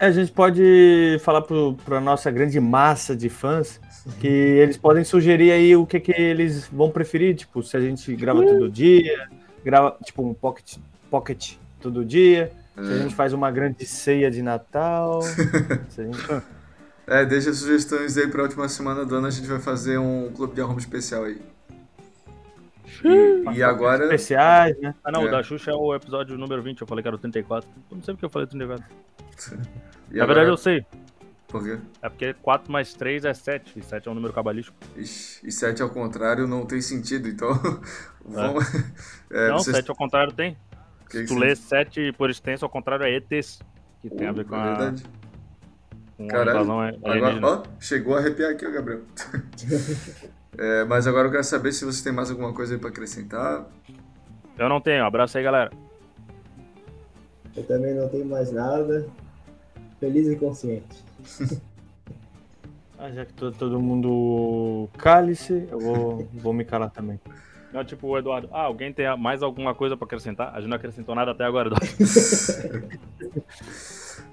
É, 0.00 0.06
A 0.06 0.10
gente 0.10 0.32
pode 0.32 1.18
falar 1.22 1.42
para 1.42 1.98
a 1.98 2.00
nossa 2.00 2.30
grande 2.30 2.58
massa 2.58 3.14
de 3.14 3.28
fãs 3.28 3.78
que 4.18 4.26
eles 4.26 4.76
podem 4.78 5.04
sugerir 5.04 5.52
aí 5.52 5.76
o 5.76 5.86
que, 5.86 6.00
que 6.00 6.10
eles 6.12 6.66
vão 6.72 6.90
preferir, 6.90 7.36
tipo, 7.36 7.62
se 7.62 7.76
a 7.76 7.80
gente 7.80 8.14
grava 8.16 8.40
todo 8.44 8.70
dia, 8.70 9.28
grava 9.62 9.96
tipo 10.02 10.26
um 10.26 10.32
pocket, 10.32 10.78
pocket 11.10 11.54
todo 11.82 12.02
dia, 12.04 12.50
se 12.74 12.80
a 12.80 12.98
gente 12.98 13.14
faz 13.14 13.32
uma 13.34 13.50
grande 13.50 13.84
ceia 13.84 14.30
de 14.30 14.40
Natal. 14.42 15.20
a 15.98 16.02
gente- 16.02 16.42
É, 17.06 17.24
deixa 17.26 17.52
sugestões 17.52 18.16
aí 18.16 18.26
pra 18.28 18.42
última 18.42 18.68
semana 18.68 19.04
do 19.04 19.16
ano, 19.16 19.26
a 19.26 19.30
gente 19.30 19.46
vai 19.46 19.58
fazer 19.58 19.98
um 19.98 20.30
clube 20.34 20.54
de 20.54 20.60
arrombos 20.62 20.84
especial 20.84 21.24
aí. 21.24 21.38
E, 23.04 23.58
e 23.58 23.62
agora. 23.62 24.04
especiais, 24.04 24.78
né? 24.80 24.94
Ah, 25.04 25.10
não, 25.12 25.22
É. 25.22 25.24
o 25.26 25.30
da 25.30 25.42
Xuxa 25.42 25.70
é 25.70 25.74
o 25.74 25.94
episódio 25.94 26.36
número 26.38 26.62
20. 26.62 26.80
Eu 26.80 26.86
falei 26.86 27.02
que 27.02 27.08
era 27.08 27.16
o 27.16 27.18
34. 27.18 27.68
Eu 27.90 27.96
não 27.96 28.02
sei 28.02 28.14
porque 28.14 28.24
eu 28.24 28.30
falei 28.30 28.46
34. 28.48 28.84
E 30.10 30.16
Na 30.16 30.24
agora- 30.24 30.40
verdade, 30.40 30.50
eu 30.50 30.56
sei. 30.56 30.84
Por 31.48 31.62
quê? 31.64 31.78
É 32.02 32.08
porque 32.08 32.34
4 32.34 32.70
mais 32.70 32.92
3 32.94 33.24
é 33.24 33.32
7. 33.34 33.78
E 33.78 33.82
7 33.82 34.08
é 34.08 34.10
um 34.10 34.14
número 34.14 34.32
cabalístico. 34.32 34.76
Ixi, 34.96 35.46
e 35.46 35.50
7 35.52 35.82
ao 35.82 35.90
contrário 35.90 36.46
não 36.48 36.66
tem 36.66 36.80
sentido, 36.80 37.28
então. 37.28 37.50
vamos. 38.24 38.64
É, 39.30 39.48
não, 39.48 39.58
vocês- 39.58 39.76
7 39.76 39.88
ao 39.90 39.96
contrário 39.96 40.32
tem. 40.32 40.56
que 41.08 41.18
Se 41.18 41.26
tu 41.26 41.38
lê 41.38 41.54
7 41.54 42.12
por 42.12 42.28
extenso, 42.30 42.64
ao 42.64 42.68
contrário 42.70 43.04
é 43.06 43.10
ETs. 43.16 43.60
Que 44.02 44.10
tem 44.10 44.26
a 44.26 44.32
ver 44.32 44.44
com 44.44 44.56
É 44.56 44.58
a, 44.58 44.64
verdade. 44.74 45.04
a 46.18 46.26
Caralho. 46.26 46.50
invasão 46.62 46.80
Agora, 46.80 47.40
ó, 47.46 47.62
chegou 47.80 48.16
a 48.16 48.18
arrepiar 48.18 48.50
aqui, 48.50 48.66
ó, 48.66 48.70
Gabriel. 48.72 49.02
É, 50.58 50.84
mas 50.84 51.06
agora 51.06 51.28
eu 51.28 51.32
quero 51.32 51.44
saber 51.44 51.72
se 51.72 51.84
você 51.84 52.02
tem 52.02 52.12
mais 52.12 52.30
alguma 52.30 52.52
coisa 52.52 52.74
aí 52.74 52.80
pra 52.80 52.90
acrescentar. 52.90 53.66
Eu 54.58 54.68
não 54.68 54.80
tenho. 54.80 55.04
Abraço 55.04 55.38
aí, 55.38 55.44
galera. 55.44 55.70
Eu 57.56 57.64
também 57.64 57.94
não 57.94 58.08
tenho 58.08 58.26
mais 58.26 58.52
nada. 58.52 59.08
Feliz 59.98 60.28
e 60.28 60.36
consciente. 60.36 61.04
Ah, 63.02 63.10
já 63.10 63.24
que 63.24 63.32
todo, 63.32 63.56
todo 63.56 63.80
mundo 63.80 64.86
cale-se, 64.98 65.66
eu 65.70 65.80
vou, 65.80 66.28
vou 66.34 66.52
me 66.52 66.66
calar 66.66 66.90
também. 66.90 67.18
Não, 67.72 67.82
tipo 67.82 68.06
o 68.06 68.18
Eduardo. 68.18 68.50
Ah, 68.52 68.64
alguém 68.64 68.92
tem 68.92 69.06
mais 69.16 69.42
alguma 69.42 69.74
coisa 69.74 69.96
pra 69.96 70.04
acrescentar? 70.04 70.52
A 70.54 70.60
gente 70.60 70.68
não 70.68 70.76
acrescentou 70.76 71.14
nada 71.14 71.30
até 71.30 71.44
agora, 71.44 71.68
Eduardo. 71.68 71.86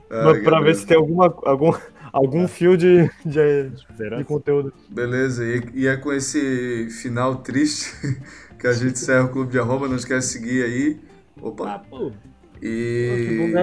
Ah, 0.09 0.23
Mas 0.23 0.41
pra 0.43 0.61
ver 0.61 0.73
se 0.75 0.85
tem 0.85 0.95
alguma, 0.95 1.25
algum, 1.43 1.73
algum 2.17 2.47
fio 2.47 2.75
de, 2.75 3.09
de, 3.25 3.69
de 4.17 4.23
conteúdo. 4.25 4.73
Beleza, 4.89 5.45
e, 5.45 5.61
e 5.73 5.87
é 5.87 5.95
com 5.95 6.11
esse 6.11 6.89
final 6.89 7.37
triste 7.37 7.93
que 8.59 8.67
a 8.67 8.73
gente 8.73 8.93
encerra 8.93 9.25
o 9.25 9.29
Clube 9.29 9.51
de 9.51 9.59
Arroba. 9.59 9.87
Não 9.87 9.95
esquece 9.95 10.39
de 10.39 10.45
seguir 10.45 10.63
aí. 10.63 10.99
Ah, 11.37 11.47
Opa! 11.47 11.79
pô. 11.89 12.11
Que 12.59 12.67
E, 12.67 13.53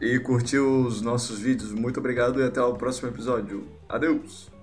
é 0.00 0.14
e 0.14 0.18
curtir 0.18 0.58
os 0.58 1.02
nossos 1.02 1.38
vídeos. 1.38 1.72
Muito 1.72 2.00
obrigado 2.00 2.40
e 2.40 2.44
até 2.44 2.62
o 2.62 2.74
próximo 2.74 3.08
episódio. 3.08 3.64
Adeus! 3.88 4.55